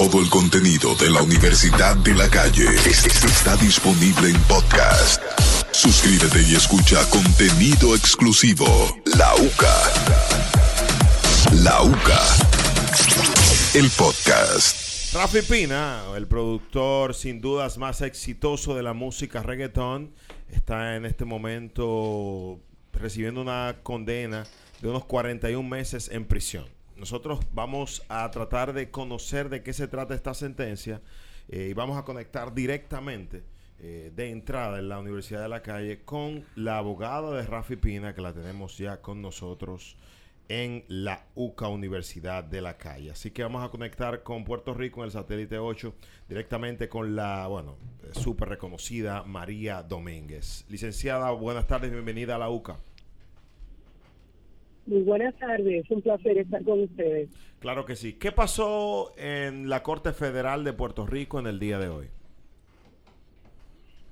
Todo 0.00 0.22
el 0.22 0.30
contenido 0.30 0.94
de 0.94 1.10
la 1.10 1.20
Universidad 1.20 1.94
de 1.96 2.14
la 2.14 2.26
Calle 2.30 2.64
es- 2.86 3.04
es- 3.04 3.22
está 3.22 3.54
disponible 3.56 4.30
en 4.30 4.40
podcast. 4.44 5.20
Suscríbete 5.72 6.40
y 6.48 6.54
escucha 6.54 7.04
contenido 7.10 7.94
exclusivo. 7.94 8.64
La 9.04 9.34
UCA. 9.34 9.76
La 11.62 11.82
UCA. 11.82 12.22
El 13.74 13.90
podcast. 13.90 15.12
Rafi 15.12 15.42
Pina, 15.42 16.02
el 16.16 16.26
productor 16.26 17.14
sin 17.14 17.42
dudas 17.42 17.76
más 17.76 18.00
exitoso 18.00 18.74
de 18.74 18.82
la 18.82 18.94
música 18.94 19.42
reggaetón, 19.42 20.14
está 20.48 20.96
en 20.96 21.04
este 21.04 21.26
momento 21.26 22.58
recibiendo 22.94 23.42
una 23.42 23.76
condena 23.82 24.46
de 24.80 24.88
unos 24.88 25.04
41 25.04 25.68
meses 25.68 26.08
en 26.10 26.24
prisión. 26.24 26.64
Nosotros 27.00 27.40
vamos 27.54 28.04
a 28.10 28.30
tratar 28.30 28.74
de 28.74 28.90
conocer 28.90 29.48
de 29.48 29.62
qué 29.62 29.72
se 29.72 29.88
trata 29.88 30.14
esta 30.14 30.34
sentencia 30.34 31.00
eh, 31.48 31.68
y 31.70 31.72
vamos 31.72 31.96
a 31.96 32.04
conectar 32.04 32.52
directamente 32.52 33.42
eh, 33.78 34.12
de 34.14 34.28
entrada 34.28 34.78
en 34.78 34.90
la 34.90 34.98
Universidad 34.98 35.40
de 35.40 35.48
la 35.48 35.62
Calle 35.62 36.04
con 36.04 36.44
la 36.56 36.76
abogada 36.76 37.34
de 37.34 37.46
Rafi 37.46 37.76
Pina, 37.76 38.14
que 38.14 38.20
la 38.20 38.34
tenemos 38.34 38.76
ya 38.76 39.00
con 39.00 39.22
nosotros 39.22 39.96
en 40.50 40.84
la 40.88 41.24
UCA 41.36 41.68
Universidad 41.68 42.44
de 42.44 42.60
la 42.60 42.76
Calle. 42.76 43.12
Así 43.12 43.30
que 43.30 43.44
vamos 43.44 43.64
a 43.64 43.70
conectar 43.70 44.22
con 44.22 44.44
Puerto 44.44 44.74
Rico 44.74 45.00
en 45.00 45.06
el 45.06 45.12
satélite 45.12 45.58
8 45.58 45.94
directamente 46.28 46.90
con 46.90 47.16
la, 47.16 47.46
bueno, 47.46 47.78
súper 48.12 48.50
reconocida 48.50 49.22
María 49.22 49.82
Domínguez. 49.82 50.66
Licenciada, 50.68 51.30
buenas 51.30 51.66
tardes, 51.66 51.90
bienvenida 51.92 52.34
a 52.34 52.38
la 52.38 52.50
UCA. 52.50 52.78
Muy 54.90 55.02
buenas 55.02 55.32
tardes, 55.36 55.84
es 55.84 55.90
un 55.92 56.02
placer 56.02 56.36
estar 56.36 56.64
con 56.64 56.80
ustedes. 56.80 57.28
Claro 57.60 57.84
que 57.84 57.94
sí. 57.94 58.14
¿Qué 58.14 58.32
pasó 58.32 59.12
en 59.16 59.68
la 59.68 59.84
Corte 59.84 60.12
Federal 60.12 60.64
de 60.64 60.72
Puerto 60.72 61.06
Rico 61.06 61.38
en 61.38 61.46
el 61.46 61.60
día 61.60 61.78
de 61.78 61.88
hoy? 61.88 62.08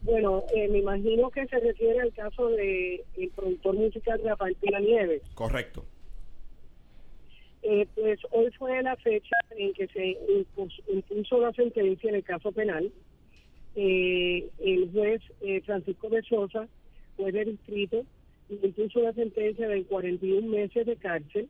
Bueno, 0.03 0.44
eh, 0.55 0.69
me 0.69 0.78
imagino 0.78 1.30
que 1.30 1.44
se 1.48 1.58
refiere 1.58 2.00
al 2.00 2.12
caso 2.12 2.47
de 2.50 3.05
el 3.16 3.28
productor 3.30 3.75
musical 3.75 4.20
Rafael 4.22 4.55
Pina 4.61 4.78
Nieves. 4.78 5.22
Correcto. 5.34 5.84
Eh, 7.64 7.88
pues 7.97 8.20
hoy 8.31 8.48
fue 8.56 8.81
la 8.81 8.94
fecha 8.94 9.36
en 9.56 9.72
que 9.72 9.88
se 9.88 10.16
impus- 10.28 10.81
impuso 10.86 11.41
la 11.41 11.53
sentencia 11.55 12.08
en 12.08 12.14
el 12.14 12.22
caso 12.22 12.53
penal. 12.53 12.92
Eh, 13.75 14.48
el 14.60 14.92
juez 14.92 15.20
eh, 15.41 15.60
Francisco 15.62 16.08
de 16.08 16.22
Sosa, 16.22 16.69
juez 17.16 17.34
de 17.34 17.47
distrito, 17.47 18.05
impuso 18.50 19.00
la 19.00 19.12
sentencia 19.12 19.68
de 19.68 19.84
41 19.84 20.46
meses 20.48 20.86
de 20.86 20.96
cárcel. 20.96 21.48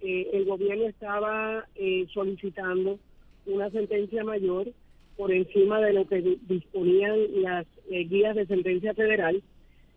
Eh, 0.00 0.30
el 0.32 0.44
gobierno 0.46 0.86
estaba 0.86 1.66
eh, 1.74 2.06
solicitando 2.12 2.98
una 3.46 3.70
sentencia 3.70 4.24
mayor 4.24 4.68
por 5.16 5.32
encima 5.32 5.80
de 5.80 5.92
lo 5.92 6.06
que 6.06 6.22
di- 6.22 6.38
disponían 6.48 7.18
las 7.42 7.66
eh, 7.90 8.04
guías 8.04 8.34
de 8.34 8.46
sentencia 8.46 8.94
federal, 8.94 9.42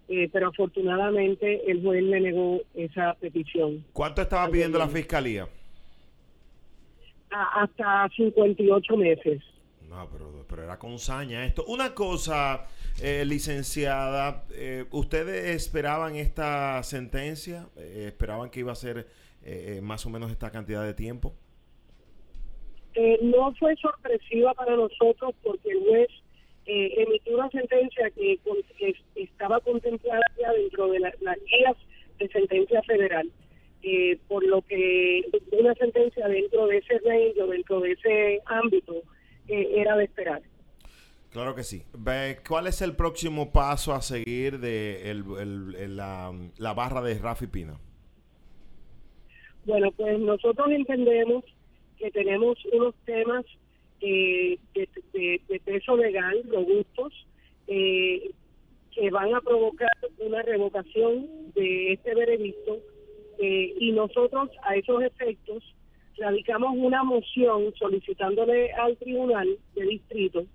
eh, 0.09 0.30
pero 0.33 0.47
afortunadamente 0.47 1.69
el 1.71 1.81
juez 1.81 2.03
le 2.03 2.19
negó 2.19 2.59
esa 2.73 3.14
petición. 3.21 3.86
¿Cuánto 3.94 4.21
estaba 4.21 4.49
pidiendo 4.52 4.77
la 4.80 4.89
fiscalía? 4.89 5.47
A- 7.31 7.64
hasta 7.64 8.09
58 8.16 8.97
meses. 8.97 9.41
Pero, 10.47 10.63
era 10.63 10.77
con 10.80 10.97
saña 10.99 11.45
esto. 11.45 11.63
Una 11.66 11.94
cosa, 11.94 12.67
eh, 13.02 13.23
licenciada, 13.25 14.45
eh, 14.52 14.86
¿ustedes 14.91 15.55
esperaban 15.55 16.16
esta 16.16 16.81
sentencia? 16.83 17.67
Eh, 17.77 18.05
¿Esperaban 18.08 18.49
que 18.49 18.61
iba 18.61 18.71
a 18.71 18.75
ser 18.75 19.08
eh, 19.44 19.80
más 19.83 20.05
o 20.05 20.09
menos 20.09 20.31
esta 20.31 20.52
cantidad 20.52 20.83
de 20.86 20.94
tiempo? 20.94 21.33
No 23.23 23.53
fue 23.55 23.75
sorpresiva 23.77 24.53
para 24.53 24.75
nosotros 24.75 25.33
porque 25.41 25.71
el 25.71 25.80
juez 25.80 26.08
emitió 26.66 27.36
una 27.36 27.49
sentencia 27.49 28.09
que, 28.11 28.39
estaba 29.16 29.59
contemplada 29.61 30.21
ya 30.39 30.52
dentro 30.53 30.87
de 30.92 30.99
la- 30.99 31.14
las 31.21 31.37
guías 31.43 31.76
de 32.20 32.27
sentencia 32.30 32.82
federal, 32.83 33.30
por 34.27 34.45
lo 34.45 34.61
que 34.61 35.23
una 35.52 35.73
sentencia 35.73 36.27
dentro 36.27 36.67
de 36.67 36.77
ese 36.77 36.99
range 36.99 37.42
o 37.42 37.48
dentro 37.48 37.80
de 37.82 37.92
ese 37.93 38.42
ámbito 38.45 39.02
eh, 39.48 39.70
era 39.76 39.95
de 39.98 40.05
esperar. 40.05 40.42
Claro 41.31 41.55
que 41.55 41.64
sí. 41.64 41.83
¿Cuál 42.48 42.67
es 42.67 42.81
el 42.81 42.95
próximo 42.95 43.52
paso 43.52 43.93
a 43.93 44.02
seguir 44.02 44.59
de 44.59 45.09
el- 45.09 45.23
el- 45.39 45.76
el- 45.76 45.95
la, 45.98 46.31
la 46.58 46.73
barra 46.73 47.02
de 47.02 47.17
Rafi 47.17 47.48
Pina? 47.48 47.80
Bueno, 49.65 49.92
pues 49.92 50.20
nosotros 50.20 50.67
entendemos 50.71 51.43
que 51.98 52.11
tenemos 52.11 52.58
unos 52.73 52.93
temas 53.05 53.45
eh, 54.02 54.59
de, 54.76 54.89
de- 55.14 55.42
de 55.48 55.59
peso 55.61 55.95
legal 55.95 56.43
robustos 56.52 57.26
eh, 57.67 58.32
que 58.92 59.09
van 59.09 59.33
a 59.33 59.42
provocar 59.42 59.89
una 60.20 60.42
revocación 60.42 61.26
de 61.55 61.93
este 61.93 62.14
veredicto 62.14 62.77
eh, 63.39 63.73
y 63.80 63.92
nosotros 63.93 64.49
a 64.64 64.76
esos 64.76 65.02
efectos 65.02 65.64
radicamos 66.18 66.72
una 66.76 67.04
moción 67.04 67.74
solicitándole 67.78 68.72
al 68.74 68.98
tribunal 68.98 69.48
de 69.76 69.84
distrito 69.86 70.46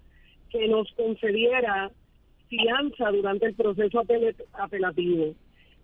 que 0.50 0.66
nos 0.68 0.90
concediera 0.92 1.90
fianza 2.48 3.10
durante 3.10 3.46
el 3.46 3.54
proceso 3.54 4.00
apel- 4.02 4.34
apelativo. 4.54 5.34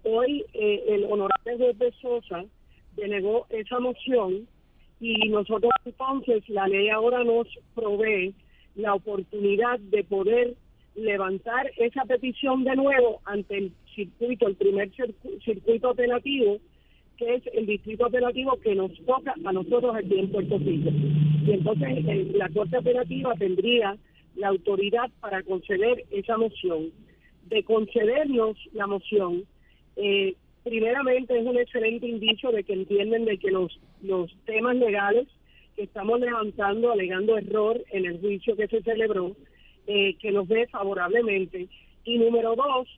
Hoy 0.05 0.45
eh, 0.55 0.85
el 0.89 1.05
honorable 1.05 1.57
juez 1.57 1.79
de 1.79 1.93
Sosa 2.01 2.45
denegó 2.97 3.47
esa 3.51 3.81
moción 3.81 4.47
y 5.01 5.29
nosotros 5.29 5.73
entonces 5.85 6.49
la 6.49 6.69
ley 6.69 6.89
ahora 6.89 7.25
nos 7.25 7.47
provee 7.75 8.35
la 8.77 8.95
oportunidad 8.95 9.79
de 9.81 10.05
poder 10.05 10.55
levantar 10.95 11.71
esa 11.77 12.05
petición 12.05 12.65
de 12.65 12.77
nuevo 12.77 13.21
ante 13.25 13.59
el 13.59 13.73
circuito, 13.95 14.47
el 14.47 14.56
primer 14.56 14.91
circu- 14.93 15.43
circuito 15.45 15.91
apelativo, 15.91 16.59
que 17.16 17.34
es 17.34 17.42
el 17.52 17.66
distrito 17.66 18.06
apelativo 18.06 18.58
que 18.60 18.75
nos 18.75 18.92
toca 19.04 19.34
a 19.44 19.52
nosotros 19.52 19.94
aquí 19.94 20.19
en 20.19 20.30
Puerto 20.30 20.58
Rico. 20.58 20.91
Y 21.47 21.52
entonces 21.52 21.88
eh, 22.06 22.32
la 22.34 22.48
Corte 22.48 22.76
Apelativa 22.76 23.34
tendría 23.34 23.97
la 24.36 24.48
autoridad 24.48 25.10
para 25.20 25.42
conceder 25.42 26.04
esa 26.10 26.36
moción. 26.36 26.91
De 27.48 27.62
concedernos 27.62 28.56
la 28.72 28.86
moción, 28.86 29.44
eh, 29.97 30.34
primeramente 30.64 31.38
es 31.38 31.47
un 31.47 31.58
excelente 31.58 32.06
indicio 32.06 32.50
de 32.50 32.64
que 32.64 32.72
entienden 32.72 33.26
de 33.26 33.38
que 33.38 33.50
los, 33.50 33.78
los 34.02 34.34
temas 34.46 34.76
legales 34.76 35.28
que 35.76 35.82
estamos 35.82 36.20
levantando, 36.20 36.91
alegando 36.91 37.36
error 37.36 37.82
en 37.91 38.06
el 38.06 38.20
juicio 38.20 38.56
que 38.56 38.69
se 38.69 38.82
celebró, 38.82 39.36
eh, 39.86 40.16
que 40.20 40.32
los 40.32 40.48
ve 40.48 40.66
favorablemente. 40.69 41.69
Y 42.04 42.19
número 42.19 42.54
dos, 42.56 42.88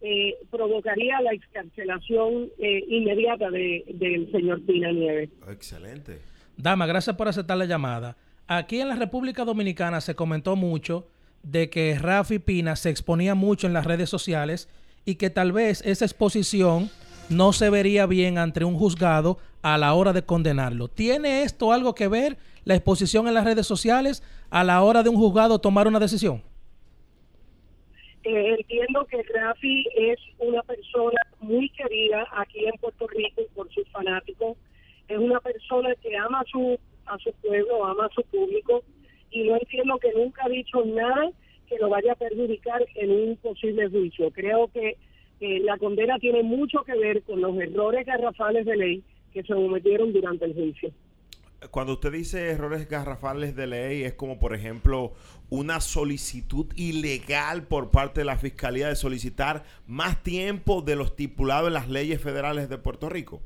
eh, 0.00 0.34
provocaría 0.50 1.20
la 1.20 1.32
excarcelación 1.32 2.50
eh, 2.58 2.84
inmediata 2.88 3.50
de, 3.50 3.84
del 3.94 4.30
señor 4.30 4.62
Pina 4.62 4.92
Nieves. 4.92 5.30
Excelente. 5.48 6.20
Dama, 6.56 6.86
gracias 6.86 7.16
por 7.16 7.28
aceptar 7.28 7.56
la 7.56 7.64
llamada. 7.64 8.16
Aquí 8.46 8.80
en 8.80 8.88
la 8.88 8.96
República 8.96 9.44
Dominicana 9.44 10.00
se 10.00 10.14
comentó 10.14 10.54
mucho 10.54 11.08
de 11.42 11.70
que 11.70 11.98
Rafi 11.98 12.38
Pina 12.38 12.76
se 12.76 12.90
exponía 12.90 13.34
mucho 13.34 13.66
en 13.66 13.72
las 13.72 13.86
redes 13.86 14.10
sociales 14.10 14.68
y 15.04 15.16
que 15.16 15.30
tal 15.30 15.52
vez 15.52 15.82
esa 15.84 16.04
exposición 16.04 16.90
no 17.28 17.52
se 17.52 17.70
vería 17.70 18.06
bien 18.06 18.38
ante 18.38 18.64
un 18.64 18.76
juzgado 18.76 19.38
a 19.62 19.78
la 19.78 19.94
hora 19.94 20.12
de 20.12 20.24
condenarlo. 20.24 20.88
¿Tiene 20.88 21.42
esto 21.42 21.72
algo 21.72 21.94
que 21.94 22.08
ver, 22.08 22.36
la 22.64 22.74
exposición 22.74 23.26
en 23.28 23.34
las 23.34 23.44
redes 23.44 23.66
sociales, 23.66 24.22
a 24.50 24.64
la 24.64 24.82
hora 24.82 25.02
de 25.02 25.08
un 25.08 25.16
juzgado 25.16 25.58
tomar 25.58 25.88
una 25.88 25.98
decisión? 25.98 26.42
Eh, 28.28 28.56
entiendo 28.58 29.06
que 29.06 29.22
Rafi 29.22 29.86
es 29.94 30.18
una 30.40 30.60
persona 30.62 31.20
muy 31.38 31.68
querida 31.70 32.26
aquí 32.32 32.66
en 32.66 32.72
Puerto 32.80 33.06
Rico 33.06 33.42
por 33.54 33.72
sus 33.72 33.88
fanáticos. 33.90 34.56
Es 35.06 35.16
una 35.16 35.38
persona 35.38 35.94
que 36.02 36.16
ama 36.16 36.40
a 36.40 36.44
su, 36.50 36.76
a 37.04 37.16
su 37.18 37.32
pueblo, 37.34 37.84
ama 37.86 38.06
a 38.06 38.14
su 38.16 38.22
público 38.24 38.82
y 39.30 39.44
no 39.44 39.54
entiendo 39.54 39.96
que 39.98 40.12
nunca 40.12 40.42
ha 40.44 40.48
dicho 40.48 40.84
nada 40.84 41.30
que 41.68 41.78
lo 41.78 41.88
vaya 41.88 42.14
a 42.14 42.16
perjudicar 42.16 42.84
en 42.96 43.12
un 43.12 43.36
posible 43.36 43.88
juicio. 43.90 44.32
Creo 44.32 44.72
que 44.72 44.96
la 45.38 45.78
condena 45.78 46.18
tiene 46.18 46.42
mucho 46.42 46.82
que 46.82 46.98
ver 46.98 47.22
con 47.22 47.40
los 47.40 47.56
errores 47.56 48.04
garrafales 48.06 48.66
de 48.66 48.76
ley 48.76 49.04
que 49.32 49.44
se 49.44 49.54
cometieron 49.54 50.12
durante 50.12 50.46
el 50.46 50.54
juicio. 50.54 50.90
Cuando 51.70 51.94
usted 51.94 52.12
dice 52.12 52.50
errores 52.50 52.88
garrafales 52.88 53.56
de 53.56 53.66
ley, 53.66 54.02
es 54.02 54.14
como, 54.14 54.38
por 54.38 54.54
ejemplo, 54.54 55.14
una 55.48 55.80
solicitud 55.80 56.66
ilegal 56.76 57.66
por 57.66 57.90
parte 57.90 58.20
de 58.20 58.24
la 58.24 58.36
Fiscalía 58.36 58.88
de 58.88 58.96
solicitar 58.96 59.64
más 59.86 60.22
tiempo 60.22 60.82
de 60.82 60.96
lo 60.96 61.04
estipulado 61.04 61.68
en 61.68 61.74
las 61.74 61.88
leyes 61.88 62.20
federales 62.20 62.68
de 62.68 62.78
Puerto 62.78 63.08
Rico. 63.08 63.40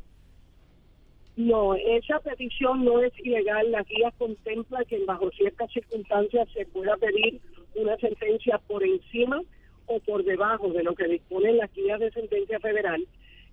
No, 1.36 1.74
esa 1.74 2.20
petición 2.20 2.84
no 2.84 3.00
es 3.00 3.12
ilegal. 3.18 3.70
La 3.70 3.82
guía 3.82 4.12
contempla 4.18 4.84
que 4.84 5.02
bajo 5.04 5.30
ciertas 5.30 5.70
circunstancias 5.72 6.48
se 6.52 6.66
pueda 6.66 6.96
pedir 6.96 7.40
una 7.74 7.96
sentencia 7.96 8.58
por 8.66 8.84
encima 8.84 9.40
o 9.86 10.00
por 10.00 10.24
debajo 10.24 10.68
de 10.68 10.82
lo 10.82 10.94
que 10.94 11.08
disponen 11.08 11.58
las 11.58 11.72
guías 11.72 12.00
de 12.00 12.10
sentencia 12.10 12.60
federal. 12.60 13.06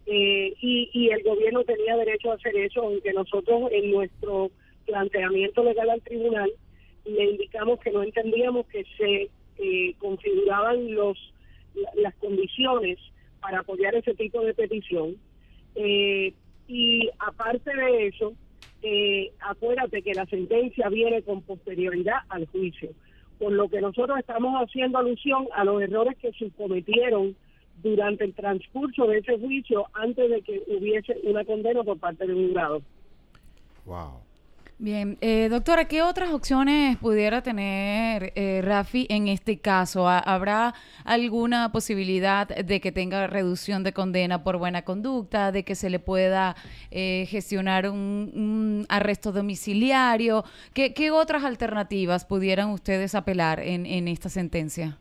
Eh, 0.06 0.54
y, 0.62 0.90
y 0.94 1.10
el 1.10 1.24
gobierno 1.24 1.64
tenía 1.64 1.98
derecho 1.98 2.32
a 2.32 2.36
hacer 2.36 2.56
eso, 2.58 2.82
aunque 2.82 3.12
nosotros 3.14 3.70
en 3.72 3.92
nuestro 3.92 4.52
planteamiento 4.86 5.64
legal 5.64 5.90
al 5.90 6.02
tribunal 6.02 6.52
le 7.08 7.32
indicamos 7.32 7.80
que 7.80 7.92
no 7.92 8.04
entendíamos 8.04 8.66
que 8.68 8.84
se 8.98 9.30
eh, 9.58 9.96
configuraban 10.00 10.94
los 10.94 11.18
las 11.96 12.16
condiciones 12.16 12.98
para 13.40 13.60
apoyar 13.60 13.96
ese 13.96 14.14
tipo 14.16 14.42
de 14.42 14.54
petición. 14.54 15.16
Eh, 15.76 16.34
y 16.68 17.10
aparte 17.20 17.76
de 17.76 18.08
eso, 18.08 18.34
eh, 18.82 19.32
acuérdate 19.40 20.02
que 20.02 20.14
la 20.14 20.26
sentencia 20.26 20.90
viene 20.90 21.22
con 21.22 21.42
posterioridad 21.42 22.20
al 22.30 22.48
juicio, 22.48 22.90
por 23.40 23.52
lo 23.52 23.70
que 23.70 23.82
nosotros 23.82 24.18
estamos 24.20 24.54
haciendo 24.56 24.98
alusión 24.98 25.48
a 25.54 25.64
los 25.64 25.82
errores 25.82 26.18
que 26.18 26.32
se 26.34 26.50
cometieron 26.52 27.36
durante 27.84 28.26
el 28.26 28.34
transcurso 28.34 29.06
de 29.06 29.20
ese 29.20 29.38
juicio 29.38 29.86
antes 29.94 30.30
de 30.30 30.42
que 30.42 30.64
hubiese 30.68 31.16
una 31.24 31.46
condena 31.46 31.84
por 31.84 32.00
parte 32.00 32.26
de 32.26 32.34
un 32.34 32.50
jurado. 32.50 32.82
Wow. 33.86 34.27
Bien, 34.80 35.18
eh, 35.22 35.48
doctora, 35.50 35.86
¿qué 35.86 36.04
otras 36.04 36.30
opciones 36.32 36.98
pudiera 36.98 37.42
tener 37.42 38.32
eh, 38.36 38.62
Rafi 38.64 39.08
en 39.10 39.28
este 39.28 39.60
caso? 39.60 40.08
¿Habrá 40.08 40.76
alguna 41.04 41.72
posibilidad 41.72 42.48
de 42.48 42.80
que 42.80 42.92
tenga 42.92 43.26
reducción 43.26 43.84
de 43.84 43.92
condena 43.92 44.44
por 44.44 44.58
buena 44.58 44.84
conducta, 44.84 45.52
de 45.52 45.66
que 45.66 45.74
se 45.74 45.90
le 45.90 45.98
pueda 45.98 46.56
eh, 46.92 47.26
gestionar 47.28 47.90
un, 47.90 48.86
arresto 48.88 49.32
domiciliario? 49.32 50.44
¿Qué, 50.76 51.10
otras 51.10 51.44
alternativas 51.44 52.24
pudieran 52.26 52.70
ustedes 52.70 53.16
apelar 53.16 53.60
en, 53.62 53.88
en 53.88 54.08
esta 54.08 54.30
sentencia? 54.30 55.00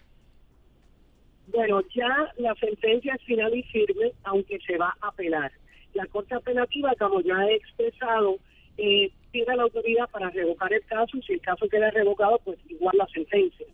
Bueno, 1.49 1.82
ya 1.94 2.32
la 2.38 2.55
sentencia 2.55 3.14
es 3.14 3.22
final 3.25 3.55
y 3.55 3.62
firme, 3.64 4.12
aunque 4.25 4.58
se 4.67 4.79
va 4.79 4.96
a 5.02 5.08
apelar. 5.08 5.52
La 5.93 6.06
Corte 6.06 6.34
Apelativa, 6.34 6.94
como 6.99 7.20
ya 7.20 7.44
he 7.44 7.56
expresado, 7.56 8.38
eh, 8.79 9.11
pide 9.37 9.55
la 9.55 9.65
autoridad 9.65 10.09
para 10.11 10.31
revocar 10.31 10.73
el 10.73 10.85
caso 10.87 11.17
y 11.17 11.23
si 11.23 11.35
el 11.35 11.41
caso 11.41 11.69
queda 11.69 11.91
revocado, 11.91 12.41
pues 12.44 12.59
igual 12.69 12.97
la 12.97 13.06
sentencia. 13.09 13.67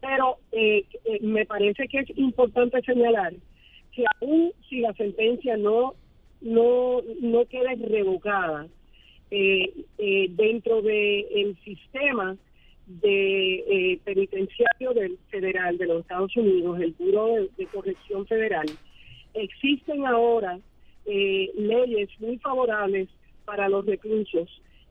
Pero 0.00 0.38
eh, 0.52 0.84
eh, 1.04 1.18
me 1.20 1.44
parece 1.44 1.86
que 1.88 1.98
es 1.98 2.18
importante 2.18 2.80
señalar 2.82 3.34
que 3.92 4.04
aún 4.20 4.52
si 4.68 4.80
la 4.80 4.94
sentencia 4.94 5.56
no 5.56 5.94
no 6.40 7.02
no 7.20 7.44
queda 7.46 7.74
revocada 7.74 8.66
eh, 9.30 9.72
dentro 10.30 10.80
del 10.80 11.26
el 11.34 11.58
sistema 11.64 12.36
de 12.86 14.00
penitenciario 14.04 14.94
del 14.94 15.18
federal 15.28 15.76
de 15.76 15.86
los 15.86 16.00
Estados 16.00 16.34
Unidos, 16.34 16.80
el 16.80 16.92
Buro 16.98 17.46
de 17.56 17.66
Corrección 17.66 18.26
Federal, 18.26 18.66
existen 19.34 20.06
ahora 20.06 20.58
leyes 21.04 22.08
muy 22.20 22.38
favorables 22.38 23.08
para 23.44 23.68
los 23.68 23.84
reclusos 23.84 24.48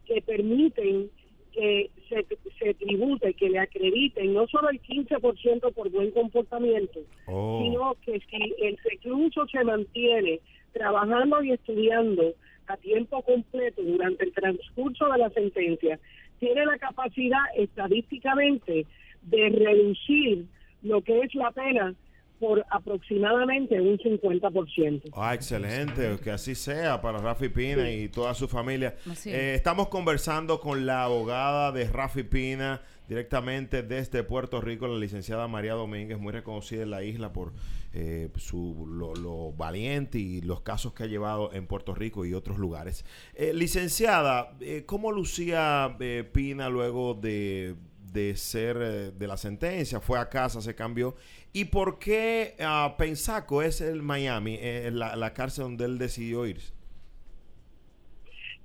que 0.10 0.22
permiten 0.24 1.10
que 1.54 1.92
se, 2.10 2.26
se 2.58 2.74
tribute, 2.74 3.34
que 3.36 3.50
le 3.50 3.60
acrediten 3.60 4.34
no 4.34 4.48
solo 4.48 4.70
el 4.70 4.82
15% 4.82 5.74
por 5.74 5.90
buen 5.90 6.12
comportamiento, 6.12 7.00
oh. 7.28 7.62
sino 7.62 7.96
que 8.04 8.20
si 8.20 8.56
el 8.66 8.78
recluso 8.84 9.46
se 9.48 9.64
mantiene 9.64 10.40
trabajando 10.74 11.44
y 11.44 11.52
estudiando 11.52 12.34
a 12.68 12.78
tiempo 12.78 13.22
completo 13.22 13.82
durante 13.82 14.26
el 14.26 14.34
transcurso 14.34 15.08
de 15.10 15.18
la 15.20 15.30
sentencia, 15.30 16.00
tiene 16.40 16.66
la 16.66 16.78
capacidad 16.78 17.44
estadísticamente 17.56 18.86
de 19.24 19.50
reducir 19.50 20.46
lo 20.82 21.02
que 21.02 21.20
es 21.22 21.36
la 21.36 21.52
pena 21.52 21.94
por 22.39 22.65
aproximadamente 22.69 23.80
un 23.80 23.97
50%. 23.97 25.12
Ah, 25.13 25.33
excelente, 25.33 26.18
que 26.24 26.31
así 26.31 26.56
sea 26.56 27.01
para 27.01 27.19
Rafi 27.19 27.50
Pina 27.50 27.91
y 27.91 28.07
toda 28.07 28.33
su 28.33 28.47
familia. 28.47 28.95
Eh, 29.25 29.53
estamos 29.56 29.89
conversando 29.89 30.59
con 30.59 30.86
la 30.86 31.03
abogada 31.03 31.71
de 31.71 31.86
Rafi 31.86 32.24
Pina 32.24 32.81
directamente 33.07 33.83
desde 33.83 34.24
Puerto 34.24 34.62
Rico, 34.62 34.88
la 34.88 34.97
licenciada 34.97 35.47
María 35.47 35.74
Domínguez, 35.74 36.18
muy 36.18 36.31
reconocida 36.31 36.83
en 36.83 36.91
la 36.91 37.03
isla 37.03 37.33
por 37.33 37.53
eh, 37.91 38.30
su, 38.38 38.88
lo, 38.88 39.51
valiente 39.51 40.19
y 40.19 40.41
los 40.41 40.62
casos 40.62 40.94
que 40.94 41.03
ha 41.03 41.07
llevado 41.07 41.51
en 41.53 41.68
Puerto 41.68 41.94
Rico 41.94 42.25
y 42.25 42.33
otros 42.33 42.57
lugares. 42.57 43.03
Eh, 43.33 43.51
licenciada, 43.53 44.56
¿cómo 44.86 45.12
lucía 45.12 45.97
Pina 46.31 46.69
luego 46.69 47.15
de, 47.15 47.75
de 48.13 48.36
ser 48.38 48.77
de 49.13 49.27
la 49.27 49.36
sentencia? 49.36 50.00
Fue 50.00 50.19
a 50.19 50.30
casa, 50.30 50.62
se 50.62 50.75
cambió 50.75 51.15
¿Y 51.51 51.66
por 51.66 51.98
qué 51.98 52.56
uh, 52.60 52.96
Pensaco 52.98 53.62
es 53.63 53.81
el 53.81 54.04
Miami, 54.04 54.57
eh, 54.60 54.92
la, 54.92 55.34
cárcel 55.34 55.63
donde 55.63 55.86
él 55.86 55.98
decidió 55.98 56.46
irse? 56.46 56.74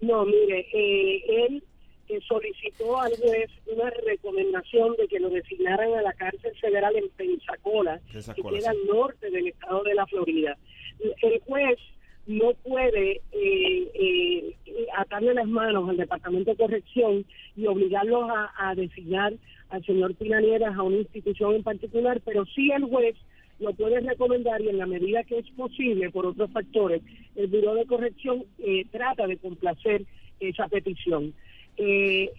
No, 0.01 0.27
mire, 0.27 0.67
eh, 0.73 1.47
él 1.47 1.63
eh, 2.09 2.21
solicitó 2.29 3.01
al 3.01 3.17
juez 3.17 3.51
una 3.67 3.89
recomendación 4.07 4.95
de 4.97 5.09
que 5.09 5.19
lo 5.19 5.31
designaran 5.31 5.95
a 5.95 6.03
la 6.03 6.13
cárcel 6.13 6.55
federal 6.61 6.95
en 6.97 7.09
Pensacola, 7.11 8.01
que 8.13 8.43
queda 8.43 8.71
al 8.71 8.87
norte 8.87 9.31
del 9.31 9.49
estado 9.49 9.83
de 9.85 9.95
la 9.95 10.07
Florida. 10.07 10.59
El 11.23 11.41
juez 11.41 11.79
no 12.27 12.53
puede 12.63 13.23
eh, 13.33 14.57
atarle 14.97 15.33
las 15.33 15.47
manos 15.47 15.89
al 15.89 15.97
Departamento 15.97 16.51
de 16.51 16.57
Corrección 16.59 17.25
y 17.57 17.67
obligarlos 17.67 18.29
a, 18.31 18.53
a 18.57 18.75
designar 18.75 19.33
al 19.75 19.85
señor 19.85 20.15
Pinanieras 20.15 20.77
a 20.77 20.83
una 20.83 20.99
institución 20.99 21.57
en 21.57 21.63
particular, 21.63 22.21
pero 22.25 22.47
sí 22.47 22.71
el 22.71 22.85
juez 22.85 23.17
lo 23.59 23.73
puede 23.73 24.01
recomendar 24.01 24.61
y 24.61 24.69
en 24.69 24.79
la 24.79 24.87
medida 24.87 25.25
que 25.25 25.39
es 25.39 25.51
posible, 25.51 26.11
por 26.11 26.27
otros 26.27 26.51
factores, 26.51 27.03
el 27.37 27.49
Buró 27.49 27.75
de 27.75 27.87
Corrección 27.87 28.45
eh, 28.59 28.85
trata 28.91 29.27
de 29.27 29.37
complacer 29.37 30.05
esa 30.41 30.69
petición. 30.69 31.35
Eh, 31.77 32.31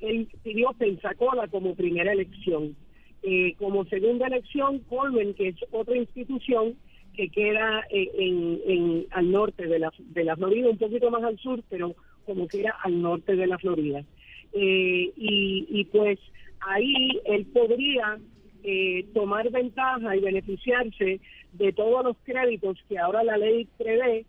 él, 0.00 0.28
pidió 0.42 0.72
Pensacola 0.72 1.46
como 1.48 1.74
primera 1.74 2.12
elección. 2.12 2.76
Eh, 3.22 3.54
como 3.58 3.84
segunda 3.84 4.26
elección, 4.26 4.80
Colmen, 4.88 5.34
que 5.34 5.48
es 5.48 5.56
otra 5.70 5.96
institución 5.96 6.76
que 7.14 7.28
queda 7.28 7.84
en, 7.90 9.06
al 9.10 9.30
norte 9.30 9.66
de 9.66 9.78
la, 9.78 9.92
de 9.98 10.24
la 10.24 10.36
Florida, 10.36 10.70
un 10.70 10.78
poquito 10.78 11.10
más 11.10 11.22
al 11.22 11.38
sur, 11.38 11.62
pero 11.68 11.94
como 12.24 12.46
quiera 12.46 12.76
al 12.82 13.02
norte 13.02 13.36
de 13.36 13.46
la 13.46 13.58
Florida. 13.58 14.04
Y, 14.52 15.66
y 15.68 15.84
pues 15.92 16.18
ahí 16.60 17.20
él 17.24 17.46
podría 17.46 18.18
eh, 18.62 19.06
tomar 19.14 19.50
ventaja 19.50 20.16
y 20.16 20.20
beneficiarse 20.20 21.20
de 21.52 21.72
todos 21.72 22.04
los 22.04 22.16
créditos 22.24 22.78
que 22.88 22.98
ahora 22.98 23.24
la 23.24 23.38
ley 23.38 23.66
prevé, 23.78 24.26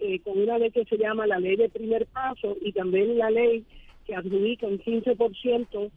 eh, 0.00 0.20
con 0.20 0.38
una 0.38 0.58
ley 0.58 0.70
que 0.70 0.84
se 0.84 0.98
llama 0.98 1.26
la 1.26 1.38
ley 1.38 1.56
de 1.56 1.68
primer 1.68 2.06
paso 2.06 2.56
y 2.60 2.72
también 2.72 3.16
la 3.16 3.30
ley 3.30 3.64
que 4.06 4.14
adjudica 4.14 4.66
un 4.66 4.78
15% 4.78 5.90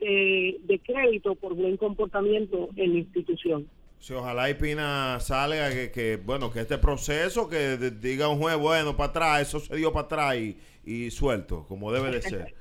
de, 0.00 0.56
de 0.64 0.78
crédito 0.80 1.34
por 1.36 1.54
buen 1.54 1.76
comportamiento 1.76 2.68
en 2.76 2.94
la 2.94 2.98
institución. 2.98 3.68
Si 3.98 4.14
ojalá 4.14 4.50
y 4.50 4.54
Pina 4.54 5.20
salga 5.20 5.70
que, 5.70 5.90
que, 5.90 6.16
bueno, 6.16 6.50
que 6.50 6.60
este 6.60 6.78
proceso, 6.78 7.48
que 7.48 7.76
diga 7.76 8.28
un 8.28 8.38
juez, 8.38 8.56
bueno, 8.56 8.96
para 8.96 9.10
atrás, 9.10 9.42
eso 9.42 9.60
se 9.60 9.76
dio 9.76 9.92
para 9.92 10.06
atrás 10.06 10.36
y, 10.36 10.56
y 10.84 11.10
suelto, 11.10 11.64
como 11.68 11.92
debe 11.92 12.10
de 12.10 12.22
ser. 12.22 12.54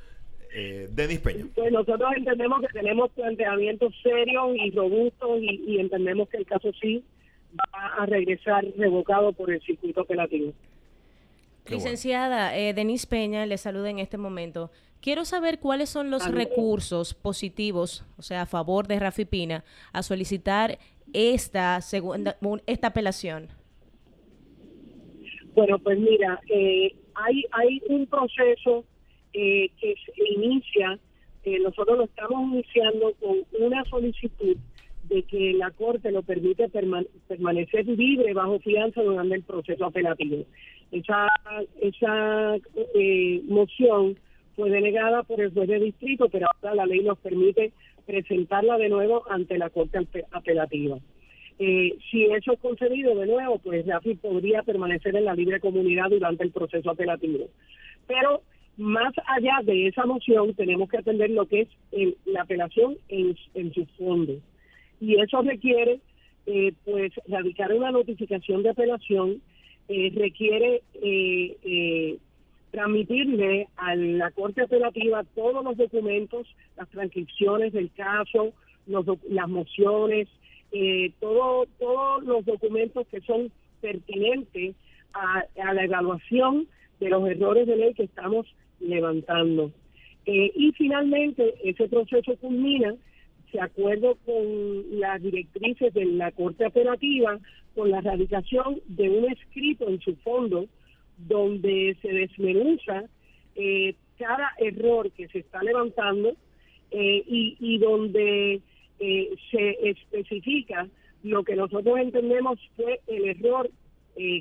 Eh, 0.54 0.88
Denis 0.92 1.20
Peña. 1.20 1.46
Pues 1.54 1.72
nosotros 1.72 2.10
entendemos 2.16 2.62
que 2.62 2.68
tenemos 2.68 3.12
planteamientos 3.12 3.94
serios 4.02 4.56
y 4.56 4.72
robustos 4.72 5.42
y, 5.42 5.80
entendemos 5.80 6.28
que 6.30 6.38
el 6.38 6.46
caso 6.46 6.72
sí 6.82 7.04
va 7.58 8.04
a 8.04 8.06
regresar 8.06 8.66
revocado 8.78 9.32
por 9.34 9.52
el 9.52 9.62
circuito 9.62 10.02
apelativo. 10.02 10.54
Licenciada 11.68 12.58
eh, 12.58 12.74
Denis 12.74 13.06
Peña, 13.06 13.46
le 13.46 13.58
saluda 13.58 13.92
en 13.92 14.00
este 14.00 14.18
momento. 14.18 14.72
Quiero 15.02 15.24
saber 15.24 15.60
cuáles 15.60 15.90
son 15.90 16.10
los 16.10 16.30
recursos 16.30 17.14
positivos, 17.14 18.06
o 18.18 18.22
sea, 18.22 18.42
a 18.42 18.46
favor 18.46 18.88
de 18.88 19.00
Rafi 19.00 19.26
Pina, 19.26 19.64
a 19.94 20.04
solicitar 20.04 20.80
esta 21.14 21.80
segunda 21.82 22.38
esta 22.66 22.88
apelación. 22.88 23.48
Bueno, 25.54 25.80
pues 25.80 25.98
mira, 26.00 26.42
eh, 26.50 26.96
hay 27.14 27.46
hay 27.52 27.82
un 27.88 28.08
proceso 28.08 28.84
eh, 29.34 29.70
que 29.80 29.96
se 30.06 30.28
inicia, 30.36 30.98
eh, 31.44 31.60
nosotros 31.60 32.00
lo 32.00 32.04
estamos 32.06 32.52
iniciando 32.52 33.14
con 33.20 33.38
una 33.60 33.84
solicitud 33.86 34.58
de 35.04 35.24
que 35.24 35.54
la 35.54 35.72
Corte 35.72 36.12
lo 36.12 36.24
permite 36.24 36.68
permanecer 36.70 37.86
libre 37.88 38.34
bajo 38.34 38.60
fianza 38.60 39.02
durante 39.02 39.36
el 39.36 39.44
proceso 39.44 39.86
apelativo. 39.86 40.46
Esa, 40.92 41.28
esa 41.80 42.56
eh, 42.96 43.42
moción 43.48 44.18
fue 44.56 44.72
denegada 44.72 45.24
por 45.24 45.42
el 45.42 45.54
juez 45.54 45.68
de 45.68 45.80
distrito, 45.80 46.28
pero 46.30 46.48
ahora 46.48 46.76
la 46.76 46.86
ley 46.86 47.04
nos 47.04 47.20
permite 47.20 47.72
presentarla 48.06 48.78
de 48.78 48.90
nuevo 48.90 49.24
ante 49.30 49.58
la 49.58 49.70
Corte 49.70 50.00
apelativa. 50.32 50.98
si 51.58 52.26
eso 52.26 52.54
es 52.54 52.60
concedido 52.60 53.16
de 53.16 53.28
nuevo, 53.28 53.60
pues 53.60 53.86
Rafi 53.86 54.16
podría 54.16 54.64
permanecer 54.64 55.16
en 55.16 55.26
la 55.26 55.36
libre 55.36 55.60
comunidad 55.60 56.10
durante 56.10 56.44
el 56.44 56.52
proceso 56.52 56.90
apelativo. 56.90 57.48
Pero 58.08 58.42
más 58.80 59.14
allá 59.28 59.60
de 59.64 59.88
esa 59.88 60.06
moción, 60.06 60.54
tenemos 60.56 60.90
que 60.90 60.98
atender 60.98 61.30
lo 61.30 61.46
que 61.48 61.62
es 61.92 62.16
la 62.26 62.42
apelación 62.42 62.98
en, 63.10 63.36
su 63.74 63.86
fondo. 63.98 64.34
Y 65.00 65.20
eso 65.20 65.42
requiere, 65.42 66.00
eh, 66.46 66.74
pues, 66.86 67.12
radicar 67.28 67.74
una 67.74 67.92
notificación 67.92 68.64
de 68.64 68.70
apelación, 68.70 69.42
eh, 69.88 70.12
requiere 70.16 70.82
eh, 71.02 72.18
transmitirle 72.72 73.68
a 73.76 73.96
la 73.96 74.32
Corte 74.32 74.62
Apelativa 74.62 75.24
todos 75.36 75.64
los 75.64 75.78
documentos, 75.78 76.48
las 76.78 76.90
transcripciones 76.90 77.74
del 77.74 77.92
caso, 77.92 78.54
las 78.86 79.50
mociones, 79.50 80.28
eh, 80.72 81.12
todo, 81.20 81.66
todos 81.80 82.24
los 82.24 82.46
documentos 82.46 83.08
que 83.08 83.22
son 83.22 83.52
pertinentes 83.82 84.76
a, 85.14 85.74
la 85.74 85.84
evaluación 85.84 86.68
de 87.00 87.10
los 87.10 87.28
errores 87.28 87.66
de 87.66 87.76
ley 87.76 87.94
que 87.94 88.04
estamos 88.04 88.46
levantando. 88.80 89.72
Eh, 90.26 90.52
y 90.56 90.72
finalmente 90.74 91.56
ese 91.64 91.88
proceso 91.88 92.36
culmina, 92.38 92.94
de 93.52 93.62
acuerdo 93.62 94.16
con 94.26 95.00
las 95.00 95.22
directrices 95.22 95.94
de 95.94 96.06
la 96.06 96.32
Corte 96.32 96.66
Apelativa, 96.66 97.40
con 97.76 97.90
la 97.90 98.02
radicación 98.02 98.82
de 98.88 99.10
un 99.10 99.32
escrito 99.32 99.88
en 99.88 100.00
su 100.02 100.16
fondo 100.18 100.68
donde 101.18 101.98
se 102.02 102.10
desmenuza 102.10 103.06
eh, 103.56 103.96
cada 104.18 104.52
error 104.58 105.12
que 105.12 105.28
se 105.28 105.40
está 105.40 105.62
levantando 105.64 106.30
eh, 106.92 107.24
y, 107.28 107.58
y, 107.60 107.78
donde 107.78 108.62
eh, 109.00 109.30
se 109.52 109.90
especifica 109.90 110.88
lo 111.24 111.44
que 111.44 111.56
nosotros 111.56 112.00
entendemos 112.00 112.60
fue 112.76 113.02
el 113.08 113.26
error 113.26 113.70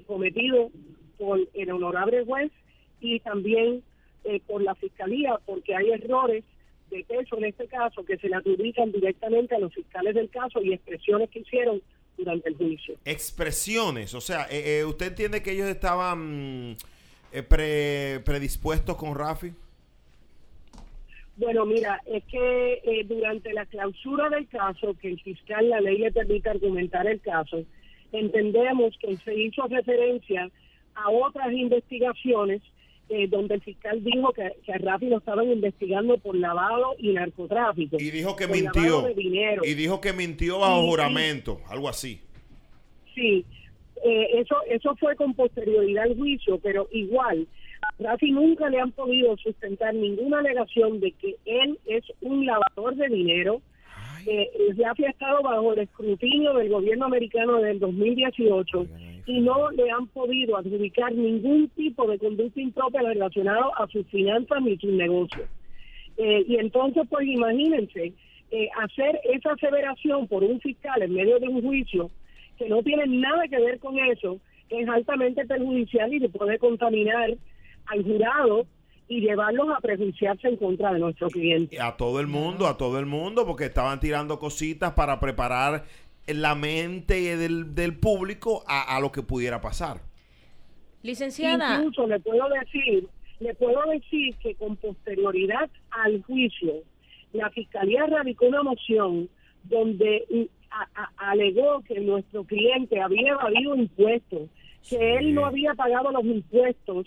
cometido 0.06 0.72
por 1.18 1.38
el 1.54 1.70
honorable 1.70 2.24
juez 2.24 2.50
y 3.00 3.20
también 3.20 3.84
por 4.46 4.62
la 4.62 4.74
fiscalía, 4.74 5.38
porque 5.46 5.74
hay 5.74 5.90
errores 5.90 6.44
de 6.90 7.04
peso 7.04 7.36
en 7.38 7.44
este 7.44 7.66
caso 7.66 8.04
que 8.04 8.16
se 8.18 8.28
le 8.28 8.36
adjudican 8.36 8.92
directamente 8.92 9.54
a 9.54 9.58
los 9.58 9.72
fiscales 9.72 10.14
del 10.14 10.30
caso 10.30 10.62
y 10.62 10.72
expresiones 10.72 11.30
que 11.30 11.40
hicieron 11.40 11.82
durante 12.16 12.48
el 12.48 12.56
juicio. 12.56 12.96
Expresiones, 13.04 14.14
o 14.14 14.20
sea, 14.20 14.46
eh, 14.50 14.80
eh, 14.80 14.84
¿usted 14.84 15.08
entiende 15.08 15.42
que 15.42 15.52
ellos 15.52 15.68
estaban 15.68 16.76
eh, 17.32 18.20
predispuestos 18.24 18.96
con 18.96 19.14
Rafi? 19.14 19.52
Bueno, 21.36 21.64
mira, 21.64 22.00
es 22.06 22.24
que 22.24 23.04
durante 23.06 23.52
la 23.52 23.64
clausura 23.66 24.28
del 24.28 24.48
caso, 24.48 24.96
que 25.00 25.08
el 25.08 25.20
fiscal, 25.20 25.68
la 25.70 25.80
ley 25.80 25.98
le 25.98 26.10
permite 26.10 26.50
argumentar 26.50 27.06
el 27.06 27.20
caso, 27.20 27.62
entendemos 28.10 28.96
que 28.98 29.16
se 29.18 29.34
hizo 29.34 29.62
referencia 29.68 30.50
a 30.96 31.10
otras 31.10 31.52
investigaciones 31.52 32.60
eh, 33.08 33.26
donde 33.28 33.54
el 33.54 33.62
fiscal 33.62 34.02
dijo 34.04 34.32
que, 34.32 34.52
que, 34.64 34.72
a 34.72 34.78
Rafi 34.78 35.06
lo 35.06 35.18
estaban 35.18 35.50
investigando 35.50 36.18
por 36.18 36.36
lavado 36.36 36.94
y 36.98 37.12
narcotráfico. 37.12 37.96
Y 37.98 38.10
dijo 38.10 38.36
que 38.36 38.46
mintió. 38.46 39.06
Y 39.62 39.74
dijo 39.74 40.00
que 40.00 40.12
mintió 40.12 40.58
bajo 40.58 40.86
juramento, 40.86 41.60
algo 41.68 41.88
así. 41.88 42.20
Sí, 43.14 43.44
eh, 44.04 44.26
eso, 44.34 44.56
eso 44.68 44.94
fue 44.96 45.16
con 45.16 45.34
posterioridad 45.34 46.04
al 46.04 46.16
juicio, 46.16 46.58
pero 46.58 46.88
igual, 46.92 47.46
a 47.82 48.02
Rafi 48.02 48.30
nunca 48.30 48.68
le 48.68 48.80
han 48.80 48.92
podido 48.92 49.36
sustentar 49.38 49.94
ninguna 49.94 50.40
alegación 50.40 51.00
de 51.00 51.12
que 51.12 51.36
él 51.46 51.78
es 51.86 52.04
un 52.20 52.46
lavador 52.46 52.94
de 52.96 53.08
dinero. 53.08 53.62
Eh, 54.30 54.74
Rafi 54.76 55.06
ha 55.06 55.08
estado 55.08 55.40
bajo 55.42 55.72
el 55.72 55.78
escrutinio 55.78 56.52
del 56.52 56.68
gobierno 56.68 57.06
americano 57.06 57.56
desde 57.56 57.70
el 57.70 57.78
2018 57.78 58.86
y 59.24 59.40
no 59.40 59.70
le 59.70 59.90
han 59.90 60.06
podido 60.08 60.58
adjudicar 60.58 61.14
ningún 61.14 61.70
tipo 61.70 62.06
de 62.06 62.18
conducta 62.18 62.60
impropia 62.60 63.00
relacionado 63.00 63.74
a 63.78 63.86
sus 63.86 64.06
finanzas 64.08 64.60
ni 64.60 64.76
sus 64.76 64.90
negocios. 64.90 65.48
Eh, 66.18 66.44
y 66.46 66.56
entonces, 66.56 67.04
pues 67.08 67.26
imagínense, 67.26 68.12
eh, 68.50 68.68
hacer 68.76 69.18
esa 69.32 69.52
aseveración 69.52 70.28
por 70.28 70.44
un 70.44 70.60
fiscal 70.60 71.00
en 71.00 71.14
medio 71.14 71.38
de 71.38 71.48
un 71.48 71.62
juicio 71.62 72.10
que 72.58 72.68
no 72.68 72.82
tiene 72.82 73.06
nada 73.06 73.48
que 73.48 73.58
ver 73.58 73.78
con 73.78 73.98
eso, 73.98 74.38
es 74.68 74.86
altamente 74.90 75.46
perjudicial 75.46 76.12
y 76.12 76.18
le 76.18 76.28
puede 76.28 76.58
contaminar 76.58 77.34
al 77.86 78.02
jurado 78.04 78.66
y 79.08 79.20
llevarlos 79.20 79.68
a 79.74 79.80
prejuiciarse 79.80 80.48
en 80.48 80.56
contra 80.56 80.92
de 80.92 80.98
nuestro 80.98 81.28
cliente. 81.28 81.80
A 81.80 81.96
todo 81.96 82.20
el 82.20 82.26
mundo, 82.26 82.66
a 82.66 82.76
todo 82.76 82.98
el 82.98 83.06
mundo, 83.06 83.46
porque 83.46 83.64
estaban 83.64 84.00
tirando 84.00 84.38
cositas 84.38 84.92
para 84.92 85.18
preparar 85.18 85.84
la 86.26 86.54
mente 86.54 87.36
del, 87.36 87.74
del 87.74 87.98
público 87.98 88.64
a, 88.68 89.00
lo 89.00 89.10
que 89.10 89.22
pudiera 89.22 89.60
pasar. 89.60 90.02
Licenciada. 91.02 91.76
Incluso 91.76 92.06
le 92.06 92.20
puedo 92.20 92.48
decir, 92.50 93.08
le 93.40 93.54
puedo 93.54 93.80
decir 93.90 94.34
que 94.36 94.54
con 94.56 94.76
posterioridad 94.76 95.70
al 95.90 96.22
juicio, 96.24 96.74
la 97.32 97.48
fiscalía 97.50 98.06
radicó 98.06 98.46
una 98.46 98.62
moción 98.62 99.30
donde 99.64 100.48
alegó 101.16 101.82
que 101.82 101.98
nuestro 102.00 102.44
cliente 102.44 103.00
había 103.00 103.32
evadido 103.32 103.74
impuestos, 103.74 104.50
que 104.88 105.16
él 105.16 105.34
no 105.34 105.46
había 105.46 105.72
pagado 105.74 106.10
los 106.12 106.24
impuestos 106.24 107.06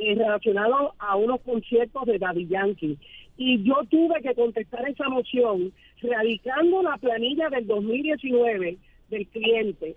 eh, 0.00 0.14
relacionados 0.14 0.92
a 0.98 1.16
unos 1.16 1.40
conciertos 1.42 2.06
de 2.06 2.18
Daddy 2.18 2.48
Yankee. 2.48 2.98
Y 3.36 3.62
yo 3.62 3.76
tuve 3.88 4.20
que 4.22 4.34
contestar 4.34 4.88
esa 4.88 5.08
moción 5.08 5.72
radicando 6.02 6.82
la 6.82 6.96
planilla 6.96 7.48
del 7.50 7.66
2019 7.66 8.78
del 9.10 9.26
cliente 9.28 9.96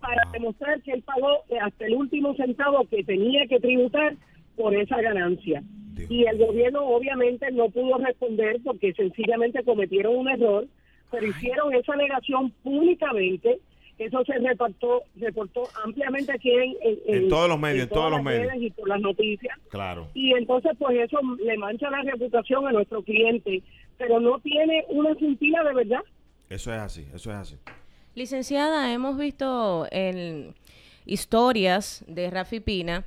para 0.00 0.22
demostrar 0.32 0.80
que 0.82 0.92
él 0.92 1.02
pagó 1.02 1.44
hasta 1.60 1.86
el 1.86 1.94
último 1.94 2.34
centavo 2.34 2.86
que 2.88 3.02
tenía 3.04 3.46
que 3.46 3.60
tributar 3.60 4.16
por 4.56 4.74
esa 4.74 5.00
ganancia. 5.00 5.62
Y 6.08 6.24
el 6.24 6.38
gobierno 6.38 6.84
obviamente 6.84 7.50
no 7.50 7.68
pudo 7.70 7.98
responder 7.98 8.60
porque 8.64 8.92
sencillamente 8.94 9.64
cometieron 9.64 10.16
un 10.16 10.28
error, 10.28 10.66
pero 11.10 11.26
hicieron 11.26 11.74
esa 11.74 11.96
negación 11.96 12.52
públicamente. 12.62 13.58
Eso 13.98 14.24
se 14.24 14.38
reportó, 14.38 15.02
reportó 15.16 15.64
ampliamente 15.84 16.32
aquí 16.32 16.50
en, 16.50 16.76
en, 17.06 17.28
todos 17.28 17.48
los 17.48 17.58
medios, 17.58 17.84
en, 17.84 17.88
todos 17.88 18.10
los 18.10 18.22
medios 18.22 18.54
y 18.56 18.70
por 18.70 18.88
las 18.88 19.00
noticias. 19.00 19.58
Claro. 19.70 20.06
Y 20.14 20.32
entonces 20.34 20.72
pues 20.78 20.98
eso 20.98 21.18
le 21.42 21.56
mancha 21.58 21.90
la 21.90 22.02
reputación 22.02 22.66
a 22.68 22.72
nuestro 22.72 23.02
cliente 23.02 23.62
pero 23.98 24.20
no 24.20 24.38
tiene 24.38 24.84
una 24.88 25.14
cintila 25.16 25.62
de 25.64 25.74
verdad. 25.74 26.00
Eso 26.48 26.72
es 26.72 26.78
así, 26.78 27.06
eso 27.14 27.30
es 27.30 27.36
así. 27.36 27.56
Licenciada, 28.14 28.92
hemos 28.92 29.18
visto 29.18 29.86
en 29.90 30.54
historias 31.04 32.04
de 32.06 32.30
Rafi 32.30 32.60
Pina 32.60 33.04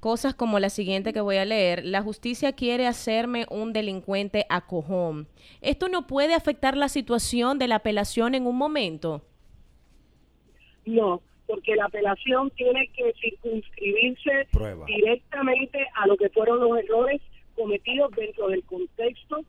cosas 0.00 0.34
como 0.34 0.58
la 0.58 0.70
siguiente 0.70 1.12
que 1.12 1.20
voy 1.20 1.36
a 1.36 1.44
leer. 1.44 1.84
La 1.84 2.02
justicia 2.02 2.52
quiere 2.52 2.86
hacerme 2.86 3.46
un 3.50 3.72
delincuente 3.72 4.46
a 4.48 4.62
cojón. 4.62 5.28
¿Esto 5.60 5.88
no 5.88 6.06
puede 6.06 6.34
afectar 6.34 6.76
la 6.76 6.88
situación 6.88 7.58
de 7.58 7.68
la 7.68 7.76
apelación 7.76 8.34
en 8.34 8.46
un 8.46 8.56
momento? 8.56 9.22
No, 10.86 11.20
porque 11.46 11.76
la 11.76 11.86
apelación 11.86 12.50
tiene 12.50 12.88
que 12.96 13.12
circunscribirse 13.20 14.46
directamente 14.86 15.86
a 15.94 16.06
lo 16.06 16.16
que 16.16 16.28
fueron 16.30 16.60
los 16.60 16.78
errores 16.78 17.20
cometidos 17.54 18.10
dentro 18.12 18.48
del 18.48 18.62
contexto 18.64 19.44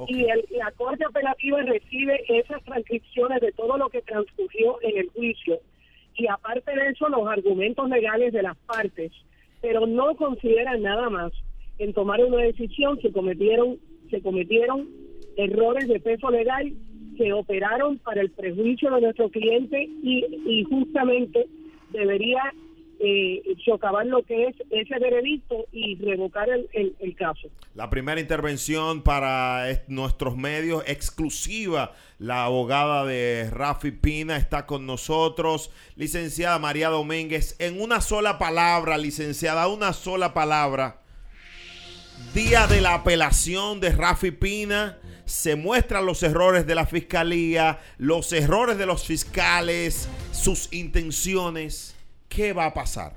Oh, 0.00 0.06
y 0.08 0.26
la 0.56 0.70
Corte 0.76 1.04
Apelativa 1.04 1.60
recibe 1.62 2.24
esas 2.28 2.62
transcripciones 2.62 3.40
de 3.40 3.50
todo 3.52 3.76
lo 3.76 3.88
que 3.88 4.02
transcurrió 4.02 4.80
en 4.82 4.98
el 4.98 5.08
juicio. 5.08 5.58
Y 6.14 6.28
aparte 6.28 6.72
de 6.74 6.90
eso 6.90 7.08
los 7.08 7.26
argumentos 7.26 7.88
legales 7.88 8.32
de 8.32 8.42
las 8.42 8.56
partes, 8.58 9.10
pero 9.60 9.86
no 9.86 10.14
consideran 10.14 10.82
nada 10.82 11.10
más 11.10 11.32
en 11.78 11.92
tomar 11.92 12.24
una 12.24 12.42
decisión 12.42 13.00
se 13.00 13.12
cometieron 13.12 13.78
se 14.10 14.22
cometieron 14.22 14.88
errores 15.36 15.86
de 15.88 16.00
peso 16.00 16.30
legal 16.30 16.72
que 17.18 17.32
operaron 17.32 17.98
para 17.98 18.20
el 18.20 18.30
prejuicio 18.30 18.94
de 18.94 19.00
nuestro 19.00 19.28
cliente 19.28 19.90
y, 20.02 20.64
justamente 20.70 21.46
debería 21.90 22.40
eh, 23.00 23.42
socavar 23.64 24.06
lo 24.06 24.22
que 24.22 24.46
es 24.46 24.56
ese 24.70 24.98
veredicto 24.98 25.66
y 25.72 25.96
revocar 25.96 26.48
el, 26.48 26.94
el, 27.00 27.16
caso. 27.16 27.48
La 27.74 27.90
primera 27.90 28.20
intervención 28.20 29.02
para 29.02 29.66
nuestros 29.88 30.36
medios 30.36 30.84
exclusiva, 30.86 31.92
la 32.18 32.44
abogada 32.44 33.04
de 33.04 33.50
Rafi 33.50 33.90
Pina 33.90 34.36
está 34.36 34.66
con 34.66 34.86
nosotros, 34.86 35.72
licenciada 35.96 36.58
María 36.58 36.88
Domínguez, 36.88 37.56
en 37.58 37.80
una 37.80 38.00
sola 38.00 38.38
palabra, 38.38 38.96
licenciada, 38.96 39.66
una 39.66 39.92
sola 39.92 40.34
palabra. 40.34 41.02
Día 42.34 42.66
de 42.66 42.80
la 42.80 42.94
apelación 42.94 43.80
de 43.80 43.90
Rafi 43.90 44.30
Pina, 44.32 44.98
se 45.28 45.54
muestran 45.54 46.06
los 46.06 46.22
errores 46.22 46.66
de 46.66 46.74
la 46.74 46.86
fiscalía, 46.86 47.78
los 47.98 48.32
errores 48.32 48.78
de 48.78 48.86
los 48.86 49.06
fiscales, 49.06 50.08
sus 50.32 50.72
intenciones. 50.72 51.94
¿qué 52.28 52.52
va 52.52 52.66
a 52.66 52.74
pasar? 52.74 53.12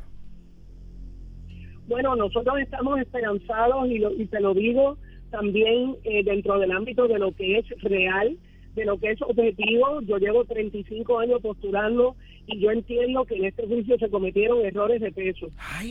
Bueno, 1.88 2.16
nosotros 2.16 2.56
estamos 2.60 3.00
esperanzados 3.00 3.88
y, 3.88 4.04
y 4.22 4.26
te 4.28 4.40
lo 4.40 4.54
digo 4.54 4.98
también 5.30 5.96
eh, 6.04 6.24
dentro 6.24 6.60
del 6.60 6.72
ámbito 6.72 7.08
de 7.08 7.20
lo 7.20 7.34
que 7.34 7.60
es 7.60 7.66
real, 7.82 8.38
de 8.76 8.86
lo 8.86 8.98
que 8.98 9.12
es 9.12 9.22
objetivo. 9.22 10.02
Yo 10.02 10.18
llevo 10.18 10.46
35 10.46 11.20
años 11.20 11.42
postulando 11.42 12.16
y 12.48 12.60
yo 12.60 12.72
entiendo 12.72 13.26
que 13.26 13.36
en 13.36 13.46
este 13.46 13.68
juicio 13.68 13.98
se 13.98 14.10
cometieron 14.10 14.66
errores 14.66 15.02
de 15.02 15.12
peso. 15.12 15.48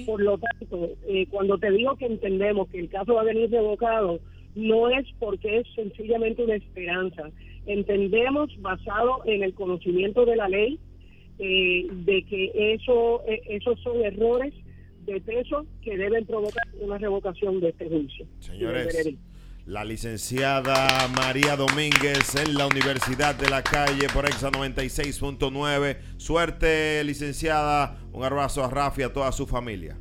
Por 0.07 0.23
lo 0.23 0.39
tanto, 0.39 0.91
eh, 1.07 1.27
cuando 1.31 1.59
te 1.59 1.71
digo 1.71 1.97
que 1.97 2.07
entendemos 2.07 2.69
que 2.69 2.81
el 2.81 2.89
caso 2.89 3.15
va 3.15 3.23
a 3.23 3.25
venir 3.25 3.51
revocado, 3.51 4.21
no 4.55 4.89
es 4.89 5.07
porque 5.19 5.59
es 5.59 5.67
sencillamente 5.75 6.43
una 6.45 6.57
esperanza. 6.57 7.31
Entendemos, 7.67 8.51
basado 8.61 9.23
en 9.27 9.43
el 9.43 9.55
conocimiento 9.55 10.25
de 10.25 10.37
la 10.37 10.49
ley, 10.49 10.79
eh, 11.39 11.87
de 11.91 12.25
que 12.25 12.75
eso, 12.75 13.23
eh, 13.27 13.41
esos 13.49 13.81
son 13.81 14.03
errores 14.05 14.53
de 15.07 15.21
peso 15.21 15.67
que 15.83 15.97
deben 15.97 16.27
provocar 16.27 16.65
una 16.81 16.99
revocación 16.99 17.61
de 17.61 17.71
este 17.71 17.89
juicio. 17.89 18.27
Señores, 18.41 19.17
la 19.67 19.85
licenciada 19.85 20.89
María 21.17 21.57
Domínguez 21.57 22.35
en 22.35 22.55
la 22.55 22.67
Universidad 22.67 23.35
de 23.35 23.49
la 23.49 23.63
Calle 23.63 24.07
por 24.13 24.27
Exa 24.27 24.51
96.9. 24.51 25.99
Suerte, 26.17 27.05
licenciada. 27.05 27.99
Un 28.13 28.25
abrazo 28.25 28.65
a 28.65 28.69
Rafi 28.69 29.03
y 29.03 29.05
a 29.05 29.13
toda 29.13 29.31
su 29.33 29.47
familia. 29.47 29.97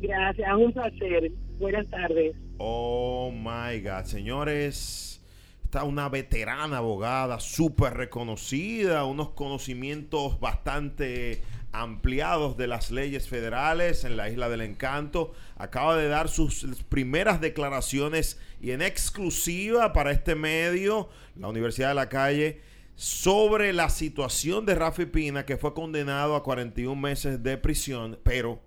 Gracias, 0.00 0.54
un 0.56 0.72
placer. 0.72 1.32
Buenas 1.58 1.88
tardes. 1.88 2.36
Oh 2.58 3.30
my 3.32 3.80
God, 3.80 4.04
señores. 4.04 5.20
Está 5.64 5.82
una 5.84 6.08
veterana 6.08 6.78
abogada, 6.78 7.40
súper 7.40 7.94
reconocida, 7.94 9.04
unos 9.04 9.30
conocimientos 9.30 10.38
bastante 10.38 11.42
ampliados 11.72 12.56
de 12.56 12.66
las 12.66 12.90
leyes 12.90 13.28
federales 13.28 14.04
en 14.04 14.16
la 14.16 14.30
Isla 14.30 14.48
del 14.48 14.62
Encanto. 14.62 15.32
Acaba 15.56 15.96
de 15.96 16.08
dar 16.08 16.28
sus 16.28 16.64
primeras 16.88 17.40
declaraciones 17.40 18.40
y 18.60 18.70
en 18.70 18.80
exclusiva 18.80 19.92
para 19.92 20.12
este 20.12 20.34
medio, 20.34 21.08
la 21.34 21.48
Universidad 21.48 21.88
de 21.88 21.94
la 21.94 22.08
Calle, 22.08 22.60
sobre 22.94 23.74
la 23.74 23.90
situación 23.90 24.64
de 24.64 24.76
Rafi 24.76 25.04
Pina, 25.04 25.44
que 25.44 25.58
fue 25.58 25.74
condenado 25.74 26.36
a 26.36 26.42
41 26.42 26.98
meses 26.98 27.42
de 27.42 27.58
prisión, 27.58 28.18
pero, 28.22 28.60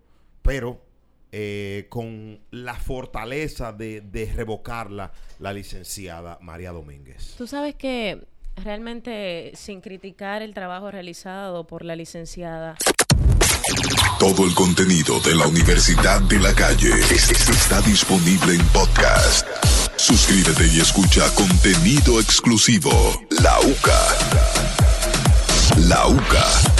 pero, 0.43 0.79
eh, 1.31 1.87
con 1.89 2.39
la 2.51 2.75
fortaleza 2.75 3.71
de, 3.71 4.01
de 4.01 4.31
revocarla 4.33 5.11
la 5.39 5.53
licenciada 5.53 6.37
María 6.41 6.71
Domínguez. 6.71 7.35
Tú 7.37 7.47
sabes 7.47 7.75
que 7.75 8.25
realmente 8.55 9.51
sin 9.55 9.81
criticar 9.81 10.41
el 10.41 10.53
trabajo 10.53 10.91
realizado 10.91 11.65
por 11.65 11.85
la 11.85 11.95
licenciada. 11.95 12.77
Todo 14.19 14.45
el 14.45 14.53
contenido 14.53 15.19
de 15.21 15.35
la 15.35 15.47
Universidad 15.47 16.21
de 16.21 16.39
la 16.39 16.53
Calle 16.53 16.91
está 16.99 17.81
disponible 17.81 18.55
en 18.55 18.65
podcast. 18.67 19.47
Suscríbete 19.95 20.67
y 20.67 20.79
escucha 20.79 21.33
contenido 21.35 22.19
exclusivo. 22.19 22.91
La 23.41 23.59
UCA. 23.61 24.01
La 25.87 26.07
UCA. 26.07 26.78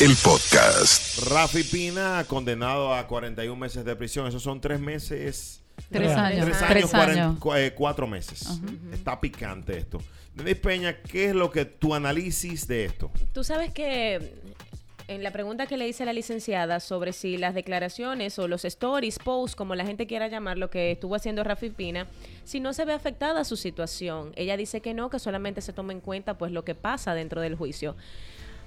El 0.00 0.16
podcast. 0.24 1.18
Rafi 1.28 1.62
Pina, 1.62 2.24
condenado 2.26 2.94
a 2.94 3.06
41 3.06 3.54
meses 3.56 3.84
de 3.84 3.94
prisión. 3.96 4.26
Esos 4.26 4.42
son 4.42 4.60
tres 4.60 4.80
meses. 4.80 5.62
Tres 5.90 6.12
años. 6.16 6.46
Tres 6.46 6.58
Tres 6.58 6.70
años, 6.84 6.90
cuaren- 6.92 7.18
años. 7.18 7.38
cu- 7.38 7.54
eh, 7.54 7.72
cuatro 7.74 8.06
meses. 8.06 8.46
Está 8.92 9.20
picante 9.20 9.76
esto. 9.76 9.98
Denis 10.34 10.56
Peña, 10.56 10.96
¿qué 11.02 11.26
es 11.26 11.34
lo 11.34 11.50
que 11.50 11.64
tu 11.66 11.94
análisis 11.94 12.66
de 12.66 12.86
esto? 12.86 13.10
Tú 13.32 13.44
sabes 13.44 13.72
que 13.72 14.32
en 15.08 15.22
la 15.22 15.32
pregunta 15.32 15.66
que 15.66 15.76
le 15.76 15.86
hice 15.88 16.04
a 16.04 16.06
la 16.06 16.12
licenciada 16.12 16.80
sobre 16.80 17.12
si 17.12 17.36
las 17.36 17.54
declaraciones 17.54 18.38
o 18.38 18.48
los 18.48 18.64
stories, 18.64 19.18
posts, 19.18 19.56
como 19.56 19.74
la 19.74 19.84
gente 19.84 20.06
quiera 20.06 20.28
llamar, 20.28 20.56
lo 20.56 20.70
que 20.70 20.92
estuvo 20.92 21.14
haciendo 21.14 21.44
Rafi 21.44 21.70
Pina, 21.70 22.06
si 22.44 22.60
no 22.60 22.72
se 22.72 22.84
ve 22.84 22.92
afectada 22.94 23.44
su 23.44 23.56
situación. 23.56 24.32
Ella 24.36 24.56
dice 24.56 24.80
que 24.80 24.94
no, 24.94 25.10
que 25.10 25.18
solamente 25.18 25.60
se 25.60 25.72
toma 25.72 25.92
en 25.92 26.00
cuenta 26.00 26.38
pues 26.38 26.52
lo 26.52 26.64
que 26.64 26.74
pasa 26.74 27.12
dentro 27.14 27.40
del 27.42 27.54
juicio. 27.56 27.96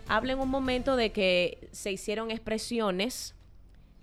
Habla 0.07 0.33
en 0.33 0.39
un 0.39 0.49
momento 0.49 0.95
de 0.95 1.11
que 1.11 1.69
se 1.71 1.91
hicieron 1.91 2.31
expresiones 2.31 3.35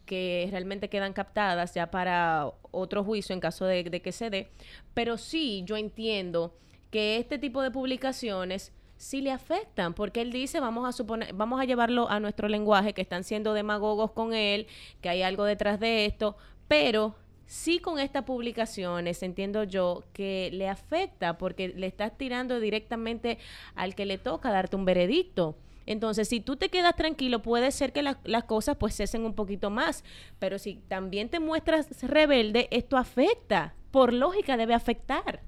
que 0.07 0.49
realmente 0.51 0.89
quedan 0.89 1.13
captadas 1.13 1.75
ya 1.75 1.91
para 1.91 2.51
otro 2.73 3.05
juicio 3.05 3.33
en 3.33 3.41
caso 3.41 3.65
de, 3.65 3.85
de 3.85 4.03
que 4.03 4.13
se 4.13 4.29
dé. 4.29 4.51
Pero 4.93 5.19
sí, 5.19 5.63
yo 5.65 5.77
entiendo 5.77 6.57
que 6.91 7.19
este 7.19 7.39
tipo 7.39 7.63
de 7.63 7.71
publicaciones 7.71 8.73
sí 8.97 9.23
le 9.23 9.31
afectan, 9.31 9.95
porque 9.95 10.21
él 10.21 10.31
dice, 10.31 10.61
vamos 10.61 10.87
a 10.87 10.93
suponer, 10.93 11.33
vamos 11.33 11.59
a 11.61 11.65
llevarlo 11.65 12.11
a 12.11 12.21
nuestro 12.21 12.49
lenguaje, 12.49 12.93
que 12.93 13.01
están 13.01 13.25
siendo 13.25 13.55
demagogos 13.55 14.11
con 14.11 14.35
él, 14.35 14.67
que 15.01 15.09
hay 15.09 15.23
algo 15.23 15.45
detrás 15.45 15.81
de 15.81 16.05
esto, 16.05 16.37
pero 16.69 17.15
sí 17.47 17.79
con 17.79 17.99
estas 17.99 18.25
publicaciones 18.25 19.23
entiendo 19.23 19.65
yo 19.65 20.05
que 20.13 20.51
le 20.53 20.69
afecta 20.69 21.39
porque 21.39 21.69
le 21.69 21.87
estás 21.87 22.17
tirando 22.19 22.61
directamente 22.61 23.39
al 23.75 23.95
que 23.95 24.07
le 24.07 24.19
toca 24.19 24.51
darte 24.51 24.77
un 24.77 24.85
veredicto. 24.85 25.57
Entonces, 25.87 26.29
si 26.29 26.41
tú 26.41 26.57
te 26.57 26.69
quedas 26.69 26.95
tranquilo, 26.97 27.43
puede 27.43 27.71
ser 27.73 27.93
que 27.93 28.03
la- 28.03 28.21
las 28.25 28.45
cosas 28.45 28.77
pues 28.77 28.95
cesen 28.95 29.25
un 29.25 29.35
poquito 29.35 29.71
más. 29.71 30.05
Pero 30.39 30.59
si 30.59 30.77
también 30.89 31.29
te 31.29 31.41
muestras 31.41 31.89
rebelde, 32.03 32.69
esto 32.71 32.97
afecta. 32.97 33.75
Por 33.91 34.13
lógica 34.13 34.57
debe 34.57 34.75
afectar. 34.75 35.43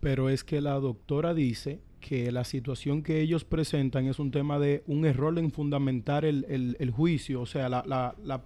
Pero 0.00 0.28
es 0.28 0.44
que 0.44 0.60
la 0.60 0.74
doctora 0.74 1.34
dice 1.34 1.80
que 2.00 2.30
la 2.30 2.44
situación 2.44 3.02
que 3.02 3.20
ellos 3.20 3.44
presentan 3.44 4.06
es 4.06 4.18
un 4.20 4.30
tema 4.30 4.58
de 4.60 4.84
un 4.86 5.04
error 5.04 5.36
en 5.38 5.50
fundamentar 5.50 6.24
el, 6.24 6.44
el- 6.48 6.76
el 6.78 6.90
juicio. 6.90 7.40
O 7.40 7.46
sea, 7.46 7.68
la, 7.68 7.82
la- 7.86 8.14
la- 8.22 8.42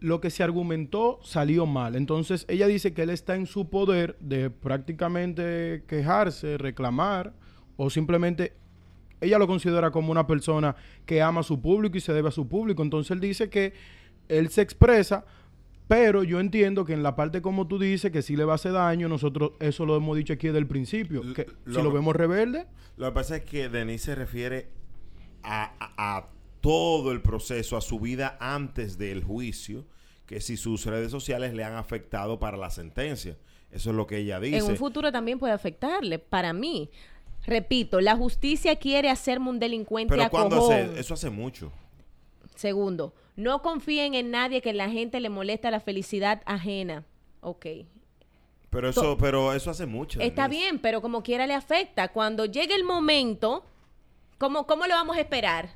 lo 0.00 0.20
que 0.20 0.30
se 0.30 0.42
argumentó 0.42 1.20
salió 1.22 1.64
mal. 1.66 1.94
Entonces, 1.94 2.44
ella 2.48 2.66
dice 2.66 2.92
que 2.92 3.02
él 3.02 3.10
está 3.10 3.36
en 3.36 3.46
su 3.46 3.68
poder 3.70 4.16
de 4.18 4.50
prácticamente 4.50 5.84
quejarse, 5.86 6.58
reclamar 6.58 7.32
o 7.76 7.90
simplemente 7.90 8.54
ella 9.20 9.38
lo 9.38 9.46
considera 9.46 9.90
como 9.90 10.10
una 10.12 10.26
persona 10.26 10.76
que 11.06 11.22
ama 11.22 11.40
a 11.40 11.44
su 11.44 11.60
público 11.60 11.96
y 11.96 12.00
se 12.00 12.12
debe 12.12 12.28
a 12.28 12.32
su 12.32 12.48
público. 12.48 12.82
Entonces 12.82 13.10
él 13.12 13.20
dice 13.20 13.48
que 13.50 13.72
él 14.28 14.48
se 14.50 14.62
expresa, 14.62 15.24
pero 15.88 16.22
yo 16.22 16.40
entiendo 16.40 16.84
que 16.84 16.92
en 16.94 17.02
la 17.02 17.14
parte 17.16 17.42
como 17.42 17.66
tú 17.66 17.78
dices, 17.78 18.10
que 18.10 18.22
sí 18.22 18.36
le 18.36 18.44
va 18.44 18.52
a 18.52 18.54
hacer 18.56 18.72
daño, 18.72 19.08
nosotros 19.08 19.52
eso 19.60 19.84
lo 19.86 19.96
hemos 19.96 20.16
dicho 20.16 20.32
aquí 20.32 20.46
desde 20.48 20.58
el 20.60 20.66
principio, 20.66 21.20
que 21.34 21.46
lo- 21.64 21.74
si 21.74 21.82
lo 21.82 21.92
vemos 21.92 22.16
rebelde, 22.16 22.66
Lo 22.96 23.06
que 23.06 23.12
pasa 23.12 23.36
es 23.36 23.44
que 23.44 23.68
Denise 23.68 24.04
se 24.06 24.14
refiere 24.14 24.68
a, 25.42 25.74
a- 25.78 26.16
a 26.16 26.28
todo 26.60 27.12
el 27.12 27.20
proceso, 27.20 27.76
a 27.76 27.80
su 27.82 28.00
vida 28.00 28.38
antes 28.40 28.96
del 28.98 29.22
juicio, 29.24 29.84
que 30.26 30.40
si 30.40 30.56
sus 30.56 30.86
redes 30.86 31.10
sociales 31.10 31.52
le 31.52 31.64
han 31.64 31.74
afectado 31.74 32.38
para 32.38 32.56
la 32.56 32.70
sentencia. 32.70 33.36
Eso 33.70 33.90
es 33.90 33.96
lo 33.96 34.06
que 34.06 34.18
ella 34.18 34.40
dice. 34.40 34.56
En 34.58 34.64
un 34.64 34.76
futuro 34.76 35.10
también 35.12 35.38
puede 35.38 35.52
afectarle. 35.52 36.18
Para 36.18 36.52
mí, 36.54 36.88
repito, 37.46 38.00
la 38.00 38.16
justicia 38.16 38.76
quiere 38.76 39.10
hacerme 39.10 39.50
un 39.50 39.58
delincuente 39.58 40.10
Pero 40.12 40.24
a 40.24 40.28
cuando 40.30 40.58
cojón. 40.58 40.74
hace, 40.74 41.00
eso 41.00 41.14
hace 41.14 41.30
mucho. 41.30 41.72
Segundo, 42.54 43.14
no 43.36 43.62
confíen 43.62 44.14
en 44.14 44.30
nadie 44.30 44.62
que 44.62 44.72
la 44.72 44.88
gente 44.88 45.20
le 45.20 45.28
molesta 45.28 45.70
la 45.70 45.80
felicidad 45.80 46.42
ajena. 46.46 47.04
Ok. 47.40 47.66
Pero 48.70 48.88
eso, 48.88 49.16
pero 49.18 49.52
eso 49.52 49.70
hace 49.70 49.86
mucho. 49.86 50.20
Está 50.20 50.44
Denise. 50.48 50.62
bien, 50.64 50.78
pero 50.80 51.00
como 51.00 51.22
quiera 51.22 51.46
le 51.46 51.54
afecta. 51.54 52.08
Cuando 52.08 52.44
llegue 52.46 52.74
el 52.74 52.84
momento, 52.84 53.64
¿cómo, 54.38 54.66
cómo 54.66 54.86
lo 54.86 54.94
vamos 54.94 55.16
a 55.16 55.20
esperar? 55.20 55.70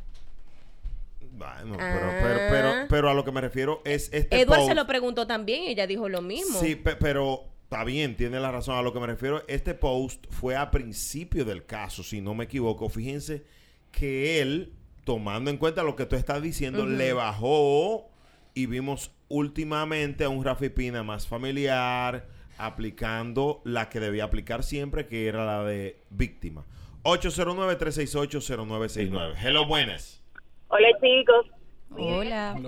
Bueno, 1.32 1.76
pero, 1.78 2.10
pero, 2.20 2.38
pero, 2.50 2.68
Ah. 2.68 2.86
pero 2.88 3.10
a 3.10 3.14
lo 3.14 3.24
que 3.24 3.30
me 3.30 3.40
refiero 3.40 3.80
es 3.84 4.10
este 4.12 4.40
Edward 4.40 4.58
post- 4.60 4.68
se 4.70 4.74
lo 4.74 4.86
preguntó 4.86 5.26
también 5.26 5.62
y 5.64 5.68
ella 5.68 5.86
dijo 5.86 6.08
lo 6.08 6.20
mismo. 6.22 6.58
Sí, 6.58 6.74
pe- 6.74 6.96
pero 6.96 7.44
está 7.70 7.84
bien, 7.84 8.16
tiene 8.16 8.40
la 8.40 8.50
razón. 8.50 8.78
A 8.78 8.82
lo 8.82 8.94
que 8.94 9.00
me 9.00 9.06
refiero, 9.06 9.42
este 9.46 9.74
post 9.74 10.24
fue 10.30 10.56
a 10.56 10.70
principio 10.70 11.44
del 11.44 11.66
caso, 11.66 12.02
si 12.02 12.22
no 12.22 12.32
me 12.34 12.44
equivoco. 12.44 12.88
Fíjense 12.88 13.44
que 13.92 14.40
él, 14.40 14.72
tomando 15.04 15.50
en 15.50 15.58
cuenta 15.58 15.82
lo 15.82 15.94
que 15.94 16.06
tú 16.06 16.16
estás 16.16 16.40
diciendo, 16.40 16.86
le 16.86 17.12
bajó 17.12 18.08
y 18.54 18.64
vimos 18.64 19.14
últimamente 19.28 20.24
a 20.24 20.30
un 20.30 20.42
Rafi 20.46 20.70
Pina 20.70 21.02
más 21.02 21.28
familiar, 21.28 22.26
aplicando 22.56 23.60
la 23.64 23.90
que 23.90 24.00
debía 24.00 24.24
aplicar 24.24 24.62
siempre, 24.62 25.06
que 25.06 25.28
era 25.28 25.44
la 25.44 25.62
de 25.62 26.00
víctima. 26.08 26.64
809-368-0969. 27.02 29.34
Hello, 29.42 29.66
buenas. 29.66 30.24
Hola 30.68 30.88
chicos, 31.02 31.44
Hola. 31.90 32.54
que, 32.56 32.62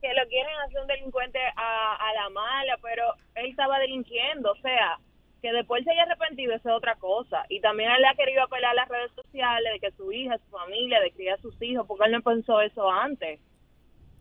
que 0.00 0.14
lo 0.14 0.26
quieren 0.30 0.54
hacer 0.66 0.80
un 0.80 0.86
delincuente 0.86 1.38
a, 1.56 1.96
a 1.96 2.14
la 2.14 2.30
mala, 2.30 2.78
pero 2.80 3.02
él 3.40 3.50
estaba 3.50 3.78
delinquiendo, 3.78 4.52
o 4.52 4.56
sea, 4.56 4.98
que 5.42 5.52
después 5.52 5.82
se 5.84 5.90
haya 5.90 6.02
arrepentido 6.02 6.54
eso 6.54 6.68
es 6.68 6.74
otra 6.74 6.96
cosa. 6.96 7.44
Y 7.48 7.60
también 7.60 7.90
él 7.90 8.02
le 8.02 8.08
ha 8.08 8.14
querido 8.14 8.42
apelar 8.42 8.72
a 8.72 8.74
las 8.74 8.88
redes 8.88 9.10
sociales 9.14 9.72
de 9.72 9.80
que 9.80 9.96
su 9.96 10.12
hija, 10.12 10.36
su 10.38 10.50
familia, 10.56 11.00
de 11.00 11.12
criar 11.12 11.38
a 11.38 11.42
sus 11.42 11.54
hijos, 11.62 11.86
porque 11.88 12.04
él 12.06 12.12
no 12.12 12.22
pensó 12.22 12.60
eso 12.60 12.90
antes. 12.90 13.40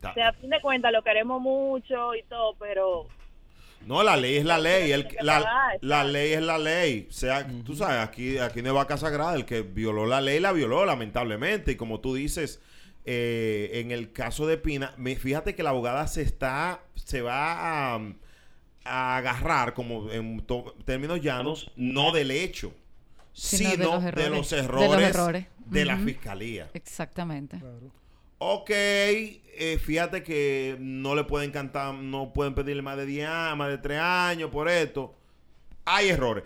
Ta- 0.01 0.11
O 0.11 0.13
sea, 0.13 0.29
a 0.29 0.33
fin 0.33 0.49
de 0.49 0.61
cuentas 0.61 0.93
lo 0.93 1.01
queremos 1.03 1.41
mucho 1.41 2.15
y 2.15 2.23
todo, 2.23 2.55
pero 2.57 3.05
No, 3.85 4.01
la 4.03 4.15
ley 4.15 4.37
es 4.37 4.45
la 4.45 4.57
ley. 4.59 4.91
El, 4.93 5.07
la, 5.81 6.03
ley 6.05 6.33
es 6.33 6.41
la 6.41 6.57
ley. 6.57 7.07
O 7.09 7.13
sea, 7.13 7.45
tú 7.65 7.75
sabes, 7.75 7.97
aquí, 7.97 8.37
aquí 8.37 8.61
no 8.61 8.69
hay 8.69 8.75
vaca 8.75 8.95
sagrada. 8.97 9.35
El 9.35 9.45
que 9.45 9.61
violó 9.61 10.05
la 10.05 10.21
ley 10.21 10.39
la 10.39 10.53
violó, 10.53 10.85
lamentablemente. 10.85 11.71
Y 11.73 11.75
como 11.75 11.99
tú 11.99 12.13
dices, 12.13 12.61
eh, 13.05 13.71
en 13.75 13.91
el 13.91 14.11
caso 14.13 14.47
de 14.47 14.57
Pina, 14.57 14.93
me- 14.97 15.15
fíjate 15.17 15.53
que 15.55 15.63
la 15.63 15.71
abogada 15.71 16.07
se 16.07 16.21
está, 16.21 16.79
se 16.95 17.21
va 17.21 17.95
a, 17.95 17.99
a 18.89 19.17
agarrar, 19.17 19.73
como 19.73 20.11
en 20.11 20.45
términos 20.85 21.21
llanos, 21.21 21.71
no 21.75 22.11
del 22.11 22.31
hecho, 22.31 22.73
Sino 23.31 23.71
sino, 23.71 23.99
de 23.99 24.11
los 24.11 24.15
de 24.15 24.29
los 24.29 24.51
errores. 24.53 24.89
De 24.89 24.95
errores, 24.95 25.07
los 25.09 25.15
errores. 25.15 25.47
de 25.65 25.85
la 25.85 25.97
fiscalía. 25.97 26.69
Exactamente. 26.73 27.61
Ok, 28.39 28.69
eh, 28.71 29.77
fíjate 29.81 30.23
que 30.23 30.77
no 30.79 31.13
le 31.13 31.25
pueden 31.25 31.51
cantar, 31.51 31.93
no 31.93 32.31
pueden 32.33 32.55
pedirle 32.55 32.81
más 32.81 32.97
de 32.97 33.05
10 33.05 33.27
años, 33.27 33.57
más 33.57 33.69
de 33.69 33.77
3 33.77 33.99
años 33.99 34.49
por 34.49 34.69
esto. 34.69 35.13
Hay 35.85 36.09
errores. 36.09 36.43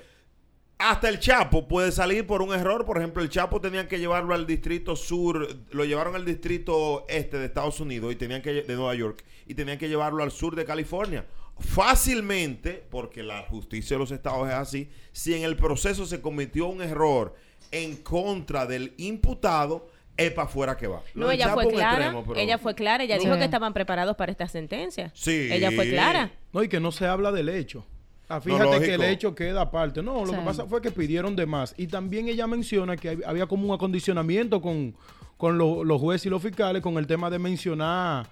hasta 0.80 1.08
el 1.08 1.20
Chapo 1.20 1.68
puede 1.68 1.92
salir 1.94 2.28
por 2.28 2.42
un 2.42 2.54
error. 2.54 2.86
Por 2.86 2.98
ejemplo, 2.98 3.24
el 3.24 3.30
Chapo 3.30 3.62
tenían 3.62 3.88
que 3.88 4.00
llevarlo 4.00 4.34
al 4.34 4.46
distrito 4.46 4.96
sur, 4.96 5.48
lo 5.72 5.86
llevaron 5.86 6.16
al 6.16 6.26
distrito 6.26 7.06
este 7.08 7.38
de 7.38 7.46
Estados 7.46 7.80
Unidos 7.80 8.12
y 8.12 8.16
tenían 8.18 8.42
que 8.42 8.64
de 8.64 8.76
Nueva 8.76 8.94
York 8.96 9.24
y 9.48 9.54
tenían 9.56 9.78
que 9.78 9.88
llevarlo 9.88 10.24
al 10.24 10.32
sur 10.32 10.56
de 10.56 10.66
California. 10.66 11.26
Fácilmente, 11.60 12.84
porque 12.90 13.24
la 13.24 13.44
justicia 13.44 13.96
de 13.96 14.00
los 14.00 14.12
estados 14.12 14.48
es 14.48 14.54
así, 14.54 14.90
si 15.12 15.34
en 15.34 15.44
el 15.44 15.56
proceso 15.56 16.06
se 16.06 16.22
cometió 16.22 16.68
un 16.68 16.82
error 16.82 17.36
en 17.72 17.98
contra 17.98 18.66
del 18.66 18.94
imputado, 18.98 19.88
es 20.16 20.32
para 20.32 20.48
afuera 20.48 20.78
que 20.78 20.88
va. 20.88 21.02
no, 21.16 21.32
ella 21.32 21.54
fue 21.54 21.68
clara. 21.68 22.16
Ella 22.36 22.58
fue 22.58 22.76
clara. 22.76 23.04
Ella 23.04 23.18
dijo 23.18 23.36
que 23.38 23.46
estaban 23.46 23.74
preparados 23.74 24.16
para 24.16 24.32
esta 24.32 24.48
sentencia. 24.48 25.12
Sí. 25.16 25.50
Ella 25.52 25.72
fue 25.72 25.90
clara. 25.90 26.32
No, 26.52 26.64
y 26.64 26.70
que 26.70 26.80
no 26.80 26.92
se 26.92 27.08
habla 27.08 27.32
del 27.32 27.50
hecho. 27.50 27.86
Ah, 28.30 28.40
fíjate 28.40 28.80
que 28.80 28.94
el 28.94 29.04
hecho 29.04 29.36
queda 29.36 29.62
aparte. 29.62 30.02
No, 30.02 30.26
lo 30.26 30.32
que 30.32 30.40
pasa 30.40 30.66
fue 30.66 30.82
que 30.82 30.92
pidieron 30.92 31.36
de 31.36 31.46
más. 31.46 31.74
Y 31.78 31.88
también 31.88 32.28
ella 32.28 32.48
menciona 32.48 32.96
que 32.96 33.20
había 33.26 33.48
como 33.48 33.68
un 33.68 33.74
acondicionamiento 33.74 34.62
con, 34.62 34.96
con 35.38 35.58
los 35.58 36.02
jueces 36.02 36.28
y 36.28 36.30
los 36.30 36.42
fiscales 36.42 36.82
con 36.82 36.98
el 36.98 37.08
tema 37.08 37.30
de 37.30 37.40
mencionar 37.40 38.28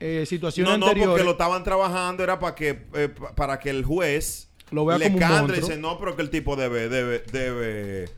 eh, 0.00 0.24
situaciones 0.26 0.78
no, 0.78 0.78
no, 0.78 1.06
porque 1.06 1.24
lo 1.24 1.32
estaban 1.32 1.62
trabajando, 1.62 2.22
era 2.22 2.38
para 2.38 2.54
que, 2.54 2.86
eh, 2.94 3.08
para 3.34 3.58
que 3.58 3.70
el 3.70 3.84
juez 3.84 4.50
lo 4.70 4.84
vea 4.84 4.98
le 4.98 5.12
como 5.12 5.44
un 5.44 5.50
y 5.50 5.60
dice, 5.60 5.76
no, 5.76 5.98
pero 5.98 6.16
que 6.16 6.22
el 6.22 6.30
tipo 6.30 6.56
debe, 6.56 6.88
debe, 6.88 7.22
debe, 7.30 8.08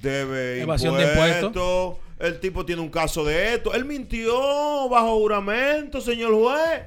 debe 0.00 0.60
Evasión 0.62 0.96
de 0.96 1.04
impuestos. 1.04 1.96
El 2.18 2.38
tipo 2.38 2.64
tiene 2.64 2.80
un 2.80 2.88
caso 2.88 3.24
de 3.24 3.54
esto. 3.54 3.74
Él 3.74 3.84
mintió 3.84 4.88
bajo 4.88 5.18
juramento, 5.18 6.00
señor 6.00 6.32
juez 6.34 6.82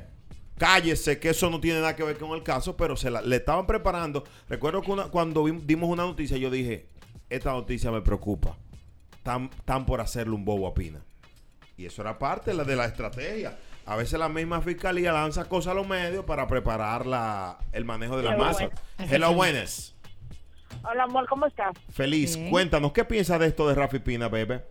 cállese, 0.57 1.19
que 1.19 1.29
eso 1.29 1.49
no 1.49 1.59
tiene 1.59 1.79
nada 1.79 1.95
que 1.95 2.03
ver 2.03 2.17
con 2.17 2.31
el 2.31 2.43
caso, 2.43 2.75
pero 2.77 2.95
se 2.95 3.09
la, 3.09 3.21
le 3.21 3.37
estaban 3.37 3.67
preparando. 3.67 4.23
Recuerdo 4.47 4.81
que 4.81 5.09
cuando 5.11 5.45
dimos 5.45 5.89
una 5.89 6.03
noticia, 6.03 6.37
yo 6.37 6.49
dije, 6.49 6.87
esta 7.29 7.51
noticia 7.51 7.91
me 7.91 8.01
preocupa. 8.01 8.57
Están, 9.17 9.85
por 9.85 10.01
hacerle 10.01 10.35
un 10.35 10.45
bobo 10.45 10.67
a 10.67 10.73
Pina. 10.73 11.01
Y 11.77 11.85
eso 11.85 12.01
era 12.01 12.17
parte 12.17 12.51
de 12.51 12.57
la, 12.57 12.63
de 12.63 12.75
la 12.75 12.85
estrategia. 12.85 13.57
A 13.85 13.95
veces 13.95 14.19
la 14.19 14.29
misma 14.29 14.61
fiscalía 14.61 15.11
lanza 15.11 15.47
cosas 15.47 15.71
a 15.71 15.75
los 15.75 15.87
medios 15.87 16.25
para 16.25 16.47
preparar 16.47 17.05
la, 17.05 17.59
el 17.71 17.85
manejo 17.85 18.17
de 18.17 18.23
la 18.23 18.35
masa. 18.35 18.69
Hello, 18.97 19.33
buenas. 19.33 19.95
Hola, 20.83 21.03
amor, 21.03 21.27
¿cómo 21.27 21.45
estás? 21.45 21.77
Feliz. 21.91 22.37
Cuéntanos, 22.49 22.91
¿qué 22.93 23.05
piensas 23.05 23.39
de 23.39 23.47
esto 23.47 23.67
de 23.67 23.75
Rafi 23.75 23.99
Pina, 23.99 24.27
bebé? 24.27 24.63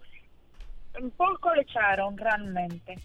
Un 1.01 1.11
poco 1.13 1.55
le 1.55 1.63
echaron, 1.63 2.17
realmente. 2.17 2.99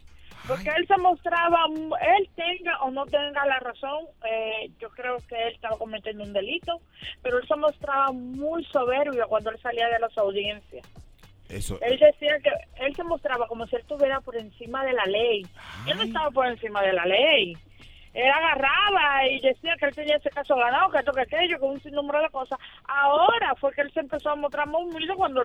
Porque 0.47 0.69
él 0.69 0.87
se 0.87 0.97
mostraba, 0.97 1.65
él 1.67 2.29
tenga 2.35 2.79
o 2.81 2.89
no 2.89 3.05
tenga 3.05 3.45
la 3.45 3.59
razón, 3.59 4.05
eh, 4.27 4.71
yo 4.79 4.89
creo 4.89 5.17
que 5.27 5.35
él 5.35 5.53
estaba 5.53 5.77
cometiendo 5.77 6.23
un 6.23 6.33
delito, 6.33 6.81
pero 7.21 7.37
él 7.37 7.47
se 7.47 7.55
mostraba 7.55 8.11
muy 8.11 8.63
soberbio 8.65 9.27
cuando 9.27 9.51
él 9.51 9.59
salía 9.61 9.87
de 9.89 9.99
las 9.99 10.17
audiencias. 10.17 10.87
Eso, 11.49 11.79
él 11.81 11.97
decía 11.97 12.39
que 12.39 12.51
él 12.85 12.95
se 12.95 13.03
mostraba 13.03 13.47
como 13.47 13.65
si 13.65 13.75
él 13.75 13.81
estuviera 13.81 14.21
por 14.21 14.37
encima 14.37 14.85
de 14.85 14.93
la 14.93 15.05
ley. 15.05 15.45
Él 15.87 15.97
no 15.97 16.03
estaba 16.03 16.29
por 16.29 16.45
encima 16.45 16.81
de 16.83 16.93
la 16.93 17.05
ley. 17.05 17.57
Él 18.13 18.31
agarraba 18.31 19.27
y 19.27 19.39
decía 19.39 19.75
que 19.79 19.85
él 19.85 19.95
tenía 19.95 20.17
ese 20.17 20.29
caso 20.29 20.55
ganado, 20.55 20.91
que 20.91 20.99
esto, 20.99 21.11
que 21.11 21.21
aquello, 21.21 21.59
con 21.59 21.71
un 21.71 21.81
sinnúmero 21.81 22.21
de 22.21 22.29
cosas. 22.29 22.59
Ahora 22.87 23.55
fue 23.55 23.73
que 23.73 23.81
él 23.81 23.91
se 23.91 23.99
empezó 23.99 24.29
a 24.29 24.35
mostrar 24.35 24.67
muy 24.67 24.83
humilde 24.83 25.13
cuando 25.15 25.43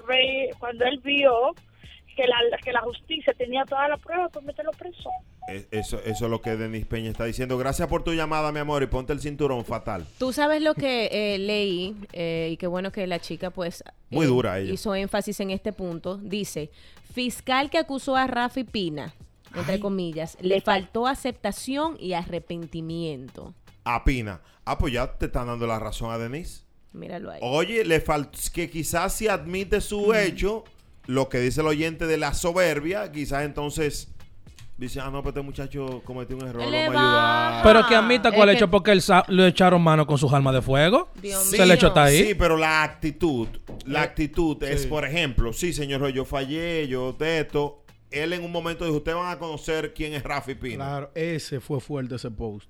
cuando 0.59 0.85
él 0.85 1.01
vio 1.03 1.55
que 2.15 2.27
la, 2.27 2.37
que 2.63 2.73
la 2.73 2.81
justicia 2.81 3.35
tenía 3.37 3.65
todas 3.65 3.89
las 3.89 4.01
pruebas, 4.01 4.31
pues 4.33 4.45
mételo 4.45 4.71
preso. 4.73 5.11
Eso, 5.71 6.01
eso 6.05 6.25
es 6.25 6.31
lo 6.31 6.41
que 6.41 6.57
Denis 6.57 6.87
Peña 6.87 7.11
está 7.11 7.25
diciendo. 7.25 7.59
Gracias 7.59 7.87
por 7.89 8.03
tu 8.03 8.15
llamada, 8.15 8.51
mi 8.53 8.61
amor, 8.61 8.83
y 8.83 8.87
ponte 8.87 9.13
el 9.13 9.21
cinturón 9.21 9.65
fatal. 9.65 10.07
Tú 10.19 10.33
sabes 10.33 10.63
lo 10.63 10.75
que 10.75 11.09
eh, 11.13 11.39
leí, 11.39 11.95
eh, 12.13 12.49
y 12.53 12.57
qué 12.57 12.67
bueno 12.67 12.91
que 12.93 13.07
la 13.07 13.19
chica, 13.19 13.51
pues. 13.51 13.85
Muy 14.11 14.27
dura 14.27 14.59
ella. 14.59 14.73
Hizo 14.73 14.95
énfasis 14.95 15.41
en 15.41 15.51
este 15.51 15.73
punto. 15.73 16.17
Dice: 16.17 16.71
fiscal 17.13 17.69
que 17.69 17.79
acusó 17.79 18.17
a 18.17 18.27
Rafi 18.27 18.65
Pina, 18.65 19.15
entre 19.55 19.81
comillas, 19.81 20.39
le 20.41 20.61
faltó 20.61 21.07
aceptación 21.07 21.97
y 22.01 22.15
arrepentimiento. 22.15 23.55
A 23.85 24.03
Pina. 24.03 24.41
Ah, 24.65 24.79
pues 24.79 24.95
ya 24.95 25.13
te 25.19 25.27
están 25.27 25.47
dando 25.49 25.67
la 25.67 25.79
razón 25.79 26.11
a 26.11 26.17
Denise. 26.17 26.65
Míralo 26.93 27.33
ahí. 27.33 27.41
Oye, 27.43 27.85
le 27.85 28.01
faltó 28.01 28.39
que 28.53 28.71
quizás 28.71 29.15
si 29.15 29.29
admite 29.29 29.81
su 29.81 30.15
hecho 30.15 30.65
lo 31.07 31.29
que 31.29 31.39
dice 31.39 31.61
el 31.61 31.67
oyente 31.67 32.07
de 32.07 32.17
la 32.17 32.35
soberbia, 32.35 33.13
quizás 33.13 33.45
entonces 33.45 34.09
dice, 34.77 35.01
ah, 35.01 35.11
no, 35.11 35.23
pero 35.23 35.31
este 35.31 35.43
muchacho 35.43 36.03
cometió 36.05 36.37
un 36.37 36.47
error, 36.49 36.65
no 36.65 36.71
me 36.71 37.63
Pero 37.63 37.87
que 37.87 37.95
admita 37.95 38.33
cuál 38.33 38.51
hecho, 38.51 38.71
porque 38.71 38.93
él 38.93 39.03
le 39.29 39.49
echaron 39.49 39.83
mano 39.83 40.07
con 40.07 40.19
sus 40.19 40.33
armas 40.33 40.55
de 40.55 40.63
fuego. 40.63 41.11
Se 41.23 41.65
le 41.65 41.75
echó 41.75 41.89
está 41.89 42.05
ahí. 42.05 42.25
Sí, 42.25 42.35
pero 42.35 42.57
la 42.57 42.83
actitud, 42.83 43.49
la 43.87 44.01
eh, 44.01 44.05
actitud 44.05 44.63
es, 44.63 44.87
por 44.87 45.05
ejemplo, 45.05 45.53
sí, 45.53 45.73
señor, 45.73 46.09
yo 46.09 46.25
fallé, 46.25 46.87
yo 46.89 47.15
teto. 47.19 47.83
Él 48.11 48.33
en 48.33 48.45
un 48.45 48.53
momento 48.53 48.85
dijo, 48.85 48.99
ustedes 48.99 49.19
van 49.19 49.33
a 49.33 49.39
conocer 49.39 49.93
quién 49.93 50.15
es 50.15 50.23
Rafi 50.23 50.55
Pina. 50.55 50.85
Claro, 50.85 51.11
ese 51.15 51.61
fue 51.61 51.81
fuerte 51.81 52.15
ese 52.15 52.31
post. 52.31 52.69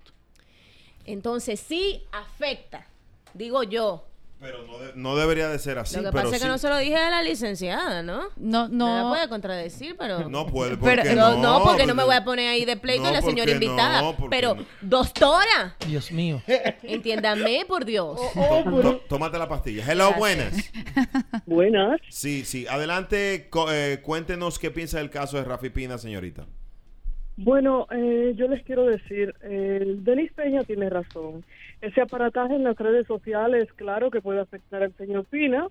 Entonces 1.05 1.61
sí 1.61 2.03
afecta, 2.13 2.87
digo 3.35 3.63
yo, 3.63 4.07
pero 4.45 4.59
no, 4.95 5.17
debería 5.17 5.49
de 5.49 5.59
ser 5.59 5.79
así. 5.79 5.97
Lo 5.97 6.03
que 6.03 6.13
pasa 6.13 6.37
es 6.37 6.43
que 6.43 6.49
no 6.49 6.59
se 6.59 6.69
lo 6.69 6.77
dije 6.77 6.97
a 6.97 7.09
la 7.09 7.23
licenciada, 7.23 8.03
¿no? 8.03 8.25
No, 8.37 8.69
no. 8.69 9.05
No 9.05 9.09
puede 9.09 9.27
contradecir, 9.31 9.97
pero. 9.99 10.29
No 10.29 10.47
puede, 10.47 10.77
pero, 10.77 11.03
no, 11.15 11.39
no, 11.39 11.65
porque 11.65 11.87
no 11.87 11.95
me 11.95 12.05
voy 12.05 12.15
a 12.15 12.25
poner 12.25 12.51
ahí 12.51 12.67
de 12.67 12.77
pleito 12.77 13.07
a 13.07 13.13
la 13.13 13.23
señora 13.23 13.51
invitada. 13.53 14.15
pero, 14.29 14.57
doctora. 14.83 15.77
Dios 15.89 16.13
mío. 16.13 16.43
Entiéndame, 16.83 17.65
por 17.67 17.87
Dios. 17.87 18.21
tómate 19.09 19.39
la 19.39 19.49
pastilla. 19.49 19.83
Hello, 19.91 20.13
buenas. 20.13 20.55
Buenas. 21.47 22.01
Sí, 22.11 22.45
sí. 22.45 22.67
Adelante, 22.67 23.49
eh, 23.71 24.01
cuéntenos 24.03 24.59
qué 24.59 24.71
piensa 24.71 24.99
del 24.99 25.09
caso 25.09 25.39
de 25.39 25.45
Rafi 25.45 25.71
Pina, 25.71 25.97
señorita. 25.97 26.47
Bueno, 27.37 27.87
eh, 27.91 28.33
yo 28.37 28.47
les 28.47 28.63
quiero 28.63 28.85
decir, 28.85 29.35
eh, 29.43 29.97
Denis 29.99 30.33
Peña 30.33 30.63
tiene 30.63 30.89
razón. 30.89 31.45
Ese 31.85 32.01
aparataje 32.01 32.55
en 32.55 32.65
las 32.65 32.79
redes 32.79 33.07
sociales, 33.07 33.71
claro 33.77 34.11
que 34.11 34.23
puede 34.23 34.41
afectar 34.41 34.83
al 34.83 34.97
señor 34.97 35.27
Pina. 35.27 35.69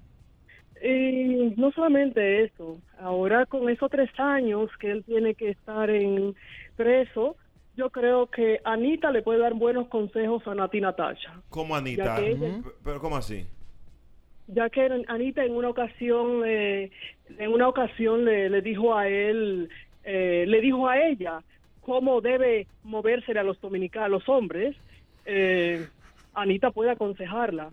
Y 0.84 1.56
no 1.58 1.71
solamente 1.71 2.43
eso, 2.43 2.78
ahora 2.99 3.47
con 3.47 3.67
esos 3.67 3.89
tres 3.89 4.12
años 4.19 4.69
que 4.80 4.91
él 4.91 5.04
tiene 5.06 5.34
que 5.34 5.49
estar 5.49 5.89
en 5.89 6.36
preso, 6.76 7.36
yo 7.76 7.89
creo 7.89 8.28
que 8.28 8.60
Anita 8.63 9.10
le 9.10 9.23
puede 9.23 9.39
dar 9.39 9.56
buenos 9.56 9.88
consejos 9.88 10.45
a 10.45 10.54
Nati 10.54 10.82
Natasha. 10.82 11.41
¿Cómo 11.49 11.76
Anita? 11.76 12.17
¿Pero 12.84 12.99
cómo 12.99 13.15
así? 13.15 13.47
Ya 14.45 14.69
que 14.69 15.04
Anita 15.08 15.43
en 15.43 15.56
una 15.56 15.69
ocasión, 15.69 16.43
eh, 16.45 16.91
en 17.39 17.52
una 17.52 17.67
ocasión 17.67 18.23
le, 18.23 18.52
le 18.52 18.62
dijo 18.62 18.95
a 18.95 19.08
él, 19.08 19.67
eh, 20.04 20.45
le 20.47 20.62
dijo 20.62 20.88
a 20.88 20.99
ella 20.99 21.41
cómo 21.82 22.21
debe 22.21 22.67
moverse 22.84 23.32
a 23.32 23.41
los 23.41 23.60
dominicanos, 23.60 24.06
a 24.06 24.10
los 24.10 24.30
hombres, 24.30 24.76
eh, 25.26 25.88
Anita 26.34 26.72
puede 26.72 26.91
aconsejarla. 26.91 27.72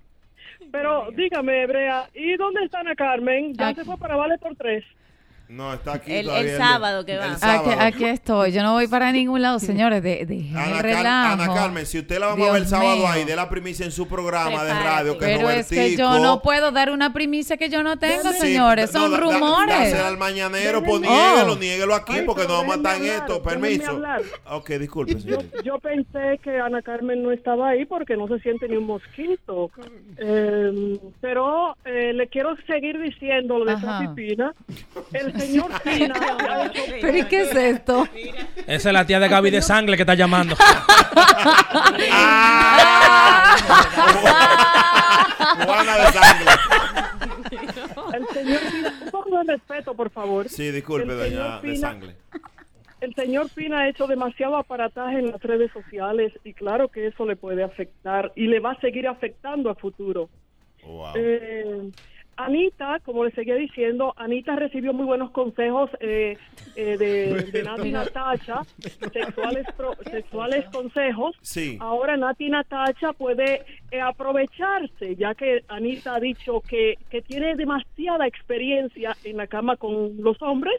Pero 0.70 1.10
dígame, 1.12 1.62
Hebrea, 1.62 2.08
¿y 2.14 2.36
dónde 2.36 2.64
está 2.64 2.80
Ana 2.80 2.94
Carmen? 2.94 3.54
Ya 3.54 3.74
se 3.74 3.84
fue 3.84 3.96
para 3.96 4.16
Vale 4.16 4.38
por 4.38 4.56
tres. 4.56 4.84
No, 5.50 5.74
está 5.74 5.94
aquí 5.94 6.12
el, 6.12 6.28
el 6.28 6.56
sábado 6.56 7.04
que 7.04 7.16
va. 7.18 7.36
Aquí, 7.84 8.04
estoy. 8.04 8.52
Yo 8.52 8.62
no 8.62 8.74
voy 8.74 8.86
para 8.86 9.10
ningún 9.10 9.42
lado, 9.42 9.58
señores. 9.58 10.00
De, 10.00 10.24
de 10.24 10.48
Ana, 10.54 11.32
Ana, 11.32 11.52
Carmen, 11.52 11.84
si 11.86 11.98
usted 11.98 12.20
la 12.20 12.28
vamos 12.28 12.48
a 12.48 12.52
ver 12.52 12.62
el 12.62 12.68
sábado 12.68 13.08
ahí, 13.08 13.24
de 13.24 13.34
la 13.34 13.48
primicia 13.48 13.84
en 13.84 13.90
su 13.90 14.06
programa 14.06 14.62
de 14.62 14.72
radio. 14.72 15.18
Que 15.18 15.26
Pero 15.26 15.50
es 15.50 15.68
que 15.68 15.96
yo 15.96 16.20
no 16.20 16.40
puedo 16.40 16.70
dar 16.70 16.90
una 16.90 17.12
primicia 17.12 17.56
que 17.56 17.68
yo 17.68 17.82
no 17.82 17.98
tengo, 17.98 18.30
señores. 18.30 18.92
Son 18.92 19.12
rumores. 19.20 19.92
Da, 19.92 20.06
al 20.06 20.18
mañanero, 20.18 20.84
pues 20.84 21.00
niéguelo, 21.00 21.56
niéguelo 21.56 21.96
aquí, 21.96 22.22
porque 22.24 22.46
no 22.46 22.58
vamos 22.58 22.74
a 22.74 22.76
estar 22.76 22.96
en 22.98 23.06
esto. 23.06 23.42
Permiso. 23.42 24.00
Ok, 24.50 24.70
disculpe, 24.74 25.18
señor. 25.18 25.44
Yo, 25.64 25.80
pensé 25.80 26.38
que 26.44 26.60
Ana 26.60 26.80
Carmen 26.80 27.24
no 27.24 27.32
estaba 27.32 27.70
ahí 27.70 27.86
porque 27.86 28.16
no 28.16 28.28
se 28.28 28.38
siente 28.38 28.68
ni 28.68 28.76
un 28.76 28.86
mosquito. 28.86 29.72
Eh, 30.16 31.00
pero 31.20 31.76
eh, 31.84 32.12
le 32.12 32.28
quiero 32.28 32.54
seguir 32.68 33.00
diciendo 33.00 33.58
lo 33.58 33.64
de 33.64 33.74
esa 33.74 33.98
pipina. 33.98 34.54
El 35.12 35.39
señor 35.40 35.82
Pina. 35.82 36.14
¿Pero 37.00 37.16
y 37.18 37.24
qué 37.24 37.40
es 37.42 37.54
esto? 37.54 38.06
Esa 38.66 38.88
es 38.88 38.92
la 38.92 39.06
tía 39.06 39.20
de 39.20 39.28
Gaby 39.28 39.50
de 39.50 39.62
Sangre 39.62 39.96
que 39.96 40.02
está 40.02 40.14
llamando. 40.14 40.56
Juana 45.64 45.98
de 45.98 46.12
Sangre. 46.12 46.50
El 48.14 48.26
señor 48.28 48.60
Pina, 48.70 48.94
un 49.04 49.10
poco 49.10 49.30
de 49.38 49.44
respeto, 49.54 49.94
por 49.94 50.10
favor. 50.10 50.48
Sí, 50.48 50.70
disculpe, 50.70 51.12
doña 51.12 51.60
de 51.60 51.76
Sangre. 51.76 52.16
El 53.00 53.14
señor 53.14 53.48
Pina 53.50 53.80
ha 53.80 53.88
hecho 53.88 54.06
demasiado 54.06 54.56
aparataje 54.56 55.18
en 55.18 55.30
las 55.30 55.40
redes 55.42 55.72
sociales 55.72 56.32
y 56.44 56.52
claro 56.52 56.88
que 56.88 57.06
eso 57.06 57.24
le 57.24 57.34
puede 57.34 57.62
afectar 57.62 58.30
y 58.36 58.46
le 58.46 58.60
va 58.60 58.72
a 58.72 58.80
seguir 58.80 59.08
afectando 59.08 59.70
a 59.70 59.74
futuro. 59.74 60.28
Wow. 60.84 61.12
Eh, 61.14 61.90
Anita, 62.44 62.98
como 63.04 63.24
le 63.24 63.30
seguía 63.32 63.54
diciendo, 63.54 64.14
Anita 64.16 64.56
recibió 64.56 64.92
muy 64.92 65.04
buenos 65.06 65.30
consejos 65.30 65.90
eh, 66.00 66.36
eh, 66.76 66.96
de, 66.98 67.50
de 67.52 67.62
Nati 67.64 67.90
Natacha, 67.90 68.62
sexuales, 69.12 69.66
pro- 69.76 69.96
sexuales 70.10 70.64
consejos. 70.72 71.36
Sí. 71.42 71.76
Ahora 71.80 72.16
Nati 72.16 72.48
Natacha 72.48 73.12
puede 73.12 73.62
eh, 73.90 74.00
aprovecharse, 74.00 75.16
ya 75.16 75.34
que 75.34 75.64
Anita 75.68 76.14
ha 76.16 76.20
dicho 76.20 76.60
que, 76.60 76.96
que 77.10 77.22
tiene 77.22 77.54
demasiada 77.56 78.26
experiencia 78.26 79.16
en 79.24 79.36
la 79.36 79.46
cama 79.46 79.76
con 79.76 80.16
los 80.22 80.40
hombres. 80.42 80.74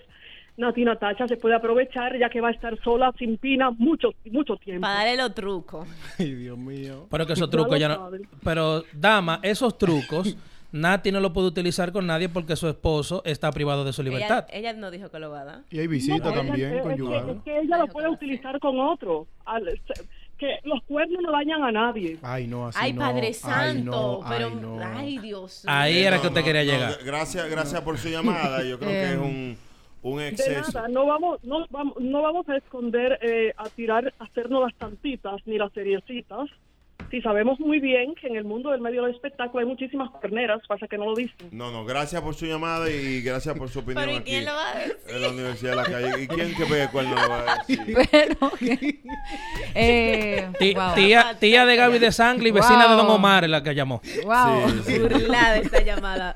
Nati 0.57 0.83
Natacha 0.83 1.27
se 1.27 1.37
puede 1.37 1.55
aprovechar, 1.55 2.17
ya 2.19 2.29
que 2.29 2.41
va 2.41 2.49
a 2.49 2.51
estar 2.51 2.77
sola, 2.83 3.11
sin 3.17 3.37
pina, 3.37 3.71
mucho, 3.71 4.09
mucho 4.29 4.57
tiempo. 4.57 4.81
Para 4.81 4.95
darle 4.95 5.17
los 5.17 5.33
trucos. 5.33 5.87
Ay, 6.19 6.33
Dios 6.35 6.57
mío. 6.57 7.07
Pero 7.09 7.25
que 7.25 7.33
esos 7.33 7.47
Ya 7.49 7.51
trucos 7.51 7.79
ya 7.79 7.87
no. 7.87 8.09
Pero, 8.43 8.83
dama, 8.93 9.39
esos 9.43 9.77
trucos, 9.77 10.35
Nati 10.71 11.11
no 11.11 11.19
lo 11.19 11.33
puede 11.33 11.47
utilizar 11.47 11.91
con 11.91 12.07
nadie 12.07 12.29
porque 12.29 12.55
su 12.55 12.67
esposo 12.69 13.21
está 13.25 13.51
privado 13.51 13.83
de 13.83 13.91
su 13.93 14.03
libertad. 14.03 14.45
Ella, 14.49 14.69
ella 14.71 14.79
no 14.79 14.89
dijo 14.91 15.09
que 15.09 15.19
lo 15.19 15.29
va 15.29 15.41
a 15.41 15.45
dar. 15.45 15.59
Y 15.69 15.79
hay 15.79 15.87
visita 15.87 16.29
No, 16.29 16.33
también 16.33 16.55
ella- 16.55 16.69
es, 16.69 16.75
que, 16.75 16.89
conyugal. 16.89 17.29
es 17.29 17.43
que 17.43 17.59
ella 17.59 17.77
lo 17.77 17.87
puede 17.87 18.07
utilizar 18.09 18.59
con 18.59 18.79
otro. 18.79 19.27
Al- 19.45 19.79
que 20.37 20.57
los 20.63 20.81
cuernos 20.85 21.21
no 21.21 21.31
dañan 21.31 21.61
a 21.63 21.71
nadie. 21.71 22.17
Ay, 22.23 22.47
no, 22.47 22.67
así 22.67 22.79
Ay, 22.81 22.93
no. 22.93 23.01
Padre 23.01 23.27
Ay, 23.27 23.33
Santo. 23.33 23.91
no, 24.23 24.29
pero, 24.29 24.47
ay, 24.47 24.55
no. 24.59 24.79
ay, 24.81 25.17
Dios. 25.19 25.63
Ahí 25.67 25.99
era 25.99 26.15
No, 26.15 26.21
que 26.23 26.27
usted 26.29 26.39
no, 26.41 26.45
quería 26.45 26.63
no, 26.63 26.71
llegar. 26.71 26.97
Gracias, 27.05 27.49
gracias 27.49 27.81
por 27.81 27.97
su 27.99 28.07
llamada. 28.09 28.63
Yo 28.63 28.79
creo 28.79 28.89
que 28.89 29.11
es 29.11 29.17
un, 29.19 29.57
un 30.03 30.17
De 30.17 30.29
exceso. 30.29 30.71
nada, 30.73 30.87
no 30.87 31.05
vamos, 31.05 31.43
no 31.43 31.67
vamos, 31.69 31.93
no 31.99 32.21
vamos 32.23 32.49
a 32.49 32.57
esconder, 32.57 33.19
eh, 33.21 33.53
a 33.55 33.69
tirar, 33.69 34.11
a 34.17 34.23
hacernos 34.23 34.63
las 34.63 34.73
tantitas 34.75 35.35
ni 35.45 35.59
las 35.59 35.71
seriecitas. 35.73 36.49
Si 37.11 37.21
sabemos 37.21 37.59
muy 37.59 37.79
bien 37.79 38.15
que 38.15 38.27
en 38.27 38.37
el 38.37 38.45
mundo 38.45 38.71
del 38.71 38.79
medio 38.81 39.03
del 39.03 39.13
espectáculo 39.13 39.59
hay 39.59 39.65
muchísimas 39.65 40.09
corneras, 40.11 40.61
pasa 40.67 40.87
que 40.87 40.97
no 40.97 41.05
lo 41.05 41.15
dicen. 41.15 41.49
No, 41.51 41.69
no, 41.69 41.83
gracias 41.83 42.21
por 42.21 42.33
su 42.35 42.45
llamada 42.45 42.89
y 42.89 43.21
gracias 43.21 43.57
por 43.57 43.69
su 43.69 43.79
opinión 43.79 44.01
Pero 44.05 44.13
¿y 44.13 44.15
aquí 44.21 44.31
quién 44.31 44.45
lo 44.45 44.53
va 44.53 44.71
a 44.71 44.75
decir? 44.79 44.97
en 45.09 45.21
la 45.21 45.29
Universidad 45.29 45.69
de 45.71 45.75
la 45.75 45.83
Calle. 45.83 46.23
¿Y 46.23 46.27
quién 46.27 46.55
que 46.55 46.65
pegue 46.65 46.87
cuerno 46.87 47.15
lo 47.21 47.29
va 47.29 47.51
a 47.53 47.57
decir? 47.67 47.97
Pero, 48.11 48.51
eh, 49.75 50.47
wow. 50.75 50.95
Tía, 50.95 51.35
tía 51.39 51.65
de 51.65 51.75
Gaby 51.75 51.99
de 51.99 52.11
Sangre 52.11 52.49
y 52.49 52.51
vecina 52.51 52.87
de 52.87 52.95
Don. 52.95 53.09
Omar 53.09 53.43
es 53.43 53.49
la 53.49 53.61
que 53.61 53.75
llamó. 53.75 54.01
Wow. 54.23 54.69
Sí, 54.85 54.93
sí. 54.93 54.99
Burlada 55.01 55.57
esta 55.57 55.81
llamada. 55.81 56.35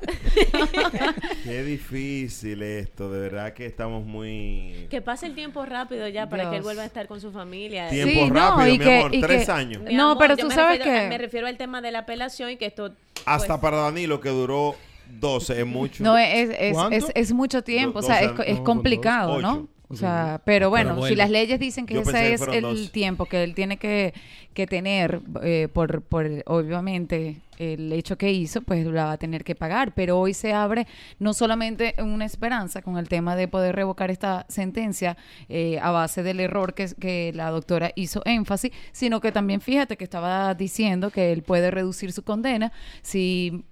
Qué 1.44 1.62
difícil 1.62 2.62
esto, 2.62 3.10
de 3.10 3.20
verdad 3.20 3.52
que 3.54 3.64
estamos 3.66 4.04
muy... 4.04 4.86
que 4.90 5.00
pase 5.00 5.26
el 5.26 5.34
tiempo 5.34 5.64
rápido 5.64 6.06
ya 6.08 6.28
para 6.28 6.50
que 6.50 6.56
él 6.56 6.62
vuelva 6.62 6.82
a 6.82 6.86
estar 6.86 7.06
con 7.06 7.20
su 7.20 7.32
familia. 7.32 7.88
Tiempo 7.88 8.12
Sí, 8.26 8.30
no, 8.30 8.34
rápido, 8.34 8.66
y 8.68 8.78
mi 8.78 8.84
que- 8.84 8.98
amor, 8.98 9.14
y 9.14 9.20
tres 9.20 9.46
que- 9.46 9.52
años. 9.52 9.82
No, 9.90 10.10
amor, 10.10 10.18
pero 10.18 10.36
tú 10.36 10.46
me 10.48 10.54
sabes 10.66 10.78
refiero- 10.80 11.00
que- 11.02 11.08
Me 11.08 11.18
refiero 11.18 11.46
al 11.46 11.56
tema 11.56 11.80
de 11.80 11.90
la 11.92 12.00
apelación 12.00 12.50
y 12.50 12.56
que 12.56 12.66
esto... 12.66 12.92
Hasta 13.24 13.48
pues, 13.48 13.60
para 13.60 13.76
Danilo, 13.78 14.20
que 14.20 14.28
duró 14.28 14.76
12, 15.20 15.60
es 15.60 15.66
mucho. 15.66 16.04
No, 16.04 16.16
es, 16.18 16.50
es, 16.58 16.76
es, 16.90 17.04
es 17.14 17.32
mucho 17.32 17.62
tiempo, 17.62 17.98
o 17.98 18.02
Do- 18.02 18.06
sea, 18.08 18.26
dos 18.28 18.40
es, 18.46 18.58
No, 18.58 18.64
complicado, 18.64 19.40
¿no? 19.40 19.68
O 19.88 19.94
sea, 19.94 20.40
pero 20.44 20.68
bueno, 20.68 20.94
bueno. 20.96 21.06
si 21.08 21.14
las 21.14 21.30
leyes 21.30 21.60
dicen 21.60 21.86
que 21.86 21.98
ese 22.00 22.34
es 22.34 22.40
el 22.42 22.62
dos. 22.62 22.90
tiempo 22.90 23.26
que 23.26 23.44
él 23.44 23.54
tiene 23.54 23.76
que, 23.76 24.14
que 24.52 24.66
tener 24.66 25.20
eh, 25.44 25.68
por, 25.72 26.02
por, 26.02 26.28
obviamente, 26.46 27.36
el 27.58 27.92
hecho 27.92 28.16
que 28.18 28.32
hizo, 28.32 28.60
pues 28.62 28.86
la 28.86 29.06
va 29.06 29.12
a 29.12 29.18
tener 29.18 29.44
que 29.44 29.54
pagar. 29.54 29.92
Pero 29.94 30.18
hoy 30.18 30.34
se 30.34 30.52
abre 30.52 30.86
no 31.18 31.34
solamente 31.34 31.94
una 31.98 32.24
esperanza 32.24 32.82
con 32.82 32.98
el 32.98 33.08
tema 33.08 33.36
de 33.36 33.48
poder 33.48 33.74
revocar 33.74 34.10
esta 34.10 34.46
sentencia 34.48 35.16
eh, 35.48 35.78
a 35.80 35.90
base 35.90 36.22
del 36.22 36.40
error 36.40 36.74
que, 36.74 36.88
que 36.98 37.32
la 37.34 37.50
doctora 37.50 37.92
hizo 37.96 38.22
énfasis, 38.24 38.72
sino 38.92 39.20
que 39.20 39.32
también 39.32 39.60
fíjate 39.60 39.96
que 39.96 40.04
estaba 40.04 40.54
diciendo 40.54 41.10
que 41.10 41.32
él 41.32 41.42
puede 41.42 41.70
reducir 41.70 42.12
su 42.12 42.22
condena 42.22 42.72
si 43.02 43.64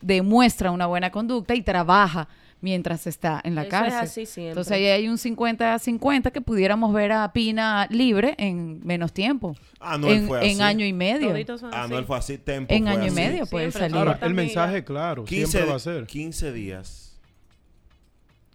demuestra 0.00 0.70
una 0.70 0.86
buena 0.86 1.10
conducta 1.10 1.54
y 1.54 1.62
trabaja 1.62 2.28
mientras 2.60 3.06
está 3.06 3.40
en 3.44 3.54
la 3.54 3.62
Eso 3.62 3.68
es 3.68 3.70
cárcel. 3.70 3.98
así 4.00 4.26
siempre. 4.26 4.48
Entonces 4.50 4.72
ahí 4.72 4.86
hay 4.86 5.08
un 5.08 5.16
50-50 5.18 6.32
que 6.32 6.40
pudiéramos 6.40 6.92
ver 6.92 7.12
a 7.12 7.32
Pina 7.32 7.86
libre 7.90 8.34
en 8.38 8.84
menos 8.84 9.12
tiempo. 9.12 9.54
Ah, 9.80 9.96
no, 9.98 10.08
él 10.08 10.18
en, 10.18 10.26
fue 10.28 10.38
en 10.50 10.60
así. 10.60 10.62
año 10.62 10.84
y 10.86 10.92
medio. 10.92 11.32
Ah, 11.72 11.86
él 11.90 12.04
fue 12.04 12.16
así, 12.18 12.38
tempo 12.38 12.72
En 12.74 12.84
fue 12.84 12.92
año 12.92 13.04
y 13.04 13.06
así. 13.06 13.14
medio 13.16 13.46
puede 13.46 13.70
salir. 13.70 13.96
Ahora, 13.96 14.18
el 14.22 14.34
mensaje, 14.34 14.84
claro, 14.84 15.24
15, 15.24 15.46
siempre 15.50 15.70
va 15.70 15.76
a 15.76 15.80
ser 15.80 16.06
15 16.06 16.52
días 16.52 17.20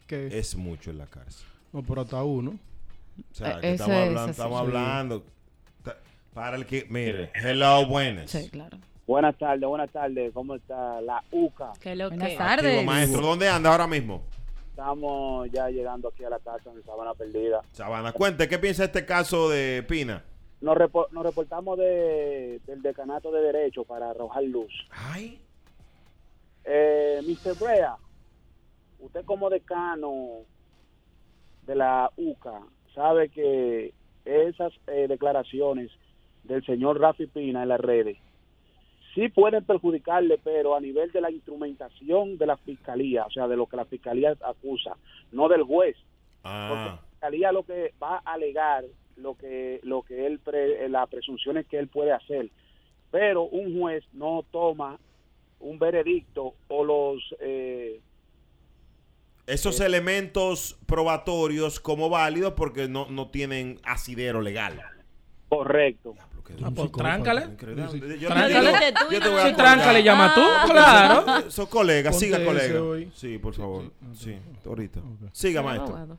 que 0.07 0.37
es 0.37 0.55
mucho 0.55 0.91
en 0.91 0.97
la 0.97 1.05
cárcel. 1.07 1.45
no 1.71 1.81
por 1.83 1.99
hasta 1.99 2.21
uno. 2.23 2.59
O 3.31 3.35
sea, 3.35 3.57
Eh, 3.57 3.61
que 3.61 3.71
estamos 3.73 3.95
es 3.95 4.07
hablando, 4.07 4.31
estamos 4.31 4.59
hablando. 4.59 5.25
Para 6.33 6.57
el 6.57 6.65
que, 6.65 6.87
mire, 6.89 7.29
hello, 7.35 7.85
buenas. 7.85 8.31
Sí, 8.31 8.49
claro. 8.49 8.77
Buenas 9.05 9.37
tardes, 9.37 9.67
buenas 9.67 9.91
tardes. 9.91 10.31
¿Cómo 10.33 10.55
está 10.55 11.01
la 11.01 11.21
UCA? 11.31 11.73
Que 11.81 11.95
lo 11.95 12.09
Buenas 12.09 12.29
que... 12.29 12.37
tardes. 12.37 12.65
Activo, 12.77 12.83
maestro, 12.91 13.21
¿dónde 13.21 13.49
anda 13.49 13.71
ahora 13.71 13.87
mismo? 13.87 14.23
Estamos 14.69 15.49
ya 15.51 15.69
llegando 15.69 16.07
aquí 16.07 16.23
a 16.23 16.29
la 16.29 16.39
casa 16.39 16.71
en 16.71 16.81
Sabana 16.83 17.13
Perdida. 17.13 17.61
Sabana, 17.73 18.11
cuente, 18.13 18.47
¿qué 18.47 18.57
piensa 18.57 18.85
este 18.85 19.05
caso 19.05 19.49
de 19.49 19.83
Pina? 19.87 20.23
Nos, 20.61 20.75
repo- 20.77 21.09
nos 21.11 21.23
reportamos 21.23 21.77
de, 21.77 22.59
del 22.65 22.81
decanato 22.81 23.31
de 23.31 23.41
Derecho 23.41 23.83
para 23.83 24.09
arrojar 24.11 24.43
luz. 24.45 24.71
Ay, 24.91 25.39
Eh, 26.65 27.19
Mr. 27.27 27.55
Brea, 27.59 27.97
usted 28.99 29.25
como 29.25 29.49
decano 29.49 30.13
de 31.67 31.75
la 31.75 32.09
UCA 32.15 32.61
sabe 32.95 33.27
que 33.29 33.93
esas 34.23 34.71
eh, 34.87 35.07
declaraciones 35.09 35.91
del 36.45 36.65
señor 36.65 36.99
Rafi 37.01 37.27
Pina 37.27 37.63
en 37.63 37.69
las 37.69 37.81
redes 37.81 38.17
sí 39.13 39.29
pueden 39.29 39.63
perjudicarle, 39.63 40.39
pero 40.43 40.75
a 40.75 40.79
nivel 40.79 41.11
de 41.11 41.21
la 41.21 41.31
instrumentación 41.31 42.37
de 42.37 42.45
la 42.45 42.57
fiscalía, 42.57 43.25
o 43.25 43.31
sea, 43.31 43.47
de 43.47 43.55
lo 43.55 43.67
que 43.67 43.77
la 43.77 43.85
fiscalía 43.85 44.35
acusa, 44.45 44.97
no 45.31 45.47
del 45.47 45.63
juez. 45.63 45.95
Porque 46.41 46.49
ah, 46.49 46.99
la 47.01 47.07
fiscalía 47.11 47.51
lo 47.51 47.63
que 47.63 47.93
va 48.01 48.21
a 48.25 48.33
alegar 48.33 48.83
lo 49.15 49.35
que 49.35 49.79
lo 49.83 50.01
que 50.01 50.25
él 50.25 50.39
pre- 50.39 50.89
las 50.89 51.07
presunciones 51.07 51.67
que 51.67 51.77
él 51.77 51.87
puede 51.87 52.11
hacer 52.11 52.49
pero 53.11 53.43
un 53.43 53.79
juez 53.79 54.03
no 54.11 54.43
toma 54.51 54.99
un 55.59 55.77
veredicto 55.77 56.55
o 56.67 56.83
los 56.83 57.35
eh, 57.39 58.01
esos 59.45 59.79
elementos 59.81 60.79
probatorios 60.87 61.79
como 61.79 62.09
válidos 62.09 62.53
porque 62.53 62.87
no, 62.87 63.07
no 63.09 63.29
tienen 63.29 63.79
asidero 63.83 64.41
legal. 64.41 64.81
correcto 65.47 66.15
Ah, 66.61 66.71
pues, 66.75 66.91
tráncale. 66.91 67.41
Yo- 68.19 68.27
Tráncale. 68.29 68.71
yo- 68.71 69.11
yo 69.11 69.19
te 69.21 69.29
voy 69.29 69.39
a 69.39 69.47
Si 69.49 69.53
tráncale, 69.55 70.03
llama 70.03 70.33
tú, 70.35 70.41
Ah, 70.43 70.65
claro. 70.69 71.25
Son 71.51 71.65
colegas, 71.67 72.17
siga 72.19 72.43
colega. 72.43 72.79
Sí, 73.15 73.37
por 73.37 73.53
favor. 73.53 73.91
Sí, 74.13 74.35
ahorita. 74.65 74.99
Siga, 75.31 75.61
maestro. 75.61 76.17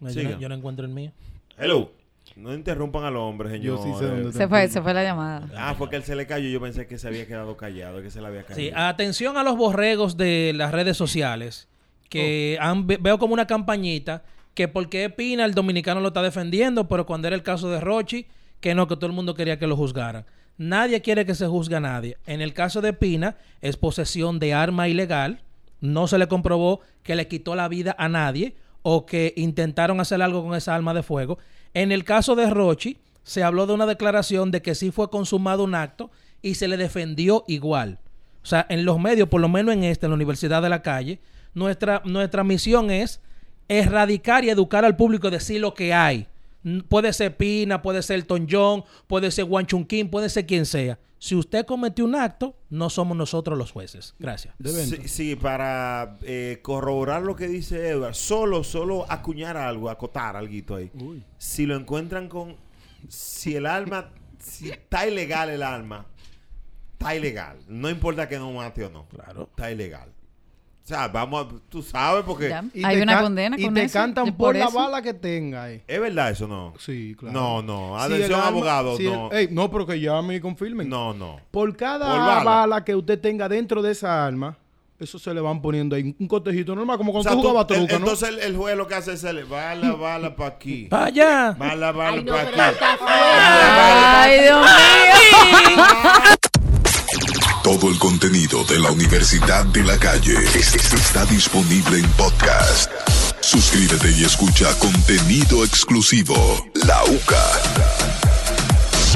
yo, 0.00 0.08
Siga. 0.10 0.30
no, 0.30 0.38
yo 0.40 0.48
no 0.48 0.54
encuentro 0.54 0.84
el 0.86 0.92
mío. 0.92 1.12
Hello. 1.58 1.90
No 2.36 2.54
interrumpan 2.54 3.02
al 3.04 3.16
hombre, 3.16 3.60
Yo 3.60 3.76
señor. 3.78 3.98
sí 3.98 4.04
sé 4.04 4.10
dónde 4.10 4.32
Se 4.32 4.46
fue, 4.46 4.68
se 4.68 4.80
fue 4.82 4.94
la 4.94 5.02
llamada. 5.02 5.48
Ah, 5.56 5.74
fue 5.76 5.90
que 5.90 5.96
él 5.96 6.04
se 6.04 6.14
le 6.14 6.26
cayó. 6.26 6.48
Yo 6.48 6.60
pensé 6.60 6.86
que 6.86 6.96
se 6.96 7.08
había 7.08 7.26
quedado 7.26 7.56
callado, 7.56 8.00
que 8.02 8.10
se 8.10 8.20
le 8.20 8.28
había 8.28 8.44
caído. 8.44 8.56
Sí, 8.60 8.70
atención 8.74 9.36
a 9.36 9.42
los 9.42 9.56
borregos 9.56 10.16
de 10.16 10.52
las 10.54 10.70
redes 10.70 10.96
sociales, 10.96 11.66
que 12.08 12.56
Oh. 12.60 12.64
han- 12.64 12.86
ve- 12.86 12.98
veo 13.00 13.18
como 13.18 13.34
una 13.34 13.46
campañita 13.46 14.22
que 14.54 14.68
porque 14.68 15.10
Pina 15.10 15.44
el 15.44 15.54
dominicano 15.54 16.00
lo 16.00 16.08
está 16.08 16.22
defendiendo, 16.22 16.86
pero 16.88 17.04
cuando 17.04 17.26
era 17.26 17.34
el 17.36 17.42
caso 17.42 17.68
de 17.70 17.80
Rochi, 17.80 18.26
que 18.60 18.74
no, 18.74 18.86
que 18.86 18.96
todo 18.96 19.06
el 19.06 19.12
mundo 19.12 19.34
quería 19.34 19.58
que 19.58 19.66
lo 19.66 19.76
juzgaran. 19.76 20.24
Nadie 20.58 21.00
quiere 21.00 21.24
que 21.24 21.34
se 21.34 21.46
juzgue 21.46 21.76
a 21.76 21.80
nadie. 21.80 22.18
En 22.26 22.40
el 22.40 22.52
caso 22.52 22.80
de 22.80 22.92
Pina, 22.92 23.36
es 23.60 23.76
posesión 23.76 24.38
de 24.38 24.52
arma 24.52 24.88
ilegal. 24.88 25.40
No 25.80 26.06
se 26.06 26.18
le 26.18 26.28
comprobó 26.28 26.80
que 27.02 27.14
le 27.14 27.28
quitó 27.28 27.54
la 27.54 27.68
vida 27.68 27.96
a 27.98 28.08
nadie 28.08 28.54
o 28.82 29.06
que 29.06 29.32
intentaron 29.36 30.00
hacer 30.00 30.20
algo 30.20 30.44
con 30.44 30.54
esa 30.54 30.74
arma 30.74 30.92
de 30.92 31.02
fuego. 31.02 31.38
En 31.72 31.92
el 31.92 32.04
caso 32.04 32.36
de 32.36 32.50
Rochi, 32.50 32.98
se 33.22 33.42
habló 33.42 33.66
de 33.66 33.72
una 33.72 33.86
declaración 33.86 34.50
de 34.50 34.62
que 34.62 34.74
sí 34.74 34.90
fue 34.90 35.10
consumado 35.10 35.64
un 35.64 35.74
acto 35.74 36.10
y 36.42 36.54
se 36.54 36.68
le 36.68 36.76
defendió 36.76 37.44
igual. 37.48 37.98
O 38.42 38.46
sea, 38.46 38.66
en 38.68 38.84
los 38.84 38.98
medios, 38.98 39.28
por 39.28 39.40
lo 39.40 39.48
menos 39.48 39.74
en 39.74 39.84
este, 39.84 40.06
en 40.06 40.10
la 40.10 40.16
Universidad 40.16 40.62
de 40.62 40.68
la 40.68 40.82
Calle, 40.82 41.20
nuestra, 41.54 42.02
nuestra 42.04 42.44
misión 42.44 42.90
es 42.90 43.20
erradicar 43.68 44.44
y 44.44 44.50
educar 44.50 44.84
al 44.84 44.96
público 44.96 45.30
decir 45.30 45.60
lo 45.60 45.74
que 45.74 45.94
hay. 45.94 46.26
Puede 46.88 47.12
ser 47.12 47.36
Pina, 47.36 47.82
puede 47.82 48.02
ser 48.02 48.16
Elton 48.16 48.46
John, 48.50 48.84
puede 49.06 49.30
ser 49.30 49.46
Juan 49.46 49.66
Chunquín, 49.66 50.10
puede 50.10 50.28
ser 50.28 50.46
quien 50.46 50.66
sea. 50.66 50.98
Si 51.18 51.34
usted 51.34 51.66
cometió 51.66 52.06
un 52.06 52.14
acto, 52.14 52.56
no 52.70 52.88
somos 52.88 53.16
nosotros 53.16 53.58
los 53.58 53.72
jueces. 53.72 54.14
Gracias. 54.18 54.54
Sí, 54.64 55.08
sí, 55.08 55.36
para 55.36 56.16
eh, 56.22 56.60
corroborar 56.62 57.22
lo 57.22 57.36
que 57.36 57.46
dice 57.46 57.88
Edward, 57.88 58.14
solo, 58.14 58.64
solo 58.64 59.04
acuñar 59.10 59.56
algo, 59.58 59.90
acotar 59.90 60.36
algo 60.36 60.76
ahí. 60.76 60.90
Uy. 60.94 61.22
Si 61.36 61.66
lo 61.66 61.76
encuentran 61.76 62.28
con, 62.28 62.56
si 63.08 63.54
el 63.54 63.66
alma, 63.66 64.12
si 64.38 64.70
está 64.70 65.06
ilegal 65.06 65.50
el 65.50 65.62
alma, 65.62 66.06
está 66.92 67.14
ilegal. 67.14 67.58
No 67.68 67.90
importa 67.90 68.26
que 68.26 68.38
no 68.38 68.52
mate 68.52 68.86
o 68.86 68.90
no. 68.90 69.06
Claro. 69.08 69.48
Está 69.50 69.70
ilegal. 69.70 70.10
O 70.82 70.88
sea, 70.90 71.06
vamos, 71.08 71.46
a- 71.46 71.48
tú 71.68 71.82
sabes, 71.82 72.24
porque 72.26 72.48
Ya. 72.48 72.64
Y 72.74 72.84
Hay 72.84 73.00
una 73.00 73.20
condena 73.22 73.56
Y 73.58 73.64
con 73.64 73.74
te 73.74 73.84
eso, 73.84 73.92
cantan 73.98 74.26
por, 74.26 74.36
por 74.36 74.56
la 74.56 74.64
eso. 74.64 74.76
bala 74.78 75.00
que 75.02 75.14
tenga. 75.14 75.70
eh. 75.70 75.84
es 75.86 76.00
verdad 76.00 76.30
eso, 76.30 76.48
no. 76.48 76.74
Sí, 76.78 77.14
claro. 77.18 77.32
No, 77.32 77.62
no. 77.62 77.96
Si 77.98 78.12
Atención, 78.14 78.40
abogado, 78.40 78.96
si 78.96 79.06
el- 79.06 79.12
no. 79.12 79.30
Ey, 79.30 79.48
no, 79.52 79.70
pero 79.70 79.86
que 79.86 80.00
llamen 80.00 80.36
y 80.36 80.40
confirmen. 80.40 80.88
No, 80.88 81.14
no. 81.14 81.38
Por 81.52 81.76
cada 81.76 82.10
Por 82.10 82.18
bala. 82.18 82.42
bala. 82.44 82.84
que 82.84 82.96
usted 82.96 83.20
tenga 83.20 83.48
dentro 83.48 83.82
de 83.82 83.92
esa 83.92 84.26
arma, 84.26 84.56
eso 84.98 85.18
se 85.18 85.32
le 85.32 85.40
van 85.40 85.62
poniendo 85.62 85.94
ahí 85.94 86.14
un 86.18 86.26
cotejito 86.26 86.74
normal, 86.74 86.98
como 86.98 87.10
O 87.10 87.12
cuando 87.12 87.30
sea, 87.30 87.36
tú 87.36 87.42
tú- 87.42 87.48
jugabas 87.48 87.70
el- 87.70 87.76
truco, 87.86 87.92
¿no? 87.92 88.06
entonces 88.10 88.28
el, 88.28 88.38
el 88.40 88.56
juez 88.56 88.76
lo 88.76 88.86
que 88.88 88.94
hace 88.96 89.12
es 89.12 89.22
el 89.24 89.44
bala, 89.44 89.92
bala 89.94 90.34
para 90.34 90.50
aquí. 90.50 90.88
Vaya. 90.90 91.52
Bala, 91.52 91.92
bala 91.92 92.16
Ay, 92.18 92.24
no, 92.24 92.32
para 92.32 92.48
aquí. 92.68 92.74
está 92.74 92.98
Ay, 94.22 94.40
Dios 94.42 94.58
mío. 94.60 95.84
Todo 97.70 97.88
el 97.88 97.98
contenido 98.00 98.64
de 98.64 98.80
la 98.80 98.90
Universidad 98.90 99.64
de 99.66 99.84
la 99.84 99.96
Calle 99.96 100.34
es- 100.56 100.74
es- 100.74 100.92
está 100.92 101.24
disponible 101.26 101.98
en 102.00 102.10
podcast. 102.14 102.90
Suscríbete 103.40 104.10
y 104.10 104.24
escucha 104.24 104.76
contenido 104.80 105.64
exclusivo. 105.64 106.34
La 106.84 107.04
UCA. 107.04 107.46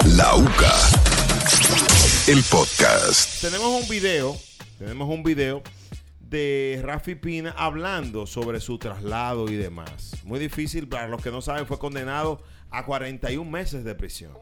La 0.07 0.37
UCA. 0.37 0.73
El 2.29 2.45
podcast. 2.45 3.41
Tenemos 3.41 3.83
un 3.83 3.89
video, 3.89 4.37
tenemos 4.79 5.09
un 5.09 5.25
video 5.25 5.61
de 6.21 6.81
Rafi 6.81 7.17
Pina 7.17 7.53
hablando 7.59 8.25
sobre 8.25 8.61
su 8.61 8.79
traslado 8.79 9.49
y 9.51 9.57
demás. 9.57 10.13
Muy 10.23 10.39
difícil, 10.39 10.87
para 10.87 11.09
los 11.09 11.21
que 11.21 11.33
no 11.33 11.43
saben, 11.43 11.67
fue 11.67 11.81
condenado 11.81 12.41
a 12.71 12.85
41 12.85 13.51
meses 13.51 13.83
de 13.83 13.97
prisión. 13.97 14.33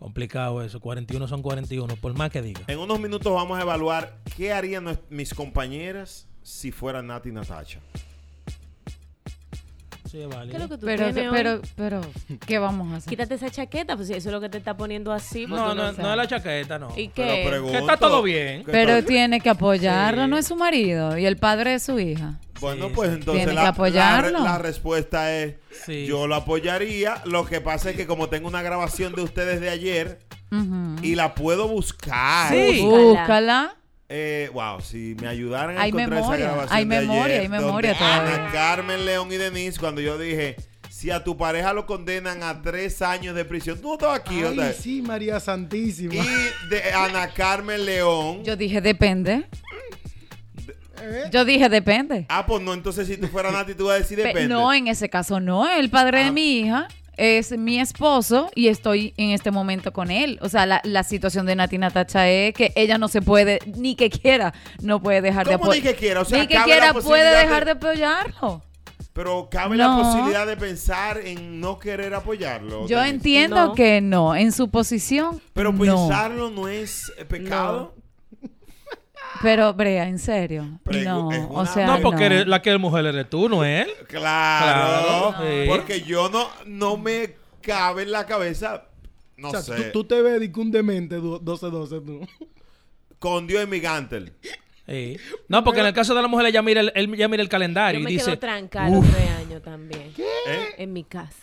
Complicado 0.00 0.62
eso. 0.62 0.80
41 0.80 1.28
son 1.28 1.42
41, 1.42 1.94
por 1.96 2.14
más 2.14 2.30
que 2.30 2.40
diga. 2.40 2.62
En 2.68 2.78
unos 2.78 2.98
minutos 2.98 3.32
vamos 3.34 3.58
a 3.58 3.62
evaluar 3.62 4.16
qué 4.34 4.50
harían 4.50 4.98
mis 5.10 5.34
compañeras 5.34 6.26
si 6.42 6.72
fueran 6.72 7.06
Nati 7.08 7.30
Natacha. 7.30 7.80
Sí, 10.10 10.20
es 10.22 10.28
válido. 10.28 10.50
¿Qué 10.50 10.56
es 10.56 10.62
lo 10.62 10.68
que 10.68 10.80
tú 10.80 10.86
Pero, 10.86 11.04
tienes 11.04 11.30
hoy? 11.30 11.36
pero, 11.36 11.60
pero, 11.76 12.00
¿qué 12.46 12.58
vamos 12.58 12.92
a 12.92 12.96
hacer? 12.96 13.10
Quítate 13.10 13.34
esa 13.34 13.48
chaqueta, 13.50 13.94
pues 13.94 14.08
si 14.08 14.14
eso 14.14 14.28
es 14.28 14.32
lo 14.32 14.40
que 14.40 14.48
te 14.48 14.58
está 14.58 14.76
poniendo 14.76 15.12
así. 15.12 15.46
pues 15.46 15.60
No, 15.60 15.70
tú 15.70 15.76
no, 15.76 15.82
no, 15.84 15.92
sabes. 15.94 16.10
es 16.10 16.16
la 16.16 16.26
chaqueta, 16.26 16.78
no. 16.80 16.88
¿Y 16.96 17.08
Pero 17.14 17.28
qué? 17.32 17.44
pregunto, 17.48 17.72
Que 17.72 17.78
está 17.78 17.96
todo 17.96 18.22
bien. 18.22 18.64
¿qué 18.64 18.72
Pero 18.72 18.92
tal? 18.94 19.04
tiene 19.04 19.40
que 19.40 19.50
apoyarlo, 19.50 20.24
Sí. 20.24 20.30
no 20.30 20.38
es 20.38 20.46
su 20.48 20.56
marido 20.56 21.16
y 21.16 21.26
el 21.26 21.36
padre 21.36 21.70
de 21.72 21.78
su 21.78 21.98
hija. 22.00 22.40
Bueno, 22.60 22.88
Sí, 22.88 22.92
pues 22.94 23.08
sí. 23.10 23.14
entonces 23.16 23.44
Tiene 23.44 23.52
la, 23.54 23.60
que 23.60 23.64
la 23.64 23.70
apoyarlo. 23.70 24.38
re- 24.38 24.44
la 24.44 24.58
respuesta 24.58 25.32
es 25.34 25.54
Sí. 25.86 26.06
yo 26.06 26.26
lo 26.26 26.34
apoyaría. 26.34 27.22
Lo 27.24 27.46
que 27.46 27.60
pasa 27.60 27.90
es 27.90 27.96
que 27.96 28.06
como 28.06 28.28
tengo 28.28 28.48
una 28.48 28.62
grabación 28.62 29.14
de 29.14 29.22
ustedes 29.22 29.60
de 29.60 29.70
ayer 29.70 30.18
Ujú. 30.50 30.96
y 31.02 31.14
la 31.14 31.34
puedo 31.36 31.68
buscar. 31.68 32.52
Sí. 32.52 32.82
Búscala. 32.82 33.76
Eh, 34.12 34.50
wow, 34.52 34.80
si 34.80 35.14
me 35.20 35.28
ayudaran 35.28 35.78
a 35.78 35.82
Hay 35.82 35.90
encontrar 35.90 36.20
memoria, 36.20 36.44
esa 36.46 36.54
grabación 36.54 36.76
hay 36.78 36.84
de 36.84 37.00
memoria, 37.00 37.24
ayer, 37.24 37.40
hay 37.42 37.48
memoria 37.48 37.96
todavía. 37.96 38.34
Ana 38.34 38.50
Carmen 38.52 39.04
León 39.06 39.30
y 39.30 39.36
Denise, 39.36 39.78
cuando 39.78 40.00
yo 40.00 40.18
dije, 40.18 40.56
si 40.88 41.12
a 41.12 41.22
tu 41.22 41.36
pareja 41.36 41.72
lo 41.72 41.86
condenan 41.86 42.42
a 42.42 42.60
tres 42.60 43.02
años 43.02 43.36
de 43.36 43.44
prisión, 43.44 43.80
tú 43.80 43.86
no 43.86 43.94
estabas 43.94 44.18
aquí, 44.18 44.34
Ay, 44.38 44.42
¿verdad? 44.42 44.74
sí, 44.76 45.00
María 45.00 45.38
Santísima. 45.38 46.14
Y 46.14 46.68
de 46.70 46.92
Ana 46.92 47.32
Carmen 47.32 47.84
León. 47.86 48.42
Yo 48.42 48.56
dije, 48.56 48.80
depende. 48.80 49.44
¿Eh? 51.02 51.24
Yo 51.30 51.44
dije, 51.44 51.68
depende. 51.68 52.26
ah, 52.28 52.44
pues 52.44 52.60
no, 52.62 52.74
entonces 52.74 53.06
si 53.06 53.16
tú 53.16 53.26
fueras 53.28 53.52
Nati, 53.52 53.74
tú 53.74 53.86
vas 53.86 53.94
a 53.94 53.98
decir 54.00 54.18
Pe- 54.18 54.24
depende. 54.28 54.48
No, 54.52 54.72
en 54.74 54.86
ese 54.88 55.08
caso 55.08 55.40
no. 55.40 55.66
El 55.70 55.88
padre 55.88 56.20
Ah. 56.20 56.24
de 56.24 56.30
mi 56.32 56.58
hija 56.58 56.88
es 57.20 57.56
mi 57.56 57.78
esposo 57.78 58.50
y 58.54 58.68
estoy 58.68 59.12
en 59.16 59.30
este 59.30 59.50
momento 59.50 59.92
con 59.92 60.10
él. 60.10 60.38
O 60.42 60.48
sea, 60.48 60.64
la, 60.66 60.80
la 60.84 61.02
situación 61.04 61.44
de 61.46 61.54
Nati 61.54 61.76
Natacha 61.78 62.28
es 62.28 62.54
que 62.54 62.72
ella 62.74 62.96
no 62.98 63.08
se 63.08 63.20
puede, 63.22 63.58
ni 63.76 63.94
que 63.94 64.08
quiera, 64.10 64.54
no 64.82 65.02
puede 65.02 65.20
dejar 65.20 65.46
de 65.46 65.52
¿Cómo 65.52 65.64
apoyar. 65.66 65.84
ni 65.84 65.90
que 65.90 65.96
quiera? 65.96 66.20
O 66.22 66.24
sea, 66.24 66.38
ni 66.40 66.46
que 66.46 66.56
quiera 66.64 66.94
puede 66.94 67.38
dejar 67.38 67.60
de- 67.66 67.66
de 67.66 67.70
apoyarlo. 67.72 68.62
Pero 69.12 69.48
cabe 69.50 69.76
la 69.76 69.96
posibilidad 69.96 70.46
de 70.46 70.56
pensar 70.56 71.18
en 71.18 71.60
no 71.60 71.78
querer 71.78 72.14
apoyarlo. 72.14 72.86
Yo 72.86 73.02
entiendo 73.04 73.56
No. 73.66 73.74
que 73.74 74.00
no. 74.00 74.34
En 74.36 74.52
su 74.52 74.70
posición, 74.70 75.42
Pero 75.52 75.72
no. 75.72 75.78
pensarlo 75.80 76.48
no 76.50 76.68
es 76.68 77.12
pecado. 77.28 77.94
Pero, 79.42 79.72
Brea, 79.74 80.06
en 80.08 80.18
serio. 80.18 80.80
Pregu- 80.84 81.04
no, 81.04 81.50
o 81.52 81.66
sea, 81.66 81.86
no, 81.86 82.00
porque 82.00 82.28
no. 82.28 82.34
eres- 82.34 82.46
la 82.46 82.60
que 82.62 82.72
es 82.72 82.78
mujer 82.80 83.06
eres 83.06 83.30
tú, 83.30 83.48
no 83.48 83.64
él. 83.64 83.88
Claro. 84.08 85.30
Claro, 85.36 85.44
sí. 85.50 85.68
Porque 85.68 86.00
yo 86.02 86.28
no, 86.28 86.48
no 86.66 86.96
me 86.96 87.34
cabe 87.62 88.02
en 88.02 88.12
la 88.12 88.26
cabeza. 88.26 88.84
No 89.36 89.48
o 89.48 89.50
sea, 89.52 89.62
sé. 89.62 89.84
tú, 89.84 90.02
tú 90.02 90.04
te 90.04 90.20
ves 90.20 90.40
de 90.40 90.52
un 90.60 90.70
demente 90.70 91.16
du- 91.16 91.40
12-12 91.40 92.04
tú. 92.04 92.26
Con 93.18 93.46
Dios 93.46 93.62
en 93.62 93.70
mi 93.70 93.80
gantel. 93.80 94.32
Sí. 94.86 95.16
No, 95.48 95.62
porque 95.62 95.80
en 95.80 95.86
el 95.86 95.92
caso 95.92 96.14
de 96.14 96.22
la 96.22 96.28
mujer 96.28 96.46
ella 96.46 96.62
mira 96.62 96.80
el, 96.80 96.92
él 96.94 97.14
ya 97.16 97.28
mira 97.28 97.42
el 97.42 97.48
Yo 97.48 97.50
calendario 97.52 98.00
me 98.00 98.10
y 98.10 98.14
dice, 98.14 98.26
quedo 98.26 98.38
trancada 98.38 98.90
los 98.90 99.06
tres 99.08 99.30
años 99.30 99.62
también. 99.62 100.12
¿Eh? 100.46 100.74
En 100.78 100.92
mi 100.92 101.04
casa. 101.04 101.36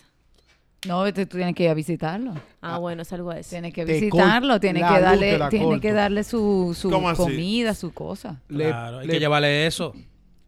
No, 0.87 1.13
tú 1.13 1.25
tienes 1.25 1.53
que 1.55 1.63
ir 1.63 1.69
a 1.69 1.73
visitarlo. 1.73 2.33
Ah, 2.61 2.77
bueno, 2.77 3.01
es 3.01 3.11
algo 3.13 3.31
así. 3.31 3.49
Tienes 3.49 3.73
que 3.73 3.85
Te 3.85 3.93
visitarlo, 3.99 4.59
tienes 4.59 4.81
la 4.81 4.87
que 4.87 4.93
luz, 4.93 5.01
darle, 5.01 5.79
que 5.81 5.91
darle 5.93 6.23
su, 6.23 6.75
su 6.79 6.89
¿Cómo 6.89 7.09
así? 7.09 7.21
comida, 7.21 7.73
su 7.73 7.93
cosa. 7.93 8.41
Le, 8.49 8.65
Claro, 8.67 8.99
hay 8.99 9.07
le- 9.07 9.13
que 9.13 9.19
llevarle 9.19 9.67
eso. 9.67 9.93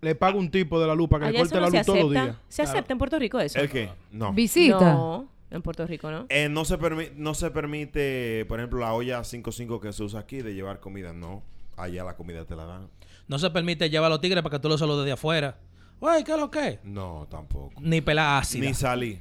le 0.02 0.16
paga 0.16 0.38
un 0.38 0.50
tipo 0.50 0.80
de 0.80 0.88
la 0.88 0.96
luz 0.96 1.10
para 1.10 1.26
que 1.28 1.32
le 1.34 1.38
Allá 1.40 1.44
corte 1.50 1.56
eso 1.56 1.60
no 1.60 1.66
la 1.66 1.72
se 1.72 1.78
luz 1.78 1.86
todos 1.86 2.00
los 2.00 2.10
acepta. 2.12 2.24
días. 2.26 2.38
¿Se 2.48 2.62
acepta 2.62 2.94
en 2.94 2.98
Puerto 3.00 3.20
Rico 3.20 3.40
eso? 3.40 3.60
¿El 3.60 3.70
qué? 3.70 3.90
No. 4.12 4.32
Visita. 4.34 4.80
No, 4.94 5.28
en 5.52 5.62
Puerto 5.62 5.86
Rico 5.86 6.10
no. 6.10 6.26
Eh, 6.30 6.48
no, 6.50 6.64
se 6.66 6.80
permi- 6.80 7.12
no 7.16 7.34
se 7.34 7.52
permite, 7.52 8.46
por 8.48 8.60
ejemplo, 8.60 8.80
la 8.80 8.94
olla 8.94 9.24
5.5 9.24 9.80
que 9.82 9.92
se 9.94 10.04
usa 10.04 10.22
aquí 10.22 10.42
de 10.42 10.54
llevar 10.54 10.80
comida. 10.80 11.12
No. 11.14 11.44
Allá 11.76 12.04
la 12.04 12.16
comida 12.16 12.46
te 12.46 12.56
la 12.56 12.66
dan. 12.66 12.88
No 13.28 13.40
se 13.40 13.50
permite 13.50 13.90
llevar 13.90 14.08
a 14.08 14.10
los 14.10 14.22
tigres 14.22 14.42
para 14.44 14.58
que 14.58 14.62
tú 14.62 14.70
los 14.70 14.80
saludes 14.80 15.06
de 15.06 15.12
afuera. 15.14 15.58
Güey, 16.00 16.24
¿qué 16.24 16.32
es 16.34 16.40
lo 16.40 16.50
que? 16.50 16.80
No, 16.84 17.28
tampoco. 17.30 17.74
Ni 17.82 18.00
pelada 18.02 18.38
ácida. 18.38 18.66
Ni 18.66 18.74
salí. 18.74 19.20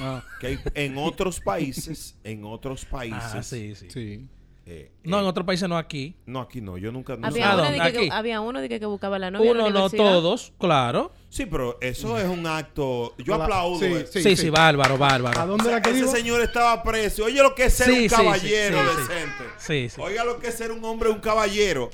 Ah, 0.00 0.22
Que 0.40 0.46
hay- 0.48 0.58
en 0.74 0.96
otros 0.98 1.40
países, 1.40 2.16
en 2.24 2.44
otros 2.44 2.84
países. 2.84 3.22
Ah, 3.34 3.42
sí, 3.42 3.74
sí. 3.74 3.86
sí. 3.90 4.26
eh, 4.66 4.90
No, 5.04 5.16
eh, 5.18 5.20
en 5.22 5.26
otros 5.26 5.46
países 5.46 5.68
no 5.68 5.76
aquí. 5.78 6.14
no, 6.26 6.40
aquí 6.40 6.60
no. 6.60 6.76
Yo 6.78 6.92
nunca. 6.92 7.14
Había 7.14 7.30
sé. 7.32 7.42
¿A 7.42 7.54
uno, 7.54 7.64
de 7.70 7.76
que, 7.92 7.98
Aquí. 7.98 8.08
había 8.12 8.40
uno 8.40 8.60
de 8.60 8.68
que, 8.68 8.78
que 8.80 8.86
buscaba 8.86 9.18
la 9.18 9.30
novia. 9.30 9.54
la 9.54 9.64
Uno, 9.64 9.70
no 9.70 9.90
todos, 9.90 10.52
claro. 10.58 11.10
Sí, 11.30 11.46
pero 11.46 11.78
eso 11.80 12.18
es 12.18 12.26
un 12.26 12.46
acto. 12.46 13.14
Yo 13.18 13.34
Hola. 13.34 13.44
aplaudo. 13.44 13.78
Sí, 13.80 13.86
eh. 13.86 14.06
sí. 14.10 14.22
Sí, 14.22 14.36
sí, 14.36 14.50
bárbaro, 14.50 14.94
¿A 14.94 14.98
bárbaro. 14.98 15.46
dónde 15.46 15.68
era 15.70 15.80
que 15.82 15.90
Ese 15.90 16.06
señor 16.08 16.40
estaba 16.42 16.82
preso. 16.82 17.24
Oye 17.24 17.42
lo 17.42 17.54
que 17.54 17.64
es 17.64 17.74
ser 17.74 17.86
Sí, 17.92 18.02
un 18.02 18.08
caballero 18.08 18.78
sí, 18.78 18.88
sí. 18.94 19.00
decente. 19.08 19.44
Sí, 19.58 19.88
sí. 19.88 20.00
Oiga 20.00 20.24
lo 20.24 20.38
que 20.38 20.48
es 20.48 20.54
ser 20.54 20.70
un 20.72 20.84
hombre, 20.84 21.08
un 21.10 21.20
caballero. 21.20 21.90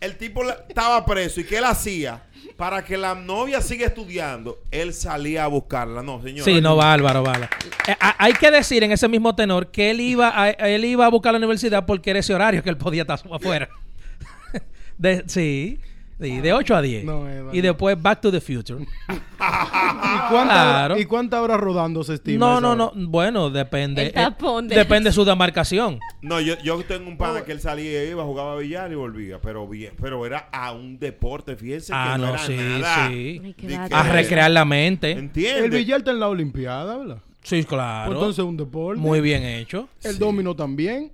El 0.00 0.18
tipo 0.18 0.44
la- 0.44 0.64
estaba 0.68 1.04
preso 1.06 1.40
y 1.40 1.44
¿qué 1.44 1.56
él 1.58 1.64
hacía? 1.64 2.22
Para 2.56 2.82
que 2.84 2.96
la 2.96 3.14
novia 3.14 3.60
siga 3.60 3.86
estudiando, 3.86 4.58
él 4.70 4.94
salía 4.94 5.44
a 5.44 5.46
buscarla. 5.46 6.02
No, 6.02 6.22
señor. 6.22 6.44
Sí, 6.44 6.60
no, 6.62 6.74
bárbaro, 6.74 7.22
bárbaro. 7.22 7.50
Eh, 7.86 7.94
a- 8.00 8.16
hay 8.24 8.32
que 8.32 8.50
decir 8.50 8.82
en 8.82 8.92
ese 8.92 9.06
mismo 9.08 9.34
tenor 9.34 9.70
que 9.70 9.90
él 9.90 10.00
iba 10.00 10.32
a, 10.34 10.50
él 10.50 10.84
iba 10.86 11.04
a 11.04 11.10
buscar 11.10 11.32
la 11.32 11.38
universidad 11.38 11.84
porque 11.84 12.10
era 12.10 12.20
ese 12.20 12.34
horario 12.34 12.62
que 12.62 12.70
él 12.70 12.78
podía 12.78 13.02
estar 13.02 13.20
afuera. 13.30 13.68
De, 14.98 15.24
sí, 15.26 15.78
sí, 16.20 16.40
de 16.40 16.52
8 16.52 16.76
a 16.76 16.82
10. 16.82 17.04
No, 17.04 17.28
Eva, 17.28 17.50
y 17.54 17.60
después 17.60 18.00
Back 18.00 18.20
to 18.20 18.30
the 18.32 18.40
Future. 18.40 18.84
¿Y 19.38 20.30
cuántas 20.30 20.56
Claro. 20.62 20.98
¿y 20.98 21.04
cuántas 21.04 21.40
horas 21.40 21.58
rodando 21.60 22.02
se 22.04 22.14
estima? 22.14 22.38
No, 22.46 22.60
no, 22.60 22.70
hora? 22.84 22.92
no. 22.94 23.08
Bueno, 23.08 23.50
depende. 23.50 24.06
El 24.06 24.12
tapón 24.12 24.66
eh, 24.66 24.68
de- 24.70 24.74
depende 24.76 25.10
de 25.10 25.14
su 25.14 25.24
demarcación. 25.24 25.98
No, 26.22 26.40
yo, 26.40 26.54
yo 26.62 26.82
tengo 26.84 27.08
un 27.08 27.16
pana 27.16 27.42
que 27.44 27.52
él 27.52 27.60
salía 27.60 28.04
y 28.04 28.08
iba, 28.10 28.24
jugaba 28.24 28.56
billar 28.56 28.90
y 28.92 28.94
volvía. 28.94 29.40
Pero 29.40 29.66
bien, 29.68 29.92
pero 30.00 30.24
era 30.26 30.48
a 30.52 30.72
un 30.72 30.98
deporte, 30.98 31.56
fíjense 31.56 31.92
Ah, 31.94 32.12
que 32.14 32.18
no, 32.20 32.26
no, 32.26 32.34
era 32.34 32.38
sí, 32.46 32.56
nada. 32.56 33.08
sí. 33.08 33.54
A 33.92 34.02
recrear 34.04 34.50
la 34.50 34.64
mente. 34.64 35.12
El 35.12 35.18
¿Entiendes? 35.18 35.70
billar 35.70 35.98
está 35.98 36.10
en 36.12 36.20
la 36.20 36.28
Olimpiada, 36.28 36.96
¿verdad? 36.96 37.18
Sí, 37.42 37.62
claro. 37.64 38.06
Pues 38.06 38.16
entonces 38.16 38.38
es 38.40 38.48
un 38.48 38.56
deporte. 38.56 39.00
Muy 39.00 39.20
bien 39.20 39.44
hecho. 39.44 39.88
El 40.02 40.18
domino 40.18 40.56
también. 40.56 41.12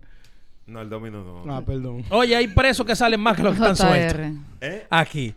No, 0.66 0.80
el 0.80 0.88
domino 0.88 1.24
no. 1.24 1.54
Ah, 1.54 1.62
perdón. 1.64 2.04
Oye, 2.10 2.36
hay 2.36 2.48
presos 2.48 2.86
que 2.86 2.94
salen 2.94 3.20
más 3.20 3.36
que 3.36 3.42
los 3.42 3.54
que 3.56 3.60
están 3.60 3.76
sueltos. 3.76 4.20
¿Eh? 4.60 4.86
Aquí. 4.90 5.34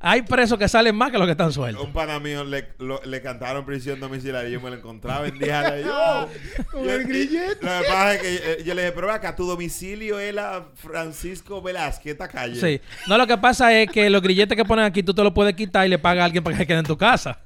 Hay 0.00 0.22
presos 0.22 0.56
que 0.58 0.68
salen 0.68 0.94
más 0.94 1.10
que 1.10 1.18
los 1.18 1.26
que 1.26 1.32
están 1.32 1.50
sueltos. 1.52 1.84
Un 1.84 1.92
pana 1.92 2.20
mío 2.20 2.44
le, 2.44 2.68
lo- 2.78 3.00
le 3.04 3.20
cantaron 3.20 3.64
prisión 3.66 3.98
domiciliaria 3.98 4.48
y 4.48 4.52
yo 4.52 4.60
me 4.60 4.70
lo 4.70 4.76
encontraba 4.76 5.26
en 5.26 5.34
yo, 5.84 6.28
Con 6.70 6.88
el 6.88 7.04
grillete. 7.04 7.58
Lo 7.60 7.82
que 7.82 7.88
pasa 7.88 8.14
es 8.14 8.20
que 8.22 8.34
eh, 8.36 8.62
yo 8.64 8.74
le 8.74 8.82
dije, 8.82 8.92
pero 8.92 9.10
acá, 9.10 9.34
tu 9.34 9.44
domicilio 9.44 10.20
es 10.20 10.32
la 10.32 10.66
Francisco 10.74 11.60
Velázquez, 11.60 12.12
esta 12.12 12.28
calle. 12.28 12.60
Sí. 12.60 12.80
No, 13.08 13.18
lo 13.18 13.26
que 13.26 13.36
pasa 13.38 13.72
es 13.72 13.90
que 13.90 14.08
los 14.08 14.22
grilletes 14.22 14.56
que 14.56 14.64
ponen 14.64 14.84
aquí 14.84 15.02
tú 15.02 15.12
te 15.14 15.22
los 15.24 15.32
puedes 15.32 15.54
quitar 15.54 15.84
y 15.86 15.88
le 15.88 15.98
pagas 15.98 16.22
a 16.22 16.24
alguien 16.26 16.44
para 16.44 16.54
que 16.56 16.62
se 16.62 16.66
quede 16.68 16.78
en 16.78 16.84
tu 16.86 16.96
casa. 16.96 17.40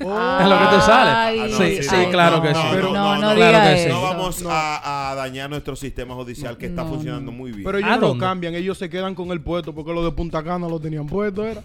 Oh, 0.00 0.38
Es 0.40 0.48
lo 0.48 0.58
que 0.60 0.76
te 0.76 0.80
sale. 0.82 1.10
Ay, 1.10 1.80
sí, 1.82 1.88
claro 2.10 2.36
no, 2.36 2.42
que 2.42 2.54
sí. 2.54 2.60
Pero- 2.70 2.92
no, 2.92 3.14
no, 3.16 3.34
claro 3.34 3.34
diga 3.34 3.70
que 3.70 3.76
sí. 3.78 3.84
eso. 3.86 3.94
No 3.94 4.02
vamos 4.02 4.42
No. 4.42 4.50
A, 4.50 5.10
a 5.10 5.14
dañar 5.16 5.50
nuestro 5.50 5.74
sistema 5.74 6.14
judicial 6.14 6.56
que 6.56 6.66
está 6.66 6.84
funcionando 6.84 7.32
no. 7.32 7.36
muy 7.36 7.50
bien. 7.50 7.64
Pero 7.64 7.78
ellos 7.78 7.90
¿A 7.90 7.96
no 7.96 8.14
lo 8.14 8.18
cambian, 8.18 8.54
ellos 8.54 8.78
se 8.78 8.88
quedan 8.88 9.14
con 9.16 9.30
el 9.32 9.40
puesto 9.40 9.74
porque 9.74 9.92
los 9.92 10.04
de 10.04 10.12
Punta 10.12 10.44
Cana 10.44 10.68
lo 10.68 10.78
tenían 10.78 11.06
puesto, 11.06 11.44
era. 11.48 11.62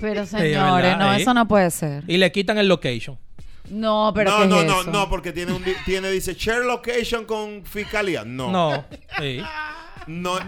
Pero 0.00 0.22
es 0.22 0.28
señores, 0.30 0.84
verdad, 0.84 0.98
no, 0.98 1.12
¿eh? 1.14 1.20
eso 1.22 1.34
no 1.34 1.46
puede 1.48 1.70
ser. 1.70 2.04
Y 2.06 2.16
le 2.16 2.30
quitan 2.32 2.58
el 2.58 2.68
location. 2.68 3.18
No, 3.70 4.12
pero 4.14 4.30
no, 4.30 4.38
¿qué 4.40 4.46
no, 4.48 4.60
es 4.60 4.66
no, 4.66 4.80
eso? 4.82 4.90
no, 4.90 5.08
porque 5.08 5.32
tiene 5.32 5.52
un 5.52 5.64
di- 5.64 5.74
tiene 5.84 6.10
dice 6.10 6.34
share 6.34 6.64
location 6.64 7.24
con 7.24 7.64
fiscalía. 7.64 8.24
No. 8.24 8.50
No. 8.50 8.84
Sí. 9.18 9.40
No, 10.06 10.38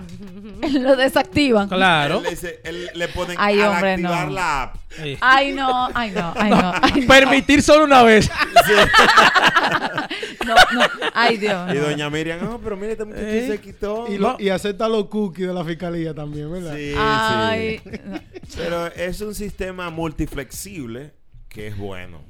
Lo 0.81 0.97
desactivan. 0.97 1.69
Claro. 1.69 2.19
él 2.19 2.23
le, 2.25 2.31
dice- 2.31 2.61
él 2.65 2.91
le 2.95 3.09
ponen 3.09 3.37
Ay, 3.39 3.61
al 3.61 3.69
hombre, 3.71 3.93
activar 3.93 4.27
no. 4.29 4.33
la 4.35 4.63
app. 4.63 4.77
Sí. 5.03 5.19
Ay, 5.21 5.53
no, 5.53 5.89
ay, 5.95 6.11
no, 6.13 6.33
ay, 6.37 6.51
no. 6.51 6.73
Ay, 6.83 7.01
no. 7.03 7.07
Permitir 7.09 7.63
solo 7.63 7.85
una 7.85 8.03
vez. 8.03 8.31
No, 10.47 10.55
no. 10.55 10.81
Ay, 11.15 11.39
Dios. 11.39 11.71
Y 11.73 11.77
no. 11.77 11.81
doña 11.85 12.11
Miriam, 12.11 12.39
no, 12.43 12.59
pero 12.61 12.77
mire, 12.77 12.93
este 12.93 13.05
muchacho 13.07 13.25
Eh, 13.27 13.47
se 13.49 13.61
quitó. 13.61 14.07
Y, 14.13 14.19
lo- 14.19 14.37
y 14.39 14.51
acepta 14.51 14.89
los 14.89 15.07
cookies 15.07 15.49
de 15.49 15.55
la 15.55 15.65
fiscalía 15.65 16.13
también, 16.15 16.53
¿verdad? 16.53 16.75
Sí, 16.77 16.93
Ay, 16.97 17.81
sí. 17.83 17.91
no. 18.05 18.21
Pero 18.57 18.87
es 18.89 19.21
un 19.23 19.35
sistema 19.35 19.89
multiflexible 19.91 21.13
que 21.49 21.69
es 21.69 21.79
bueno. 21.79 22.21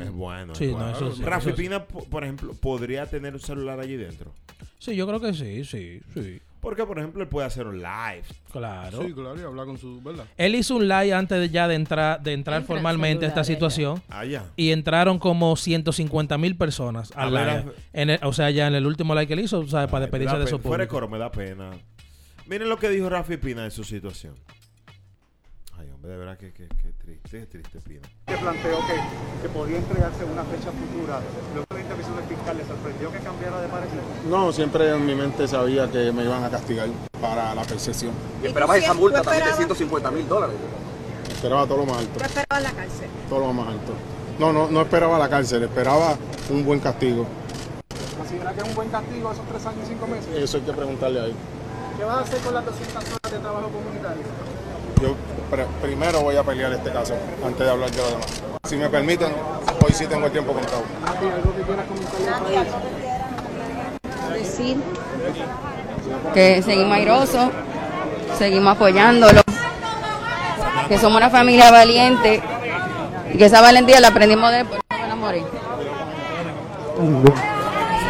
Es 0.00 0.10
bueno. 0.10 0.52
es 0.54 0.58
Sí, 0.58 0.66
no, 0.68 0.76
bueno. 0.76 0.90
eso 0.92 1.14
sí, 1.14 1.22
Rafi 1.22 1.48
eso 1.50 1.56
sí. 1.56 1.62
Pina, 1.62 1.84
po- 1.84 2.04
por 2.04 2.24
ejemplo, 2.24 2.54
podría 2.54 3.04
tener 3.06 3.34
un 3.34 3.40
celular 3.40 3.78
allí 3.80 3.96
dentro. 3.96 4.32
Sí, 4.78 4.96
yo 4.96 5.06
creo 5.06 5.20
que 5.20 5.34
sí, 5.34 5.64
sí, 5.64 6.00
sí. 6.14 6.40
Porque, 6.60 6.84
por 6.84 6.98
ejemplo, 6.98 7.22
él 7.22 7.28
puede 7.28 7.46
hacer 7.46 7.66
un 7.66 7.78
live. 7.78 8.24
Claro. 8.50 9.02
Sí, 9.02 9.12
claro, 9.12 9.38
y 9.40 9.44
hablar 9.44 9.66
con 9.66 9.78
su, 9.78 10.02
¿verdad? 10.02 10.24
Él 10.36 10.54
hizo 10.56 10.74
un 10.76 10.88
live 10.88 11.12
antes 11.14 11.38
de 11.38 11.50
ya 11.50 11.68
de 11.68 11.76
entrar, 11.76 12.20
de 12.20 12.32
entrar 12.32 12.60
Entra 12.60 12.74
formalmente 12.74 13.24
a 13.24 13.28
esta 13.28 13.44
situación. 13.44 14.02
Allá. 14.08 14.44
Y 14.56 14.70
entraron 14.72 15.18
como 15.18 15.54
150 15.54 16.36
mil 16.36 16.56
personas 16.56 17.12
al 17.14 17.36
A 17.36 17.44
ver, 17.44 17.64
live. 17.64 17.72
En 17.92 18.10
el- 18.10 18.20
o 18.24 18.32
sea, 18.32 18.50
ya 18.50 18.66
en 18.66 18.74
el 18.74 18.86
último 18.86 19.14
live 19.14 19.28
que 19.28 19.34
él 19.34 19.40
hizo, 19.40 19.66
¿sabes? 19.68 19.88
Para 19.90 20.06
despedirse 20.06 20.36
de 20.38 20.46
su 20.48 20.58
pena. 20.58 20.68
Fuera 20.68 20.84
de 20.84 20.88
público. 20.88 21.06
coro, 21.06 21.08
me 21.08 21.18
da 21.18 21.30
pena. 21.30 21.70
Miren 22.46 22.68
lo 22.68 22.76
que 22.78 22.88
dijo 22.88 23.08
Rafi 23.08 23.36
Pina 23.36 23.62
de 23.64 23.70
su 23.70 23.84
situación. 23.84 24.34
Hombre, 25.98 26.12
de 26.12 26.18
verdad 26.18 26.38
que, 26.38 26.52
que, 26.52 26.68
que 26.68 26.92
triste, 27.02 27.42
es 27.42 27.48
triste 27.48 27.80
Pina. 27.80 28.00
que 28.26 28.36
planteó 28.36 28.78
que, 28.86 29.42
que 29.42 29.48
podía 29.48 29.78
entregarse 29.78 30.22
en 30.22 30.30
una 30.30 30.44
fecha 30.44 30.70
futura. 30.70 31.20
Luego 31.54 31.66
de 31.70 31.74
la 31.74 31.80
intervención 31.80 32.16
del 32.16 32.24
fiscal, 32.26 32.56
¿le 32.56 32.64
sorprendió 32.66 33.10
que 33.12 33.18
cambiara 33.18 33.60
de 33.60 33.68
parecer? 33.68 33.98
No, 34.30 34.52
siempre 34.52 34.94
en 34.94 35.04
mi 35.04 35.14
mente 35.16 35.48
sabía 35.48 35.90
que 35.90 36.12
me 36.12 36.22
iban 36.22 36.44
a 36.44 36.50
castigar 36.50 36.86
para 37.20 37.52
la 37.52 37.62
percepción. 37.64 38.12
Y 38.44 38.46
esperabas 38.46 38.76
esa 38.78 38.94
multa 38.94 39.22
también 39.22 39.46
de 39.46 39.52
150 39.54 40.10
mil 40.12 40.28
dólares. 40.28 40.56
Esperaba 41.30 41.66
todo 41.66 41.78
lo 41.78 41.86
más 41.86 41.98
alto, 41.98 42.18
¿Tú 42.18 42.24
esperabas 42.24 42.62
la 42.62 42.70
cárcel? 42.70 43.08
todo 43.28 43.40
lo 43.40 43.52
más 43.52 43.68
alto. 43.68 43.92
No, 44.38 44.52
no, 44.52 44.68
no 44.70 44.82
esperaba 44.82 45.18
la 45.18 45.28
cárcel, 45.28 45.64
esperaba 45.64 46.16
un 46.50 46.64
buen 46.64 46.78
castigo. 46.78 47.26
¿Considera 48.16 48.52
que 48.52 48.60
es 48.60 48.68
un 48.68 48.74
buen 48.76 48.88
castigo 48.88 49.32
esos 49.32 49.46
tres 49.48 49.66
años 49.66 49.80
y 49.84 49.88
cinco 49.88 50.06
meses? 50.06 50.28
Eso 50.36 50.58
hay 50.58 50.62
que 50.62 50.72
preguntarle 50.72 51.20
a 51.20 51.24
él. 51.24 51.34
¿Qué 51.96 52.04
vas 52.04 52.18
a 52.18 52.20
hacer 52.20 52.38
con 52.40 52.54
las 52.54 52.64
200 52.66 52.94
horas 53.04 53.32
de 53.32 53.38
trabajo 53.40 53.68
comunitario? 53.68 54.22
Yo 55.02 55.14
primero 55.82 56.20
voy 56.20 56.36
a 56.36 56.42
pelear 56.42 56.72
este 56.72 56.90
caso 56.90 57.14
antes 57.44 57.64
de 57.64 57.70
hablar 57.70 57.90
de 57.90 57.96
lo 57.98 58.08
demás. 58.08 58.42
Si 58.64 58.76
me 58.76 58.88
permiten, 58.88 59.32
hoy 59.84 59.92
sí 59.92 60.06
tengo 60.06 60.26
el 60.26 60.32
tiempo 60.32 60.52
contado. 60.52 60.82
Decir 64.32 64.76
que 66.34 66.62
seguimos 66.62 66.96
airosos, 66.96 67.48
seguimos 68.38 68.76
apoyándolo, 68.76 69.40
que 70.88 70.98
somos 70.98 71.16
una 71.16 71.30
familia 71.30 71.70
valiente 71.70 72.42
y 73.32 73.38
que 73.38 73.44
esa 73.46 73.60
valentía 73.60 74.00
la 74.00 74.08
aprendimos 74.08 74.50
de. 74.50 74.66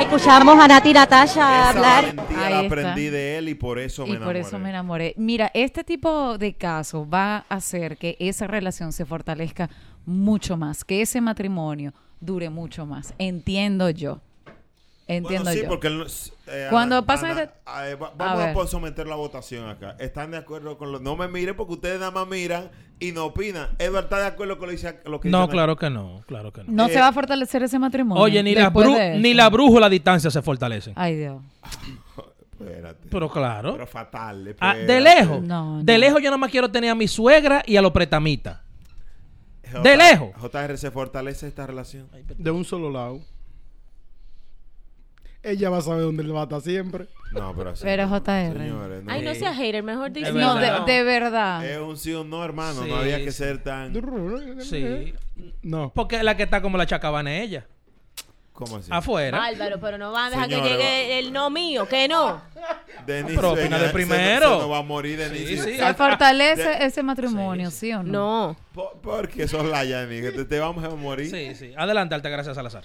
Escuchamos 0.01 0.59
a 0.59 0.69
Nati 0.69 0.93
Natasha 0.93 1.71
hablar. 1.71 2.05
Está. 2.57 2.67
aprendí 2.67 3.09
de 3.09 3.39
él 3.39 3.49
y 3.49 3.55
por 3.55 3.79
eso 3.79 4.07
me 4.07 4.15
Y 4.15 4.19
por 4.19 4.37
eso 4.37 4.49
enamoré. 4.57 4.63
me 4.65 4.71
enamoré. 4.71 5.15
Mira, 5.17 5.51
este 5.55 5.85
tipo 5.85 6.39
de 6.39 6.55
casos 6.55 7.07
va 7.13 7.45
a 7.49 7.57
hacer 7.57 7.97
que 7.97 8.17
esa 8.19 8.47
relación 8.47 8.93
se 8.93 9.05
fortalezca 9.05 9.69
mucho 10.07 10.57
más, 10.57 10.85
que 10.85 11.03
ese 11.03 11.21
matrimonio 11.21 11.93
dure 12.21 12.51
mucho 12.51 12.87
más. 12.87 13.15
Entiendo 13.19 13.91
yo. 13.91 14.21
Entiendo 15.11 15.45
Bueno, 15.45 15.53
sí, 15.59 15.63
yo. 15.63 15.69
porque 15.71 15.89
eh, 16.49 16.67
Cuando 16.69 16.97
Ana- 16.99 17.07
pasa 17.07 17.31
Ana, 17.31 17.43
este- 17.45 17.55
eh, 17.93 17.95
va- 17.95 18.09
A 18.09 18.13
vamos 18.15 18.43
a, 18.45 18.53
por 18.53 18.69
someter 18.69 19.07
la 19.07 19.17
votación 19.17 19.67
acá. 19.67 19.97
¿Están 19.99 20.33
de 20.33 20.37
acuerdo 20.37 20.77
con 20.77 20.93
lo.? 20.93 20.99
No 21.01 21.17
me 21.17 21.29
miren 21.29 21.57
porque 21.57 21.73
ustedes 21.75 21.99
nada 21.99 22.11
más 22.11 22.29
miran 22.29 22.69
y 23.01 23.13
no 23.13 23.25
opinan. 23.25 23.71
Edward 23.79 24.05
está 24.05 24.19
de 24.19 24.27
acuerdo 24.27 24.59
con 24.59 24.67
lo, 24.67 24.73
dice- 24.73 25.01
lo 25.07 25.19
que 25.19 25.31
No, 25.31 25.39
dicen 25.43 25.53
claro 25.53 25.77
que 25.77 25.89
no, 25.89 26.23
claro 26.27 26.53
que 26.53 26.63
no. 26.63 26.73
No 26.73 26.87
Eh, 26.89 26.93
se 26.93 27.01
va 27.01 27.09
a 27.09 27.13
fortalecer 27.15 27.63
ese 27.63 27.79
matrimonio. 27.79 28.23
Oye, 28.23 28.43
ni 28.43 28.55
la, 28.55 28.71
bru- 28.71 28.99
de 28.99 29.19
ni 29.19 29.33
la 29.33 29.49
brújula 29.49 29.87
a 29.87 29.89
distancia 29.91 30.31
se 30.31 30.43
fortalecen. 30.43 30.93
Ay, 30.95 31.17
Dios. 31.17 31.41
Espérate. 32.61 33.09
Pero 33.11 33.31
claro. 33.31 33.73
Pero 33.73 33.87
fatal. 33.87 34.57
Ah, 34.61 34.75
de 34.75 35.01
lejos. 35.01 35.43
No, 35.43 35.83
De 35.83 35.93
no. 35.95 35.99
lejos 35.99 36.23
yo 36.23 36.29
nada 36.29 36.39
más 36.39 36.51
quiero 36.51 36.71
tener 36.71 36.91
a 36.91 36.95
mi 36.95 37.09
suegra 37.09 37.63
y 37.67 37.77
a 37.77 37.83
los 37.83 37.93
pretamitas. 37.93 38.61
De 39.83 39.97
lejos. 39.97 40.31
JR 40.41 40.79
se 40.79 40.91
fortalece 40.91 41.47
esta 41.47 41.67
relación. 41.67 42.09
De 42.37 42.51
un 42.51 42.65
solo 42.65 42.91
lado. 42.91 43.21
Ella 45.43 45.71
va 45.71 45.79
a 45.79 45.83
saber 45.83 46.03
dónde 46.03 46.25
le 46.25 46.33
va 46.33 46.41
a 46.41 46.43
estar 46.45 46.61
siempre. 46.61 47.07
No, 47.33 47.55
pero 47.55 47.71
así. 47.71 47.85
Pero. 47.85 48.09
JR. 48.09 48.59
Señores, 48.59 49.05
no. 49.05 49.13
Ay, 49.13 49.23
no 49.23 49.35
seas 49.35 49.57
hater, 49.57 49.83
mejor 49.83 50.11
dice. 50.11 50.33
No, 50.33 50.57
de, 50.57 50.61
verdad. 50.63 50.87
de 50.87 51.03
verdad. 51.05 51.67
Es 51.67 51.79
un 51.81 51.97
sí 51.97 52.13
o 52.13 52.23
un 52.23 52.31
no, 52.31 52.45
hermano. 52.45 52.83
Sí, 52.83 52.89
no 52.89 52.97
había 52.97 53.19
que 53.19 53.31
ser 53.31 53.63
tan. 53.63 53.95
Sí. 54.61 55.15
No. 55.63 55.93
Porque 55.95 56.23
la 56.23 56.37
que 56.37 56.43
está 56.43 56.61
como 56.61 56.77
la 56.77 56.87
chacabana 56.87 57.37
es 57.37 57.45
ella. 57.45 57.67
¿Cómo 58.59 58.77
así? 58.79 58.89
Afuera. 58.93 59.39
Bárbaro, 59.39 59.79
pero 59.81 59.99
no 59.99 60.11
van 60.11 60.27
a 60.27 60.31
dejar 60.31 60.49
que 60.49 60.61
llegue 60.61 61.19
el 61.21 61.33
no 61.33 61.49
mío, 61.49 61.87
que 61.87 62.09
no. 62.09 62.43
Denise, 63.07 63.37
Pero 63.37 63.53
opina 63.53 63.63
venga, 63.65 63.79
de 63.79 63.87
se- 63.87 63.93
primero. 63.93 64.47
Se, 64.55 64.59
nos 64.63 64.71
va 64.73 64.79
a 64.79 64.83
morir, 64.83 65.17
Denise. 65.17 65.47
Sí, 65.47 65.71
sí. 65.75 65.77
¿Se 65.79 65.95
fortalece 65.95 66.63
De- 66.69 66.85
ese 66.87 67.03
matrimonio, 67.05 67.71
sí, 67.71 67.93
o 67.93 68.03
no? 68.03 68.49
No. 68.49 68.57
Po- 68.75 68.99
Porque 69.01 69.47
sos 69.47 69.65
la 69.65 69.85
Denise. 69.85 70.33
Te, 70.33 70.45
te 70.45 70.59
vamos 70.59 70.83
a 70.85 70.89
morir. 70.91 71.31
Sí, 71.31 71.55
sí. 71.55 71.73
Adelante, 71.77 72.17
Altagracia 72.17 72.53
Salazar. 72.53 72.83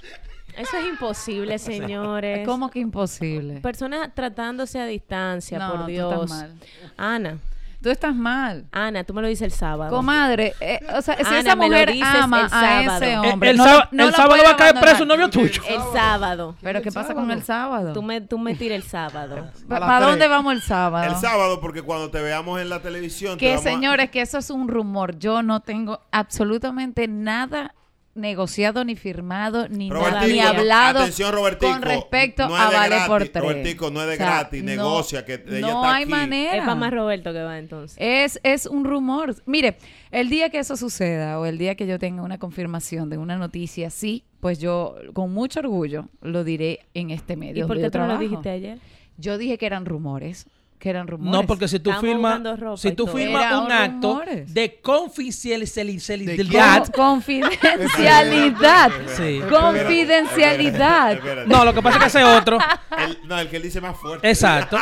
Eso 0.56 0.78
es 0.78 0.86
imposible, 0.86 1.58
señores. 1.60 2.46
¿Cómo 2.48 2.70
que 2.70 2.78
imposible? 2.78 3.60
Personas 3.60 4.14
tratándose 4.14 4.80
a 4.80 4.86
distancia, 4.86 5.58
No, 5.58 5.72
por 5.72 5.80
tú 5.82 5.86
Dios. 5.88 6.14
estás 6.14 6.30
mal. 6.30 6.54
Ana, 6.98 7.38
Tú 7.84 7.90
estás 7.90 8.16
mal. 8.16 8.66
Ana, 8.72 9.04
tú 9.04 9.14
me 9.14 9.22
lo 9.22 9.28
dices 9.28 9.42
el 9.42 9.52
sábado. 9.52 9.94
Comadre, 9.94 10.54
eh, 10.62 10.80
o 10.96 11.02
sea, 11.02 11.18
si 11.18 11.24
Ana, 11.26 11.40
esa 11.40 11.56
mujer 11.58 11.94
ama 12.02 12.40
el 12.40 12.46
a 12.46 12.50
sábado. 12.50 13.06
ese 13.06 13.18
hombre, 13.18 13.50
el 13.50 13.58
no, 13.58 13.64
sábado- 13.66 13.88
no 13.92 14.04
el 14.06 14.10
lo 14.10 14.16
sábado 14.16 14.44
va 14.46 14.50
a 14.52 14.56
caer 14.56 14.76
preso 14.80 15.04
un 15.04 15.10
novio 15.10 15.30
tuyo. 15.30 15.62
El 15.68 15.82
sábado. 15.94 16.56
Pero 16.62 16.82
¿qué 16.82 16.92
pasa 16.94 17.14
con 17.14 17.30
el 17.30 17.44
sábado? 17.44 17.92
Tú 17.92 18.02
me, 18.02 18.22
tú 18.22 18.40
me 18.40 18.56
tiras 18.56 18.78
el 18.78 18.84
sábado. 18.84 19.50
¿Para 19.68 20.00
dónde 20.00 20.28
vamos 20.30 20.54
el 20.54 20.62
sábado? 20.62 21.12
El 21.14 21.20
sábado, 21.20 21.60
porque 21.60 21.82
cuando 21.82 22.10
te 22.10 22.22
veamos 22.22 22.62
en 22.62 22.70
la 22.70 22.80
televisión. 22.82 23.38
te 23.38 23.46
Que 23.46 23.54
a- 23.56 23.58
señores, 23.58 24.10
que 24.10 24.22
eso 24.22 24.38
es 24.38 24.50
un 24.50 24.70
rumor. 24.70 25.20
Yo 25.20 25.44
no 25.44 25.60
tengo 25.60 26.00
absolutamente 26.12 27.08
nada 27.10 27.76
negociado 28.16 28.86
ni 28.86 28.96
firmado 28.96 29.68
ni 29.70 29.90
nada 29.90 30.28
ni 30.28 30.40
hablado 30.40 31.00
atención, 31.00 31.32
con 31.60 31.82
respecto 31.82 32.48
no 32.48 32.56
a 32.56 32.70
Vale 32.70 32.88
gratis, 32.90 33.08
por 33.08 33.28
tres. 33.28 33.44
Robertico, 33.44 33.90
no 33.92 34.02
es 34.02 34.08
de 34.08 34.14
O 34.14 34.18
sea, 34.18 34.26
gratis, 34.26 34.64
no- 34.64 34.70
negocia, 34.70 35.26
que 35.26 35.34
ella 35.48 35.60
no 35.62 35.68
está 35.68 35.96
hay 35.96 36.04
aquí. 36.04 36.12
manera. 36.12 36.54
Es 36.58 36.60
para 36.62 36.76
más 36.76 36.94
Roberto 36.94 37.34
que 37.34 37.42
va 37.42 37.58
entonces. 37.58 37.98
Es, 38.00 38.40
es 38.44 38.66
un 38.68 38.86
rumor. 38.86 39.36
Mire, 39.46 39.78
el 40.12 40.30
día 40.30 40.50
que 40.50 40.60
eso 40.60 40.78
suceda 40.78 41.40
o 41.40 41.46
el 41.46 41.58
día 41.58 41.76
que 41.76 41.88
yo 41.88 41.98
tenga 42.00 42.22
una 42.22 42.38
confirmación 42.38 43.10
de 43.10 43.18
una 43.18 43.38
noticia, 43.38 43.90
sí, 43.90 44.24
pues 44.40 44.60
yo 44.60 44.96
con 45.14 45.34
mucho 45.34 45.60
orgullo 45.62 46.10
lo 46.22 46.44
diré 46.44 46.82
en 46.94 47.10
este 47.10 47.36
medio. 47.36 47.66
¿Y 47.66 47.68
por 47.68 47.78
qué 47.80 47.90
tú 47.90 47.98
no 47.98 48.08
lo 48.08 48.18
dijiste 48.18 48.50
ayer? 48.50 48.78
Yo 49.18 49.38
dije 49.38 49.58
que 49.58 49.66
eran 49.66 49.86
rumores. 49.86 50.46
Que 50.84 50.90
eran 50.90 51.08
rumores. 51.08 51.32
No, 51.32 51.48
porque 51.48 51.70
si 51.70 51.80
tú 51.80 51.94
firmas 51.94 52.42
si 52.76 52.92
tú 52.92 53.08
firmas 53.08 53.54
un 53.66 53.72
acto 53.72 54.10
rumores. 54.20 54.54
de 54.54 54.82
confidencialidad, 54.82 56.92
Con- 56.92 57.22
confidencialidad. 57.22 58.92
Sí. 59.16 59.40
Confidencialidad. 59.50 61.46
No, 61.48 61.64
lo 61.64 61.74
que 61.74 61.82
pasa 61.82 61.96
es 61.98 62.04
que 62.04 62.08
ese 62.10 62.24
otro. 62.26 62.58
El- 62.98 63.18
no, 63.28 63.40
el 63.40 63.50
que 63.50 63.56
él 63.56 63.64
dice 63.64 63.80
más 63.80 63.96
fuerte. 63.98 64.30
Exacto. 64.30 64.76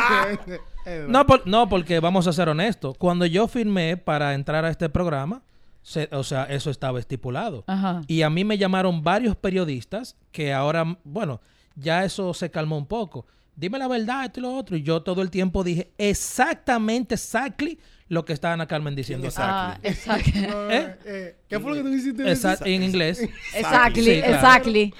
Eh, 0.84 1.06
No, 1.08 1.24
por- 1.24 1.46
no, 1.46 1.68
porque 1.68 2.00
vamos 2.00 2.26
a 2.26 2.32
ser 2.32 2.48
honestos. 2.48 2.96
Cuando 2.98 3.24
yo 3.24 3.46
firmé 3.46 3.96
para 3.96 4.34
entrar 4.34 4.64
a 4.64 4.70
este 4.70 4.88
programa, 4.88 5.42
se- 5.82 6.08
o 6.10 6.24
sea, 6.24 6.44
eso 6.46 6.70
estaba 6.70 6.98
estipulado. 6.98 7.62
Ajá. 7.68 8.00
Y 8.08 8.22
a 8.22 8.30
mí 8.30 8.44
me 8.44 8.58
llamaron 8.58 9.04
varios 9.04 9.36
periodistas 9.36 10.16
que 10.32 10.52
ahora, 10.52 10.98
bueno, 11.04 11.40
ya 11.76 12.04
eso 12.04 12.34
se 12.34 12.50
calmó 12.50 12.76
un 12.76 12.86
poco. 12.86 13.24
Dime 13.54 13.78
la 13.78 13.86
verdad, 13.88 14.24
esto 14.24 14.40
y 14.40 14.42
lo 14.42 14.54
otro. 14.54 14.76
Y 14.76 14.82
yo 14.82 15.02
todo 15.02 15.22
el 15.22 15.30
tiempo 15.30 15.62
dije 15.62 15.92
exactamente, 15.98 17.14
exactly 17.14 17.78
lo 18.08 18.24
que 18.24 18.32
estaba 18.32 18.54
Ana 18.54 18.66
Carmen 18.66 18.94
diciendo. 18.94 19.22
¿Quién 19.22 19.30
es 19.32 19.38
Ah, 19.38 19.78
exacto. 19.82 20.30
¿Eh? 20.70 20.96
eh, 21.04 21.36
¿Qué 21.48 21.60
fue 21.60 21.70
lo 21.70 21.76
que 21.76 21.82
tú 21.82 21.88
hiciste? 21.94 22.24
Exa- 22.24 22.58
en 22.66 22.82
inglés. 22.82 23.20
Exactly, 23.54 24.04
Sí, 24.04 24.20
claro. 24.20 24.34
exactly. 24.34 24.94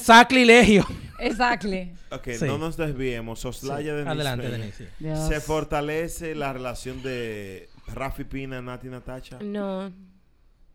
Sacrilegio. 0.00 0.86
Exactly. 1.18 1.92
Ok, 2.10 2.28
Sí. 2.38 2.44
no 2.46 2.58
nos 2.58 2.76
desviemos. 2.76 3.40
Soslaya 3.40 3.94
de 3.94 4.08
Adelante, 4.08 4.48
Denise. 4.50 4.88
Dios. 4.98 5.28
Se 5.28 5.40
fortalece 5.40 6.34
la 6.34 6.52
relación 6.52 7.02
de 7.02 7.68
Rafi 7.86 8.24
Pina, 8.24 8.60
Nati 8.60 8.88
Natacha. 8.88 9.38
No, 9.40 9.90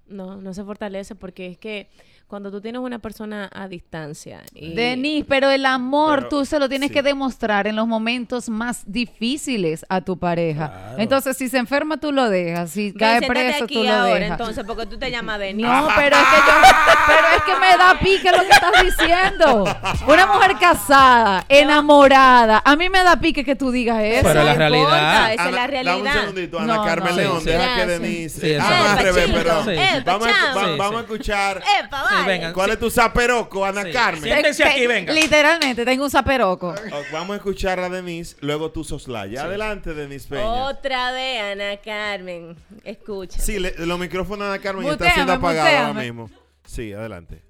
no, 0.07 0.38
no 0.41 0.53
se 0.53 0.63
fortalece 0.63 1.15
porque 1.15 1.47
es 1.47 1.57
que 1.57 1.89
cuando 2.28 2.51
tú 2.51 2.59
tienes 2.59 2.82
una 2.82 2.99
persona 2.99 3.49
a 3.53 3.67
distancia. 3.69 4.41
Y... 4.53 4.73
Denis, 4.73 5.23
pero 5.30 5.49
el 5.49 5.65
amor 5.65 6.17
Pero, 6.17 6.30
tú 6.30 6.45
se 6.45 6.59
lo 6.59 6.67
tienes 6.67 6.89
sí. 6.89 6.93
que 6.95 7.01
demostrar 7.01 7.67
en 7.67 7.75
los 7.78 7.88
momentos 7.88 8.49
más 8.49 8.84
difíciles 8.86 9.86
a 9.88 10.01
tu 10.01 10.17
pareja. 10.19 10.67
Claro. 10.69 10.95
Entonces, 10.99 11.38
si 11.38 11.47
se 11.47 11.57
enferma, 11.57 11.97
tú 11.97 12.11
lo 12.11 12.30
dejas. 12.30 12.71
Si 12.71 12.91
Ven, 12.91 12.97
cae 12.99 13.21
preso, 13.28 13.63
aquí 13.63 13.75
tú 13.75 13.84
lo 13.84 13.91
ahora, 13.93 14.15
dejas. 14.15 14.39
entonces, 14.39 14.63
porque 14.67 14.86
tú 14.88 14.97
te 14.99 15.09
llamas 15.09 15.39
Denis. 15.39 15.65
No, 15.65 15.88
pero 15.95 16.17
es 16.17 16.23
que 16.23 16.36
yo, 16.36 16.53
pero 17.07 17.28
es 17.38 17.43
que 17.43 17.59
me 17.61 17.78
da 17.78 17.99
pique 17.99 18.32
lo 18.32 18.39
que 18.43 18.49
estás 18.49 18.84
diciendo. 18.84 19.63
Una 20.07 20.28
mujer 20.28 20.57
casada, 20.59 21.45
enamorada, 21.47 22.61
a 22.65 22.75
mí 22.75 22.89
me 22.89 23.03
da 23.03 23.17
pique 23.19 23.45
que 23.45 23.55
tú 23.55 23.71
digas 23.71 23.99
eso. 24.03 24.23
Pero 24.28 24.43
la 24.43 24.51
No 24.53 24.57
realidad- 24.57 24.82
importa, 24.84 25.34
esa 25.34 25.45
es 25.49 25.55
la 25.55 25.67
realidad. 25.67 25.95
Dame 25.97 26.09
un 26.09 26.19
segundito, 26.19 26.59
Ana 26.59 26.75
No, 26.75 26.84
Carmen 26.84 27.09
no. 27.15 27.21
León, 27.21 27.39
Sí, 27.39 27.45
deja 27.49 27.63
sí. 27.63 27.80
que. 27.80 27.86
Denise. 27.88 28.41
Sí, 28.41 28.55
ah, 28.59 28.91
al 28.97 28.99
revés, 29.03 29.32
perdón. 29.32 29.65
Vamos, 30.05 30.28
a, 30.28 30.32
chamo. 30.32 30.55
va- 30.59 30.65
Sí, 30.65 30.71
vamos 30.78 30.95
a 30.95 30.97
sí. 30.97 31.03
escuchar. 31.13 31.63
Epa, 31.84 32.03
Vengan. 32.26 32.53
¿Cuál 32.53 32.72
es 32.72 32.80
tu 32.80 32.89
zaperoco, 32.89 33.63
Ana 33.65 33.84
Sí. 33.84 33.91
Carmen? 33.91 34.24
Siéntense 34.24 34.63
Te- 34.63 34.70
aquí, 34.70 34.88
venga. 34.88 35.13
Literalmente, 35.13 35.86
tengo 35.86 36.03
un 36.05 36.09
zaperoco. 36.11 36.70
Oh, 36.91 37.01
Vamos 37.11 37.34
a 37.34 37.38
escuchar 37.38 37.80
a 37.80 37.89
Denise, 37.89 38.36
luego 38.41 38.72
tú 38.72 38.84
soslaya. 38.84 39.43
Adelante, 39.43 39.93
Denise 39.93 40.28
Peña. 40.30 40.45
Otra 40.65 41.11
vez, 41.11 41.41
Ana 41.41 41.78
Carmen. 41.78 42.55
Escucha. 42.84 43.39
Sí, 43.39 43.59
le- 43.59 43.74
los 43.86 43.99
micrófonos 43.99 44.47
de 44.47 44.53
Ana 44.55 44.61
Carmen 44.63 44.84
están 44.84 44.93
Muteame, 44.97 45.13
siendo 45.15 45.34
apagados 45.34 45.70
ahora 45.70 45.88
muteame. 45.93 46.11
mismo. 46.11 46.30
Sí, 46.65 46.93
adelante. 46.93 47.41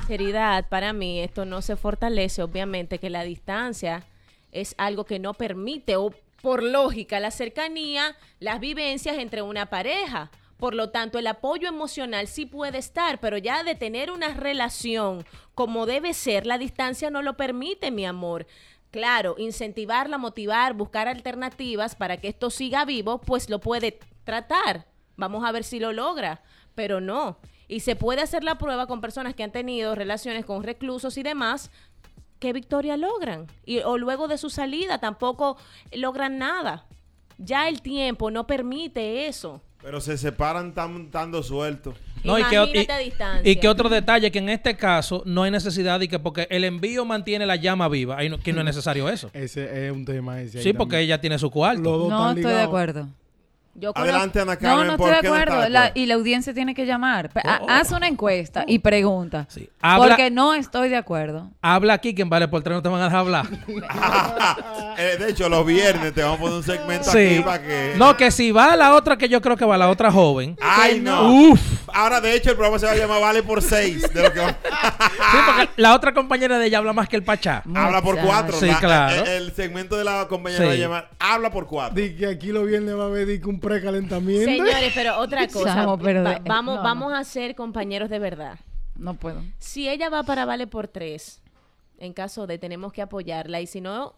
sinceridad, 0.00 0.68
para 0.68 0.92
mí 0.92 1.20
esto 1.20 1.44
no 1.44 1.60
se 1.62 1.76
fortalece, 1.76 2.42
obviamente 2.42 2.98
que 2.98 3.10
la 3.10 3.24
distancia 3.24 4.04
es 4.52 4.74
algo 4.78 5.04
que 5.04 5.18
no 5.18 5.34
permite 5.34 5.96
o 5.96 6.14
por 6.40 6.62
lógica 6.62 7.18
la 7.20 7.30
cercanía, 7.30 8.16
las 8.38 8.60
vivencias 8.60 9.18
entre 9.18 9.42
una 9.42 9.66
pareja. 9.66 10.30
Por 10.58 10.74
lo 10.74 10.90
tanto, 10.90 11.18
el 11.18 11.26
apoyo 11.28 11.68
emocional 11.68 12.26
sí 12.26 12.44
puede 12.44 12.78
estar, 12.78 13.20
pero 13.20 13.38
ya 13.38 13.62
de 13.62 13.76
tener 13.76 14.10
una 14.10 14.34
relación 14.34 15.24
como 15.54 15.86
debe 15.86 16.14
ser, 16.14 16.46
la 16.46 16.58
distancia 16.58 17.10
no 17.10 17.22
lo 17.22 17.36
permite, 17.36 17.90
mi 17.90 18.04
amor. 18.04 18.46
Claro, 18.90 19.36
incentivarla, 19.38 20.18
motivar, 20.18 20.74
buscar 20.74 21.08
alternativas 21.08 21.94
para 21.94 22.16
que 22.16 22.28
esto 22.28 22.50
siga 22.50 22.84
vivo, 22.84 23.20
pues 23.20 23.48
lo 23.50 23.60
puede 23.60 24.00
tratar. 24.24 24.86
Vamos 25.16 25.44
a 25.44 25.52
ver 25.52 25.62
si 25.62 25.78
lo 25.78 25.92
logra, 25.92 26.42
pero 26.74 27.00
no. 27.00 27.38
Y 27.68 27.80
se 27.80 27.96
puede 27.96 28.22
hacer 28.22 28.42
la 28.42 28.58
prueba 28.58 28.86
con 28.86 29.00
personas 29.00 29.34
que 29.34 29.44
han 29.44 29.52
tenido 29.52 29.94
relaciones 29.94 30.44
con 30.44 30.62
reclusos 30.62 31.18
y 31.18 31.22
demás, 31.22 31.70
¿qué 32.40 32.52
victoria 32.52 32.96
logran? 32.96 33.46
Y, 33.64 33.80
o 33.80 33.98
luego 33.98 34.26
de 34.26 34.38
su 34.38 34.50
salida 34.50 34.98
tampoco 34.98 35.56
logran 35.92 36.38
nada. 36.38 36.86
Ya 37.36 37.68
el 37.68 37.82
tiempo 37.82 38.30
no 38.30 38.46
permite 38.46 39.26
eso. 39.26 39.60
Pero 39.82 40.00
se 40.00 40.18
separan 40.18 40.74
tan, 40.74 41.10
dando 41.10 41.42
suelto. 41.42 41.94
No, 42.24 42.38
y 42.38 42.44
que, 42.44 42.56
y- 42.56 43.04
distancia. 43.04 43.52
y 43.52 43.56
que 43.56 43.68
otro 43.68 43.88
detalle, 43.88 44.30
que 44.32 44.40
en 44.40 44.48
este 44.48 44.76
caso 44.76 45.22
no 45.24 45.44
hay 45.44 45.50
necesidad 45.50 46.00
de 46.00 46.08
que, 46.08 46.18
porque 46.18 46.48
el 46.50 46.64
envío 46.64 47.04
mantiene 47.04 47.46
la 47.46 47.56
llama 47.56 47.88
viva, 47.88 48.18
ahí 48.18 48.28
no, 48.28 48.38
que 48.38 48.52
no 48.52 48.60
es 48.60 48.64
necesario 48.64 49.08
eso. 49.08 49.30
Ese 49.32 49.86
es 49.86 49.92
un 49.92 50.04
tema 50.04 50.40
ese. 50.40 50.62
Sí, 50.62 50.72
porque 50.72 50.92
también. 50.92 51.02
ella 51.04 51.20
tiene 51.20 51.38
su 51.38 51.50
cuarto. 51.50 52.08
No 52.08 52.30
estoy 52.30 52.52
de 52.52 52.60
acuerdo. 52.60 53.08
Yo 53.78 53.92
Adelante, 53.94 54.40
Ana 54.40 54.54
No, 54.54 54.58
Carmen. 54.60 54.86
no 54.88 54.96
¿por 54.96 55.08
estoy 55.12 55.16
de 55.16 55.20
qué 55.22 55.28
no 55.28 55.34
acuerdo. 55.34 55.62
de 55.62 55.70
La- 55.70 55.92
y 55.94 56.06
la 56.06 56.14
audiencia 56.14 56.52
tiene 56.54 56.74
que 56.74 56.84
llamar. 56.86 57.30
Oh. 57.60 57.66
Haz 57.68 57.92
una 57.92 58.08
encuesta 58.08 58.64
y 58.66 58.80
pregunta. 58.80 59.46
Sí. 59.48 59.68
Habla- 59.80 60.08
Porque 60.08 60.30
no 60.30 60.54
estoy 60.54 60.88
de 60.88 60.96
acuerdo. 60.96 61.50
Habla 61.62 61.94
aquí, 61.94 62.14
quien 62.14 62.28
vale 62.28 62.48
por 62.48 62.62
tres 62.62 62.74
no 62.76 62.82
te 62.82 62.88
van 62.88 63.00
a 63.00 63.04
dejar 63.04 63.18
hablar. 63.20 63.46
Eh, 65.00 65.16
de 65.16 65.30
hecho, 65.30 65.48
los 65.48 65.64
viernes 65.64 66.12
te 66.12 66.22
vamos 66.22 66.38
a 66.38 66.40
poner 66.40 66.56
un 66.56 66.62
segmento 66.64 67.10
Sí. 67.12 67.18
aquí 67.36 67.40
para 67.44 67.62
que. 67.62 67.94
No, 67.96 68.16
que 68.16 68.30
si 68.32 68.50
va 68.50 68.74
la 68.74 68.94
otra, 68.94 69.16
que 69.16 69.28
yo 69.28 69.40
creo 69.40 69.56
que 69.56 69.64
va 69.64 69.78
la 69.78 69.88
otra 69.90 70.10
joven. 70.10 70.56
Ay, 70.60 70.98
no. 71.00 71.30
Uf. 71.32 71.60
Ahora, 71.94 72.20
de 72.20 72.34
hecho, 72.34 72.50
el 72.50 72.56
programa 72.56 72.78
se 72.80 72.86
va 72.86 72.92
a 72.92 72.96
llamar 72.96 73.20
Vale 73.20 73.42
por 73.44 73.62
6. 73.62 74.12
De 74.12 74.22
lo 74.22 74.32
que 74.32 74.40
va- 74.40 74.48
Sí, 75.30 75.38
porque 75.46 75.68
la 75.76 75.94
otra 75.94 76.12
compañera 76.12 76.58
de 76.58 76.66
ella 76.66 76.78
habla 76.78 76.92
más 76.92 77.08
que 77.08 77.14
el 77.16 77.22
Pachá. 77.22 77.62
Habla 77.74 78.02
por 78.02 78.18
cuatro. 78.18 78.58
Sí, 78.58 78.66
La- 78.66 78.78
claro. 78.80 79.22
El, 79.24 79.28
el 79.28 79.54
segmento 79.54 79.96
de 79.96 80.02
la 80.04 80.26
compañera 80.28 80.62
Sí. 80.64 80.66
va 80.68 80.72
a 80.72 80.76
llamar 80.76 81.10
Habla 81.20 81.50
por 81.50 81.66
cuatro. 81.66 81.94
Di 81.94 82.16
que 82.16 82.26
aquí 82.26 82.48
los 82.48 82.66
viernes 82.66 82.96
va 82.98 83.04
a 83.04 83.06
haber 83.06 83.26
di 83.26 83.40
que 83.40 83.48
un 83.48 83.60
precalentamiento. 83.68 84.50
Señores, 84.50 84.92
pero 84.94 85.18
otra 85.18 85.46
cosa. 85.52 85.74
Chamo, 85.74 85.98
pero 85.98 86.22
va- 86.22 86.34
de- 86.34 86.40
vamos, 86.48 86.76
no, 86.76 86.82
vamos 86.82 87.12
a 87.12 87.24
ser 87.24 87.54
compañeros 87.54 88.08
de 88.10 88.18
verdad. 88.18 88.58
No 88.96 89.14
puedo. 89.14 89.42
Si 89.58 89.88
ella 89.88 90.08
va 90.10 90.22
para 90.24 90.44
Vale 90.44 90.66
por 90.66 90.88
tres, 90.88 91.40
en 91.98 92.12
caso 92.12 92.46
de 92.46 92.58
tenemos 92.58 92.92
que 92.92 93.02
apoyarla, 93.02 93.60
y 93.60 93.66
si 93.66 93.80
no 93.80 94.14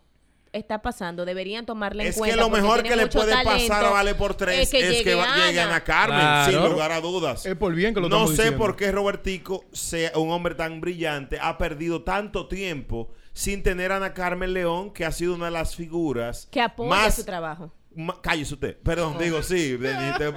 está 0.53 0.83
pasando, 0.83 1.25
deberían 1.25 1.65
tomarla 1.65 2.03
en 2.03 2.09
Es 2.09 2.17
cuenta. 2.17 2.35
que 2.35 2.41
lo 2.43 2.51
mejor 2.51 2.83
que 2.83 2.97
le 2.97 3.07
puede 3.07 3.33
pasar 3.45 3.85
a 3.85 3.91
Vale 3.91 4.17
por 4.17 4.35
3 4.35 4.73
es 4.75 5.03
que, 5.05 5.15
va- 5.15 5.37
llegue 5.47 5.61
Ana 5.61 5.85
Carmen, 5.85 6.19
Claro. 6.19 6.51
sin 6.65 6.73
lugar 6.73 6.91
a 6.93 7.01
dudas. 7.01 7.47
Es 7.47 7.55
por 7.57 7.73
bien 7.73 7.95
que 7.95 8.01
lo 8.01 8.09
No 8.09 8.27
sé 8.27 8.33
diciendo. 8.33 8.59
por 8.59 8.75
qué 8.75 8.91
Robertico, 8.91 9.65
sea 9.73 10.11
un 10.17 10.31
hombre 10.33 10.57
tan 10.57 10.81
brillante, 10.81 11.39
ha 11.41 11.57
perdido 11.57 12.03
tanto 12.03 12.49
tiempo 12.49 13.13
sin 13.33 13.63
tener 13.63 13.93
a 13.93 13.99
Ana 13.99 14.13
Carmen 14.13 14.53
León, 14.53 14.93
que 14.93 15.05
ha 15.05 15.13
sido 15.13 15.37
una 15.37 15.45
de 15.45 15.51
las 15.53 15.77
figuras 15.77 16.49
Que 16.51 16.61
apoya 16.61 16.91
más 16.91 17.15
su 17.15 17.25
trabajo. 17.25 17.71
Ma- 17.95 18.21
cállese 18.23 18.55
usted. 18.55 18.77
Perdón, 18.79 19.19
digo 19.19 19.43
sí. 19.43 19.79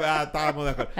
Ah, 0.03 0.23
estábamos 0.25 0.65
de 0.65 0.71
acuerdo. 0.71 0.91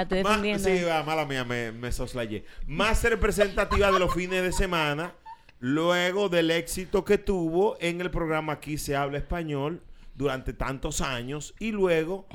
Sí, 0.60 0.84
va, 0.84 1.04
mala 1.04 1.26
mía, 1.26 1.44
me, 1.44 1.72
me 1.72 1.92
soslayé. 1.92 2.46
Más 2.68 3.04
representativa 3.04 3.92
de 3.92 4.00
los 4.00 4.14
fines 4.14 4.44
de 4.44 4.52
semana, 4.52 5.14
luego 5.60 6.30
del 6.30 6.52
éxito 6.52 7.04
que 7.06 7.18
tuvo 7.18 7.78
en 7.80 8.02
el 8.02 8.12
programa 8.12 8.54
Aquí 8.54 8.78
se 8.78 8.96
habla 8.96 9.18
español 9.18 9.82
durante 10.16 10.54
tantos 10.54 11.02
años 11.02 11.56
y 11.60 11.72
luego... 11.72 12.28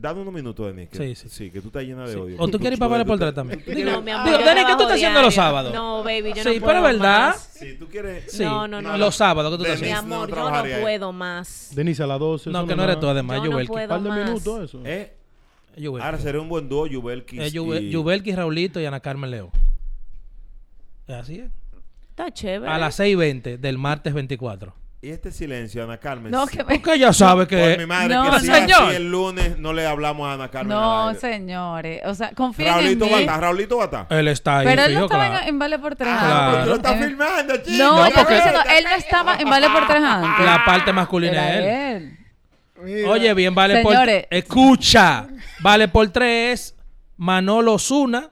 Dame 0.00 0.20
unos 0.20 0.32
minutos, 0.32 0.66
Denis. 0.66 0.88
Que, 0.90 1.14
Sí, 1.16 1.28
sí. 1.28 1.50
que 1.50 1.60
tú 1.60 1.66
estás 1.68 1.82
llena 1.82 2.06
de 2.06 2.14
odio. 2.16 2.36
O 2.38 2.46
tú 2.48 2.58
quieres 2.58 2.76
ir 2.76 2.78
para 2.78 2.90
Vale 2.92 3.04
por 3.04 3.18
tres 3.18 3.34
también. 3.34 3.62
No, 3.84 4.00
mi 4.00 4.10
amor, 4.12 4.26
Digo, 4.30 4.44
Dani, 4.44 4.60
¿qué 4.64 4.72
tú 4.76 4.82
estás 4.82 4.92
haciendo 4.92 5.20
los 5.22 5.34
sábados? 5.34 5.74
No, 5.74 6.04
baby, 6.04 6.32
yo 6.34 6.42
Sí, 6.42 6.44
no 6.44 6.44
pero 6.44 6.60
puedo 6.60 6.76
es 6.76 6.82
verdad. 6.84 7.28
más. 7.30 7.38
Si 7.52 7.74
tú 7.74 7.88
quieres... 7.88 8.32
Sí, 8.32 8.44
No, 8.44 8.68
no, 8.68 8.80
no. 8.80 8.96
los 8.96 9.16
sábados 9.16 9.50
que 9.52 9.56
tú 9.58 9.62
Denis, 9.64 9.80
Mi 9.80 9.86
estás 9.88 9.98
haciendo. 9.98 10.14
amor, 10.16 10.30
no 10.30 10.36
yo 10.66 10.76
no 10.76 10.82
puedo 10.82 11.12
más. 11.12 11.70
Denise 11.74 12.02
a 12.02 12.06
las 12.06 12.18
12. 12.20 12.50
No, 12.50 12.66
que 12.66 12.76
no 12.76 12.84
eres 12.84 13.00
tú, 13.00 13.08
además, 13.08 13.38
Yo 13.42 13.50
no 13.50 13.56
Un 13.58 13.66
par 13.66 14.00
de 14.02 14.10
minutos 14.24 14.64
eso. 14.64 14.80
¿Eh? 14.84 15.14
Ahora 16.00 16.18
sería 16.18 16.40
un 16.40 16.48
buen 16.48 16.68
dúo, 16.68 16.86
Yubelkis. 16.86 17.40
Es 17.40 17.52
Yube- 17.54 17.82
y- 17.82 17.90
Yubelki, 17.90 18.34
Raulito 18.34 18.80
y 18.80 18.86
Ana 18.86 19.00
Carmen. 19.00 19.32
Es 21.06 21.14
así 21.14 21.40
es. 21.40 21.50
Está 22.10 22.32
chévere. 22.32 22.70
A 22.70 22.78
las 22.78 22.98
6.20 22.98 23.58
del 23.58 23.78
martes 23.78 24.12
24. 24.14 24.74
Y 25.00 25.10
este 25.10 25.30
silencio, 25.30 25.84
Ana 25.84 25.96
Carmen. 25.98 26.32
No, 26.32 26.44
que 26.48 26.58
me- 26.58 26.64
Porque 26.64 26.94
ella 26.94 27.12
sabe 27.12 27.46
Por 27.46 27.48
que... 27.56 27.76
mi 27.78 27.86
madre, 27.86 28.12
No, 28.16 28.32
que 28.32 28.40
si 28.40 28.50
así 28.50 28.72
el 28.96 29.08
lunes 29.08 29.56
no 29.56 29.72
le 29.72 29.86
hablamos 29.86 30.28
a 30.28 30.32
Ana 30.32 30.50
Carmen. 30.50 30.76
No, 30.76 31.14
señores. 31.14 32.02
O 32.04 32.14
sea, 32.16 32.32
confíen 32.32 32.74
Raulito 32.74 33.04
en 33.04 33.12
va 33.12 33.14
a 33.14 33.18
mí. 33.18 33.22
estar, 33.24 33.40
Raulito 33.40 33.76
va 33.76 33.82
a 33.82 33.86
estar. 33.86 34.06
Él 34.10 34.26
está 34.28 34.58
ahí, 34.58 34.66
Pero 34.66 34.82
él 34.86 34.94
no 34.94 35.04
estaba 35.04 35.24
en- 35.26 35.30
claro. 35.32 35.46
en, 35.48 35.58
Vale 35.60 35.78
por 35.78 35.94
tres 35.94 36.08
Claro. 36.18 36.58
antes. 36.58 36.74
Estás 36.74 36.92
Eh, 37.00 37.04
filmando, 37.06 37.56
chico. 37.58 37.84
No, 37.84 38.08
porque- 38.12 38.38
él 38.78 38.84
no 38.90 38.96
estaba 38.96 39.36
en 39.36 39.48
Vale 39.48 39.70
por 39.70 39.86
tres 39.86 40.02
antes. 40.02 40.44
La 40.46 40.64
parte 40.64 40.92
masculina 40.92 41.48
Era 41.52 41.96
es 41.96 42.02
él. 42.02 42.18
Oye, 43.08 43.34
bien, 43.34 43.54
vale 43.54 43.82
Señores. 43.82 44.26
por... 44.26 44.34
Escucha. 44.36 45.28
Vale 45.60 45.86
por 45.88 46.08
tres. 46.08 46.74
Manolo 47.16 47.78
Zuna, 47.78 48.30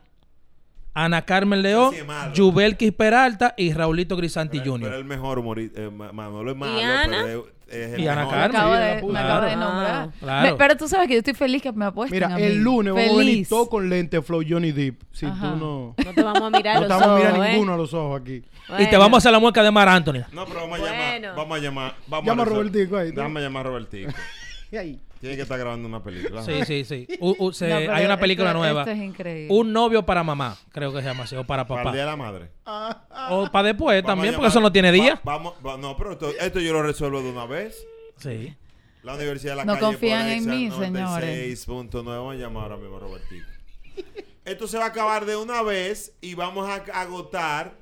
Ana 0.96 1.22
Carmen 1.22 1.62
León. 1.62 1.94
Yubelkis 2.34 2.92
Peralta 2.92 3.52
y 3.56 3.72
Raulito 3.72 4.16
Grisanti 4.16 4.58
Pero 4.60 4.72
Jr. 4.72 4.92
el 4.94 5.04
mejor 5.04 5.38
humorista. 5.38 5.82
eh, 5.82 5.90
Ma- 5.90 6.10
Manolo 6.12 6.50
es 6.52 6.56
malo, 6.56 6.78
Ana? 6.80 7.18
pero 7.24 7.46
es, 7.68 7.74
es 7.76 7.92
el 7.94 8.00
Y 8.00 8.08
Ana 8.08 8.20
mejor. 8.22 8.34
Me 8.34 8.40
Carmen. 8.40 8.56
acabo 8.56 8.74
de, 8.74 9.12
me 9.12 9.18
acabo 9.18 9.56
nombrar. 9.56 10.08
Claro. 10.20 10.50
Me- 10.50 10.54
pero 10.56 10.76
tú 10.76 10.88
sabes 10.88 11.06
que 11.08 11.14
yo 11.14 11.18
estoy 11.18 11.34
feliz 11.34 11.60
que 11.62 11.72
me 11.72 11.84
apuesten 11.84 12.16
Mira, 12.16 12.34
a 12.34 12.36
mí. 12.38 12.42
el 12.44 12.62
lunes 12.62 12.94
vamos 12.94 13.08
a 13.10 13.12
venir 13.18 13.32
Feliz. 13.34 13.48
todo 13.48 13.68
con 13.68 13.90
lente 13.90 14.22
Flow 14.22 14.42
Johnny 14.48 14.72
Depp. 14.72 15.02
Si 15.12 15.26
Ajá. 15.26 15.50
tú 15.50 15.56
no. 15.56 15.94
No 16.04 16.12
te 16.14 16.22
vamos 16.22 16.42
a 16.42 16.50
mirar 16.50 16.74
No 16.76 16.80
los 16.80 16.88
te 16.88 16.94
vamos 16.94 17.06
a 17.08 17.12
ojos, 17.12 17.32
mirar 17.34 17.48
¿eh? 17.48 17.52
ninguno 17.52 17.74
a 17.74 17.76
los 17.76 17.92
ojos 17.94 18.20
aquí. 18.20 18.42
Y 18.78 18.86
te 18.86 18.96
vamos 18.96 19.14
a 19.14 19.18
hacer 19.18 19.32
la 19.32 19.38
mueca 19.38 19.62
de 19.62 19.70
Mar 19.70 19.88
Anthony. 19.88 20.22
No, 20.32 20.46
pero 20.46 20.60
vamos 20.62 20.78
a 20.78 20.82
Bueno. 20.82 20.94
llamar. 20.94 21.34
Vamos 21.36 21.58
a 21.58 21.60
llamar. 21.60 21.94
Vamos 22.08 22.26
Llama 22.26 22.42
a 22.42 22.46
Robertico 22.46 22.96
ahí, 22.96 23.10
tú. 23.10 23.16
Déjame 23.16 23.40
llamar 23.42 23.66
a 23.66 23.68
Robertico. 23.70 24.12
Y 24.70 24.76
ahí. 24.76 25.00
Tiene 25.20 25.36
que 25.36 25.42
estar 25.42 25.58
grabando 25.58 25.88
una 25.88 26.02
película. 26.02 26.42
Sí, 26.42 26.64
sí, 26.66 26.84
sí. 26.84 27.06
U- 27.20 27.36
u- 27.38 27.52
se- 27.52 27.68
No, 27.68 27.76
pero 27.76 27.94
hay 27.94 28.04
una 28.04 28.18
película 28.18 28.50
esto- 28.50 28.58
nueva. 28.58 28.80
esto 28.82 28.92
es 28.92 28.98
increíble. 28.98 29.54
Un 29.54 29.72
novio 29.72 30.04
para 30.04 30.22
mamá, 30.22 30.56
creo 30.72 30.92
que 30.92 31.00
se 31.00 31.06
llama 31.08 31.24
así, 31.24 31.36
o 31.36 31.44
para 31.44 31.66
Para 31.66 31.82
el 31.90 31.92
Día 31.92 32.04
de 32.04 32.10
papá. 32.10 32.22
la 32.22 32.32
Madre. 32.32 32.50
O 33.30 33.50
para 33.50 33.68
después 33.68 34.02
Vamos 34.02 34.06
también, 34.16 34.34
porque 34.34 34.48
eso 34.48 34.60
no 34.60 34.70
tiene 34.72 34.92
día. 34.92 35.14
Va- 35.16 35.20
vamos, 35.36 35.54
va- 35.66 35.76
no, 35.78 35.96
pero 35.96 36.12
esto, 36.12 36.30
esto 36.38 36.60
yo 36.60 36.72
lo 36.72 36.82
resuelvo 36.82 37.22
de 37.22 37.30
una 37.30 37.46
vez. 37.46 37.86
Sí. 38.18 38.54
La 39.02 39.14
Universidad 39.14 39.52
de 39.52 39.56
la 39.58 39.64
No 39.64 39.74
Calle 39.74 39.86
confían 39.86 40.22
por 40.22 40.32
en 40.32 40.46
mí, 40.50 40.70
señores. 40.70 41.66
96.9. 41.68 42.04
Vamos 42.04 42.34
a 42.34 42.38
llamar 42.38 42.62
ahora 42.64 42.76
mismo 42.76 42.96
a 42.96 43.00
Robertico. 43.00 43.46
Esto 44.44 44.66
se 44.68 44.78
va 44.78 44.84
a 44.84 44.88
acabar 44.88 45.24
de 45.26 45.36
una 45.36 45.62
vez 45.62 46.14
y 46.20 46.34
vamos 46.34 46.68
a 46.68 46.74
agotar 47.00 47.74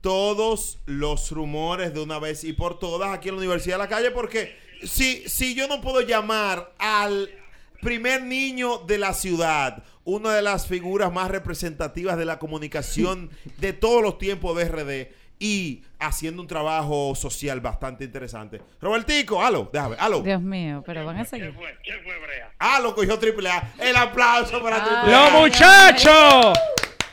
todos 0.00 0.78
los 0.86 1.30
rumores 1.32 1.92
de 1.92 2.00
una 2.00 2.18
vez 2.18 2.44
y 2.44 2.52
por 2.52 2.78
todas 2.78 3.12
aquí 3.12 3.28
en 3.28 3.34
la 3.34 3.38
Universidad 3.40 3.76
de 3.76 3.82
la 3.84 3.88
Calle 3.88 4.10
porque 4.10 4.56
si, 4.84 5.28
si 5.28 5.54
yo 5.54 5.68
no 5.68 5.80
puedo 5.80 6.00
llamar 6.00 6.72
al 6.78 7.30
primer 7.80 8.22
niño 8.22 8.78
de 8.78 8.98
la 8.98 9.14
ciudad, 9.14 9.82
una 10.04 10.34
de 10.34 10.42
las 10.42 10.66
figuras 10.66 11.12
más 11.12 11.30
representativas 11.30 12.16
de 12.16 12.24
la 12.24 12.38
comunicación 12.38 13.30
de 13.58 13.72
todos 13.72 14.02
los 14.02 14.18
tiempos 14.18 14.56
de 14.56 14.64
RD 14.64 15.12
y 15.40 15.84
haciendo 16.00 16.42
un 16.42 16.48
trabajo 16.48 17.14
social 17.14 17.60
bastante 17.60 18.04
interesante. 18.04 18.60
Robertico, 18.80 19.42
aló, 19.42 19.70
déjame, 19.72 19.96
aló. 19.98 20.20
Dios 20.20 20.42
mío, 20.42 20.82
pero 20.84 21.04
van 21.04 21.18
a 21.18 21.24
seguir. 21.24 21.54
Ah, 22.58 22.80
lo 22.80 22.94
cogió 22.94 23.18
Triple 23.18 23.48
A. 23.48 23.74
El 23.78 23.96
aplauso 23.96 24.60
para. 24.60 24.82
Triple 24.82 25.14
A. 25.14 25.30
¡Los 25.30 25.40
muchachos! 25.40 26.58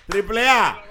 Triple 0.07 0.47
A. 0.47 0.83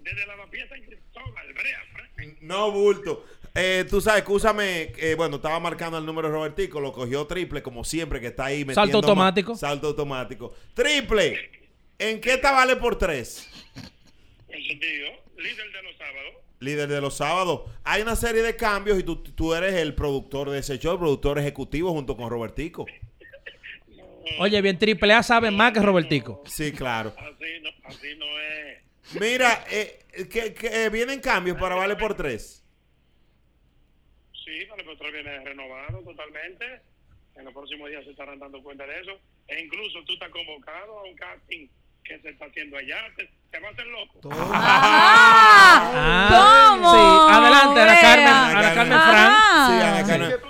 Desde 0.00 0.26
la 0.26 0.36
Bapía 0.36 0.68
San 0.68 0.82
Cristóbal, 0.82 1.52
Brea, 1.54 1.78
Frank. 1.92 2.38
No, 2.40 2.72
bulto. 2.72 3.24
Eh, 3.54 3.84
tú 3.88 4.00
sabes, 4.00 4.22
escúchame, 4.22 4.92
eh, 4.96 5.14
bueno, 5.14 5.36
estaba 5.36 5.60
marcando 5.60 5.98
el 5.98 6.06
número 6.06 6.28
de 6.28 6.34
Robertico, 6.34 6.80
lo 6.80 6.92
cogió 6.92 7.26
triple, 7.26 7.62
como 7.62 7.84
siempre, 7.84 8.20
que 8.20 8.28
está 8.28 8.46
ahí 8.46 8.64
metiendo 8.64 8.80
Salto 8.80 8.96
automático. 8.96 9.56
Salto 9.56 9.86
automático. 9.88 10.54
Triple, 10.72 11.50
¿en 11.98 12.20
qué 12.20 12.38
te 12.38 12.50
vale 12.50 12.76
por 12.76 12.96
tres? 12.96 13.48
En 14.48 14.62
sentido, 14.64 15.10
líder 15.36 15.70
de 15.70 15.82
los 15.82 15.96
sábados. 15.98 16.34
Líder 16.60 16.88
de 16.88 17.00
los 17.00 17.14
sábados. 17.14 17.60
Hay 17.84 18.00
una 18.00 18.16
serie 18.16 18.42
de 18.42 18.56
cambios 18.56 18.98
y 18.98 19.02
tú, 19.02 19.16
tú 19.16 19.54
eres 19.54 19.74
el 19.74 19.94
productor 19.94 20.48
de 20.48 20.60
ese 20.60 20.78
show, 20.78 20.92
el 20.92 20.98
productor 20.98 21.38
ejecutivo 21.38 21.92
junto 21.92 22.16
con 22.16 22.30
Robertico. 22.30 22.86
Oye, 24.38 24.62
bien, 24.62 24.78
Triple 24.78 25.12
A 25.12 25.22
sabe 25.22 25.50
más 25.50 25.72
que 25.72 25.80
Robertico. 25.80 26.42
Sí, 26.46 26.72
claro. 26.72 27.14
Así 27.18 27.60
no, 27.62 27.70
así 27.84 28.08
no 28.16 28.26
es. 28.40 29.20
Mira, 29.20 29.64
eh, 29.70 30.04
que, 30.30 30.54
que, 30.54 30.84
eh, 30.84 30.88
vienen 30.88 31.20
cambios 31.20 31.58
para 31.58 31.74
vale 31.74 31.96
por 31.96 32.14
tres. 32.14 32.61
Sí, 34.60 34.66
por 34.84 34.96
tres 34.98 35.12
viene 35.12 35.38
renovado 35.44 36.00
totalmente. 36.02 36.82
En 37.36 37.44
los 37.46 37.54
próximos 37.54 37.88
días 37.88 38.04
se 38.04 38.10
estarán 38.10 38.38
dando 38.38 38.62
cuenta 38.62 38.86
de 38.86 39.00
eso. 39.00 39.18
E 39.48 39.60
incluso 39.60 40.02
tú 40.04 40.12
estás 40.12 40.28
convocado 40.30 40.98
a 40.98 41.02
un 41.04 41.14
casting 41.16 41.66
que 42.04 42.18
se 42.20 42.28
está 42.30 42.44
haciendo 42.46 42.76
allá. 42.76 42.98
Te, 43.16 43.30
te 43.50 43.58
va 43.60 43.68
a 43.68 43.70
hacer 43.70 43.86
loco. 43.86 44.20
Ah, 45.04 46.76
¿Cómo? 46.76 46.92
Sí, 46.92 47.00
adelante, 47.34 47.80
Ana. 47.80 48.00
Carmen, 48.00 48.28
Ana 48.28 48.74
Carmen 48.74 49.00
Fran. 49.00 49.32
Sí, 49.66 49.72
Ana 49.72 49.98
Ah. 49.98 50.04
Carmen. 50.06 50.40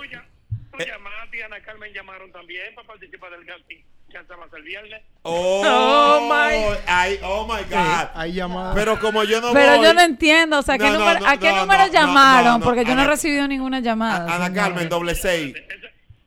Tú 0.71 0.79
llamaste 0.79 1.37
y 1.37 1.41
Ana 1.41 1.61
Carmen 1.61 1.93
llamaron 1.93 2.31
también 2.31 2.73
para 2.75 2.87
participar 2.87 3.31
del 3.31 3.45
casting 3.45 3.77
hacemos 4.17 4.47
el 4.53 4.63
viernes. 4.63 5.01
Oh, 5.23 5.61
Oh, 5.65 6.21
my- 6.29 6.77
ay, 6.87 7.19
oh 7.23 7.45
my 7.47 7.63
God. 7.69 8.07
Hay 8.15 8.33
llamadas. 8.33 8.75
Pero 8.75 8.99
como 8.99 9.23
yo 9.23 9.39
no 9.41 9.53
Pero 9.53 9.77
voy- 9.77 9.85
yo 9.85 9.93
no 9.93 10.01
entiendo, 10.01 10.59
o 10.59 10.61
sea, 10.61 10.77
¿qué 10.77 10.85
No, 10.85 10.99
número- 10.99 11.19
no, 11.19 11.27
¿a 11.27 11.37
qué 11.37 11.49
no, 11.51 11.61
número 11.61 11.87
no, 11.87 11.91
llamaron? 11.93 12.45
no, 12.45 12.57
no, 12.59 12.65
Porque 12.65 12.85
yo 12.85 12.95
no 12.95 13.03
he 13.03 13.07
recibido 13.07 13.47
ninguna 13.47 13.79
llamada. 13.79 14.33
Ana. 14.35 14.53
Carmen, 14.53 14.89
doble 14.89 15.15
seis. 15.15 15.55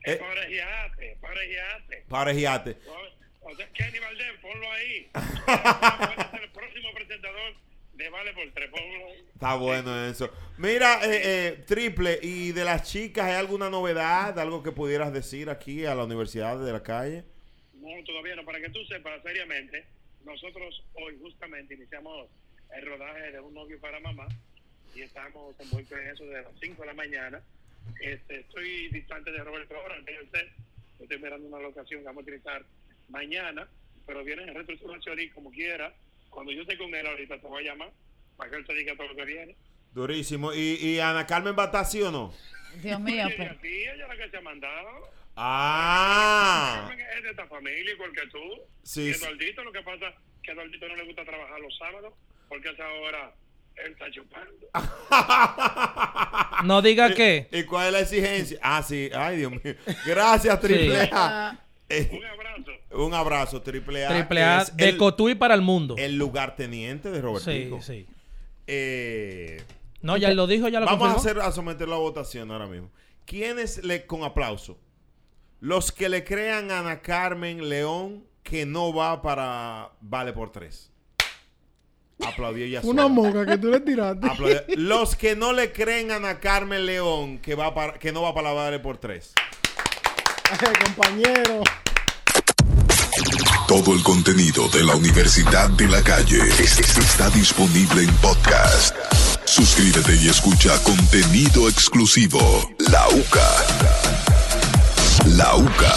Eh. 0.04 0.16
Parejiate, 0.18 1.18
parejiate. 1.20 2.04
Parejiate. 2.08 2.78
O 3.42 3.54
sea, 3.56 3.66
Kenny 3.72 3.98
Valdés, 3.98 4.26
ponlo 4.40 4.72
ahí. 4.72 5.10
El 6.42 6.50
próximo 6.50 6.88
presentador 6.94 7.54
de 7.94 8.10
Vale 8.10 8.32
por 8.32 8.44
Tres. 8.54 8.70
Ponlo 8.70 9.06
ahí. 9.08 9.24
Está 9.34 9.54
bueno 9.54 10.06
eso. 10.06 10.30
Mira, 10.58 11.00
eh, 11.04 11.20
eh, 11.24 11.64
Triple, 11.66 12.18
¿y 12.22 12.52
de 12.52 12.64
las 12.64 12.82
chicas 12.84 13.26
hay 13.26 13.34
alguna 13.34 13.68
novedad? 13.68 14.38
¿Algo 14.38 14.62
que 14.62 14.72
pudieras 14.72 15.12
decir 15.12 15.50
aquí 15.50 15.84
a 15.84 15.94
la 15.94 16.04
Universidad 16.04 16.58
de 16.58 16.72
la 16.72 16.82
Calle? 16.82 17.24
No, 17.86 18.04
todavía 18.04 18.34
no. 18.36 18.44
Para 18.44 18.60
que 18.60 18.68
tú 18.70 18.84
sepas, 18.86 19.22
seriamente, 19.22 19.84
nosotros 20.24 20.82
hoy 20.94 21.16
justamente 21.20 21.74
iniciamos 21.74 22.28
el 22.76 22.84
rodaje 22.86 23.30
de 23.32 23.40
Un 23.40 23.54
novio 23.54 23.78
para 23.80 24.00
mamá 24.00 24.26
y 24.94 25.02
estamos 25.02 25.54
envueltos 25.60 25.98
en 25.98 26.08
eso 26.08 26.24
desde 26.24 26.42
las 26.42 26.52
5 26.60 26.80
de 26.82 26.86
la 26.86 26.94
mañana. 26.94 27.40
Este, 28.00 28.40
estoy 28.40 28.88
distante 28.88 29.30
de 29.30 29.38
Roberto 29.44 29.76
ahora. 29.76 29.96
Estoy 30.98 31.18
mirando 31.18 31.46
una 31.46 31.60
locación 31.60 32.00
que 32.00 32.06
vamos 32.06 32.22
a 32.22 32.24
utilizar 32.24 32.64
mañana, 33.08 33.68
pero 34.06 34.24
viene 34.24 34.42
en 34.42 34.54
reestructuración 34.54 35.20
y 35.20 35.28
como 35.30 35.50
quiera, 35.52 35.94
cuando 36.30 36.50
yo 36.52 36.62
esté 36.62 36.76
con 36.76 36.92
él 36.94 37.06
ahorita 37.06 37.38
te 37.40 37.46
voy 37.46 37.62
a 37.66 37.70
llamar 37.70 37.90
para 38.36 38.50
que 38.50 38.56
él 38.56 38.66
te 38.66 38.74
diga 38.74 38.96
todo 38.96 39.08
lo 39.08 39.14
que 39.16 39.24
viene. 39.24 39.54
Durísimo. 39.92 40.52
¿Y, 40.52 40.74
y 40.82 40.98
Ana 40.98 41.26
Carmen 41.26 41.54
va 41.56 41.64
a 41.64 41.66
estar 41.66 41.84
sí 41.86 42.02
o 42.02 42.10
no? 42.10 42.34
Dios 42.82 43.00
mío, 43.00 43.24
pero- 43.36 43.52
así, 43.52 43.68
ella 43.68 43.92
es 44.02 44.08
la 44.08 44.16
que 44.16 44.30
se 44.30 44.36
ha 44.36 44.40
mandado. 44.40 45.08
Ah. 45.36 46.88
Es 47.16 47.22
de 47.22 47.30
esta 47.30 47.46
familia 47.46 47.92
igual 47.92 48.10
que 48.12 48.26
tú. 48.28 48.38
Sí, 48.82 49.12
sí. 49.14 49.22
Eduardito, 49.24 49.62
lo 49.64 49.72
que 49.72 49.82
pasa 49.82 50.06
que 50.42 50.50
a 50.50 50.54
Eduardito 50.54 50.88
no 50.88 50.96
le 50.96 51.04
gusta 51.06 51.24
trabajar 51.24 51.60
los 51.60 51.76
sábados 51.76 52.14
porque 52.48 52.68
a 52.68 52.72
esa 52.72 52.88
hora 53.02 53.34
él 53.76 53.92
está 53.92 54.10
chupando. 54.10 54.66
No 56.64 56.80
diga 56.82 57.12
qué. 57.14 57.48
¿Y 57.52 57.64
cuál 57.64 57.88
es 57.88 57.92
la 57.92 58.00
exigencia? 58.00 58.58
Ah, 58.62 58.82
sí. 58.82 59.10
Ay, 59.14 59.36
Dios 59.38 59.52
mío. 59.52 59.74
Gracias, 60.06 60.60
Triple 60.60 61.08
A. 61.12 61.58
Eh, 61.88 62.08
Un 62.12 62.24
abrazo. 62.24 62.70
un 63.04 63.14
abrazo, 63.14 63.62
Triple 63.62 64.06
A. 64.06 64.08
Triple 64.08 64.40
que 64.40 64.44
A 64.44 64.62
es 64.62 64.76
de 64.76 64.88
el, 64.88 64.96
Cotuí 64.96 65.34
para 65.36 65.54
el 65.54 65.60
mundo. 65.62 65.94
el 65.98 66.16
lugarteniente 66.18 67.10
de 67.10 67.16
Sí, 67.18 67.22
Robertico. 67.22 67.82
sí. 67.82 68.06
Eh, 68.66 69.62
No, 70.02 70.16
ya 70.16 70.32
lo 70.32 70.46
dijo, 70.48 70.66
ya 70.68 70.80
lo 70.80 70.86
Vamos 70.86 71.12
a, 71.12 71.16
hacer, 71.16 71.38
a 71.40 71.52
someterlo 71.52 71.94
a 71.94 71.98
votación 71.98 72.50
ahora 72.50 72.66
mismo. 72.66 72.90
¿Quiénes 73.24 73.84
le, 73.84 74.04
con 74.06 74.24
aplauso? 74.24 74.78
Los 75.60 75.90
que 75.92 76.08
le 76.08 76.24
crean 76.24 76.70
a 76.70 76.80
Ana 76.80 77.00
Carmen 77.00 77.68
León 77.68 78.24
que 78.42 78.66
no 78.66 78.92
va 78.94 79.22
para 79.22 79.90
Vale 80.00 80.32
por 80.32 80.52
tres. 80.52 80.90
Aplaudió 82.24 82.64
ella 82.64 82.80
Una 82.84 83.08
moca 83.08 83.44
que 83.44 83.58
tú 83.58 83.68
le 83.70 83.80
tiraste. 83.80 84.26
Aplaudió. 84.26 84.62
Los 84.76 85.16
que 85.16 85.36
no 85.36 85.52
le 85.52 85.72
creen 85.72 86.10
a 86.10 86.16
Ana 86.16 86.38
Carmen 86.40 86.86
León 86.86 87.38
que, 87.38 87.54
va 87.54 87.74
para, 87.74 87.98
que 87.98 88.12
no 88.12 88.22
va 88.22 88.34
para 88.34 88.48
la 88.50 88.54
Vale 88.54 88.78
por 88.78 88.98
tres. 88.98 89.32
compañero. 90.84 91.62
Todo 93.66 93.94
el 93.94 94.02
contenido 94.04 94.68
de 94.68 94.84
la 94.84 94.94
Universidad 94.94 95.68
de 95.70 95.88
la 95.88 96.00
Calle 96.02 96.38
es- 96.60 96.78
es- 96.78 96.98
está 96.98 97.28
disponible 97.30 98.02
en 98.02 98.14
podcast. 98.18 98.94
Suscríbete 99.44 100.14
y 100.16 100.28
escucha 100.28 100.80
contenido 100.84 101.68
exclusivo. 101.68 102.38
La 102.90 103.08
UCA. 103.08 104.35
La 105.24 105.56
UCA. 105.56 105.94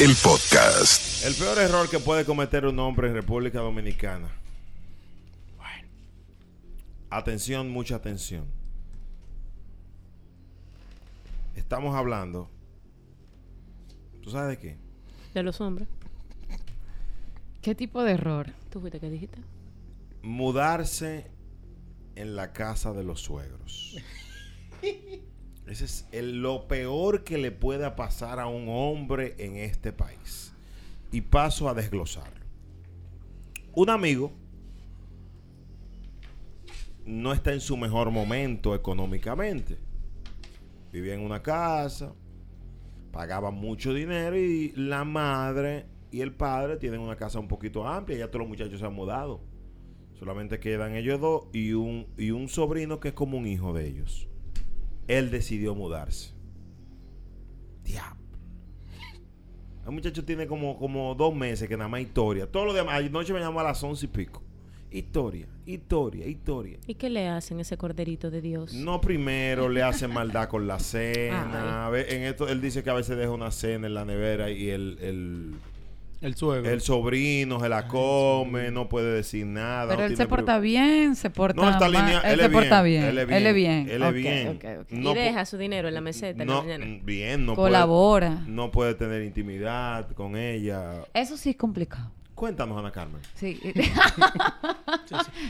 El 0.00 0.14
podcast. 0.22 1.24
El 1.24 1.34
peor 1.34 1.58
error 1.58 1.88
que 1.90 1.98
puede 1.98 2.24
cometer 2.24 2.64
un 2.66 2.78
hombre 2.78 3.08
en 3.08 3.14
República 3.14 3.60
Dominicana. 3.60 4.28
Bueno. 5.56 5.88
Atención, 7.10 7.68
mucha 7.68 7.96
atención. 7.96 8.46
Estamos 11.54 11.94
hablando. 11.94 12.48
¿Tú 14.22 14.30
sabes 14.30 14.56
de 14.56 14.58
qué? 14.58 14.76
De 15.34 15.42
los 15.42 15.60
hombres. 15.60 15.88
¿Qué 17.60 17.74
tipo 17.74 18.02
de 18.02 18.12
error? 18.12 18.46
¿Tú 18.70 18.80
fuiste 18.80 18.98
que 18.98 19.10
dijiste? 19.10 19.38
Mudarse 20.22 21.30
en 22.16 22.34
la 22.34 22.52
casa 22.52 22.92
de 22.92 23.04
los 23.04 23.20
suegros. 23.20 23.96
Ese 25.70 25.84
es 25.84 26.06
lo 26.12 26.66
peor 26.68 27.24
que 27.24 27.38
le 27.38 27.50
pueda 27.50 27.96
pasar 27.96 28.40
a 28.40 28.46
un 28.46 28.66
hombre 28.68 29.34
en 29.38 29.56
este 29.56 29.92
país. 29.92 30.52
Y 31.12 31.20
paso 31.22 31.68
a 31.68 31.74
desglosarlo. 31.74 32.46
Un 33.74 33.90
amigo 33.90 34.32
no 37.06 37.32
está 37.32 37.52
en 37.52 37.60
su 37.60 37.76
mejor 37.76 38.10
momento 38.10 38.74
económicamente. 38.74 39.78
Vivía 40.92 41.14
en 41.14 41.20
una 41.20 41.42
casa, 41.42 42.12
pagaba 43.12 43.50
mucho 43.50 43.94
dinero 43.94 44.36
y 44.36 44.72
la 44.76 45.04
madre 45.04 45.86
y 46.10 46.20
el 46.20 46.32
padre 46.32 46.76
tienen 46.76 47.00
una 47.00 47.16
casa 47.16 47.38
un 47.38 47.48
poquito 47.48 47.86
amplia. 47.86 48.18
Ya 48.18 48.26
todos 48.28 48.40
los 48.40 48.48
muchachos 48.48 48.80
se 48.80 48.86
han 48.86 48.94
mudado. 48.94 49.40
Solamente 50.18 50.58
quedan 50.58 50.96
ellos 50.96 51.20
dos 51.20 51.46
y 51.52 51.72
un, 51.72 52.06
y 52.16 52.30
un 52.30 52.48
sobrino 52.48 53.00
que 53.00 53.08
es 53.08 53.14
como 53.14 53.38
un 53.38 53.46
hijo 53.46 53.72
de 53.72 53.86
ellos. 53.86 54.27
Él 55.08 55.30
decidió 55.30 55.74
mudarse. 55.74 56.32
Diablo. 57.82 58.18
El 59.84 59.92
muchacho 59.92 60.22
tiene 60.22 60.46
como, 60.46 60.78
como 60.78 61.14
dos 61.14 61.34
meses 61.34 61.66
que 61.66 61.76
nada 61.76 61.88
más 61.88 62.02
historia. 62.02 62.46
Todo 62.46 62.66
lo 62.66 62.74
demás, 62.74 63.02
anoche 63.02 63.32
me 63.32 63.40
llamó 63.40 63.60
a 63.60 63.64
las 63.64 63.82
once 63.82 64.04
y 64.04 64.08
pico. 64.08 64.42
Historia, 64.90 65.46
historia, 65.66 66.26
historia. 66.26 66.78
¿Y 66.86 66.94
qué 66.94 67.10
le 67.10 67.28
hacen 67.28 67.60
ese 67.60 67.76
corderito 67.76 68.30
de 68.30 68.40
Dios? 68.40 68.72
No 68.72 69.00
primero 69.02 69.68
le 69.68 69.82
hacen 69.82 70.10
maldad 70.10 70.48
con 70.48 70.66
la 70.66 70.78
cena. 70.78 71.90
En 72.08 72.22
esto 72.22 72.48
él 72.48 72.60
dice 72.60 72.82
que 72.82 72.90
a 72.90 72.94
veces 72.94 73.16
deja 73.16 73.30
una 73.30 73.50
cena 73.50 73.86
en 73.86 73.94
la 73.94 74.04
nevera 74.04 74.50
y 74.50 74.70
el, 74.70 74.98
el, 75.00 75.54
El 76.20 76.34
suegro. 76.34 76.68
el 76.70 76.80
sobrino 76.80 77.60
se 77.60 77.68
la 77.68 77.86
come, 77.86 78.70
no 78.72 78.88
puede 78.88 79.14
decir 79.14 79.46
nada. 79.46 79.86
Pero 79.86 79.98
no 80.00 80.04
él 80.06 80.10
tiene 80.12 80.24
se 80.24 80.28
porta 80.28 80.58
bien, 80.58 81.14
se 81.14 81.30
porta 81.30 81.62
No, 81.62 81.70
está 81.70 81.86
Él, 81.86 81.94
él 82.24 82.40
se 82.40 82.50
porta 82.50 82.82
bien, 82.82 83.02
bien. 83.02 83.10
él 83.10 83.18
es 83.18 83.36
Él 83.36 83.46
es 83.46 83.54
bien, 83.54 83.84
bien. 83.84 83.96
él 83.96 84.02
es 84.02 84.14
bien. 84.14 84.48
ok, 84.48 84.64
ok. 84.82 84.90
No 84.90 85.12
y 85.12 85.14
deja 85.14 85.44
su 85.46 85.56
dinero 85.58 85.86
en 85.86 85.94
la 85.94 86.00
meseta. 86.00 86.42
en 86.42 86.48
la 86.48 86.54
No, 86.54 86.62
mañana. 86.62 86.84
mm, 86.86 87.04
bien, 87.04 87.46
no 87.46 87.54
Colabora. 87.54 88.38
Puede, 88.40 88.50
no 88.50 88.70
puede 88.72 88.94
tener 88.94 89.22
intimidad 89.22 90.10
con 90.12 90.36
ella. 90.36 91.04
Eso 91.14 91.36
sí 91.36 91.50
es 91.50 91.56
complicado. 91.56 92.10
Cuéntanos, 92.38 92.78
Ana 92.78 92.92
Carmen. 92.92 93.20
Sí. 93.34 93.60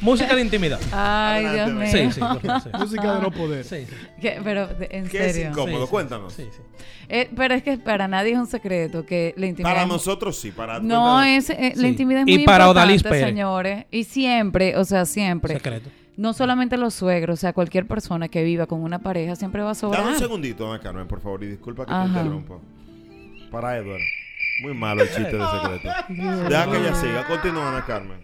Música 0.00 0.34
de 0.34 0.40
intimidad. 0.42 0.80
Ay, 0.92 1.46
Dios 1.54 1.70
mío. 1.72 1.86
Sí, 1.90 2.12
sí, 2.12 2.20
por 2.20 2.60
sí. 2.62 2.68
Música 2.78 3.14
de 3.14 3.20
no 3.20 3.30
poder. 3.30 3.64
Sí, 3.64 3.84
sí. 3.88 3.94
¿Qué? 4.20 4.40
Pero, 4.42 4.66
de- 4.68 4.88
en 4.92 5.08
¿Qué 5.08 5.26
es 5.26 5.34
serio. 5.34 5.50
incómodo? 5.50 5.78
Sí, 5.80 5.84
sí, 5.84 5.90
Cuéntanos. 5.90 6.32
Sí, 6.32 6.48
sí. 6.50 6.60
Eh, 7.08 7.30
pero 7.36 7.54
es 7.54 7.62
que 7.62 7.76
para 7.78 8.08
nadie 8.08 8.32
es 8.32 8.38
un 8.38 8.46
secreto 8.46 9.04
que 9.04 9.34
la 9.36 9.46
intimidad. 9.46 9.70
Para 9.72 9.82
es- 9.82 9.88
nosotros 9.88 10.38
sí, 10.38 10.50
para 10.50 10.80
No, 10.80 11.14
cuéntanos. 11.20 11.26
es, 11.26 11.50
eh, 11.50 11.72
Sí. 11.74 11.82
la 11.82 11.88
intimidad 11.88 12.22
es 12.22 12.28
Y 12.28 12.36
muy 12.38 12.44
para 12.46 12.64
importante, 12.68 13.02
Pérez. 13.08 13.24
señores. 13.26 13.84
Y 13.90 14.04
siempre, 14.04 14.76
o 14.76 14.84
sea, 14.84 15.04
siempre. 15.04 15.54
Secreto. 15.54 15.90
No 16.16 16.32
solamente 16.32 16.76
los 16.76 16.94
suegros, 16.94 17.38
o 17.38 17.40
sea, 17.40 17.52
cualquier 17.52 17.86
persona 17.86 18.28
que 18.28 18.42
viva 18.42 18.66
con 18.66 18.82
una 18.82 18.98
pareja 18.98 19.36
siempre 19.36 19.62
va 19.62 19.70
a 19.72 19.74
sobrar. 19.74 20.02
Dame 20.02 20.14
un 20.14 20.18
segundito, 20.18 20.68
Ana 20.72 20.80
Carmen, 20.82 21.06
por 21.06 21.20
favor, 21.20 21.42
y 21.44 21.48
disculpa 21.48 21.84
que 21.86 21.92
Ajá. 21.92 22.02
te 22.04 22.08
interrumpa. 22.08 22.54
Para 23.50 23.76
Edward. 23.76 24.00
Muy 24.60 24.74
malo 24.74 25.02
el 25.02 25.08
chiste 25.08 25.36
de 25.36 25.46
secreto. 25.46 25.88
Deja 26.48 26.70
que 26.70 26.76
ella 26.78 26.94
siga. 26.94 27.26
Continúa, 27.26 27.68
Ana 27.68 27.84
Carmen. 27.84 28.18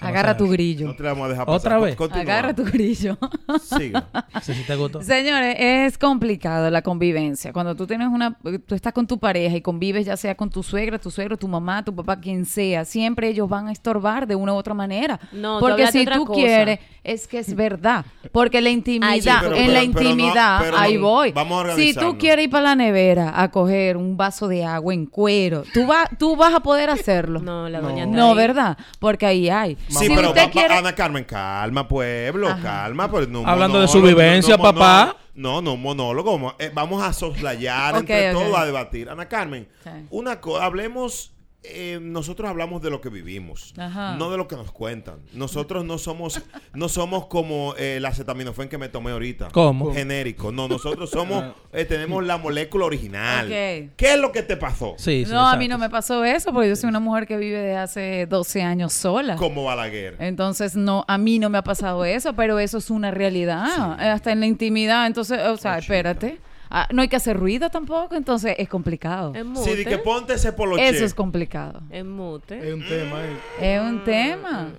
Agarra 0.00 0.36
tu 0.36 0.48
grillo. 0.48 0.86
No 0.88 0.96
te 0.96 1.02
la 1.04 1.10
vamos 1.10 1.26
a 1.26 1.28
dejar 1.28 1.44
¿Otra 1.48 1.70
pasar. 1.70 1.80
vez? 1.80 1.94
Continúa. 1.96 2.22
Agarra 2.22 2.54
tu 2.54 2.64
grillo. 2.64 3.16
Siga. 3.60 4.08
Sí, 4.42 4.52
sí 4.54 4.64
te 4.66 4.74
gustó. 4.74 5.00
Señores, 5.02 5.54
es 5.58 5.96
complicado 5.98 6.70
la 6.70 6.82
convivencia. 6.82 7.52
Cuando 7.52 7.74
tú 7.76 7.86
tienes 7.86 8.08
una, 8.08 8.36
tú 8.66 8.74
estás 8.74 8.92
con 8.92 9.06
tu 9.06 9.18
pareja 9.18 9.56
y 9.56 9.60
convives 9.60 10.06
ya 10.06 10.16
sea 10.16 10.34
con 10.34 10.50
tu 10.50 10.62
suegra, 10.62 10.98
tu 10.98 11.10
suegro, 11.10 11.36
tu 11.36 11.46
mamá, 11.46 11.84
tu 11.84 11.94
papá, 11.94 12.18
quien 12.18 12.44
sea, 12.46 12.84
siempre 12.84 13.28
ellos 13.28 13.48
van 13.48 13.68
a 13.68 13.72
estorbar 13.72 14.26
de 14.26 14.34
una 14.34 14.52
u 14.54 14.56
otra 14.56 14.74
manera. 14.74 15.20
No, 15.30 15.60
porque 15.60 15.86
si 15.88 16.00
otra 16.00 16.16
tú 16.16 16.24
cosa. 16.24 16.40
quieres, 16.40 16.80
es 17.04 17.28
que 17.28 17.38
es 17.38 17.54
verdad. 17.54 18.04
Porque 18.32 18.60
la 18.60 18.70
intimidad, 18.70 19.12
sí, 19.14 19.28
pero- 19.40 19.54
en 19.56 19.66
pero- 19.66 19.72
la 19.72 19.80
pero 19.80 19.92
no- 19.92 20.00
intimidad, 20.10 20.60
pero 20.62 20.78
ahí 20.78 20.94
no- 20.96 21.00
voy. 21.02 21.32
vamos 21.32 21.64
a 21.68 21.76
si 21.76 21.94
tú 21.94 22.16
quieres 22.18 22.44
ir 22.46 22.50
para 22.50 22.64
la 22.70 22.74
nevera 22.76 23.40
a 23.40 23.50
coger 23.50 23.96
un 23.96 24.16
vaso 24.16 24.48
de 24.48 24.64
agua 24.64 24.94
en 24.94 25.06
cuero, 25.06 25.62
tú 25.72 25.86
vas, 25.86 26.08
tú 26.18 26.34
vas 26.36 26.54
a 26.54 26.60
poder 26.60 26.90
hacerlo. 26.90 27.40
No, 27.40 27.68
la 27.68 27.80
No. 27.80 27.88
doña 27.88 28.06
No, 28.06 28.30
ahí. 28.30 28.36
¿verdad? 28.36 28.76
Porque 28.98 29.26
ahí 29.26 29.48
hay. 29.48 29.76
Sí, 29.88 30.06
si 30.06 30.14
pero 30.14 30.32
quiere, 30.50 30.74
Ana 30.74 30.94
Carmen, 30.94 31.24
calma, 31.24 31.86
pueblo, 31.88 32.48
calma. 32.62 33.10
Pues, 33.10 33.28
no, 33.28 33.46
Hablando 33.46 33.80
de 33.80 33.88
su 33.88 34.00
vivencia, 34.02 34.56
papá. 34.58 35.16
No, 35.34 35.62
no, 35.62 35.76
monólogo. 35.76 36.38
mo- 36.38 36.54
eh, 36.58 36.70
vamos 36.74 37.02
a 37.02 37.12
soslayar 37.12 37.96
entre 37.96 38.32
ok. 38.32 38.38
todos 38.38 38.58
a 38.58 38.64
debatir. 38.66 39.08
Ana 39.08 39.28
Carmen, 39.28 39.68
una 40.10 40.40
cosa, 40.40 40.64
hablemos. 40.64 41.32
Eh, 41.64 42.00
nosotros 42.02 42.50
hablamos 42.50 42.82
de 42.82 42.90
lo 42.90 43.00
que 43.00 43.08
vivimos, 43.08 43.72
Ajá. 43.76 44.16
no 44.16 44.30
de 44.30 44.36
lo 44.36 44.48
que 44.48 44.56
nos 44.56 44.72
cuentan. 44.72 45.20
Nosotros 45.32 45.84
no 45.84 45.96
somos, 45.96 46.42
no 46.74 46.88
somos 46.88 47.26
como 47.26 47.74
eh, 47.78 47.98
el 47.98 48.04
acetaminofén 48.04 48.68
que 48.68 48.78
me 48.78 48.88
tomé 48.88 49.12
ahorita. 49.12 49.48
¿Cómo? 49.52 49.94
Genérico. 49.94 50.50
No, 50.50 50.66
nosotros 50.66 51.10
somos, 51.10 51.54
eh, 51.72 51.84
tenemos 51.84 52.24
la 52.24 52.36
molécula 52.36 52.86
original. 52.86 53.46
Ok. 53.46 53.92
¿Qué 53.96 54.12
es 54.14 54.18
lo 54.18 54.32
que 54.32 54.42
te 54.42 54.56
pasó? 54.56 54.94
Sí, 54.98 55.24
sí, 55.24 55.32
no, 55.32 55.48
a 55.48 55.56
mí 55.56 55.68
no 55.68 55.78
me 55.78 55.88
pasó 55.88 56.24
eso, 56.24 56.52
porque 56.52 56.68
yo 56.68 56.76
soy 56.76 56.88
una 56.88 57.00
mujer 57.00 57.26
que 57.26 57.36
vive 57.36 57.60
de 57.60 57.76
hace 57.76 58.26
12 58.26 58.62
años 58.62 58.92
sola. 58.92 59.36
Como 59.36 59.64
Balaguer. 59.64 60.16
Entonces, 60.18 60.74
no, 60.74 61.04
a 61.06 61.16
mí 61.16 61.38
no 61.38 61.48
me 61.48 61.58
ha 61.58 61.64
pasado 61.64 62.04
eso, 62.04 62.32
pero 62.34 62.58
eso 62.58 62.78
es 62.78 62.90
una 62.90 63.12
realidad, 63.12 64.00
hasta 64.00 64.32
en 64.32 64.40
la 64.40 64.46
intimidad. 64.46 65.06
Entonces, 65.06 65.38
o 65.46 65.56
sea, 65.56 65.78
espérate, 65.78 66.40
Ah, 66.74 66.88
no 66.90 67.02
hay 67.02 67.08
que 67.08 67.16
hacer 67.16 67.36
ruido 67.36 67.68
tampoco, 67.68 68.14
entonces 68.14 68.54
es 68.56 68.66
complicado. 68.66 69.34
Es 69.34 69.42
Sí, 69.42 69.48
mute. 69.48 69.76
di 69.76 69.84
que 69.84 69.98
ponte 69.98 70.32
ese 70.32 70.54
poloche. 70.54 70.88
Eso 70.88 71.04
es 71.04 71.12
complicado. 71.12 71.82
Es 71.90 72.02
mute. 72.02 72.66
Es 72.66 72.72
un 72.74 72.82
tema. 72.88 73.20
eh. 73.22 73.36
Es 73.60 73.80
un 73.82 74.04
tema. 74.04 74.72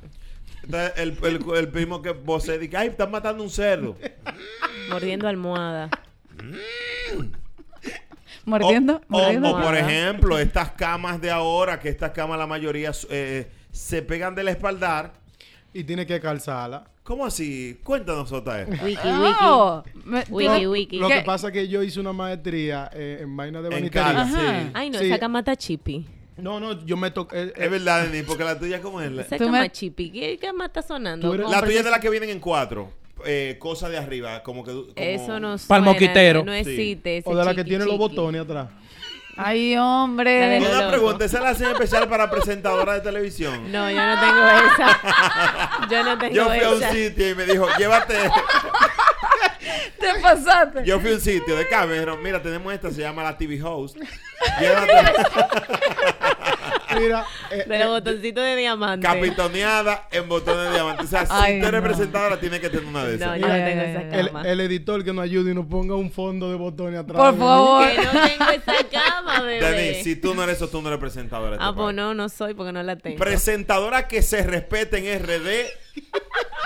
Entonces, 0.64 0.94
el, 0.98 1.18
el, 1.24 1.40
el 1.58 1.68
primo 1.70 2.02
que 2.02 2.10
vos 2.12 2.46
dice, 2.48 2.70
ay, 2.76 2.88
están 2.88 3.12
matando 3.12 3.44
un 3.44 3.50
cerdo. 3.52 3.96
Mordiendo 4.90 5.28
almohada. 5.28 5.90
Mordiendo, 8.46 8.96
O, 9.10 9.18
o- 9.18 9.22
mordiendo. 9.22 9.52
o, 9.56 9.62
por 9.62 9.76
ejemplo, 9.78 10.38
estas 10.40 10.72
camas 10.72 11.22
de 11.22 11.32
ahora, 11.32 11.80
que 11.80 11.90
estas 11.90 12.12
camas 12.12 12.38
la 12.38 12.48
mayoría 12.48 12.92
eh, 13.10 13.50
se 13.72 14.02
pegan 14.02 14.36
del 14.36 14.48
espaldar. 14.50 15.14
Y 15.76 15.84
tiene 15.86 16.06
que 16.06 16.20
calzarla. 16.20 16.86
¿Cómo 17.04 17.26
así? 17.26 17.78
Cuéntanos 17.84 18.32
otra 18.32 18.64
vez. 18.64 18.82
Wiki, 18.82 18.98
Oh, 19.42 19.84
me- 20.06 20.24
wiki. 20.30 20.66
Wiki. 20.68 20.98
Lo 21.00 21.10
¿Qué? 21.10 21.16
que 21.16 21.22
pasa 21.24 21.48
es 21.48 21.54
que 21.54 21.68
yo 21.68 21.84
hice 21.84 22.00
una 22.00 22.14
maestría 22.14 22.90
eh, 22.94 23.20
en 23.22 23.36
vaina 23.36 23.62
de 23.62 23.90
Ajá. 24.00 24.26
sí. 24.28 24.72
Ay, 24.74 24.90
no, 24.90 25.00
Sí. 25.00 25.06
esa 25.08 25.20
cama 25.20 25.40
está 25.40 25.56
chippy. 25.58 26.06
No, 26.38 26.60
no, 26.62 26.84
yo 26.86 26.96
me 26.98 27.12
toqué. 27.12 27.42
eh, 27.44 27.54
Es 27.58 27.70
verdad, 27.70 28.06
Denis, 28.08 28.24
porque 28.26 28.44
la 28.46 28.58
tuya 28.58 28.82
como 28.82 29.02
es. 29.02 29.12
La, 29.12 29.22
Esa 29.24 29.38
cama 29.38 29.62
me- 29.62 29.70
chippy. 29.72 30.12
¿Qué 30.12 30.38
cama 30.42 30.66
está 30.68 30.82
sonando? 30.82 31.34
Eres- 31.34 31.50
la 31.50 31.62
tuya 31.62 31.80
es 31.80 31.86
de 31.86 31.92
las 31.92 32.00
que 32.00 32.10
vienen 32.10 32.30
en 32.30 32.40
cuatro. 32.40 32.90
Eh, 33.26 33.58
cosa 33.60 33.90
de 33.90 33.98
arriba, 33.98 34.42
como 34.42 34.64
que. 34.64 34.72
como- 34.72 34.86
Eso 34.96 35.40
no 35.40 35.50
Pa'l 35.50 35.60
suena, 35.60 35.82
moquitero. 35.86 36.44
No 36.44 36.54
existe. 36.54 37.18
ese 37.18 37.30
o 37.30 37.36
de 37.36 37.46
la 37.46 37.52
que 37.52 37.62
chiqui, 37.62 37.70
tiene 37.70 37.86
los 37.86 37.98
botones 37.98 38.42
atrás. 38.42 38.70
Ay, 39.36 39.74
La 39.76 39.84
hombre. 39.86 40.32
de- 40.32 40.58
Una 40.60 40.78
loco. 40.80 40.90
pregunta, 40.90 41.26
¿esa 41.26 41.38
es 41.38 41.44
la 41.44 41.50
hacen 41.50 41.68
especial 41.72 42.08
para 42.08 42.30
presentadora 42.30 42.94
de 42.94 43.02
televisión? 43.02 43.72
No, 43.72 43.90
yo 43.90 44.06
no 44.06 44.20
tengo 44.20 44.48
esa. 44.48 45.00
Yo 45.90 46.04
no 46.04 46.18
tengo 46.18 46.34
Yo 46.36 46.46
fui 46.50 46.60
a 46.60 46.70
un 46.70 46.82
sitio 46.84 47.30
y 47.30 47.36
me 47.36 47.46
dijo, 47.46 47.68
llévate. 47.78 48.16
Te 50.00 50.20
pasaste. 50.22 50.84
Yo 50.86 51.00
fui 51.00 51.12
a 51.12 51.14
un 51.16 51.22
sitio 51.22 51.56
de 51.56 51.68
Cameron. 51.68 52.22
Mira, 52.22 52.42
tenemos 52.42 52.72
esta, 52.74 52.92
se 52.92 53.02
llama 53.02 53.24
la 53.24 53.38
TV 53.38 53.62
Host. 53.64 53.98
Llévate. 54.60 55.14
Mira, 57.00 57.26
eh, 57.52 57.66
De 57.68 57.80
los 57.80 57.88
botoncitos 57.90 58.44
de 58.44 58.56
diamante. 58.56 59.06
Capitoneada 59.06 60.08
en 60.12 60.28
botones 60.30 60.66
de 60.66 60.72
diamante. 60.74 61.04
O 61.04 61.08
sea, 61.08 61.26
si 61.26 61.32
Ay, 61.34 61.56
usted 61.60 61.68
es 61.74 61.82
no. 61.82 61.88
presentadora, 61.88 62.40
tiene 62.40 62.60
que 62.60 62.70
tener 62.70 62.86
una 62.86 63.06
de 63.06 63.18
No, 63.18 63.34
esas. 63.34 63.40
yo 63.40 63.48
no 63.48 63.54
tengo 63.54 63.82
esa 63.82 64.20
el, 64.20 64.28
cama. 64.28 64.42
el 64.50 64.60
editor 64.62 65.04
que 65.04 65.14
nos 65.14 65.24
ayude 65.24 65.52
y 65.52 65.54
nos 65.56 65.66
ponga 65.66 65.96
un 65.96 66.12
fondo 66.12 66.50
de 66.50 66.56
botones 66.56 67.00
atrás. 67.00 67.18
Por 67.22 67.38
favor. 67.38 67.88
Que 67.90 67.98
no 67.98 68.12
tengo 68.12 68.50
esa 68.52 68.90
cama, 68.92 69.42
bebé. 69.42 69.72
Denis, 69.72 70.04
si 70.04 70.16
tú 70.16 70.34
no 70.34 70.44
eres 70.44 70.58
eso, 70.58 70.68
tú 70.70 70.82
no 70.82 70.88
eres 70.90 71.00
presentadora. 71.00 71.54
este 71.54 71.66
Ah, 71.66 71.74
pues 71.76 71.96
no, 71.96 72.14
no 72.14 72.30
soy 72.30 72.54
porque 72.54 72.72
no 72.72 72.84
la 72.84 72.96
tengo. 72.96 73.18
Presentadora 73.18 74.08
que 74.08 74.22
se 74.22 74.44
respete 74.44 74.98
en 75.14 75.20
RD 75.24 75.50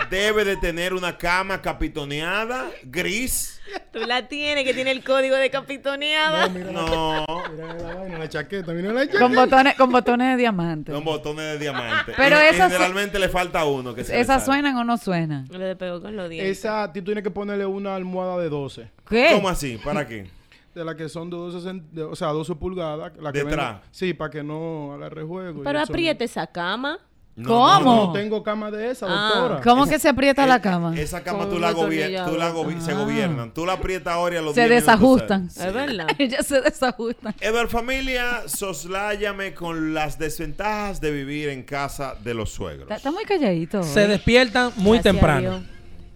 debe 0.10 0.46
de 0.46 0.58
tener 0.58 0.94
una 0.94 1.18
cama 1.18 1.62
capitoneada, 1.62 2.70
gris. 2.84 3.60
Tú 3.92 4.00
la 4.00 4.28
tienes, 4.28 4.64
que 4.64 4.74
tiene 4.74 4.92
el 4.92 5.04
código 5.04 5.36
de 5.36 5.50
capitoneada. 5.50 6.48
No, 6.48 6.54
mira, 6.54 6.72
No, 6.72 7.26
mira 7.52 7.74
la 7.74 7.96
vaina, 7.96 8.18
la 8.20 8.30
chaqueta, 8.30 8.72
mira 8.72 8.94
la 8.94 9.02
chaqueta. 9.06 9.20
Con 9.20 9.36
botones, 9.36 9.76
con 9.76 9.92
botones 9.92 10.32
de 10.32 10.38
diamante. 10.38 10.92
con 10.94 11.04
botones 11.04 11.46
de 11.54 11.60
diamante. 11.60 12.14
Pero 12.16 12.38
Y- 12.42 12.44
y 12.46 12.48
esas- 12.56 12.72
generalmente 12.72 13.20
le 13.20 13.30
falta 13.30 13.66
uno. 13.66 13.94
Que 13.94 14.04
se 14.04 14.20
¿Esas 14.20 14.46
suenan 14.46 14.76
o 14.78 14.84
no 14.84 14.98
suenan? 14.98 15.48
Le 15.52 15.76
pegó 15.76 16.02
con 16.02 16.16
los 16.16 16.30
dientes. 16.30 16.60
Esa, 16.60 16.92
tú 16.94 17.02
tienes 17.04 17.24
que 17.24 17.32
ponerle 17.32 17.66
una 17.66 17.96
almohada 17.96 18.38
de 18.42 18.50
12. 18.50 18.90
¿Qué? 19.10 19.32
¿Cómo 19.34 19.50
así? 19.50 19.78
¿Para 19.84 20.08
qué? 20.08 20.30
De 20.78 20.86
las 20.86 20.94
que 20.94 21.10
son 21.10 21.30
de 21.32 21.36
12, 21.38 21.68
cent- 21.68 21.90
de- 21.92 22.04
o 22.04 22.16
sea, 22.16 22.28
12 22.28 22.54
pulgadas. 22.54 23.12
La 23.20 23.32
que 23.34 23.44
Detrás. 23.44 23.82
sí, 23.90 24.14
para 24.14 24.30
que 24.30 24.44
no 24.44 24.94
agarre 24.94 25.24
juego. 25.24 25.62
y 25.62 25.64
Pero 25.66 25.80
apriete 25.80 26.24
esa 26.26 26.46
cama. 26.46 27.00
No, 27.38 27.50
¿Cómo? 27.50 27.96
No 28.08 28.12
tengo 28.14 28.42
cama 28.42 28.72
de 28.72 28.90
esa, 28.90 29.06
Ah. 29.08 29.30
doctora. 29.36 29.62
¿Cómo 29.64 29.86
que 29.86 30.00
se 30.00 30.10
aprieta 30.10 30.44
Eh, 30.44 30.48
la 30.48 30.60
cama? 30.60 31.00
Esa 31.00 31.22
cama 31.24 31.40
Con 31.46 31.52
tú 31.52 31.60
la, 31.60 31.72
gobier- 31.72 32.26
tú 32.26 32.36
la 32.36 32.52
gobi- 32.52 32.80
se 32.82 32.94
gobiernan. 32.96 33.54
Tú 33.54 33.64
la 33.64 33.74
aprietas 33.74 34.12
ahora 34.14 34.36
y 34.36 34.38
a 34.40 34.42
los 34.42 34.56
Se 34.56 34.62
10 34.62 34.72
minutos 34.72 34.86
desajustan. 34.88 35.46
Es 35.46 35.74
verdad. 35.74 36.08
Ellas 36.18 36.48
se 36.48 36.62
desajustan. 36.62 37.36
Edward 37.40 37.70
Familia, 37.70 38.42
sosláyame 38.48 39.54
con 39.54 39.94
las 39.94 40.18
desventajas 40.18 41.00
de 41.00 41.12
vivir 41.12 41.50
en 41.50 41.62
casa 41.62 42.16
de 42.24 42.34
los 42.34 42.50
suegros. 42.52 42.84
Está, 42.84 42.96
está 42.96 43.12
muy 43.12 43.24
calladito. 43.24 43.84
Se 43.84 44.06
¿eh? 44.06 44.08
despiertan 44.08 44.72
muy 44.78 44.98
Gracias 44.98 45.14
temprano. 45.14 45.64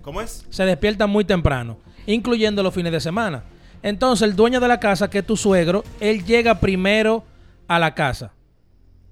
¿Cómo 0.01 0.21
es? 0.21 0.43
Se 0.49 0.63
despiertan 0.65 1.09
muy 1.09 1.23
temprano, 1.23 1.77
incluyendo 2.07 2.63
los 2.63 2.73
fines 2.73 2.91
de 2.91 2.99
semana. 2.99 3.43
Entonces, 3.83 4.27
el 4.27 4.35
dueño 4.35 4.59
de 4.59 4.67
la 4.67 4.79
casa, 4.79 5.07
que 5.09 5.19
es 5.19 5.25
tu 5.27 5.37
suegro, 5.37 5.83
él 5.99 6.25
llega 6.25 6.59
primero 6.59 7.23
a 7.67 7.77
la 7.77 7.93
casa. 7.93 8.31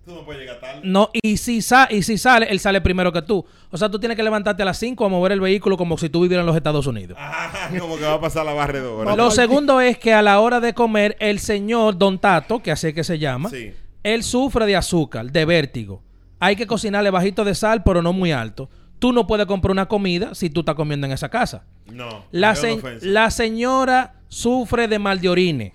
Tú 0.09 0.15
no 0.15 0.25
puedes 0.25 0.41
llegar 0.41 0.59
tarde. 0.59 0.81
No, 0.83 1.09
y 1.13 1.37
si, 1.37 1.61
sa- 1.61 1.87
y 1.89 2.01
si 2.01 2.17
sale, 2.17 2.47
él 2.49 2.59
sale 2.59 2.81
primero 2.81 3.11
que 3.13 3.21
tú. 3.21 3.45
O 3.69 3.77
sea, 3.77 3.89
tú 3.89 3.99
tienes 3.99 4.15
que 4.17 4.23
levantarte 4.23 4.63
a 4.63 4.65
las 4.65 4.79
5 4.79 5.05
a 5.05 5.09
mover 5.09 5.33
el 5.33 5.39
vehículo 5.39 5.77
como 5.77 5.97
si 5.99 6.09
tú 6.09 6.21
vivieras 6.21 6.41
en 6.43 6.47
los 6.47 6.55
Estados 6.55 6.87
Unidos. 6.87 7.15
Ah, 7.61 7.69
como 7.79 7.97
que 7.97 8.03
va 8.05 8.13
a 8.13 8.21
pasar 8.21 8.45
la 8.45 8.53
barredora. 8.53 9.15
Lo 9.15 9.29
segundo 9.31 9.79
es 9.81 9.97
que 9.99 10.13
a 10.13 10.21
la 10.21 10.39
hora 10.39 10.59
de 10.59 10.73
comer, 10.73 11.15
el 11.19 11.39
señor 11.39 11.97
Don 11.97 12.17
Tato, 12.19 12.59
que 12.63 12.71
así 12.71 12.87
es 12.87 12.93
que 12.93 13.03
se 13.03 13.19
llama, 13.19 13.49
Sí. 13.49 13.71
él 14.03 14.23
sufre 14.23 14.65
de 14.65 14.75
azúcar, 14.75 15.31
de 15.31 15.45
vértigo. 15.45 16.01
Hay 16.39 16.55
que 16.55 16.65
cocinarle 16.67 17.09
bajito 17.11 17.43
de 17.43 17.53
sal, 17.53 17.83
pero 17.83 18.01
no 18.01 18.13
muy 18.13 18.31
alto. 18.31 18.69
Tú 18.97 19.13
no 19.13 19.27
puedes 19.27 19.45
comprar 19.45 19.71
una 19.71 19.87
comida 19.87 20.33
si 20.35 20.49
tú 20.49 20.61
estás 20.61 20.75
comiendo 20.75 21.05
en 21.07 21.13
esa 21.13 21.29
casa. 21.29 21.63
No. 21.91 22.25
La, 22.31 22.55
se- 22.55 22.79
la 23.01 23.29
señora 23.31 24.15
sufre 24.27 24.87
de 24.87 24.99
mal 24.99 25.19
de 25.21 25.29
orine. 25.29 25.73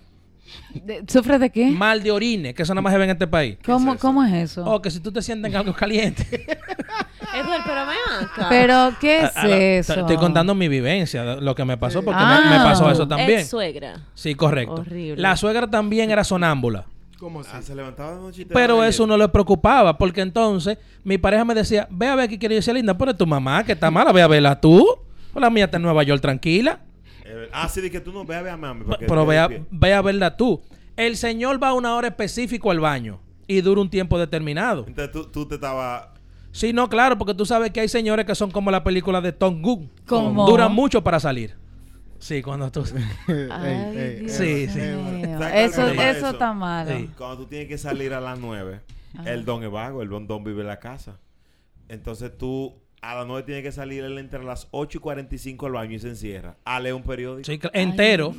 De- 0.75 1.05
¿Sufre 1.09 1.39
de 1.39 1.51
qué? 1.51 1.71
Mal 1.71 2.03
de 2.03 2.11
orine, 2.11 2.53
que 2.55 2.63
eso 2.63 2.75
nada 2.75 2.83
más 2.83 2.93
se 2.93 2.99
ve 2.99 3.05
en 3.05 3.11
este 3.11 3.27
país. 3.27 3.57
¿Cómo, 3.65 3.93
es 3.93 3.97
eso? 3.99 4.07
¿Cómo 4.07 4.25
es 4.25 4.33
eso? 4.35 4.65
O 4.65 4.83
que 4.83 4.91
si 4.91 5.01
tú 5.01 5.13
te 5.13 5.23
sientes 5.23 5.51
en 5.51 5.57
algo 5.57 5.73
caliente. 5.77 6.25
Edward, 7.35 7.63
pero 7.65 7.87
ven 7.87 8.27
acá. 8.27 8.47
Pero, 8.49 8.93
¿qué 9.01 9.21
es 9.21 9.37
A 9.37 9.47
la- 9.47 9.57
eso? 9.57 9.95
Estoy 10.01 10.17
contando 10.17 10.55
mi 10.55 10.69
vivencia, 10.69 11.37
lo 11.37 11.55
que 11.55 11.65
me 11.65 11.77
pasó, 11.77 12.03
porque 12.05 12.21
Ah. 12.23 12.43
me, 12.45 12.59
me 12.59 12.65
pasó 12.65 12.91
eso 12.91 13.07
también. 13.07 13.41
Ex 13.41 13.49
suegra. 13.51 14.01
Sí, 14.15 14.35
correcto. 14.35 14.75
Horrible. 14.75 15.21
La 15.21 15.37
suegra 15.37 15.69
también 15.69 16.11
era 16.11 16.25
sonámbula. 16.25 16.85
¿Cómo 17.19 17.41
así? 17.41 17.51
Ah, 17.55 17.63
se 17.63 17.75
levantaba 17.75 18.15
de 18.17 18.21
noche 18.21 18.43
y 18.43 18.45
te 18.45 18.53
Pero 18.53 18.85
eso 18.85 19.07
no 19.07 19.17
le 19.17 19.29
preocupaba, 19.29 19.97
porque 19.97 20.21
entonces 20.21 20.77
mi 21.05 21.17
pareja 21.17 21.45
me 21.45 21.55
decía, 21.55 21.87
ve 21.91 22.07
a 22.09 22.15
ver 22.17 22.29
qué 22.29 22.39
quiere 22.39 22.57
decir 22.57 22.75
Linda, 22.75 22.99
pero 22.99 23.15
tu 23.15 23.27
mamá 23.27 23.65
que 23.65 23.73
está 23.73 23.91
mala, 23.91 24.13
ve 24.13 24.21
a 24.21 24.27
verla 24.27 24.61
tú. 24.61 24.87
O 25.33 25.41
la 25.41 25.49
mía 25.51 25.65
está 25.65 25.79
en 25.79 25.83
Nueva 25.85 26.03
York 26.03 26.21
tranquila. 26.21 26.81
Eh, 27.35 27.49
Ah, 27.53 27.69
sí, 27.69 27.81
de 27.81 27.91
que 27.91 28.01
tú 28.01 28.13
no 28.13 28.25
ve 28.25 28.37
a 28.37 28.43
ver 28.43 28.53
a 28.53 28.57
mami. 28.57 28.85
Pero 28.99 29.27
ve 29.27 29.39
a, 29.39 29.49
ve 29.71 29.93
a 29.95 30.03
verla 30.03 30.37
tú. 30.37 30.63
El 30.97 31.17
señor 31.17 31.63
va 31.63 31.69
a 31.71 31.73
una 31.75 31.95
hora 31.97 32.09
específica 32.09 32.71
al 32.71 32.81
baño 32.81 33.21
y 33.47 33.61
dura 33.61 33.81
un 33.81 33.91
tiempo 33.91 34.19
determinado. 34.19 34.85
Entonces 34.87 35.11
tú, 35.13 35.27
tú 35.31 35.47
te 35.47 35.57
estabas... 35.57 36.09
Sí, 36.53 36.73
no, 36.73 36.89
claro, 36.89 37.19
porque 37.19 37.35
tú 37.35 37.45
sabes 37.45 37.73
que 37.73 37.81
hay 37.81 37.89
señores 37.89 38.25
que 38.27 38.35
son 38.37 38.51
como 38.53 38.71
la 38.71 38.85
película 38.85 39.21
de 39.21 39.33
Tom 39.33 39.61
Gunn. 39.61 39.91
¿Cómo? 40.07 40.47
Duran 40.47 40.73
mucho 40.73 41.03
para 41.03 41.19
salir. 41.19 41.57
Sí, 42.21 42.43
cuando 42.43 42.71
tú... 42.71 42.85
Ay, 43.51 44.21
Dios 44.21 44.33
Sí, 44.33 44.69
sí. 44.69 44.79
mío. 44.79 45.39
¿Sabes 45.39 45.75
cuál 45.75 45.91
Eso, 45.91 46.03
eso 46.19 46.31
está 46.31 46.53
malo. 46.53 46.97
Sí. 46.97 47.11
Cuando 47.19 47.39
tú 47.39 47.47
tienes 47.47 47.67
que 47.69 47.77
salir 47.77 48.15
a 48.15 48.21
las 48.21 48.39
9, 48.39 48.81
el 49.27 49.45
don 49.45 49.63
es 49.65 49.71
vago, 49.71 50.01
el 50.01 50.09
don, 50.09 50.27
don 50.29 50.45
vive 50.45 50.61
en 50.63 50.69
la 50.69 50.79
casa. 50.79 51.19
Entonces 51.89 52.37
tú 52.39 52.75
a 53.11 53.15
las 53.17 53.27
9 53.27 53.43
tienes 53.45 53.63
que 53.65 53.73
salir, 53.73 54.03
él 54.05 54.19
entra 54.19 54.41
a 54.41 54.45
las 54.45 54.69
8 54.71 54.99
y 54.99 55.01
45 55.01 55.67
al 55.67 55.73
baño 55.73 55.95
y 55.95 55.99
se 55.99 56.09
encierra. 56.09 56.57
A 56.65 56.81
leer 56.81 56.95
un 56.95 57.03
periódico. 57.03 57.45
Sí, 57.51 57.61
entero. 57.73 58.35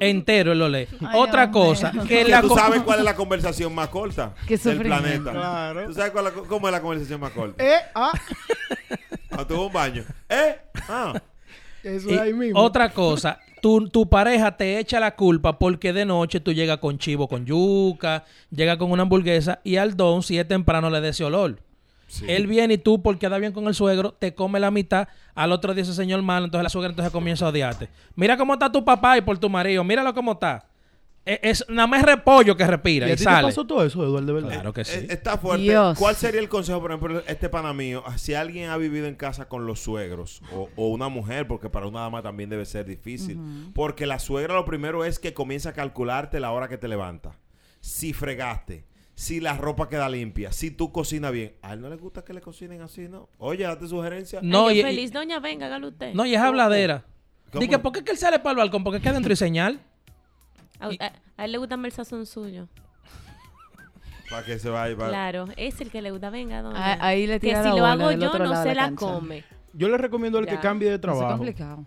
Entero 0.00 0.52
él 0.52 0.58
lo 0.60 0.68
lee. 0.68 0.86
Ay, 1.00 1.08
Otra 1.14 1.44
hombre. 1.44 1.60
cosa, 1.60 1.92
que 2.08 2.24
la 2.24 2.40
tú 2.40 2.50
sabes 2.50 2.82
cuál 2.82 3.00
es 3.00 3.04
la 3.04 3.16
conversación 3.16 3.74
más 3.74 3.88
corta 3.88 4.34
Qué 4.46 4.56
del 4.56 4.78
planeta. 4.82 5.32
Claro. 5.32 5.86
¿Tú 5.86 5.94
sabes 5.94 6.12
cuál 6.12 6.28
es 6.28 6.36
la- 6.36 6.42
cómo 6.42 6.68
es 6.68 6.72
la 6.72 6.80
conversación 6.80 7.20
más 7.20 7.32
corta? 7.32 7.64
Eh, 7.64 7.78
ah. 7.94 8.12
Cuando 9.28 9.46
tuvo 9.46 9.66
un 9.66 9.72
baño. 9.72 10.04
¿Eh? 10.28 10.56
Ah. 10.88 11.20
Eso 11.82 12.10
Y 12.10 12.14
es 12.14 12.20
ahí 12.20 12.32
mismo. 12.32 12.60
Otra 12.60 12.90
cosa, 12.92 13.38
tu, 13.60 13.88
tu 13.88 14.08
pareja 14.08 14.56
te 14.56 14.78
echa 14.78 15.00
la 15.00 15.14
culpa 15.14 15.58
porque 15.58 15.92
de 15.92 16.04
noche 16.04 16.40
tú 16.40 16.52
llegas 16.52 16.78
con 16.78 16.98
chivo 16.98 17.28
con 17.28 17.44
yuca, 17.44 18.24
llegas 18.50 18.76
con 18.78 18.90
una 18.90 19.02
hamburguesa 19.02 19.60
y 19.64 19.76
al 19.76 19.96
don, 19.96 20.22
si 20.22 20.38
es 20.38 20.46
temprano, 20.46 20.90
le 20.90 21.00
da 21.00 21.08
ese 21.08 21.24
olor. 21.24 21.58
Él 22.26 22.46
viene 22.46 22.74
y 22.74 22.78
tú, 22.78 23.02
porque 23.02 23.28
da 23.28 23.38
bien 23.38 23.52
con 23.52 23.66
el 23.68 23.74
suegro, 23.74 24.12
te 24.12 24.34
come 24.34 24.58
la 24.60 24.70
mitad. 24.70 25.08
Al 25.34 25.52
otro 25.52 25.74
día 25.74 25.82
ese 25.82 25.94
señor 25.94 26.22
malo, 26.22 26.46
entonces 26.46 26.62
la 26.64 26.70
suegra 26.70 26.90
entonces 26.90 27.12
comienza 27.12 27.44
a 27.46 27.48
odiarte. 27.50 27.88
Mira 28.14 28.36
cómo 28.36 28.54
está 28.54 28.72
tu 28.72 28.84
papá 28.84 29.18
y 29.18 29.20
por 29.20 29.38
tu 29.38 29.48
marido. 29.50 29.84
Míralo 29.84 30.12
cómo 30.14 30.32
está. 30.32 30.64
Es, 31.26 31.38
es- 31.42 31.64
nada 31.68 31.86
más 31.86 32.02
repollo 32.02 32.56
que 32.56 32.66
respira 32.66 33.06
¿Y 33.06 33.10
y, 33.10 33.12
a 33.12 33.16
ti 33.16 33.18
te 33.18 33.24
sale. 33.24 33.48
pasó 33.48 33.66
todo 33.66 33.84
eso, 33.84 34.02
Eduardo, 34.02 34.26
de 34.26 34.32
verdad? 34.32 34.48
Claro 34.54 34.72
que 34.72 34.84
sí. 34.86 34.98
Eh, 34.98 35.06
Está 35.10 35.36
fuerte. 35.36 35.62
Dios. 35.64 35.98
¿Cuál 35.98 36.16
sería 36.16 36.40
el 36.40 36.48
consejo, 36.48 36.80
por 36.80 36.90
ejemplo, 36.92 37.22
este 37.26 37.50
pana 37.50 37.74
mío? 37.74 38.02
Si 38.16 38.32
alguien 38.32 38.70
ha 38.70 38.78
vivido 38.78 39.06
en 39.06 39.14
casa 39.14 39.46
con 39.46 39.66
los 39.66 39.78
suegros 39.80 40.40
o, 40.54 40.70
o 40.76 40.88
una 40.88 41.10
mujer, 41.10 41.46
porque 41.46 41.68
para 41.68 41.86
una 41.86 42.00
dama 42.00 42.22
también 42.22 42.48
debe 42.48 42.64
ser 42.64 42.86
difícil. 42.86 43.38
Porque 43.74 44.06
la 44.06 44.18
suegra 44.18 44.54
lo 44.54 44.64
primero 44.64 45.04
es 45.04 45.18
que 45.18 45.34
comienza 45.34 45.68
a 45.70 45.72
calcularte 45.74 46.40
la 46.40 46.50
hora 46.52 46.68
que 46.68 46.78
te 46.78 46.88
levantas. 46.88 47.36
Si 47.80 48.14
fregaste, 48.14 48.86
si 49.18 49.40
la 49.40 49.56
ropa 49.56 49.88
queda 49.88 50.08
limpia, 50.08 50.52
si 50.52 50.70
tú 50.70 50.92
cocinas 50.92 51.32
bien. 51.32 51.56
A 51.60 51.72
él 51.72 51.80
no 51.80 51.88
le 51.88 51.96
gusta 51.96 52.22
que 52.24 52.32
le 52.32 52.40
cocinen 52.40 52.82
así, 52.82 53.08
¿no? 53.08 53.28
Oye, 53.38 53.64
date 53.64 53.88
sugerencia. 53.88 54.38
No, 54.44 54.68
Ay, 54.68 54.78
y- 54.78 54.82
feliz, 54.84 55.12
doña, 55.12 55.40
venga, 55.40 55.66
hágalo 55.66 55.88
usted. 55.88 56.14
No, 56.14 56.24
y 56.24 56.36
es 56.36 56.40
habladera. 56.40 57.04
¿Cómo? 57.50 57.60
Dije, 57.60 57.80
¿por 57.80 57.90
qué 57.90 58.04
que 58.04 58.12
él 58.12 58.16
sale 58.16 58.38
para 58.38 58.52
el 58.52 58.56
balcón? 58.58 58.84
Porque 58.84 59.00
queda 59.00 59.14
dentro 59.14 59.32
y 59.32 59.36
señal. 59.36 59.80
A, 60.78 60.86
a- 60.86 61.12
a 61.36 61.44
él 61.44 61.50
le 61.50 61.58
gusta 61.58 61.76
más 61.76 61.86
el 61.86 61.92
sazón 61.92 62.26
suyo. 62.26 62.68
Para 64.30 64.44
que 64.46 64.56
se 64.60 64.68
vaya. 64.70 64.96
para- 64.96 65.08
Claro, 65.08 65.46
es 65.56 65.80
el 65.80 65.90
que 65.90 66.00
le 66.00 66.12
gusta. 66.12 66.30
Venga, 66.30 66.62
doña. 66.62 66.78
Ah, 66.78 66.98
ahí 67.08 67.26
le 67.26 67.40
Que 67.40 67.48
tira 67.48 67.64
si 67.64 67.70
la 67.70 67.74
lo 67.74 67.86
hago 67.86 68.12
yo, 68.12 68.38
no 68.38 68.62
se 68.62 68.74
la 68.74 68.90
la 68.90 68.94
come. 68.94 69.42
Yo 69.72 69.88
le 69.88 69.98
recomiendo 69.98 70.38
al 70.38 70.46
que 70.46 70.60
cambie 70.60 70.90
de 70.90 70.94
Eso 70.94 70.96
es 70.96 71.02
trabajo. 71.02 71.38
complicado. 71.38 71.84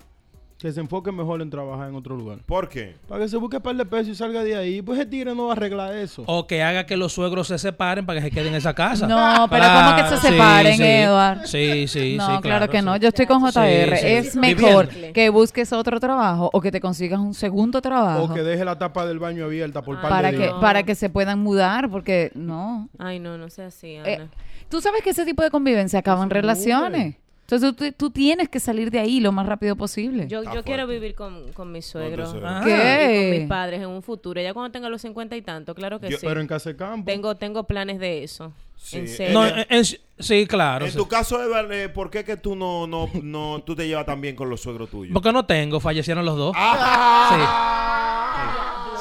Que 0.62 0.72
se 0.72 0.80
enfoque 0.80 1.12
mejor 1.12 1.42
en 1.42 1.50
trabajar 1.50 1.90
en 1.90 1.96
otro 1.96 2.16
lugar. 2.16 2.40
¿Por 2.46 2.70
qué? 2.70 2.96
Para 3.08 3.24
que 3.24 3.30
se 3.30 3.38
busque 3.38 3.58
un 3.58 3.64
par 3.64 3.76
de 3.76 3.84
pesos 3.84 4.10
y 4.10 4.16
salga 4.16 4.44
de 4.44 4.56
ahí. 4.56 4.82
Pues 4.84 5.00
el 5.00 5.10
tigre 5.10 5.34
no 5.34 5.46
va 5.48 5.54
a 5.54 5.56
arreglar 5.56 5.96
eso. 5.96 6.24
O 6.28 6.46
que 6.46 6.62
haga 6.62 6.86
que 6.86 6.98
los 6.98 7.14
suegros 7.14 7.48
se 7.48 7.58
separen 7.58 8.06
para 8.06 8.20
que 8.20 8.26
se 8.28 8.32
queden 8.32 8.50
en 8.50 8.56
esa 8.56 8.76
casa. 8.76 9.08
No, 9.08 9.48
pero 9.50 9.66
¿cómo 9.66 9.96
que 9.96 10.04
se 10.10 10.18
sí, 10.18 10.28
separen, 10.28 10.78
sí. 10.78 10.84
Edward? 10.84 11.46
Sí, 11.48 11.88
sí, 11.88 12.16
no, 12.16 12.36
sí. 12.36 12.42
claro, 12.44 12.70
que 12.70 12.82
no. 12.84 12.96
Yo 12.98 13.08
estoy 13.08 13.26
con 13.26 13.42
JR. 13.42 13.98
sí. 13.98 14.06
Es 14.06 14.36
mejor 14.36 14.88
que 14.90 15.30
busques 15.30 15.74
otro 15.74 16.00
trabajo 16.00 16.50
o 16.54 16.62
que 16.62 16.72
te 16.72 16.80
consigas 16.80 17.20
un 17.20 17.34
segundo 17.34 17.82
trabajo 17.82 18.26
O 18.26 18.34
que 18.34 18.44
deje 18.44 18.64
la 18.64 18.78
tapa 18.78 19.08
del 19.08 19.18
baño 19.18 19.46
abierta 19.46 19.82
por 19.82 20.00
par 20.00 20.10
para 20.12 20.32
de 20.32 20.38
que 20.38 20.44
días. 20.44 20.56
para 20.62 20.84
que 20.84 20.94
se 20.94 21.10
puedan 21.10 21.40
mudar, 21.40 21.90
porque 21.90 22.32
no. 22.36 22.88
Ay, 23.00 23.20
no, 23.20 23.36
no 23.40 23.50
sea 23.50 23.68
así, 23.68 23.96
Ana. 23.96 24.08
Eh, 24.10 24.28
Tú 24.70 24.80
sabes 24.80 25.02
que 25.02 25.10
ese 25.10 25.26
tipo 25.26 25.44
de 25.44 25.50
convivencia 25.50 26.00
acaba 26.00 26.24
en 26.24 26.30
relaciones. 26.30 27.16
Entonces 27.52 27.76
tú, 27.76 27.92
tú 28.06 28.12
tienes 28.12 28.48
que 28.48 28.62
salir 28.62 28.90
de 28.92 29.00
ahí 29.00 29.20
lo 29.20 29.34
más 29.34 29.46
rápido 29.46 29.76
posible. 29.76 30.26
Yo, 30.30 30.42
yo 30.44 30.64
quiero 30.64 30.88
vivir 30.88 31.16
con, 31.16 31.52
con 31.52 31.70
mis 31.72 31.86
suegros. 31.86 32.34
¿Qué? 32.64 33.28
con 33.30 33.40
mis 33.40 33.50
padres 33.50 33.82
en 33.82 33.90
un 33.90 34.02
futuro. 34.02 34.40
Ya 34.42 34.54
cuando 34.54 34.72
tenga 34.72 34.88
los 34.88 35.02
cincuenta 35.02 35.36
y 35.36 35.42
tanto, 35.42 35.76
claro 35.76 36.00
que 36.00 36.10
Yo- 36.10 36.18
sí. 36.18 36.26
Pero 36.26 36.40
en 36.40 36.48
casa 36.48 36.70
de 36.70 36.78
campo. 36.78 37.06
Tengo, 37.12 37.36
tengo 37.36 37.66
planes 37.66 38.00
de 38.00 38.24
eso. 38.24 38.54
Sí. 38.78 39.00
En 39.00 39.08
serio. 39.10 39.34
No, 39.34 39.46
en- 39.46 39.66
en- 39.70 39.84
sí, 39.86 40.48
claro. 40.48 40.86
En 40.86 40.92
sí. 40.92 40.98
tu 40.98 41.08
caso, 41.08 41.44
Edward, 41.44 41.72
eh, 41.74 41.90
¿por 41.90 42.10
qué 42.10 42.24
que 42.24 42.38
tú 42.38 42.56
no, 42.56 42.88
no, 42.88 43.10
no, 43.22 43.62
tú 43.66 43.76
te 43.76 43.86
llevas 43.88 44.06
tan 44.06 44.22
bien 44.22 44.36
con 44.36 44.50
los 44.50 44.62
suegros 44.62 44.90
tuyos? 44.90 45.14
Porque 45.14 45.32
no 45.34 45.46
tengo, 45.46 45.80
fallecieron 45.82 46.26
los 46.26 46.38
dos. 46.38 46.56
Ah. 46.58 47.98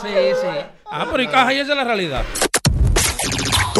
Sí. 0.03 0.09
Sí, 0.09 0.15
sí. 0.41 0.47
Ah, 0.91 1.07
pero 1.11 1.23
y 1.23 1.29
caja, 1.29 1.55
y 1.55 1.59
esa 1.59 1.71
es 1.73 1.77
la 1.77 1.85
realidad. 1.85 2.25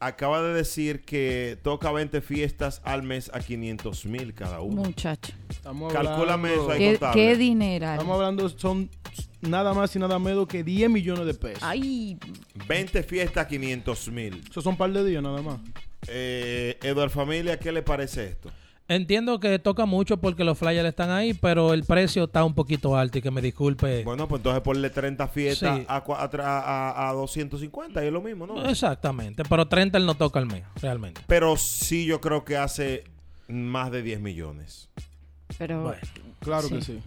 acaba 0.00 0.42
de 0.42 0.54
decir 0.54 1.02
que 1.02 1.58
toca 1.62 1.92
20 1.92 2.22
fiestas 2.22 2.80
al 2.84 3.02
mes 3.02 3.30
a 3.34 3.40
500 3.40 4.06
mil 4.06 4.34
cada 4.34 4.60
uno. 4.60 4.82
Muchacho. 4.82 5.32
Estamos 5.48 5.92
Calcúlame 5.92 6.54
eso 6.54 6.70
ahí, 6.70 6.78
¿Qué, 6.78 6.90
contable. 6.92 7.22
qué 7.22 7.36
dineral? 7.36 7.92
Estamos 7.98 8.14
hablando, 8.16 8.48
son 8.48 8.90
nada 9.42 9.74
más 9.74 9.94
y 9.94 9.98
nada 9.98 10.18
menos 10.18 10.46
que 10.46 10.64
10 10.64 10.90
millones 10.90 11.26
de 11.26 11.34
pesos. 11.34 11.62
Ay, 11.62 12.18
20 12.66 13.02
fiestas 13.02 13.44
a 13.44 13.48
500 13.48 14.08
mil. 14.08 14.42
Eso 14.50 14.62
son 14.62 14.72
un 14.72 14.78
par 14.78 14.90
de 14.90 15.04
días 15.04 15.22
nada 15.22 15.42
más. 15.42 15.60
Eh, 16.08 16.78
Eduard 16.82 17.10
Familia, 17.10 17.58
¿qué 17.58 17.70
le 17.70 17.82
parece 17.82 18.24
esto? 18.24 18.50
Entiendo 18.94 19.38
que 19.38 19.58
toca 19.60 19.86
mucho 19.86 20.16
porque 20.16 20.42
los 20.42 20.58
flyers 20.58 20.88
están 20.88 21.10
ahí, 21.10 21.32
pero 21.32 21.72
el 21.72 21.84
precio 21.84 22.24
está 22.24 22.42
un 22.42 22.54
poquito 22.54 22.96
alto 22.96 23.18
y 23.18 23.22
que 23.22 23.30
me 23.30 23.40
disculpe. 23.40 24.02
Bueno, 24.02 24.26
pues 24.26 24.40
entonces 24.40 24.62
ponle 24.62 24.90
30 24.90 25.28
fiestas 25.28 25.78
Sí. 25.78 25.84
a, 25.88 25.96
a, 25.98 26.30
a- 26.42 27.08
a 27.08 27.12
250 27.12 28.02
y 28.02 28.06
es 28.08 28.12
lo 28.12 28.20
mismo, 28.20 28.48
¿no? 28.48 28.68
Exactamente, 28.68 29.44
pero 29.48 29.68
30 29.68 29.96
él 29.96 30.06
no 30.06 30.16
toca 30.16 30.40
al 30.40 30.46
mes, 30.46 30.64
realmente. 30.82 31.20
Pero 31.28 31.56
sí 31.56 32.04
yo 32.04 32.20
creo 32.20 32.44
que 32.44 32.56
hace 32.56 33.04
más 33.46 33.92
de 33.92 34.02
10 34.02 34.20
millones. 34.20 34.88
pero 35.56 35.82
Bueno. 35.84 36.00
Claro 36.40 36.66
Sí. 36.68 36.74
que 36.74 36.80
sí. 36.82 37.00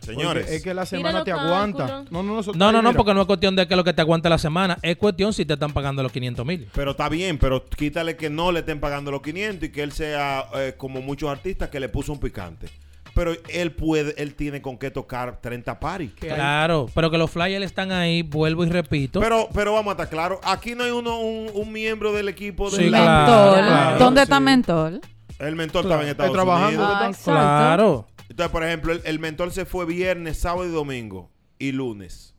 Señores, 0.00 0.44
Porque 0.44 0.56
es 0.56 0.62
que 0.62 0.74
la 0.74 0.86
semana 0.86 1.22
te 1.24 1.32
aguanta. 1.32 1.86
cálculos. 1.86 2.12
No, 2.12 2.22
no, 2.22 2.34
no. 2.34 2.40
eso 2.40 2.52
No, 2.52 2.52
está 2.52 2.58
no, 2.58 2.78
ahí, 2.78 2.82
no, 2.84 2.88
mira. 2.90 2.96
porque 2.96 3.14
no 3.14 3.20
es 3.20 3.26
cuestión 3.26 3.54
de 3.56 3.68
que 3.68 3.76
lo 3.76 3.84
que 3.84 3.92
te 3.92 4.00
aguante 4.00 4.28
la 4.28 4.38
semana, 4.38 4.78
es 4.82 4.96
cuestión 4.96 5.32
si 5.32 5.44
te 5.44 5.54
están 5.54 5.72
pagando 5.72 6.02
los 6.02 6.10
500 6.12 6.44
mil. 6.46 6.68
pero 6.74 6.92
está 6.92 7.08
bien, 7.08 7.38
pero 7.38 7.64
quítale 7.66 8.16
que 8.16 8.30
no 8.30 8.50
le 8.52 8.60
estén 8.60 8.80
pagando 8.80 9.10
los 9.10 9.22
500 9.22 9.68
y 9.68 9.72
que 9.72 9.82
él 9.82 9.92
sea 9.92 10.46
eh, 10.54 10.74
como 10.76 11.00
muchos 11.02 11.28
artistas 11.30 11.68
que 11.68 11.80
le 11.80 11.88
puso 11.88 12.12
un 12.12 12.20
picante. 12.20 12.68
Pero 13.12 13.32
él 13.48 13.72
puede, 13.72 14.14
él 14.22 14.34
tiene 14.34 14.62
con 14.62 14.78
qué 14.78 14.90
tocar 14.90 15.40
30 15.40 15.80
paris. 15.80 16.12
Claro, 16.18 16.88
pero 16.94 17.10
que 17.10 17.18
los 17.18 17.28
flyers 17.30 17.64
están 17.66 17.90
ahí, 17.90 18.22
vuelvo 18.22 18.64
y 18.64 18.70
repito. 18.70 19.18
Pero, 19.20 19.48
pero 19.52 19.72
vamos 19.72 19.88
a 19.90 19.92
estar 19.92 20.08
claros, 20.08 20.38
aquí 20.44 20.74
no 20.76 20.84
hay 20.84 20.92
uno, 20.92 21.18
un, 21.18 21.50
un 21.52 21.72
miembro 21.72 22.12
del 22.12 22.28
equipo 22.28 22.70
de 22.70 22.76
Sí, 22.76 22.88
la- 22.88 22.98
claro, 23.26 23.98
¿Dónde 23.98 24.20
sí. 24.20 24.22
está 24.22 24.38
Mentol? 24.38 25.00
El 25.40 25.56
mentor 25.56 25.84
Claro, 25.86 26.02
estaba 26.02 26.02
en 26.04 26.08
Estados 26.10 26.30
está 26.30 26.42
trabajando, 26.42 26.78
Unidos. 26.84 26.98
Ah, 27.02 27.06
exacto. 27.08 27.30
claro. 27.32 28.06
Entonces, 28.40 28.52
por 28.52 28.64
ejemplo, 28.64 28.94
el, 29.04 29.18
mentor 29.18 29.52
se 29.52 29.66
fue 29.66 29.84
viernes, 29.84 30.38
sábado 30.38 30.66
y 30.66 30.72
domingo 30.72 31.30
y 31.58 31.72
lunes. 31.72 32.34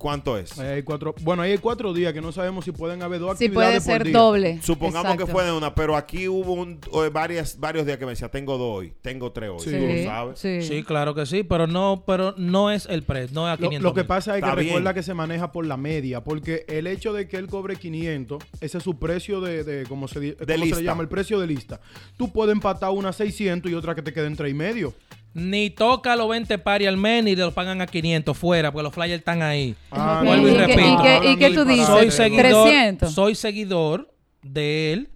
¿Cuánto 0.00 0.38
es? 0.38 0.58
Ahí 0.58 0.66
hay 0.76 0.82
cuatro, 0.82 1.14
bueno, 1.20 1.42
ahí 1.42 1.50
hay 1.52 1.58
cuatro 1.58 1.92
días 1.92 2.14
que 2.14 2.22
no 2.22 2.32
sabemos 2.32 2.64
si 2.64 2.72
pueden 2.72 3.02
haber 3.02 3.20
dos 3.20 3.36
Si 3.36 3.44
actividades 3.44 3.84
puede 3.84 3.98
por 3.98 3.98
ser 3.98 4.04
día. 4.06 4.18
doble. 4.18 4.58
Supongamos 4.62 5.04
Exacto. 5.12 5.26
que 5.26 5.30
fue 5.30 5.44
de 5.44 5.52
una, 5.52 5.74
pero 5.74 5.94
aquí 5.94 6.26
hubo 6.26 6.54
un, 6.54 6.78
o 6.90 7.10
varias, 7.10 7.60
varios 7.60 7.84
días 7.84 7.98
que 7.98 8.06
me 8.06 8.12
decía, 8.12 8.30
tengo 8.30 8.56
dos 8.56 8.78
hoy, 8.78 8.94
tengo 9.02 9.30
tres 9.30 9.50
hoy. 9.50 9.60
Sí. 9.60 9.70
¿Tú 9.72 9.86
lo 9.86 10.04
sabes? 10.04 10.38
Sí. 10.38 10.62
Sí, 10.62 10.82
claro 10.84 11.14
que 11.14 11.26
sí, 11.26 11.42
pero 11.42 11.66
no, 11.66 12.02
pero 12.06 12.32
no 12.38 12.70
es 12.70 12.86
el 12.86 13.02
precio, 13.02 13.34
no 13.34 13.46
es 13.46 13.58
a 13.58 13.60
Lo, 13.60 13.68
500 13.68 13.82
lo 13.82 13.92
que 13.94 14.00
mil. 14.00 14.06
pasa 14.08 14.30
es 14.38 14.42
que 14.42 14.46
Está 14.48 14.54
bien. 14.58 14.68
recuerda 14.68 14.94
que 14.94 15.02
se 15.02 15.12
maneja 15.12 15.52
por 15.52 15.66
la 15.66 15.76
media, 15.76 16.24
porque 16.24 16.64
el 16.68 16.86
hecho 16.86 17.12
de 17.12 17.28
que 17.28 17.36
él 17.36 17.46
cobre 17.46 17.76
500, 17.76 18.42
ese 18.62 18.78
es 18.78 18.82
su 18.82 18.98
precio 18.98 19.42
de, 19.42 19.64
de 19.64 19.84
¿cómo, 19.84 20.08
se, 20.08 20.18
di- 20.18 20.32
¿cómo 20.32 20.46
se 20.46 20.56
lista. 20.56 20.76
le 20.78 20.82
llama? 20.82 21.02
El 21.02 21.08
precio 21.10 21.38
de 21.38 21.46
lista. 21.46 21.78
Tú 22.16 22.32
puedes 22.32 22.52
empatar 22.54 22.88
una 22.90 23.12
600 23.12 23.70
y 23.70 23.74
otra 23.74 23.94
que 23.94 24.00
te 24.00 24.14
quede 24.14 24.28
en 24.28 24.36
3 24.36 24.50
y 24.50 24.54
medio. 24.54 24.94
Ni 25.32 25.70
toca 25.70 26.16
los 26.16 26.28
20 26.28 26.58
paris 26.58 26.88
al 26.88 26.96
mes 26.96 27.22
ni 27.22 27.36
los 27.36 27.52
pagan 27.54 27.80
a 27.80 27.86
500 27.86 28.36
fuera, 28.36 28.72
porque 28.72 28.82
los 28.82 28.92
flyers 28.92 29.20
están 29.20 29.42
ahí. 29.42 29.76
Ah, 29.92 30.22
Vuelvo 30.24 30.48
y 30.48 30.50
¿Y 30.50 30.54
repito. 30.54 30.80
y 30.80 30.96
qué- 31.02 31.30
y 31.32 31.36
qué 31.36 31.50
tú 31.54 31.64
dices? 31.64 31.86
Soy 31.86 32.10
seguidor, 32.10 32.46
300. 32.64 33.12
soy 33.14 33.34
seguidor 33.36 34.12
de 34.42 34.92
él, 34.92 35.10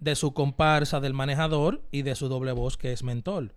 de 0.00 0.14
su 0.16 0.34
comparsa, 0.34 1.00
del 1.00 1.14
manejador 1.14 1.82
y 1.90 2.02
de 2.02 2.14
su 2.14 2.28
doble 2.28 2.52
voz 2.52 2.76
que 2.76 2.92
es 2.92 3.02
mentor. 3.02 3.54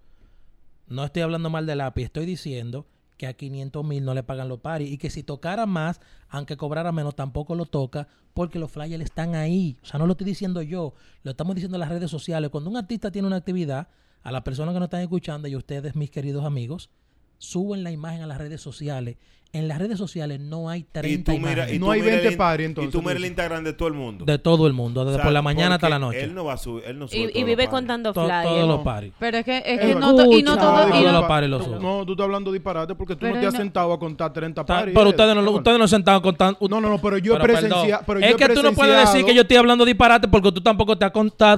No 0.88 1.04
estoy 1.04 1.24
hablando 1.24 1.50
mal 1.50 1.66
de 1.66 1.76
lápiz, 1.76 2.04
estoy 2.06 2.26
diciendo 2.26 2.86
que 3.18 3.28
a 3.28 3.34
500 3.34 3.84
mil 3.84 4.06
no 4.06 4.14
le 4.14 4.24
pagan 4.24 4.48
los 4.48 4.60
paris 4.60 4.90
y 4.92 4.98
que 4.98 5.10
si 5.10 5.24
tocara 5.24 5.66
más, 5.66 6.00
aunque 6.30 6.56
cobrara 6.56 6.92
menos, 6.94 7.16
tampoco 7.16 7.56
lo 7.56 7.66
toca 7.66 8.08
porque 8.34 8.60
los 8.60 8.72
flyers 8.72 9.04
están 9.04 9.36
ahí. 9.36 9.78
O 9.82 9.86
sea, 9.88 10.00
no 10.00 10.06
lo 10.06 10.14
estoy 10.14 10.26
diciendo 10.28 10.62
yo, 10.62 10.94
lo 11.24 11.32
estamos 11.32 11.56
diciendo 11.56 11.76
en 11.76 11.82
las 11.82 11.90
redes 11.90 12.10
sociales. 12.12 12.50
Cuando 12.52 12.70
un 12.70 12.78
artista 12.78 13.12
tiene 13.12 13.28
una 13.28 13.38
actividad, 13.38 13.88
a 14.24 14.32
las 14.32 14.44
personas 14.44 14.74
que 14.74 14.80
nos 14.80 14.88
están 14.88 15.02
escuchando 15.02 15.48
y 15.48 15.56
ustedes, 15.56 15.96
mis 15.96 16.12
queridos 16.12 16.46
amigos, 16.46 16.90
suben 17.38 17.84
la 17.84 17.92
imagen 17.92 18.22
a 18.22 18.28
las 18.28 18.38
redes 18.38 18.62
sociales. 18.62 19.18
En 19.58 19.68
las 19.68 19.80
redes 19.80 19.98
sociales 19.98 20.40
no 20.40 20.70
hay 20.70 20.84
30 20.84 21.10
Y 21.10 21.18
tú 21.24 21.32
mira, 21.40 21.52
imágenes. 21.54 21.74
y 21.76 21.80
No 21.80 21.86
tú 21.88 21.92
hay 21.94 22.00
mira 22.02 22.12
20 22.12 22.28
el 22.28 22.34
in- 22.34 22.38
paris, 22.38 22.64
Y 22.64 22.66
entonces, 22.70 22.92
tú 22.92 23.02
mira 23.02 23.14
el. 23.14 23.26
Instagram 23.26 23.64
de 23.64 23.74
todo 23.74 23.88
el 23.88 23.94
mundo. 23.96 24.26
De 24.26 24.38
todo 24.38 24.68
el 24.68 24.74
mundo, 24.74 25.04
desde 25.04 25.16
O 25.16 25.18
sea, 25.18 25.24
por 25.24 25.34
la 25.34 25.42
mañana 25.42 25.76
hasta 25.76 25.90
la 25.90 26.00
noche. 26.00 26.24
Él 26.24 26.36
no 26.36 26.46
va 26.46 26.54
a 26.54 26.58
subir, 26.58 26.84
él 26.86 27.00
no 27.00 27.08
sube 27.08 27.32
Y, 27.34 27.44
vive 27.44 27.68
contando 27.68 28.14
To- 28.14 28.26
flyers. 28.26 28.48
todos 28.48 28.68
los 28.68 28.82
paris. 28.82 29.14
Pero 29.20 29.38
es 29.38 29.46
que, 29.46 29.58
es 29.66 29.80
que 29.80 29.86
no, 29.88 29.92
y 29.92 29.94
no 29.96 30.08
todo, 30.12 30.34
y 30.38 30.44
Todos 30.44 31.04
no- 31.04 31.12
los 31.12 31.24
paris 31.28 31.50
los 31.50 31.64
suben. 31.66 31.82
No, 31.82 32.06
tú 32.06 32.12
estás 32.14 32.24
hablando 32.26 32.52
disparate 32.52 32.94
porque 32.96 33.16
tú 33.16 33.22
Pero 33.22 33.36
no 33.36 33.42
te 33.42 33.48
has 33.48 33.54
no- 33.54 33.60
sentado 33.60 33.94
a 33.94 34.00
contar 34.00 34.32
30 34.32 34.64
Ta- 34.64 34.80
paris. 34.80 34.94
Pero 34.96 35.10
ustedes 35.10 35.36
no, 35.36 35.52
ustedes 35.52 35.80
no 35.80 35.88
se 35.88 35.96
sentaban 35.96 36.22
contando. 36.22 36.60
No, 36.70 36.80
no, 36.82 36.90
no, 36.90 37.00
pero 37.02 37.18
yo 37.18 37.36
he 37.36 37.40
presenciado. 37.40 38.04
es 38.22 38.36
que 38.36 38.50
tú 38.50 38.62
no 38.64 38.74
puedes 38.74 39.00
decir 39.12 39.26
que 39.26 39.34
yo 39.34 39.42
estoy 39.42 39.58
hablando 39.58 39.86
disparate 39.86 40.28
porque 40.28 40.52
tú 40.52 40.62
tampoco 40.62 40.98
te 40.98 41.06
has, 41.06 41.12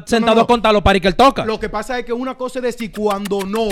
sentado 0.06 0.36
no. 0.38 0.42
a 0.42 0.48
contar 0.48 0.74
los 0.74 0.82
paris 0.82 1.02
que 1.02 1.08
él 1.10 1.16
toca. 1.16 1.46
Lo 1.46 1.60
que 1.60 1.70
pasa 1.70 2.00
es 2.00 2.06
que 2.06 2.14
una 2.14 2.36
cosa 2.36 2.60
es 2.60 2.64
decir 2.64 2.92
cuando 2.98 3.42
no 3.46 3.68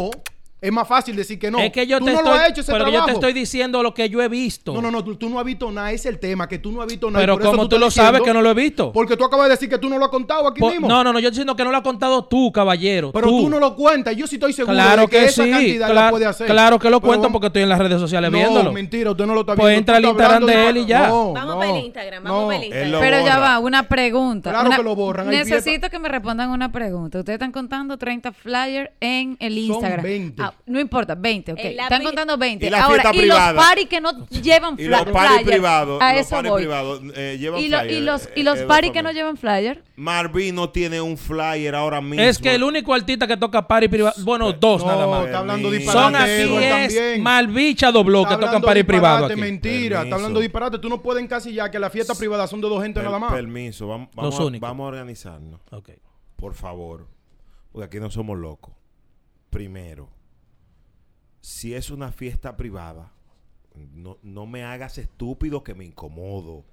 Es 0.59 0.71
más 0.71 0.87
fácil 0.87 1.15
decir 1.15 1.37
que 1.37 1.51
no. 1.51 1.59
Es 1.59 1.71
que 1.71 1.85
yo 1.85 1.99
tú 1.99 2.05
te 2.05 2.11
no 2.13 2.17
estoy, 2.17 2.33
lo 2.33 2.39
has 2.39 2.49
hecho 2.49 2.61
ese 2.61 2.71
pero 2.71 2.89
yo 2.89 3.05
te 3.05 3.11
estoy 3.11 3.31
diciendo 3.31 3.83
lo 3.83 3.93
que 3.93 4.09
yo 4.09 4.23
he 4.23 4.27
visto. 4.27 4.73
No, 4.73 4.81
no, 4.81 4.89
no, 4.89 5.03
tú, 5.03 5.15
tú 5.15 5.29
no 5.29 5.37
has 5.39 5.45
visto 5.45 5.71
nada, 5.71 5.91
ese 5.91 6.09
es 6.09 6.15
el 6.15 6.19
tema, 6.19 6.47
que 6.47 6.57
tú 6.57 6.71
no 6.71 6.81
has 6.81 6.87
visto 6.87 7.11
nada. 7.11 7.21
Pero 7.23 7.39
como 7.39 7.69
tú 7.69 7.77
lo 7.77 7.91
sabes 7.91 8.21
que 8.21 8.33
no 8.33 8.41
lo 8.41 8.49
he 8.49 8.53
visto. 8.55 8.91
Porque 8.91 9.15
tú 9.15 9.23
acabas 9.23 9.45
de 9.49 9.51
decir 9.51 9.69
que 9.69 9.77
tú 9.77 9.87
no 9.87 9.99
lo 9.99 10.05
has 10.05 10.09
contado 10.11 10.47
aquí 10.47 10.59
mismo. 10.63 10.87
no, 10.87 11.03
no, 11.03 11.13
no, 11.13 11.19
yo 11.19 11.27
estoy 11.27 11.37
diciendo 11.41 11.55
que 11.55 11.63
no 11.63 11.69
lo 11.69 11.77
has 11.77 11.83
contado 11.83 12.25
tú, 12.25 12.51
caballero. 12.51 13.11
Pero 13.11 13.27
tú, 13.27 13.49
no 13.49 13.59
lo 13.59 13.75
cuentas, 13.75 14.15
yo 14.15 14.25
sí 14.25 14.37
estoy 14.37 14.51
seguro 14.51 14.73
Claro 14.73 15.03
de 15.03 15.07
que, 15.09 15.17
que, 15.19 15.25
esa 15.25 15.43
sí, 15.43 15.51
cantidad 15.51 15.89
cla- 15.89 15.93
la 15.93 16.09
puede 16.09 16.25
hacer. 16.25 16.47
claro 16.47 16.79
que 16.79 16.89
lo 16.89 16.99
Pero 17.01 17.07
cuento 17.07 17.23
vamos- 17.27 17.33
porque 17.33 17.47
estoy 17.47 17.61
en 17.61 17.69
las 17.69 17.77
redes 17.79 17.99
sociales 17.99 18.31
No, 18.31 18.37
viéndolo. 18.39 18.71
mentira, 18.73 19.11
usted 19.11 19.25
no 19.27 19.35
lo 19.35 19.41
está 19.41 19.53
Pues 19.55 19.67
viendo. 19.75 19.79
entra 19.79 19.93
Tú 19.93 20.07
al 20.07 20.11
Instagram 20.11 20.45
de 20.47 20.69
él 20.69 20.77
y 20.77 20.85
ya. 20.87 21.07
No, 21.07 21.33
Vamos 21.33 21.53
no, 21.53 21.59
para 21.59 21.77
el 21.77 21.85
Instagram, 21.85 22.23
vamos 22.23 22.41
no. 22.41 22.47
para 22.47 22.57
el 22.57 22.63
Él 22.63 22.67
Instagram. 22.69 22.91
lo 22.93 22.99
Pero 22.99 23.25
ya 23.25 23.37
va, 23.39 23.59
una 23.59 23.83
pregunta. 23.87 24.49
Claro 24.49 24.69
que 24.71 24.83
lo 24.83 24.95
borran, 24.95 25.27
Necesito 25.29 25.91
que 25.91 25.99
me 25.99 26.09
respondan 26.09 26.49
una 26.49 26.71
pregunta. 26.71 27.19
Ustedes 27.19 27.35
están 27.35 27.51
contando 27.51 27.95
30 27.97 28.31
flyers 28.31 28.89
en 28.99 29.37
el 29.39 29.53
Son 29.53 29.75
Instagram. 29.75 30.01
20. 30.51 30.57
Ah, 30.59 30.63
no 30.65 30.79
importa, 30.79 31.15
20, 31.15 31.51
ok. 31.53 31.59
El 31.61 31.77
lápiz- 31.77 31.83
Están 31.83 32.03
contando 32.03 32.37
20. 32.37 32.65
Y 32.65 32.69
la 32.69 32.83
Ahora, 32.83 33.01
fiesta 33.01 33.15
y 33.15 33.19
privada. 33.19 33.53
los 33.53 33.63
paris 33.65 33.87
que 33.87 34.01
no 34.01 34.27
llevan 34.29 34.75
Y 34.79 34.83
los 34.87 35.03
paris 35.05 35.29
flyer. 35.31 35.45
privados, 35.45 36.01
A 36.01 36.11
los 36.13 36.21
eso 36.21 36.29
paris 36.31 36.51
voy. 36.51 36.61
privados 36.61 37.01
eh, 37.15 37.37
llevan 37.39 37.59
y, 37.61 37.67
lo- 37.67 37.79
flyer, 37.79 37.93
y 37.93 38.01
los, 38.01 38.25
eh, 38.25 38.31
y 38.35 38.43
los 38.43 38.59
eh, 38.59 38.65
paris 38.65 38.91
que 38.91 39.03
no 39.03 39.11
llevan 39.11 39.37
flyer. 39.37 39.83
Marvin 39.95 40.55
no 40.55 40.69
tiene 40.69 41.01
un 41.01 41.17
flyer 41.17 41.73
ahora 41.75 42.01
mismo. 42.01 42.21
Es 42.23 42.37
que 42.37 42.53
el 42.53 42.63
único 42.63 42.93
artista 42.93 43.25
que 43.27 43.35
toca 43.37 43.67
party 43.67 43.87
privado, 43.87 44.15
bueno, 44.23 44.53
dos 44.53 44.81
No, 44.83 44.87
nada 44.87 45.07
más. 45.07 45.25
está 45.25 45.39
hablando 45.39 45.69
Permiso. 45.69 45.91
disparate. 45.91 46.13
Son 46.17 46.21
aquí 46.21 46.31
Edward, 46.31 46.63
es 46.63 46.95
también. 46.95 47.23
Malvicha 47.23 47.91
dobló 47.91 48.23
que 48.23 48.29
tocan 48.35 48.43
hablando 48.47 48.65
party 48.67 48.83
privado 48.83 49.15
disparate, 49.27 49.33
aquí. 49.33 49.41
mentira, 49.41 49.71
Permiso. 49.97 50.03
está 50.03 50.15
hablando 50.15 50.39
disparate. 50.39 50.79
Tú 50.79 50.89
no 50.89 51.01
puedes 51.01 51.23
encasillar 51.23 51.71
que 51.71 51.79
la 51.79 51.89
fiesta 51.89 52.13
privada 52.15 52.47
son 52.47 52.61
de 52.61 52.69
dos 52.69 52.81
gente 52.83 52.99
Per- 52.99 53.05
nada 53.05 53.19
más. 53.19 53.31
Permiso, 53.33 53.87
vamos, 53.87 54.07
Los 54.09 54.15
vamos, 54.25 54.39
a, 54.39 54.43
únicos. 54.45 54.69
vamos 54.69 54.83
a 54.83 54.87
organizarnos. 54.87 55.59
Ok. 55.71 55.89
Por 56.35 56.53
favor. 56.53 57.07
Porque 57.71 57.85
aquí 57.85 57.99
no 57.99 58.09
somos 58.11 58.37
locos. 58.37 58.73
Primero, 59.49 60.09
si 61.47 61.73
es 61.73 61.91
una 61.91 62.11
fiesta 62.11 62.57
privada, 62.57 63.13
no, 63.93 64.17
no 64.21 64.45
me 64.45 64.65
hagas 64.65 64.97
estúpido 64.97 65.63
que 65.63 65.75
me 65.75 65.85
incomodo. 65.85 66.65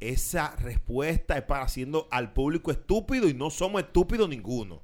Esa 0.00 0.54
respuesta 0.56 1.38
es 1.38 1.44
para 1.44 1.64
haciendo 1.64 2.08
al 2.10 2.34
público 2.34 2.70
estúpido 2.70 3.26
y 3.26 3.32
no 3.32 3.48
somos 3.48 3.80
estúpidos 3.80 4.28
ninguno. 4.28 4.82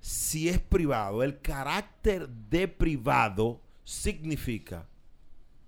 Si 0.00 0.48
es 0.48 0.58
privado, 0.58 1.22
el 1.22 1.42
carácter 1.42 2.30
de 2.30 2.66
privado 2.66 3.60
significa 3.84 4.88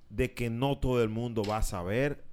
de 0.09 0.33
que 0.33 0.49
no 0.49 0.79
todo 0.79 1.03
el 1.03 1.11
mundo 1.11 1.43
va 1.45 1.59
a 1.59 1.63
saber 1.63 2.25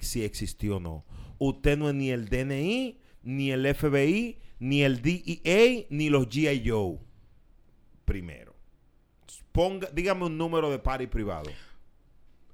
si 0.00 0.24
existió 0.24 0.78
o 0.78 0.80
no. 0.80 1.04
Usted 1.38 1.78
no 1.78 1.88
es 1.88 1.94
ni 1.94 2.10
el 2.10 2.28
DNI, 2.28 2.98
ni 3.22 3.52
el 3.52 3.72
FBI, 3.72 4.40
ni 4.58 4.82
el 4.82 5.00
DEA, 5.00 5.86
ni 5.90 6.10
los 6.10 6.28
GI 6.28 6.68
Joe. 6.68 6.98
Primero. 8.04 8.49
Ponga, 9.52 9.88
dígame 9.92 10.26
un 10.26 10.38
número 10.38 10.70
de 10.70 10.78
party 10.78 11.06
privado 11.06 11.50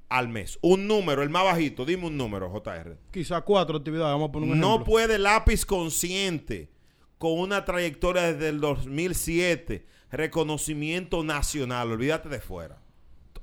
al 0.09 0.29
mes. 0.29 0.59
Un 0.63 0.87
número, 0.87 1.23
el 1.23 1.31
más 1.31 1.45
bajito. 1.45 1.85
Dime 1.85 2.07
un 2.07 2.17
número, 2.17 2.49
JR. 2.51 2.97
Quizás 3.11 3.43
cuatro 3.43 3.77
actividades, 3.79 4.13
vamos 4.13 4.29
a 4.29 4.33
poner 4.33 4.51
un 4.51 4.61
No 4.61 4.69
ejemplo. 4.75 4.87
puede 4.93 5.19
lápiz 5.19 5.65
consciente 5.67 6.69
con 7.19 7.39
una 7.39 7.65
trayectoria 7.65 8.33
desde 8.33 8.49
el 8.51 8.61
2007, 8.61 9.87
reconocimiento 10.11 11.25
nacional, 11.25 11.91
olvídate 11.93 12.29
de 12.29 12.41
fuera. 12.41 12.79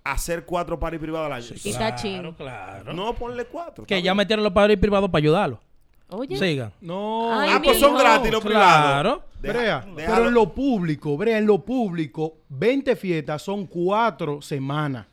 Hacer 0.04 0.46
cuatro 0.46 0.80
party 0.80 0.98
privados 0.98 1.28
al 1.28 1.34
año. 1.34 1.46
Y 1.64 1.70
está 1.70 1.96
chino. 1.96 2.36
claro. 2.36 2.94
No, 2.94 3.14
ponle 3.16 3.46
cuatro. 3.46 3.86
Que 3.86 4.02
ya 4.02 4.12
bien. 4.12 4.18
metieron 4.18 4.44
los 4.44 4.52
party 4.54 4.76
privados 4.78 5.10
para 5.10 5.22
ayudarlo. 5.22 5.60
Oye. 6.10 6.38
Sigan. 6.38 6.74
No, 6.82 7.34
Ay, 7.40 7.52
Ah, 7.54 7.62
pues 7.64 7.80
son 7.80 7.94
mijo. 7.94 8.04
gratis 8.04 8.32
los 8.32 8.44
Claro. 8.44 9.24
Deja- 9.44 9.58
Brea, 9.60 9.86
déjalo. 9.96 10.16
pero 10.16 10.28
en 10.30 10.34
lo 10.34 10.54
público, 10.56 11.18
Brea, 11.18 11.38
en 11.38 11.46
lo 11.46 11.64
público, 11.64 12.38
20 12.50 12.96
fiestas 12.96 13.42
son 13.42 13.68
cuatro 13.68 14.42
semanas. 14.42 15.06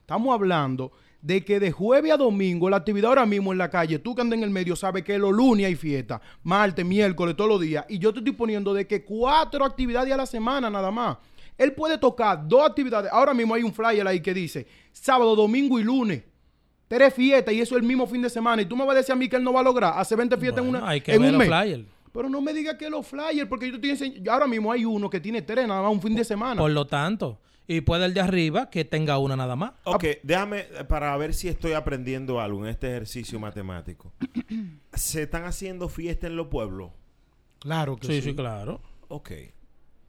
Estamos 0.00 0.34
hablando 0.34 0.92
de 1.22 1.44
que 1.44 1.58
de 1.58 1.72
jueves 1.72 2.12
a 2.12 2.16
domingo, 2.16 2.68
la 2.70 2.76
actividad 2.76 3.08
ahora 3.08 3.26
mismo 3.26 3.50
en 3.52 3.58
la 3.58 3.68
calle, 3.70 3.98
tú 3.98 4.14
que 4.14 4.20
andas 4.22 4.36
en 4.38 4.44
el 4.44 4.50
medio 4.50 4.76
sabes 4.76 5.02
que 5.02 5.18
los 5.18 5.32
lunes 5.32 5.66
hay 5.66 5.74
fiesta, 5.74 6.20
martes, 6.44 6.84
miércoles, 6.84 7.34
todos 7.36 7.50
los 7.50 7.60
días. 7.60 7.84
Y 7.88 7.98
yo 7.98 8.12
te 8.12 8.18
estoy 8.20 8.32
poniendo 8.34 8.72
de 8.74 8.86
que 8.86 9.02
cuatro 9.04 9.64
actividades 9.64 10.12
a 10.12 10.16
la 10.16 10.26
semana 10.26 10.68
nada 10.70 10.90
más. 10.90 11.16
Él 11.58 11.72
puede 11.72 11.96
tocar 11.98 12.46
dos 12.46 12.64
actividades. 12.68 13.10
Ahora 13.10 13.32
mismo 13.34 13.54
hay 13.54 13.62
un 13.62 13.72
flyer 13.72 14.06
ahí 14.06 14.20
que 14.20 14.34
dice 14.34 14.66
sábado, 14.92 15.34
domingo 15.34 15.78
y 15.80 15.84
lunes. 15.84 16.22
Tres 16.86 17.12
fiestas 17.14 17.52
y 17.54 17.60
eso 17.60 17.76
el 17.76 17.82
mismo 17.82 18.06
fin 18.06 18.22
de 18.22 18.30
semana. 18.30 18.62
Y 18.62 18.66
tú 18.66 18.76
me 18.76 18.84
vas 18.84 18.94
a 18.94 18.98
decir 18.98 19.12
a 19.12 19.16
mí 19.16 19.28
que 19.28 19.34
él 19.36 19.42
no 19.42 19.52
va 19.52 19.60
a 19.60 19.64
lograr 19.64 19.94
hacer 19.96 20.16
20 20.18 20.36
fiestas 20.36 20.62
Bueno, 20.62 20.78
en, 20.78 20.82
una, 20.84 20.92
hay 20.92 21.00
que 21.00 21.12
en 21.14 21.22
ver 21.22 21.32
un 21.32 21.38
mes. 21.38 21.48
flyers. 21.48 21.84
Pero 22.16 22.28
no 22.28 22.40
me 22.40 22.52
digas 22.54 22.76
que 22.76 22.88
los 22.88 23.06
flyers, 23.06 23.48
porque 23.48 23.66
yo 23.66 23.72
te 23.72 23.76
estoy 23.76 23.90
enseñando. 23.90 24.32
Ahora 24.32 24.46
mismo 24.46 24.72
hay 24.72 24.84
uno 24.84 25.10
que 25.10 25.20
tiene 25.20 25.42
tres 25.42 25.68
nada 25.68 25.82
más 25.82 25.92
un 25.92 26.00
fin 26.00 26.14
de 26.14 26.24
semana. 26.24 26.60
Por 26.60 26.70
lo 26.70 26.86
tanto. 26.86 27.38
Y 27.68 27.80
puede 27.80 28.06
el 28.06 28.14
de 28.14 28.20
arriba 28.20 28.70
que 28.70 28.84
tenga 28.84 29.18
una 29.18 29.36
nada 29.36 29.56
más. 29.56 29.72
Ok, 29.84 30.04
déjame 30.22 30.60
eh, 30.60 30.84
para 30.88 31.16
ver 31.16 31.34
si 31.34 31.48
estoy 31.48 31.72
aprendiendo 31.72 32.40
algo 32.40 32.64
en 32.64 32.70
este 32.70 32.88
ejercicio 32.88 33.38
matemático. 33.40 34.12
¿Se 34.94 35.24
están 35.24 35.44
haciendo 35.44 35.88
fiestas 35.88 36.30
en 36.30 36.36
los 36.36 36.46
pueblos? 36.46 36.92
Claro 37.58 37.96
que 37.96 38.06
Sí, 38.06 38.12
sí. 38.14 38.30
sí, 38.30 38.34
claro. 38.36 38.80
Ok. 39.08 39.32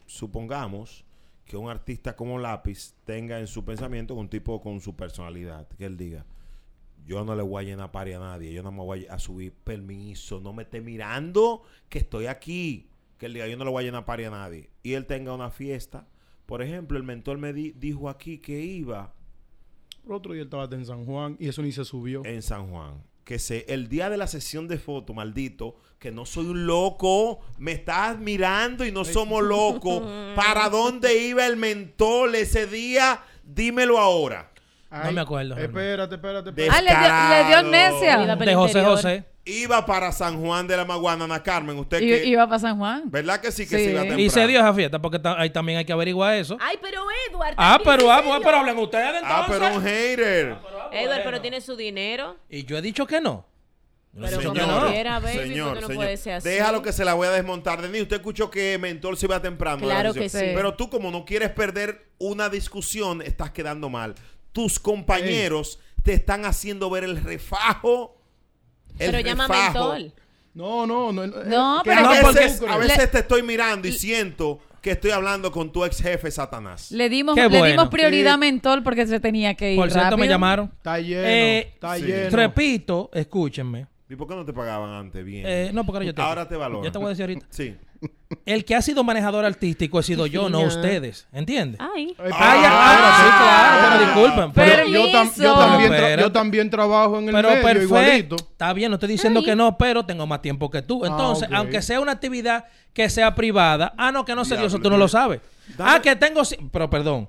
Supongamos 0.05 1.03
que 1.45 1.57
un 1.57 1.69
artista 1.69 2.15
como 2.15 2.37
Lápiz 2.37 2.93
tenga 3.05 3.39
en 3.39 3.47
su 3.47 3.65
pensamiento 3.65 4.13
un 4.13 4.29
tipo 4.29 4.61
con 4.61 4.79
su 4.79 4.95
personalidad. 4.95 5.67
Que 5.77 5.85
él 5.85 5.97
diga, 5.97 6.25
yo 7.07 7.23
no 7.25 7.35
le 7.35 7.41
voy 7.41 7.63
a 7.63 7.67
llenar 7.67 7.91
pari 7.91 8.13
a 8.13 8.19
nadie, 8.19 8.51
yo 8.53 8.61
no 8.61 8.71
me 8.71 8.83
voy 8.83 9.07
a 9.09 9.17
subir 9.17 9.53
permiso, 9.53 10.39
no 10.41 10.53
me 10.53 10.63
esté 10.63 10.81
mirando 10.81 11.63
que 11.89 11.99
estoy 11.99 12.27
aquí. 12.27 12.89
Que 13.17 13.25
él 13.25 13.33
diga, 13.33 13.47
yo 13.47 13.57
no 13.57 13.65
le 13.65 13.71
voy 13.71 13.81
a 13.83 13.85
llenar 13.85 14.05
pari 14.05 14.25
a 14.25 14.29
nadie. 14.29 14.69
Y 14.83 14.93
él 14.93 15.05
tenga 15.07 15.33
una 15.33 15.49
fiesta. 15.49 16.07
Por 16.45 16.61
ejemplo, 16.61 16.97
el 16.97 17.03
mentor 17.03 17.37
me 17.39 17.51
di- 17.53 17.71
dijo 17.71 18.09
aquí 18.09 18.37
que 18.37 18.59
iba 18.61 19.13
El 20.05 20.11
otro 20.13 20.33
día 20.33 20.41
él 20.43 20.47
estaba 20.47 20.65
en 20.73 20.85
San 20.85 21.03
Juan 21.05 21.35
y 21.39 21.47
eso 21.47 21.61
ni 21.63 21.71
se 21.71 21.83
subió. 21.83 22.23
en 22.25 22.41
San 22.41 22.69
Juan. 22.69 23.01
Que 23.25 23.39
se, 23.39 23.65
el 23.67 23.89
día 23.89 24.09
de 24.09 24.15
la 24.17 24.27
sesión 24.27 24.67
de 24.69 24.77
foto, 24.77 25.13
maldito, 25.13 25.75
que 25.99 26.11
no 26.11 26.25
soy 26.25 26.45
un 26.45 26.65
loco, 26.65 27.39
me 27.57 27.73
estás 27.73 28.17
mirando 28.19 28.85
y 28.85 28.91
no 28.93 29.03
somos 29.03 29.43
locos. 29.43 30.01
¿Para 30.35 30.69
dónde 30.69 31.27
iba 31.27 31.45
el 31.45 31.57
mentor 31.57 32.33
ese 32.35 32.67
día? 32.67 33.21
Dímelo 33.43 33.97
ahora. 33.97 34.51
Ay, 34.89 35.13
me 35.13 35.21
acuerdo. 35.21 35.57
Espérate, 35.57 36.15
espérate, 36.15 36.49
espérate. 36.49 36.77
Ah, 36.77 36.81
le 36.81 36.89
dio, 36.89 37.41
le 37.41 37.47
dio 37.47 37.57
amnesia. 37.57 38.35
De 38.45 38.55
José. 38.55 38.83
José. 38.83 39.23
Iba 39.45 39.85
para 39.85 40.11
San 40.11 40.41
Juan 40.41 40.67
de 40.67 40.75
la 40.75 40.83
Maguana, 40.83 41.23
Ana 41.23 41.41
Carmen. 41.41 41.77
Usted 41.77 42.01
I- 42.01 42.07
que, 42.07 42.25
Iba 42.25 42.47
para 42.47 42.59
San 42.59 42.77
Juan. 42.77 43.03
¿Verdad 43.05 43.39
que 43.39 43.49
sí 43.51 43.63
que 43.63 43.77
Sí. 43.77 43.85
se 43.85 43.91
iba 43.91 43.99
temprano? 44.01 44.21
Y 44.21 44.29
se 44.29 44.45
dio 44.45 44.59
esa 44.59 44.73
fiesta 44.73 44.99
porque 45.01 45.19
ta- 45.19 45.39
ahí 45.39 45.49
también 45.49 45.77
hay 45.77 45.85
que 45.85 45.93
averiguar 45.93 46.35
eso. 46.35 46.57
Ay, 46.59 46.77
pero 46.81 47.01
Edward. 47.29 47.53
Ah, 47.57 47.79
pero, 47.81 48.03
¿en 48.03 48.09
ah, 48.11 48.21
serio? 48.23 48.39
pero 48.43 48.57
hablen 48.57 48.77
ustedes 48.77 49.05
entonces. 49.21 49.29
Ah, 49.29 49.45
pero 49.47 49.75
un 49.75 49.83
hater. 49.83 50.57
Edward, 50.91 51.21
pero 51.23 51.41
tiene 51.41 51.61
su 51.61 51.75
dinero. 51.77 52.35
Y 52.49 52.65
yo 52.65 52.77
he 52.77 52.81
dicho 52.81 53.07
que 53.07 53.21
no. 53.21 53.45
No 54.13 54.25
Pero 54.25 54.37
dicho 54.39 54.53
como 54.53 54.79
no. 54.81 54.87
quiera, 54.91 55.19
baby, 55.19 55.37
señor, 55.37 55.75
no 55.75 55.81
señor. 55.81 55.95
puede 55.95 56.17
ser 56.17 56.33
así. 56.33 56.49
Déjalo 56.49 56.81
que 56.81 56.91
se 56.91 57.05
la 57.05 57.13
voy 57.13 57.27
a 57.27 57.31
desmontar. 57.31 57.81
Denis, 57.81 58.01
usted 58.01 58.15
escuchó 58.17 58.49
que 58.49 58.77
Mentor 58.79 59.15
se 59.15 59.27
iba 59.27 59.39
temprano. 59.41 59.83
Claro 59.83 60.13
que 60.13 60.27
sí. 60.27 60.39
Pero 60.55 60.73
tú, 60.73 60.89
como 60.89 61.11
no 61.11 61.23
quieres 61.23 61.51
perder 61.51 62.07
una 62.17 62.49
discusión, 62.49 63.21
estás 63.21 63.51
quedando 63.51 63.89
mal. 63.89 64.15
Tus 64.57 64.79
compañeros 64.79 65.79
te 66.01 66.13
están 66.13 66.43
haciendo 66.43 66.89
ver 66.89 67.03
el 67.03 67.21
refajo. 67.23 68.17
El 68.97 69.11
Pero 69.11 69.19
llama 69.19 69.47
refajo. 69.47 69.93
mentol. 69.93 70.13
No, 70.55 70.87
no, 70.87 71.13
no. 71.13 71.27
No, 71.27 71.81
que 71.83 71.91
pero 71.91 72.07
A 72.07 72.09
veces, 72.09 72.57
porque- 72.59 72.73
a 72.73 72.77
veces 72.77 73.11
te 73.11 73.19
estoy 73.19 73.43
mirando 73.43 73.87
y 73.87 73.91
siento 73.91 74.59
que 74.81 74.91
estoy 74.93 75.11
hablando 75.11 75.51
con 75.51 75.71
tu 75.71 75.85
ex 75.85 76.01
jefe 76.01 76.31
Satanás. 76.31 76.91
Le 76.91 77.07
dimos, 77.07 77.35
Qué 77.35 77.41
le 77.41 77.47
bueno. 77.49 77.65
dimos 77.67 77.89
prioridad 77.89 78.33
a 78.33 78.35
Sí. 78.37 78.39
Mentor 78.39 78.83
porque 78.83 79.05
se 79.05 79.19
tenía 79.19 79.53
que 79.53 79.73
ir. 79.73 79.77
Por 79.77 79.91
cierto, 79.91 80.17
me 80.17 80.27
llamaron. 80.27 80.71
Está 80.75 80.99
lleno, 80.99 81.21
Eh, 81.27 81.71
está 81.75 81.95
sí. 81.97 82.01
lleno. 82.05 82.35
Repito, 82.35 83.11
escúchenme. 83.13 83.85
¿Y 84.09 84.15
por 84.15 84.27
qué 84.27 84.35
no 84.35 84.45
te 84.45 84.53
pagaban 84.53 84.89
antes 84.91 85.23
bien? 85.25 85.45
Eh, 85.45 85.71
no, 85.73 85.85
porque 85.85 85.97
ahora 85.97 86.05
yo 86.05 86.15
te 86.15 86.21
Ahora 86.21 86.47
te 86.47 86.55
valoran. 86.55 86.85
Yo 86.85 86.91
te 86.91 86.97
voy 86.97 87.07
a 87.07 87.09
decir 87.09 87.23
ahorita. 87.23 87.45
Sí. 87.49 87.75
El 88.45 88.63
que 88.63 88.75
ha 88.75 88.81
sido 88.81 89.03
manejador 89.03 89.43
artístico 89.43 89.99
he 89.99 90.03
sido 90.03 90.27
yo, 90.27 90.49
no 90.49 90.61
ustedes. 90.61 91.27
¿Entiendes? 91.33 91.79
Ay. 91.81 92.15
Eh, 92.17 92.29
Ah, 92.31 92.53
ah, 92.69 93.17
sí, 93.17 93.43
claro, 93.43 93.77
pero 93.83 94.05
disculpen. 94.05 94.51
Pero 94.53 94.75
Pero, 94.85 94.87
yo, 94.89 95.07
tam- 95.17 95.35
yo 95.35 95.55
también 95.55 95.93
Espérate. 95.93 96.21
yo 96.21 96.31
también 96.31 96.69
trabajo 96.69 97.19
en 97.19 97.27
el 97.29 97.33
pero 97.35 97.49
medio 97.49 97.63
perfecto. 97.63 97.83
igualito. 97.85 98.35
Está 98.37 98.73
bien, 98.73 98.91
no 98.91 98.95
estoy 98.95 99.09
diciendo 99.09 99.43
que 99.43 99.55
no, 99.55 99.77
pero 99.77 100.05
tengo 100.05 100.25
más 100.27 100.41
tiempo 100.41 100.69
que 100.69 100.81
tú. 100.81 101.03
Entonces, 101.05 101.47
ok. 101.49 101.53
aunque 101.55 101.81
sea 101.81 101.99
una 101.99 102.11
actividad 102.13 102.65
que 102.93 103.09
sea 103.09 103.33
privada, 103.35 103.93
ah, 103.97 104.11
no, 104.11 104.23
que 104.23 104.35
no 104.35 104.45
sé 104.45 104.55
Dios, 104.57 104.73
tú 104.81 104.89
no 104.89 104.97
lo 104.97 105.07
sabes. 105.07 105.41
Dame- 105.77 105.91
Ah, 105.95 106.01
que 106.01 106.15
tengo, 106.15 106.41
pero 106.71 106.89
perdón, 106.89 107.27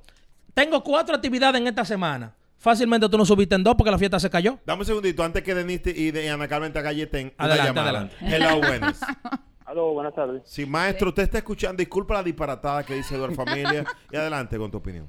tengo 0.55 0.83
cuatro 0.85 1.15
actividades 1.17 1.61
en 1.61 1.67
esta 1.67 1.85
semana. 1.85 2.35
Fácilmente 2.59 3.09
tú 3.09 3.17
no 3.17 3.25
subiste 3.25 3.55
en 3.55 3.63
dos 3.63 3.75
porque 3.77 3.91
la 3.91 3.99
fiesta 3.99 4.19
se 4.19 4.29
cayó. 4.29 4.59
Dame 4.67 4.81
un 4.81 4.87
segundito 4.87 5.23
antes 5.23 5.43
que 5.43 5.55
Denis 5.55 5.81
te- 5.83 5.91
y 5.97 6.11
de 6.11 6.29
Ana 6.29 6.49
Carmen 6.49 6.73
te 6.73 6.83
galleten 6.83 7.33
Adelante, 7.39 7.67
llamada. 7.73 7.89
adelante. 7.91 8.17
Hello, 8.21 8.59
buenas. 8.59 9.01
Aló, 9.65 9.93
buenas 9.93 10.15
tardes. 10.15 10.43
Si 10.47 10.65
maestro, 10.67 11.11
usted 11.11 11.25
está 11.25 11.39
escuchando, 11.39 11.77
disculpa 11.79 12.15
la 12.15 12.23
disparatada 12.23 12.85
que 12.85 12.95
dice 12.95 13.15
Eduardo 13.15 13.35
Familia 13.37 13.85
y 14.11 14.17
adelante 14.17 14.57
con 14.57 14.71
tu 14.71 14.79
opinión. 14.79 15.07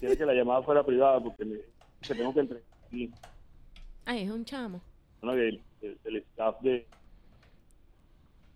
Quiere 0.00 0.16
que 0.16 0.26
la 0.26 0.34
llamada 0.34 0.62
fuera 0.62 0.84
privada 0.84 1.20
porque 1.22 1.44
me, 1.44 1.56
que 2.02 2.14
tengo 2.14 2.34
que 2.34 2.40
entrar. 2.40 2.60
Y, 2.92 3.10
Ay, 4.04 4.24
es 4.24 4.30
un 4.30 4.44
chamo. 4.44 4.80
bueno, 5.22 5.40
el, 5.40 5.60
el- 5.82 5.98
el 6.04 6.16
staff 6.16 6.56
de... 6.60 6.86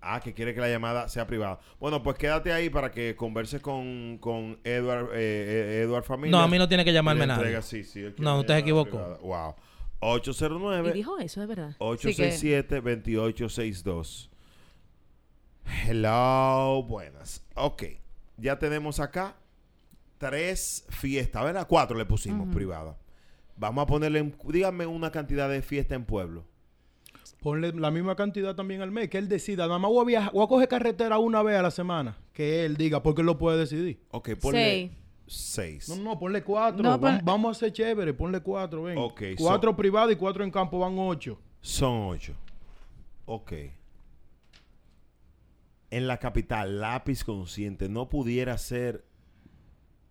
Ah, 0.05 0.19
que 0.21 0.35
quiere 0.35 0.53
que 0.53 0.59
la 0.61 0.69
llamada 0.69 1.09
sea 1.09 1.29
privada. 1.29 1.61
Bueno, 1.79 2.03
pues 2.03 2.19
quédate 2.19 2.53
ahí 2.53 2.69
para 2.69 2.91
que 2.91 3.15
converses 3.15 3.63
con, 3.63 4.19
con 4.19 4.59
Edward, 4.65 5.11
eh, 5.15 5.79
eh, 5.79 5.83
Edward 5.85 6.03
Familia. 6.03 6.37
No, 6.37 6.43
a 6.43 6.49
mí 6.49 6.59
no 6.59 6.67
tiene 6.69 6.85
que 6.85 6.93
llamarme 6.93 7.25
entrega- 7.25 7.63
sí, 7.63 7.85
sí, 7.85 8.13
No, 8.19 8.41
usted 8.41 8.55
se 8.55 8.61
equivocó. 8.61 8.91
privada. 8.99 9.19
Wow. 9.23 9.55
809 10.01 10.91
Y 10.91 10.93
dijo 10.93 11.19
eso, 11.21 11.41
es 11.43 11.47
verdad. 11.49 11.77
867-2862. 11.79 14.29
Hello, 15.87 16.83
buenas. 16.83 17.43
Ok, 17.55 17.85
ya 18.37 18.59
tenemos 18.59 18.99
acá 19.01 19.37
tres 20.19 20.85
fiestas, 20.89 21.45
¿verdad? 21.45 21.67
Cuatro 21.69 21.97
le 21.97 22.05
pusimos 22.05 22.47
Ujú. 22.49 22.55
privadas. 22.57 22.97
Vamos 23.57 23.83
a 23.83 23.87
ponerle, 23.87 24.19
en- 24.21 24.35
dígame 24.49 24.87
una 24.87 25.11
cantidad 25.13 25.49
de 25.49 25.63
fiesta 25.63 25.95
en 25.95 26.05
pueblo. 26.05 26.45
Ponle 27.43 27.73
la 27.73 27.91
misma 27.91 28.15
cantidad 28.15 28.55
también 28.55 28.83
al 28.83 28.93
mes, 28.93 29.09
que 29.11 29.19
él 29.19 29.29
decida. 29.29 29.67
Nada 29.67 29.79
más 29.81 29.91
voy 29.91 30.03
a, 30.03 30.07
viajar, 30.07 30.33
voy 30.33 30.45
a 30.45 30.49
coger 30.49 30.69
carretera 30.69 31.19
una 31.19 31.43
vez 31.43 31.59
a 31.59 31.63
la 31.63 31.71
semana. 31.73 32.17
Que 32.33 32.65
él 32.65 32.77
diga, 32.77 33.03
porque 33.03 33.23
él 33.23 33.27
lo 33.27 33.37
puede 33.37 33.59
decidir. 33.59 34.01
Ok, 34.13 34.31
ponle 34.41 34.93
seis. 35.27 35.89
No, 35.89 35.97
no, 35.97 36.19
ponle 36.19 36.43
cuatro. 36.45 36.83
No, 36.83 36.99
Vam- 37.01 37.17
pon- 37.19 37.21
vamos, 37.25 37.57
a 37.57 37.61
ser 37.61 37.73
chévere, 37.73 38.15
ponle 38.15 38.41
cuatro, 38.41 38.85
ven. 38.85 38.97
Ok, 38.97 39.23
cuatro 39.37 39.75
privados 39.77 40.13
y 40.13 40.17
cuatro 40.17 40.45
en 40.45 40.51
campo 40.53 40.79
van 40.79 40.95
ocho. 40.99 41.39
Son 41.61 42.03
ocho. 42.09 42.35
Ok. 43.27 43.53
En 45.91 46.07
la 46.07 46.19
capital, 46.19 46.81
lápiz 46.81 47.23
consciente 47.25 47.89
no 47.89 48.09
pudiera 48.09 48.57
ser 48.57 49.05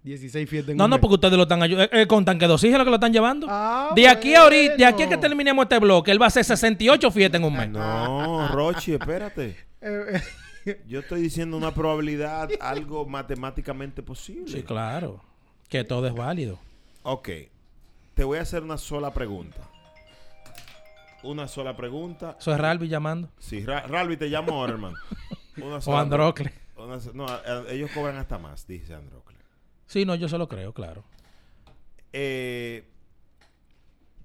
16 0.04 0.50
fiestas 0.50 0.72
en 0.72 0.78
No, 0.78 0.86
un 0.86 0.90
no, 0.90 0.96
mes. 0.96 1.02
porque 1.02 1.14
ustedes 1.16 1.34
lo 1.38 1.44
están 1.44 1.62
ayudando. 1.62 1.96
Eh, 1.96 2.08
con 2.08 2.26
tanque 2.26 2.48
dos 2.48 2.64
hijos 2.64 2.78
lo 2.80 2.84
que 2.86 2.90
lo 2.90 2.96
están 2.96 3.14
llevando. 3.14 3.48
Ah, 3.50 3.92
de 3.96 4.08
aquí 4.08 4.34
a 4.34 4.42
ahorita, 4.44 4.76
de 4.76 4.86
aquí 4.86 5.04
a 5.04 5.10
que 5.10 5.18
terminemos 5.18 5.64
este 5.64 5.78
bloque, 5.80 6.12
él 6.12 6.20
va 6.22 6.26
a 6.26 6.28
hacer 6.28 6.44
68 6.44 7.12
fiestas 7.12 7.40
en 7.40 7.46
un 7.48 7.56
mes. 7.56 7.70
No, 7.70 8.48
Rochi, 8.50 8.94
espérate. 8.94 9.58
Eh, 10.64 10.80
Yo 10.88 11.00
estoy 11.00 11.22
diciendo 11.22 11.58
una 11.58 11.74
probabilidad, 11.74 12.48
algo 12.60 13.04
matemáticamente 13.08 14.04
posible. 14.04 14.48
Sí, 14.52 14.62
claro. 14.62 15.20
Que 15.70 15.84
todo 15.84 16.06
es 16.06 16.14
válido. 16.14 16.60
Ok. 17.02 17.30
Te 18.14 18.24
voy 18.24 18.38
a 18.38 18.44
hacer 18.44 18.62
una 18.62 18.78
sola 18.78 19.12
pregunta. 19.12 19.58
Una 21.24 21.48
sola 21.48 21.76
pregunta. 21.76 22.36
Eso 22.40 22.52
es 22.54 22.60
Ralby 22.60 22.88
llamando. 22.88 23.30
Sí, 23.40 23.64
Ra- 23.66 23.88
Ralby, 23.88 24.18
te 24.18 24.28
llamo 24.28 24.54
ahora, 24.54 24.74
hermano. 24.74 24.98
Una 25.58 25.78
O 25.78 25.82
sola 25.82 26.02
Androcle. 26.02 26.54
una 26.78 27.00
so- 27.00 27.12
no, 27.14 27.26
ellos 27.70 27.92
cobran 27.92 28.18
hasta 28.18 28.38
más, 28.38 28.66
dice 28.68 28.94
Androcle. 28.96 29.31
Sí, 29.92 30.06
no, 30.06 30.16
yo 30.16 30.30
se 30.30 30.38
lo 30.38 30.48
creo, 30.48 30.72
claro. 30.72 31.04
Eh, 32.14 32.86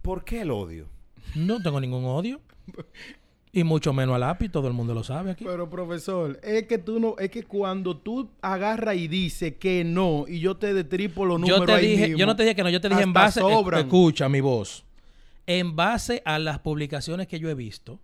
¿Por 0.00 0.24
qué 0.24 0.42
el 0.42 0.52
odio? 0.52 0.86
No 1.34 1.60
tengo 1.60 1.80
ningún 1.80 2.04
odio. 2.04 2.40
Y 3.52 3.64
mucho 3.64 3.92
menos 3.92 4.14
al 4.14 4.20
lápiz, 4.20 4.48
todo 4.48 4.68
el 4.68 4.74
mundo 4.74 4.94
lo 4.94 5.02
sabe 5.02 5.32
aquí. 5.32 5.44
Pero 5.44 5.68
profesor, 5.68 6.38
es 6.44 6.68
que 6.68 6.78
tú 6.78 7.00
no, 7.00 7.16
es 7.18 7.30
que 7.30 7.42
cuando 7.42 7.96
tú 7.96 8.30
agarras 8.42 8.94
y 8.94 9.08
dices 9.08 9.54
que 9.58 9.82
no 9.82 10.26
y 10.28 10.38
yo 10.38 10.56
te 10.56 10.72
detripo 10.72 11.24
los 11.24 11.40
números 11.40 11.60
Yo 11.60 11.66
te 11.66 11.72
ahí 11.72 11.86
dije, 11.88 12.02
mismo, 12.02 12.18
yo 12.18 12.26
no 12.26 12.36
te 12.36 12.44
dije 12.44 12.54
que 12.54 12.62
no, 12.62 12.70
yo 12.70 12.80
te 12.80 12.88
dije 12.88 13.02
en 13.02 13.12
base, 13.12 13.40
sobran. 13.40 13.80
escucha 13.80 14.28
mi 14.28 14.40
voz. 14.40 14.84
En 15.48 15.74
base 15.74 16.22
a 16.24 16.38
las 16.38 16.60
publicaciones 16.60 17.26
que 17.26 17.40
yo 17.40 17.50
he 17.50 17.54
visto, 17.54 17.98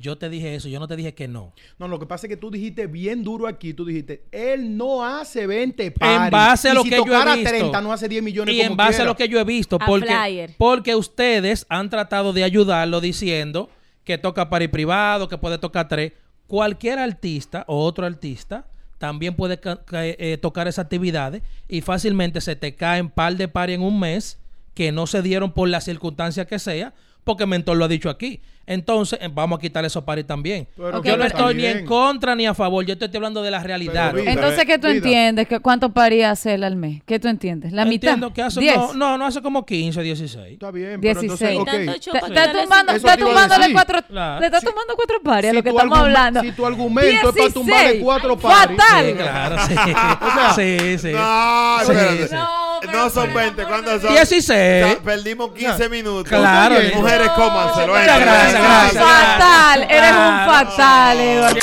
yo 0.00 0.16
te 0.18 0.28
dije 0.28 0.54
eso, 0.54 0.68
yo 0.68 0.78
no 0.78 0.86
te 0.86 0.94
dije 0.96 1.14
que 1.14 1.26
no. 1.26 1.52
No, 1.78 1.88
lo 1.88 1.98
que 1.98 2.04
pasa 2.06 2.26
es 2.26 2.28
que 2.28 2.36
tú 2.36 2.50
dijiste 2.50 2.86
bien 2.86 3.24
duro 3.24 3.46
aquí, 3.46 3.72
tú 3.72 3.84
dijiste, 3.86 4.22
él 4.30 4.76
no 4.76 5.04
hace 5.04 5.46
20 5.46 5.90
paris. 5.92 6.24
En 6.26 6.30
base 6.30 6.68
a 6.68 6.72
y 6.72 6.74
lo 6.74 6.82
si 6.82 6.90
que 6.90 6.96
yo 6.96 7.04
he 7.04 7.34
visto. 7.36 7.48
30 7.50 7.80
no 7.80 7.92
hace 7.92 8.08
10 8.08 8.22
millones 8.22 8.54
Y 8.54 8.58
como 8.58 8.70
en 8.72 8.76
base 8.76 8.90
quiera. 8.96 9.04
a 9.04 9.06
lo 9.06 9.16
que 9.16 9.28
yo 9.28 9.40
he 9.40 9.44
visto, 9.44 9.78
porque, 9.78 10.54
porque 10.58 10.94
ustedes 10.94 11.64
han 11.70 11.88
tratado 11.88 12.32
de 12.34 12.44
ayudarlo 12.44 13.00
diciendo 13.00 13.70
que 14.04 14.18
toca 14.18 14.50
para 14.50 14.70
privado, 14.70 15.28
que 15.28 15.38
puede 15.38 15.56
tocar 15.58 15.88
tres. 15.88 16.12
Cualquier 16.46 16.98
artista 16.98 17.64
o 17.66 17.82
otro 17.84 18.04
artista 18.04 18.66
también 18.98 19.34
puede 19.34 19.58
ca- 19.58 19.82
ca- 19.84 20.04
eh, 20.06 20.38
tocar 20.40 20.68
esas 20.68 20.84
actividades 20.84 21.42
y 21.68 21.80
fácilmente 21.80 22.40
se 22.42 22.54
te 22.54 22.74
caen 22.74 23.08
par 23.08 23.36
de 23.36 23.48
pares 23.48 23.76
en 23.76 23.82
un 23.82 23.98
mes 23.98 24.38
que 24.74 24.92
no 24.92 25.06
se 25.06 25.22
dieron 25.22 25.52
por 25.52 25.68
la 25.70 25.80
circunstancia 25.80 26.44
que 26.46 26.58
sea, 26.58 26.92
porque 27.24 27.46
Mentor 27.46 27.78
lo 27.78 27.86
ha 27.86 27.88
dicho 27.88 28.10
aquí. 28.10 28.40
Entonces, 28.66 29.18
eh, 29.22 29.28
vamos 29.32 29.58
a 29.58 29.60
quitar 29.60 29.84
esos 29.84 30.02
pares 30.04 30.26
también. 30.26 30.66
Pero 30.76 31.02
yo 31.02 31.16
no 31.16 31.24
estoy 31.24 31.54
ni 31.54 31.62
también. 31.62 31.78
en 31.78 31.86
contra 31.86 32.34
ni 32.34 32.46
a 32.46 32.54
favor, 32.54 32.84
yo 32.84 32.96
te 32.98 33.04
estoy 33.06 33.18
hablando 33.18 33.42
de 33.42 33.50
la 33.50 33.62
realidad. 33.62 34.16
Entonces, 34.18 34.64
¿qué 34.64 34.78
tú 34.78 34.86
entiendes? 34.88 35.46
¿Que 35.48 35.60
¿Cuánto 35.60 35.90
paría 35.90 36.30
hacer 36.30 36.62
al 36.64 36.76
mes? 36.76 37.02
¿Qué 37.06 37.18
tú 37.18 37.28
entiendes? 37.28 37.72
¿La 37.72 37.84
mitad? 37.84 38.10
Entiendo 38.14 38.32
que 38.32 38.42
hace, 38.42 38.60
¿Diez? 38.60 38.76
no, 38.76 38.94
no, 38.94 39.18
no 39.18 39.26
hace 39.26 39.42
como 39.42 39.64
15, 39.66 40.02
16. 40.02 40.52
Está 40.54 40.70
bien, 40.70 41.00
16. 41.00 41.58
ok. 41.60 41.70
Te- 41.70 41.84
Está 41.94 42.52
tumbando, 42.52 42.92
está 42.92 43.12
a 43.12 43.16
tumbándole 43.16 43.72
cuatro, 43.72 43.98
Claro. 44.08 44.40
le 44.40 44.46
está 44.46 44.60
tumbando 44.60 44.94
cuatro 44.96 45.20
pares 45.22 45.48
a 45.48 45.50
Si 45.52 45.56
lo 45.56 45.62
que 45.62 45.68
estamos 45.70 45.98
hablando. 45.98 46.40
si 46.40 46.52
tu 46.52 46.66
argumento 46.66 47.28
es 47.30 47.36
para 47.36 47.50
tumbarle 47.52 47.82
16. 47.84 48.02
cuatro 48.04 48.38
pares. 48.38 48.76
Fatal. 48.78 49.06
Sí, 49.06 49.14
claro, 49.14 49.56
sí. 49.68 49.74
O 50.24 50.30
sea, 50.34 50.54
sí, 50.54 50.98
sí. 50.98 51.12
No, 51.12 51.78
Sí. 51.84 52.88
No, 52.92 53.08
son 53.08 53.32
20. 53.32 53.64
¿Cuántos 53.64 54.02
son? 54.02 54.12
16. 54.12 54.84
O 54.84 54.88
sea, 54.88 54.98
perdimos 55.02 55.52
15 55.52 55.88
minutos. 55.88 56.24
Claro. 56.28 56.74
Mujeres, 56.94 57.28
cómanselo. 57.30 57.94
Muchas 57.94 58.20
gracias, 58.20 58.53
gracias. 58.62 59.04
Fatal, 59.04 59.82
eres 59.90 60.10
un 60.10 60.46
fatal, 60.46 61.20
Eduardo. 61.20 61.58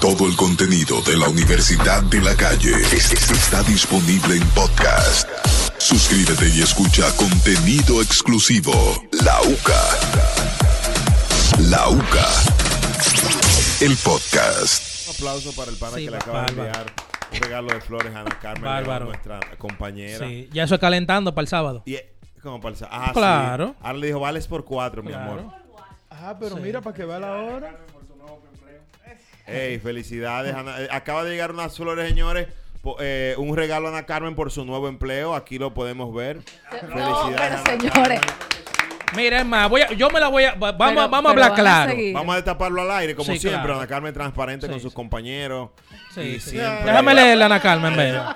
Todo 0.00 0.26
el 0.28 0.36
contenido 0.36 1.00
de 1.02 1.16
la 1.16 1.28
Universidad 1.28 2.02
de 2.04 2.20
la 2.20 2.34
Calle 2.36 2.72
es- 2.92 3.12
es- 3.12 3.30
está 3.30 3.62
disponible 3.62 4.36
en 4.36 4.46
podcast. 4.50 5.28
Suscríbete 5.78 6.48
y 6.48 6.62
escucha 6.62 7.10
contenido 7.16 8.02
exclusivo. 8.02 8.72
La 9.24 9.40
UCA. 9.42 9.82
La 11.70 11.88
UCA. 11.88 12.28
El 13.80 13.96
podcast. 13.96 15.08
Un 15.08 15.14
aplauso 15.14 15.52
para 15.54 15.70
el 15.70 15.76
pana 15.76 15.96
Sí, 15.96 16.04
que 16.04 16.10
le 16.10 16.16
acaba 16.16 16.42
de 16.44 16.54
bárbaro. 16.54 16.66
enviar 16.68 16.92
un 17.32 17.40
regalo 17.40 17.68
de 17.74 17.80
flores 17.80 18.14
a 18.14 18.20
Ana 18.20 18.38
Carmen, 18.40 18.64
Bárbaro. 18.64 19.04
nuestra 19.06 19.40
compañera. 19.58 20.26
Sí, 20.26 20.48
ya 20.52 20.64
eso 20.64 20.74
es 20.74 20.80
calentando 20.80 21.34
para 21.34 21.42
el 21.42 21.48
sábado. 21.48 21.82
Y 21.86 21.94
eh, 21.94 22.12
como 22.42 22.60
para 22.60 22.72
el 22.74 22.78
sa- 22.78 22.88
ah, 22.90 23.10
Claro. 23.12 23.68
sí. 23.68 23.74
Ahora 23.82 23.98
le 23.98 24.06
dijo, 24.08 24.20
vales 24.20 24.46
por 24.46 24.64
cuatro, 24.64 25.02
mi 25.02 25.08
Claro. 25.10 25.32
amor. 25.32 25.63
Ah, 26.20 26.36
pero 26.38 26.56
mira, 26.56 26.80
para 26.80 26.94
que 26.96 27.04
vea 27.04 27.18
la 27.18 27.32
hora. 27.36 27.76
Ey, 29.46 29.78
felicidades, 29.78 30.54
Ana. 30.54 30.80
Eh, 30.80 30.88
Acaba 30.90 31.22
de 31.24 31.30
llegar 31.30 31.50
unas 31.50 31.76
flores, 31.76 32.08
señores. 32.08 32.48
Eh, 33.00 33.34
un 33.38 33.56
regalo 33.56 33.88
a 33.88 33.90
Ana 33.90 34.06
Carmen 34.06 34.34
por 34.34 34.50
su 34.50 34.64
nuevo 34.64 34.88
empleo. 34.88 35.34
Aquí 35.34 35.58
lo 35.58 35.74
podemos 35.74 36.14
ver. 36.14 36.38
No, 36.38 36.42
pero 36.80 37.38
Ana 37.38 37.64
señores. 37.64 38.20
Mira, 39.16 39.38
es 39.40 39.46
más, 39.46 39.68
voy 39.70 39.82
a- 39.82 39.92
yo 39.92 40.10
me 40.10 40.20
la 40.20 40.28
voy 40.28 40.44
a. 40.44 40.54
va- 40.54 40.72
Vamos, 40.72 40.94
Pero- 40.96 41.08
vamos 41.08 41.26
a 41.28 41.32
hablar 41.32 41.52
a 41.52 41.54
claro. 41.54 41.92
Vamos 42.12 42.32
a 42.32 42.36
destaparlo 42.36 42.82
al 42.82 42.90
aire, 42.90 43.14
como 43.14 43.32
Sí, 43.32 43.38
siempre. 43.38 43.62
claro. 43.62 43.78
Ana 43.78 43.86
Carmen 43.86 44.12
transparente 44.14 44.68
con 44.68 44.80
sus 44.80 44.92
compañeros. 44.92 45.70
Sí, 46.14 46.38
siempre- 46.40 46.84
Déjame 46.84 47.14
leerla, 47.14 47.46
Ana 47.46 47.60
Carmen, 47.60 47.96
ven. 47.96 48.14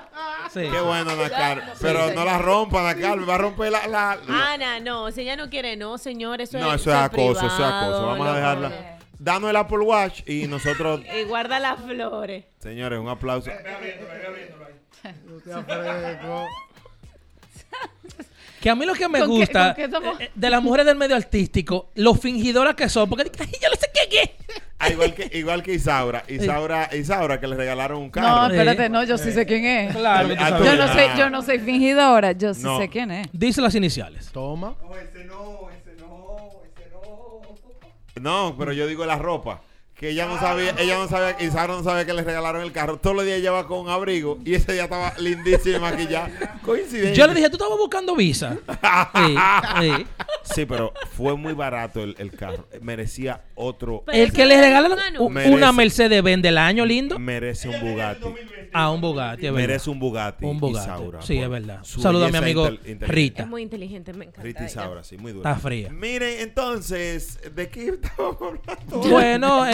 Sí. 0.51 0.61
Qué 0.61 0.79
bueno, 0.81 1.11
Ana 1.11 1.29
Carmen. 1.29 1.65
Pero 1.79 2.11
no 2.13 2.25
la 2.25 2.39
rompa, 2.39 2.79
Ana 2.89 2.99
Carmen. 2.99 3.29
Va 3.29 3.35
a 3.35 3.37
romper 3.37 3.71
la. 3.71 3.85
la- 3.87 4.17
la- 4.27 4.53
Ana, 4.53 4.79
no, 4.79 5.11
si 5.11 5.21
ella 5.21 5.35
no 5.35 5.47
quiere, 5.49 5.75
no, 5.77 5.97
señor, 5.99 6.41
eso 6.41 6.57
no, 6.59 6.73
es 6.73 6.81
eso 6.81 6.89
es 6.91 6.97
acoso, 6.97 7.31
eso 7.39 7.47
es 7.47 7.53
privado, 7.53 7.85
acoso. 7.85 8.05
Vamos 8.07 8.27
a 8.27 8.33
dejarla. 8.35 8.71
Danos 9.19 9.49
el 9.49 9.55
Apple 9.57 9.79
Watch 9.79 10.21
y 10.27 10.47
nosotros. 10.47 11.01
Y 11.19 11.23
guarda 11.25 11.59
las 11.59 11.79
flores. 11.81 12.45
Señores, 12.59 12.97
un 12.99 13.09
aplauso. 13.09 13.51
Que 18.61 18.69
a 18.69 18.75
mí 18.75 18.85
lo 18.85 18.93
que 18.93 19.07
me 19.07 19.19
¿Con 19.19 19.29
qué- 19.29 19.35
gusta 19.37 19.73
con 19.73 19.83
qué 19.85 19.89
somos? 19.91 20.19
eh, 20.19 20.31
de 20.35 20.49
las 20.49 20.61
mujeres 20.61 20.85
del 20.85 20.97
medio 20.97 21.15
artístico, 21.15 21.91
lo 21.95 22.13
fingidoras 22.15 22.75
que 22.75 22.89
son, 22.89 23.09
porque 23.09 23.31
ay, 23.39 23.47
yo 23.61 23.69
no 23.69 23.75
sé 23.75 23.89
qué, 23.93 24.09
qué. 24.09 24.35
Ah, 24.81 24.89
igual 24.89 25.13
que 25.13 25.29
igual 25.37 25.61
que 25.63 25.73
Isaura. 25.73 26.23
Isaura, 26.27 26.89
Isaura 26.95 27.39
que 27.39 27.47
le 27.47 27.55
regalaron 27.55 28.01
un 28.01 28.09
carro. 28.09 28.27
No, 28.27 28.47
espérate, 28.47 28.89
no, 28.89 29.03
yo 29.03 29.17
sí 29.17 29.31
sé 29.33 29.45
quién 29.45 29.65
es. 29.65 29.95
Claro, 29.95 30.29
Ah. 30.39 30.59
Yo 30.63 30.75
no 30.75 30.83
Ah. 30.83 30.93
soy, 30.93 31.17
yo 31.19 31.29
no 31.29 31.41
soy 31.41 31.59
fingidora, 31.59 32.31
yo 32.33 32.53
sí 32.53 32.63
No. 32.63 32.77
sé 32.79 32.87
quién 32.89 33.11
es. 33.11 33.27
Dice 33.33 33.61
las 33.61 33.75
iniciales. 33.75 34.29
Toma. 34.31 34.75
No, 38.19 38.55
pero 38.57 38.73
yo 38.73 38.85
digo 38.87 39.05
la 39.05 39.17
ropa. 39.17 39.61
Que 39.99 40.11
ella 40.11 40.27
no 40.27 40.39
sabía, 40.39 40.73
ella 40.79 40.97
no 40.97 41.09
sabía, 41.09 41.35
Isaura 41.45 41.73
no 41.73 41.83
sabía 41.83 42.05
que 42.05 42.13
le 42.13 42.23
regalaron 42.23 42.61
el 42.61 42.71
carro. 42.71 42.97
Todos 42.99 43.17
los 43.17 43.25
días 43.25 43.41
lleva 43.41 43.67
con 43.67 43.79
un 43.79 43.89
abrigo 43.89 44.39
y 44.45 44.53
ese 44.53 44.71
día 44.71 44.83
estaba 44.83 45.13
lindísimo 45.19 45.75
y 45.75 45.79
maquillada. 45.81 46.29
Coincidencia. 46.63 47.13
Yo 47.13 47.27
le 47.27 47.33
dije, 47.33 47.49
tú 47.49 47.57
estabas 47.57 47.77
buscando 47.77 48.15
visa. 48.15 48.57
Sí, 49.19 49.35
sí. 49.81 50.07
Sí, 50.43 50.65
pero 50.65 50.93
fue 51.17 51.35
muy 51.35 51.51
barato 51.53 52.01
el, 52.01 52.15
el 52.17 52.31
carro. 52.31 52.65
Merecía 52.81 53.41
otro. 53.59 54.03
Pero 54.05 54.17
El 54.23 54.31
que 54.31 54.45
le 54.45 54.59
regalan 54.59 54.97
una 55.19 55.71
Mercedes 55.71 56.23
Benz 56.23 56.41
del 56.41 56.57
año 56.57 56.85
lindo. 56.85 57.19
Merece 57.19 57.69
un 57.69 57.79
Bugatti. 57.79 58.25
A 58.71 58.91
un 58.91 59.01
Bugatti, 59.01 59.47
es 59.47 59.51
verdad. 59.51 59.67
Merece 59.67 59.89
un 59.89 59.99
Bugatti. 59.99 60.45
Un 60.45 60.59
Bugatti. 60.59 60.89
Isaura, 60.89 61.21
Sí, 61.21 61.37
es 61.37 61.49
verdad. 61.49 61.79
Saluda 61.83 62.27
a 62.27 62.29
mi 62.31 62.37
amigo. 62.37 62.69
Rita. 63.01 63.43
Es 63.43 63.49
muy 63.49 63.61
inteligente, 63.61 64.13
me 64.13 64.25
encanta. 64.25 64.43
Rita. 64.43 64.65
Isaura, 64.65 65.03
sí, 65.03 65.17
muy 65.17 65.31
dura. 65.31 65.49
Está 65.49 65.61
fría. 65.61 65.89
Miren, 65.89 66.39
entonces, 66.39 67.39
¿de 67.53 67.69
qué 67.69 67.89
estábamos 67.89 68.37
hablando? 68.41 69.09
Bueno, 69.09 69.65
eh, 69.65 69.71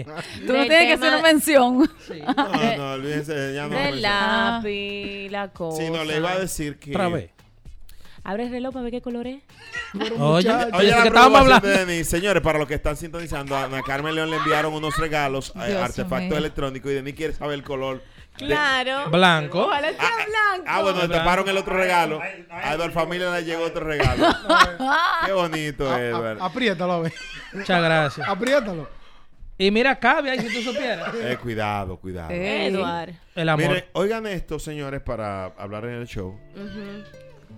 eh, 0.00 0.06
Tú 0.46 0.52
no 0.52 0.66
tienes 0.66 0.86
que 0.86 0.92
hacer 0.92 1.08
una 1.14 1.22
mención. 1.22 1.90
No, 2.36 2.76
no, 2.76 2.92
olvídense, 2.92 3.54
ya 3.54 3.68
no. 3.68 3.76
Del 3.76 3.92
menciono. 3.92 4.00
lápiz, 4.00 5.30
la 5.30 5.48
cosa. 5.52 5.82
Sí, 5.82 5.90
no, 5.90 6.04
le 6.04 6.16
iba 6.16 6.32
a 6.32 6.38
decir 6.38 6.78
que. 6.78 6.90
otra 6.90 7.08
vez. 7.08 7.35
Abre 8.28 8.42
el 8.44 8.50
reloj 8.50 8.72
para 8.72 8.82
ver 8.82 8.90
qué 8.92 9.00
color 9.02 9.26
es. 9.28 9.40
Oye, 9.94 10.18
Oye, 10.18 10.48
la 10.48 10.64
que 10.64 10.70
preocupación 10.72 11.06
estábamos 11.06 11.40
hablando. 11.42 11.68
de. 11.68 12.04
Señores, 12.04 12.42
para 12.42 12.58
los 12.58 12.66
que 12.66 12.74
están 12.74 12.96
sintonizando, 12.96 13.54
a 13.56 13.64
Ana 13.64 13.82
Carmen 13.82 14.14
León 14.16 14.30
le 14.30 14.36
enviaron 14.38 14.72
unos 14.74 14.96
regalos, 14.98 15.52
eh, 15.54 15.68
Dios 15.68 15.80
artefactos 15.82 16.28
mío. 16.30 16.36
electrónicos, 16.36 16.90
y 16.90 16.94
Denis 16.94 17.14
quiere 17.14 17.32
saber 17.34 17.54
el 17.54 17.62
color. 17.62 18.02
de- 18.38 18.46
Claro. 18.46 19.08
Blanco. 19.10 19.66
Ojalá 19.66 19.88
sea 19.92 19.96
blanco. 19.98 20.64
Ah, 20.66 20.82
bueno, 20.82 21.02
le 21.02 21.08
taparon 21.08 21.48
el 21.48 21.56
otro 21.56 21.74
regalo. 21.76 22.20
A 22.50 22.74
Eduardo 22.74 22.92
Familia 22.92 23.30
le 23.30 23.44
llegó 23.44 23.62
otro 23.64 23.84
regalo. 23.86 24.26
Qué 25.26 25.32
bonito, 25.32 25.88
a- 25.88 26.44
apriétalo, 26.44 26.92
a 26.94 27.00
ver. 27.02 27.12
Muchas 27.52 27.80
gracias. 27.82 28.28
Apriétalo. 28.28 28.88
Y 29.56 29.70
mira, 29.70 29.98
cabe 29.98 30.32
ahí 30.32 30.40
si 30.40 30.52
tú 30.52 30.70
supieras. 30.72 31.14
Eh, 31.14 31.38
cuidado, 31.40 31.96
cuidado. 31.96 32.30
Ey. 32.30 32.66
Eduard. 32.74 33.10
El 33.34 33.48
amor. 33.48 33.68
Miren, 33.68 33.84
oigan 33.94 34.26
esto, 34.26 34.58
señores, 34.58 35.00
para 35.00 35.46
hablar 35.56 35.84
en 35.86 35.92
el 35.94 36.06
show. 36.06 36.38
Ujú. 36.54 37.04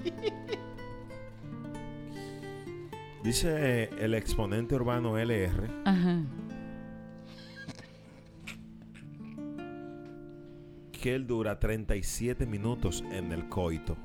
Dice 3.22 3.90
el 3.98 4.14
exponente 4.14 4.74
urbano 4.76 5.18
LR 5.18 5.68
Ajá. 5.84 6.22
que 10.92 11.14
él 11.14 11.26
dura 11.26 11.58
37 11.58 12.46
minutos 12.46 13.04
en 13.12 13.32
el 13.32 13.48
coito. 13.48 13.96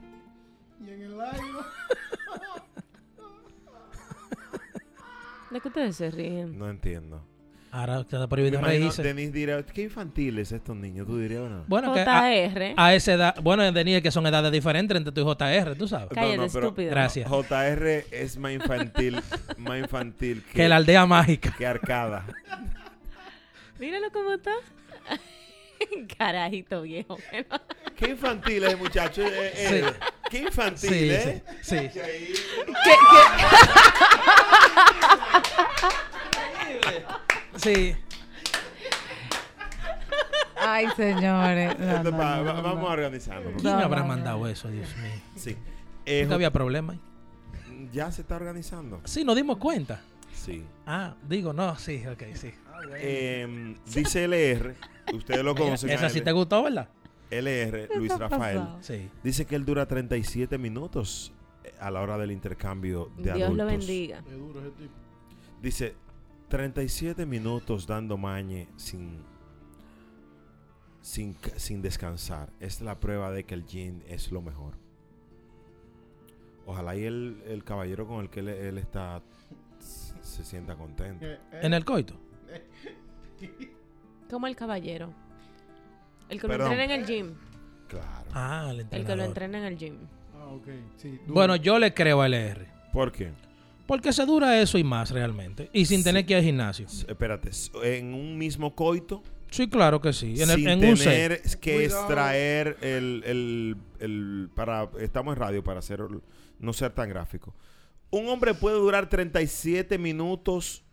Y 0.80 0.90
en 0.92 1.02
el 1.02 1.20
aire. 1.22 1.42
¿De 5.52 5.62
qué 5.62 5.68
ustedes 5.68 5.96
se 5.96 6.12
ríen? 6.12 6.58
No 6.58 6.70
entiendo. 6.70 7.24
Ahora 7.76 8.02
está 8.02 8.28
prohibido 8.28 8.60
imagino, 8.60 8.82
reírse. 8.82 9.02
Denis 9.02 9.34
dirá, 9.34 9.64
qué 9.64 9.82
infantiles 9.82 10.52
estos 10.52 10.76
niños, 10.76 11.08
tú 11.08 11.18
dirías, 11.18 11.42
¿o 11.42 11.50
no? 11.50 11.64
Bueno, 11.68 11.92
que 11.92 12.02
a, 12.02 12.22
JR. 12.22 12.74
a 12.78 12.94
esa 12.94 13.14
edad, 13.14 13.36
bueno, 13.42 13.72
Denis, 13.72 14.00
que 14.04 14.12
son 14.12 14.28
edades 14.28 14.52
diferentes 14.52 14.96
entre 14.96 15.12
tú 15.12 15.22
y 15.22 15.24
JR, 15.24 15.76
tú 15.76 15.88
sabes. 15.88 16.10
Cállate, 16.14 16.36
pero 16.54 16.68
estúpido. 16.68 16.92
Gracias. 16.92 17.28
JR 17.28 18.06
es 18.12 18.38
más 18.38 18.52
infantil, 18.52 19.20
más 19.58 19.80
infantil 19.80 20.44
que, 20.52 20.54
Que 20.54 20.70
la 20.70 20.76
aldea 20.76 21.08
mágica. 21.08 21.56
que 21.58 21.66
Arcada. 21.66 22.26
Míralo 23.80 24.12
cómo 24.12 24.34
está. 24.34 24.52
Carajito 26.20 26.84
viejo. 26.84 27.18
Qué 27.98 28.10
infantil 28.12 28.66
es, 28.66 28.78
muchacho. 28.78 29.24
eh, 29.24 29.52
eh, 29.56 29.86
Qué 30.30 30.38
infantil, 30.44 30.90
Sí, 30.90 31.10
¿eh? 31.10 31.44
sí, 31.64 31.78
sí. 31.80 31.90
Que 31.90 32.02
ahí- 32.04 32.34
¿Qué, 32.84 32.92
Sí. 37.58 37.96
Ay, 40.66 40.88
señores. 40.96 41.78
No, 41.78 41.92
Esto 41.98 42.04
no, 42.04 42.12
no, 42.12 42.18
va- 42.18 42.38
no, 42.38 42.64
vamos 42.64 42.82
no. 42.82 42.88
a 42.90 42.94
organizarlo. 42.94 43.52
¿Quién 43.52 43.64
No, 43.64 43.72
habrá 43.80 43.98
no, 44.02 44.04
no. 44.04 44.08
mandado 44.08 44.48
eso, 44.48 44.70
Dios 44.70 44.88
mío? 44.98 45.12
Sí. 45.36 45.58
Eh, 46.06 46.22
Nunca 46.24 46.36
había 46.36 46.52
problema. 46.52 46.98
ya 47.92 48.12
se 48.12 48.22
está 48.22 48.36
organizando. 48.38 49.02
Sí, 49.06 49.24
nos 49.24 49.36
dimos 49.36 49.58
cuenta. 49.58 50.02
Sí. 50.34 50.64
Ah, 50.86 51.16
digo, 51.28 51.54
no, 51.54 51.76
sí, 51.78 52.04
ok, 52.08 52.24
sí. 52.34 52.52
Eh, 52.96 53.76
dice 53.94 54.24
LR, 54.26 54.76
ustedes 55.14 55.44
lo 55.44 55.54
conocen. 55.56 55.90
Esa 55.90 56.10
sí 56.10 56.22
te 56.22 56.32
gustó, 56.32 56.64
¿verdad? 56.64 56.88
LR, 57.30 57.90
Luis 57.96 58.18
Rafael? 58.18 58.62
Sí. 58.82 59.10
dice 59.24 59.46
que 59.46 59.56
él 59.56 59.66
dura 59.66 59.86
37 59.88 60.58
minutos 60.58 61.32
eh, 61.64 61.74
a 61.80 61.90
la 61.92 62.02
hora 62.02 62.18
del 62.18 62.32
intercambio 62.32 63.10
de 63.18 63.24
Dios 63.34 63.36
adultos. 63.48 63.58
lo 63.58 63.66
bendiga. 63.66 64.22
Qué 64.24 64.34
duro 64.34 64.60
ese 64.62 64.70
tipo. 64.72 64.94
Dice 65.62 65.96
37 66.54 67.26
minutos 67.26 67.88
dando 67.88 68.16
mañe 68.16 68.68
sin, 68.76 69.24
sin, 71.02 71.36
sin 71.56 71.82
descansar. 71.82 72.52
Es 72.60 72.80
la 72.80 73.00
prueba 73.00 73.32
de 73.32 73.44
que 73.44 73.56
el 73.56 73.66
gin 73.66 74.04
es 74.08 74.32
lo 74.32 74.40
mejor. 74.44 74.76
Ojalá 76.68 76.96
y 76.96 77.06
el, 77.06 77.42
el 77.48 77.64
caballero 77.64 78.06
con 78.08 78.20
el 78.20 78.30
que 78.30 78.42
él, 78.42 78.50
él 78.50 78.78
está 78.78 79.24
se 79.80 80.46
sienta 80.46 80.76
contento. 80.76 81.26
En 81.54 81.74
el 81.74 81.84
coito. 81.84 82.14
Como 84.30 84.46
el 84.46 84.56
caballero. 84.56 85.12
El 86.30 86.40
que 86.40 86.48
Perdón. 86.48 86.68
lo 86.68 86.74
entrena 86.74 86.94
en 86.94 87.02
el 87.02 87.08
gym. 87.08 87.36
Claro. 87.88 88.30
Ah, 88.32 88.68
el 88.70 88.86
El 88.92 89.06
que 89.08 89.16
lo 89.16 89.24
entrena 89.24 89.58
en 89.58 89.64
el 89.64 89.76
gym. 89.76 89.98
Ah. 90.36 90.56
Sí. 90.98 91.20
Bueno, 91.26 91.56
yo 91.56 91.80
le 91.80 91.96
creo 91.96 92.22
a 92.22 92.28
LR. 92.28 92.68
¿Por 92.92 93.12
qué? 93.12 93.32
Porque 93.86 94.14
se 94.14 94.26
dura 94.26 94.60
eso 94.62 94.78
y 94.78 94.84
más 94.84 95.12
realmente. 95.12 95.70
Y 95.74 95.86
sin 95.86 96.00
Sí. 96.00 96.04
tener 96.06 96.26
que 96.26 96.34
ir 96.34 96.38
al 96.38 96.44
gimnasio. 96.46 96.86
Espérate, 97.08 97.50
en 97.84 98.14
un 98.14 98.38
mismo 98.38 98.74
coito, 98.76 99.22
Sí, 99.52 99.68
claro 99.70 100.02
que 100.02 100.14
sí. 100.14 100.42
En, 100.42 100.50
el- 100.50 100.56
sin 100.56 100.68
en 100.70 100.84
un 100.86 100.98
set. 100.98 101.06
tener 101.06 101.42
que 101.60 101.74
Cuidado. 101.76 102.00
extraer 102.06 102.78
el, 102.82 103.24
el- 103.26 103.78
el- 104.00 104.50
para 104.56 104.90
estamos 105.00 105.36
en 105.36 105.40
radio 105.40 105.64
para 105.64 105.78
hacer 105.80 106.00
no 106.60 106.74
ser 106.74 106.92
tan 106.94 107.10
gráfico. 107.10 107.54
Un 108.10 108.30
hombre 108.30 108.54
puede 108.56 108.78
durar 108.78 109.10
37 109.10 109.98
minutos 110.00 110.84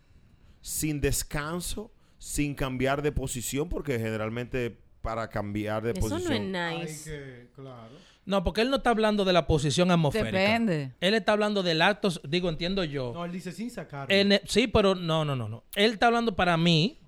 sin 0.61 1.01
descanso, 1.01 1.91
sin 2.19 2.53
cambiar 2.53 3.01
de 3.01 3.11
posición, 3.11 3.67
porque 3.67 3.97
generalmente 3.97 4.77
para 5.01 5.27
cambiar 5.29 5.81
de 5.81 5.91
Eso 5.91 6.01
no 6.01 6.09
posición. 6.17 6.55
es 6.55 6.61
Hay 6.61 6.79
nice. 6.81 7.03
que, 7.09 7.47
claro. 7.55 7.93
No, 8.25 8.43
porque 8.43 8.61
él 8.61 8.69
no 8.69 8.77
está 8.77 8.91
hablando 8.91 9.25
de 9.25 9.33
la 9.33 9.47
posición 9.47 9.89
atmosférica. 9.91 10.37
Depende. 10.37 10.91
Él 11.01 11.13
está 11.15 11.31
hablando 11.33 11.63
del 11.63 11.81
acto, 11.81 12.09
digo, 12.27 12.49
entiendo 12.49 12.83
yo. 12.83 13.11
No, 13.13 13.25
él 13.25 13.31
dice 13.31 13.51
sin. 13.51 13.71
En 14.09 14.33
el- 14.33 14.41
sí, 14.45 14.67
pero 14.67 14.93
no, 14.95 15.25
no, 15.25 15.35
no, 15.35 15.49
no. 15.49 15.63
Él 15.75 15.91
está 15.93 16.07
hablando 16.07 16.35
para 16.35 16.55
mí. 16.57 16.99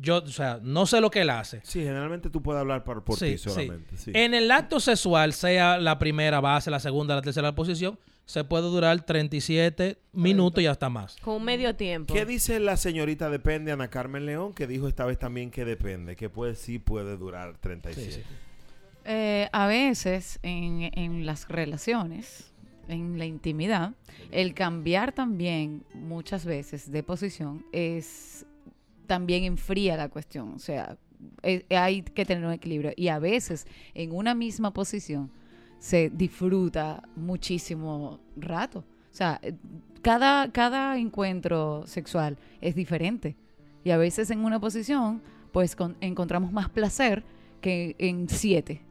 Yo, 0.00 0.18
o 0.18 0.26
sea, 0.28 0.60
no 0.62 0.86
sé 0.86 1.00
lo 1.00 1.10
que 1.10 1.22
él 1.22 1.30
hace. 1.30 1.60
Sí, 1.64 1.80
generalmente 1.80 2.30
tú 2.30 2.40
puedes 2.40 2.60
hablar 2.60 2.84
por, 2.84 3.02
por 3.04 3.18
Sí, 3.18 3.32
ti 3.32 3.38
sí. 3.38 3.50
solamente. 3.50 3.96
sí. 3.96 4.12
En 4.14 4.32
el 4.32 4.48
acto 4.52 4.78
sexual, 4.78 5.32
sea 5.32 5.76
la 5.78 5.98
primera 5.98 6.40
base, 6.40 6.70
la 6.70 6.78
segunda, 6.78 7.16
la 7.16 7.22
tercera 7.22 7.52
posición, 7.54 7.98
se 8.24 8.44
puede 8.44 8.64
durar 8.64 9.04
37 9.04 9.98
minutos 10.12 10.62
y 10.62 10.66
hasta 10.66 10.88
más. 10.88 11.16
Con 11.16 11.34
un 11.36 11.44
medio 11.44 11.74
tiempo. 11.74 12.14
¿Qué 12.14 12.24
dice 12.24 12.60
la 12.60 12.76
señorita 12.76 13.28
Depende, 13.28 13.72
Ana 13.72 13.88
Carmen 13.88 14.24
León, 14.24 14.54
que 14.54 14.66
dijo 14.68 14.86
esta 14.86 15.04
vez 15.04 15.18
también 15.18 15.50
que 15.50 15.64
depende, 15.64 16.14
que 16.14 16.30
puede 16.30 16.54
sí 16.54 16.78
puede 16.78 17.16
durar 17.16 17.58
37? 17.58 18.24
Eh, 19.10 19.48
a 19.52 19.66
veces 19.66 20.38
en, 20.42 20.90
en 20.92 21.24
las 21.24 21.48
relaciones, 21.48 22.52
en 22.88 23.18
la 23.18 23.24
intimidad, 23.24 23.94
el 24.30 24.52
cambiar 24.52 25.12
también 25.12 25.82
muchas 25.94 26.44
veces 26.44 26.90
de 26.90 27.02
posición 27.02 27.64
es 27.72 28.44
también 29.06 29.44
enfría 29.44 29.96
la 29.96 30.10
cuestión. 30.10 30.52
O 30.52 30.58
sea, 30.58 30.98
eh, 31.42 31.64
hay 31.70 32.02
que 32.02 32.26
tener 32.26 32.44
un 32.44 32.52
equilibrio. 32.52 32.92
Y 32.96 33.08
a 33.08 33.18
veces 33.18 33.66
en 33.94 34.14
una 34.14 34.34
misma 34.34 34.74
posición 34.74 35.30
se 35.78 36.10
disfruta 36.10 37.02
muchísimo 37.16 38.20
rato. 38.36 38.80
O 38.80 39.14
sea, 39.14 39.40
eh, 39.42 39.54
cada, 40.02 40.52
cada 40.52 40.98
encuentro 40.98 41.84
sexual 41.86 42.36
es 42.60 42.74
diferente. 42.74 43.36
Y 43.84 43.90
a 43.90 43.96
veces 43.96 44.30
en 44.30 44.40
una 44.44 44.60
posición, 44.60 45.22
pues 45.50 45.74
con- 45.74 45.96
encontramos 46.02 46.52
más 46.52 46.68
placer 46.68 47.24
que 47.62 47.96
en 47.98 48.28
siete 48.28 48.82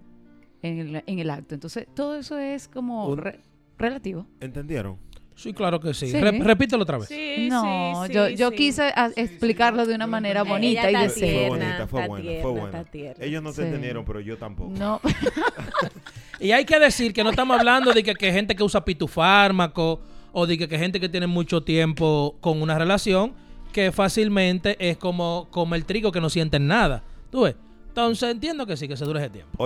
en 0.61 0.79
el, 0.79 1.03
en 1.05 1.19
el 1.19 1.29
acto. 1.29 1.53
Entonces, 1.55 1.87
todo 1.95 2.15
eso 2.15 2.37
es 2.37 2.67
como 2.67 3.07
Un- 3.07 3.17
re- 3.19 3.39
relativo. 3.77 4.25
¿Entendieron? 4.39 4.97
Sí, 5.35 5.53
claro 5.53 5.79
que 5.79 5.93
sí. 5.93 6.07
Sí. 6.09 6.19
Re- 6.19 6.31
repítelo 6.39 6.81
otra 6.81 6.97
vez. 6.97 7.09
Sí, 7.09 7.47
no, 7.47 8.05
sí, 8.07 8.13
yo, 8.13 8.27
sí, 8.27 8.35
yo 8.37 8.49
quise 8.51 8.81
a- 8.95 9.11
explicarlo 9.15 9.85
de 9.85 9.93
una 9.93 10.07
manera 10.07 10.41
Ella 10.41 10.49
bonita 10.49 10.91
y 10.91 10.95
decir. 10.95 11.31
Fue 11.35 11.47
bonita, 11.49 11.87
fue 11.87 12.07
buena, 12.07 12.23
tierna, 12.23 12.41
fue 12.41 12.51
buena. 12.59 12.85
Ellos 13.19 13.43
no 13.43 13.51
se 13.51 13.61
Sí. 13.61 13.67
entendieron, 13.67 14.03
pero 14.03 14.19
yo 14.19 14.35
tampoco. 14.37 14.71
No, 14.71 14.99
Y 16.39 16.51
hay 16.51 16.65
que 16.65 16.79
decir 16.79 17.13
que 17.13 17.23
no 17.23 17.31
estamos 17.31 17.57
hablando 17.57 17.93
de 17.93 18.03
que, 18.03 18.13
que 18.13 18.31
gente 18.31 18.55
que 18.55 18.63
usa 18.63 18.83
pitufármaco 18.85 20.01
o 20.31 20.45
de 20.45 20.57
que, 20.57 20.67
que 20.67 20.77
gente 20.77 20.99
que 20.99 21.09
tiene 21.09 21.25
mucho 21.27 21.61
tiempo 21.63 22.35
con 22.41 22.61
una 22.61 22.77
relación 22.77 23.33
que 23.73 23.91
fácilmente 23.91 24.75
es 24.79 24.97
como, 24.97 25.47
como 25.51 25.75
el 25.75 25.85
trigo 25.85 26.11
que 26.11 26.21
no 26.21 26.29
sienten 26.29 26.67
nada. 26.67 27.03
¿Tú 27.31 27.41
ves? 27.41 27.55
Entonces 27.97 28.29
entiendo 28.29 28.67
que 28.67 28.77
sí, 28.77 28.87
que 28.87 28.95
se 28.95 29.05
dure 29.05 29.19
ese 29.21 29.31
tiempo. 29.31 29.57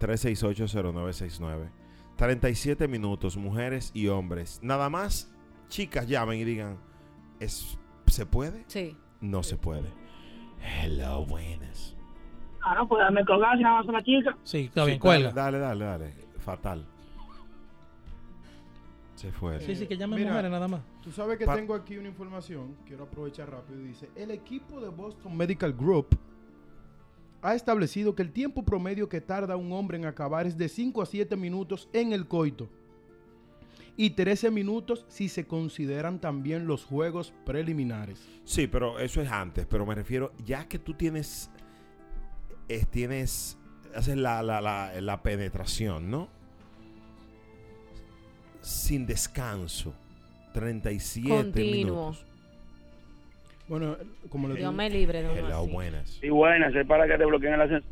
809-368-0969. 0.00 1.68
37 2.16 2.88
minutos, 2.88 3.36
mujeres 3.36 3.90
y 3.92 4.08
hombres. 4.08 4.58
Nada 4.62 4.88
más, 4.88 5.30
chicas 5.68 6.08
llamen 6.08 6.40
y 6.40 6.44
digan, 6.44 6.78
¿es, 7.38 7.78
¿se 8.06 8.24
puede? 8.24 8.64
sí. 8.66 8.96
No 9.20 9.42
se 9.42 9.56
puede. 9.58 9.92
Hello, 10.62 11.26
buenas. 11.26 11.94
Ah, 12.62 12.76
no, 12.76 12.88
pues 12.88 13.00
dame 13.00 13.24
colgar 13.26 13.56
si 13.58 13.62
nada 13.64 13.80
más 13.80 13.86
una 13.86 14.02
chica. 14.02 14.34
Sí, 14.44 14.66
está 14.66 14.84
bien, 14.84 14.96
Sí, 14.96 15.00
cuelga. 15.00 15.32
Dale, 15.32 15.58
dale, 15.58 15.84
dale, 15.84 16.04
dale. 16.06 16.28
Fatal. 16.38 16.86
Se 19.16 19.32
fue. 19.32 19.60
Sí, 19.60 19.74
sí, 19.74 19.86
que 19.88 19.96
llamen 19.98 20.20
Mira, 20.20 20.30
mujeres 20.30 20.50
nada 20.52 20.68
más. 20.68 20.80
Tú 21.02 21.10
sabes 21.12 21.36
que 21.36 21.44
Pa- 21.44 21.56
tengo 21.56 21.74
aquí 21.74 21.98
una 21.98 22.06
información, 22.08 22.76
quiero 22.86 23.04
aprovechar 23.04 23.50
rápido. 23.50 23.80
Dice, 23.80 24.08
el 24.14 24.30
equipo 24.30 24.80
de 24.80 24.88
Boston 24.88 25.36
Medical 25.36 25.72
Group 25.74 26.16
ha 27.42 27.54
establecido 27.54 28.14
que 28.14 28.22
el 28.22 28.32
tiempo 28.32 28.64
promedio 28.64 29.08
que 29.08 29.20
tarda 29.20 29.56
un 29.56 29.72
hombre 29.72 29.96
en 29.98 30.04
acabar 30.06 30.46
es 30.46 30.56
de 30.56 30.68
5 30.68 31.02
a 31.02 31.06
7 31.06 31.36
minutos 31.36 31.88
en 31.92 32.12
el 32.12 32.26
coito. 32.26 32.68
Y 33.96 34.10
13 34.10 34.50
minutos 34.50 35.04
si 35.08 35.28
se 35.28 35.46
consideran 35.46 36.20
también 36.20 36.66
los 36.66 36.84
juegos 36.84 37.32
preliminares. 37.44 38.20
Sí, 38.44 38.66
pero 38.68 38.98
eso 39.00 39.20
es 39.20 39.30
antes. 39.30 39.66
Pero 39.66 39.84
me 39.84 39.94
refiero, 39.94 40.32
ya 40.44 40.68
que 40.68 40.78
tú 40.78 40.94
tienes, 40.94 41.50
eh, 42.68 42.84
tienes, 42.88 43.58
haces 43.94 44.16
la, 44.16 44.42
la, 44.42 44.60
la, 44.60 45.00
la 45.00 45.22
penetración, 45.22 46.10
¿no? 46.10 46.28
sin 48.60 49.06
descanso. 49.06 49.94
37 50.52 51.28
Continuo. 51.28 52.10
minutos. 52.10 52.26
Bueno, 53.68 53.96
como 54.30 54.48
le 54.48 54.54
Dios 54.54 54.72
me 54.72 54.88
libre 54.90 55.20
Hello, 55.20 55.58
así. 55.62 55.70
buenas. 55.72 56.18
Y 56.22 56.28
buenas, 56.30 56.74
es 56.74 56.86
para 56.86 57.06
que 57.06 57.18
te 57.18 57.24
bloqueen 57.24 57.54
el 57.54 57.60
ascensor. 57.62 57.90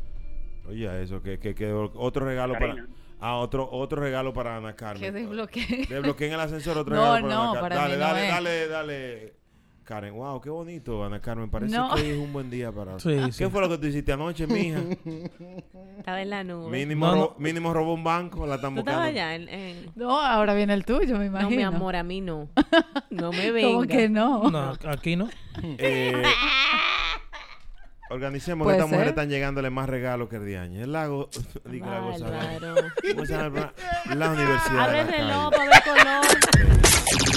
Oye, 0.69 1.03
eso, 1.03 1.21
que, 1.21 1.39
que, 1.39 1.55
que 1.55 1.71
otro 1.71 2.25
regalo 2.25 2.53
Karina. 2.53 2.87
para... 2.87 2.97
Ah, 3.19 3.37
otro, 3.37 3.67
otro 3.71 4.01
regalo 4.01 4.33
para 4.33 4.57
Ana 4.57 4.75
Carmen. 4.75 5.01
Que 5.01 5.11
desbloquee. 5.11 5.85
Desbloqueen 5.89 6.33
el 6.33 6.39
ascensor, 6.39 6.77
otro 6.77 6.95
No, 6.95 7.15
regalo 7.15 7.21
para 7.27 7.35
no, 7.35 7.41
Ana 7.51 7.53
Carmen. 7.53 7.69
para 7.69 7.75
dale, 7.75 7.93
mí 7.93 7.99
no 7.99 8.05
dale, 8.07 8.23
es. 8.25 8.29
dale, 8.31 8.67
dale. 8.67 9.36
Karen, 9.87 10.13
wow, 10.15 10.41
qué 10.41 10.49
bonito, 10.49 11.01
Ana 11.05 11.21
Carmen. 11.21 11.49
Parece 11.49 11.73
No. 11.73 11.95
que 11.95 12.01
hoy 12.01 12.09
es 12.09 12.17
un 12.17 12.33
buen 12.33 12.49
día 12.49 12.73
para... 12.73 12.99
Sí, 12.99 13.07
¿Qué 13.27 13.31
sí. 13.31 13.45
fue 13.45 13.61
lo 13.61 13.69
que 13.69 13.77
tú 13.77 13.87
hiciste 13.87 14.11
anoche, 14.11 14.45
mija? 14.45 14.79
Estaba 15.97 16.21
en 16.21 16.29
la 16.29 16.43
nube. 16.43 16.69
Mínimo, 16.69 17.05
No, 17.07 17.15
no. 17.15 17.21
ro- 17.21 17.35
mínimo 17.39 17.73
robó 17.73 17.93
un 17.93 18.03
banco, 18.03 18.45
la 18.45 18.55
están 18.55 18.73
¿Tú 18.73 18.79
estabas 18.81 18.99
buscando. 19.09 19.21
allá? 19.21 19.35
En, 19.35 19.47
en- 19.47 19.91
No, 19.95 20.19
ahora 20.19 20.53
viene 20.55 20.73
el 20.73 20.83
tuyo, 20.83 21.17
me 21.17 21.27
imagino. 21.27 21.49
No, 21.51 21.55
mi 21.55 21.63
amor, 21.63 21.95
a 21.95 22.03
mí 22.03 22.19
no. 22.19 22.49
No 23.11 23.31
me 23.31 23.49
venga. 23.49 23.67
¿Cómo 23.69 23.87
que 23.87 24.09
no? 24.09 24.49
No, 24.51 24.73
aquí 24.89 25.15
no. 25.15 25.29
Eh, 25.79 26.21
organicemos 28.09 28.67
que 28.67 28.73
estas 28.73 28.89
mujeres 28.89 29.09
están 29.11 29.29
llegándole 29.29 29.69
más 29.69 29.87
regalos 29.87 30.27
que 30.27 30.35
el 30.35 30.45
día 30.45 30.63
año. 30.63 30.83
El 30.83 30.91
lago, 30.91 31.29
digo, 31.63 31.85
la 31.89 31.99
gozadera. 32.01 32.59
Bárbaro. 32.73 32.87
¿Cómo 33.13 33.25
se 33.25 33.31
llama 33.33 33.45
el 33.45 33.51
programa? 33.53 33.73
La 34.15 34.31
universidad. 34.31 34.79
Abre 34.81 34.99
el 34.99 35.07
reloj 35.07 35.49
para 35.51 35.63
ver 35.65 35.83
color. 35.83 37.36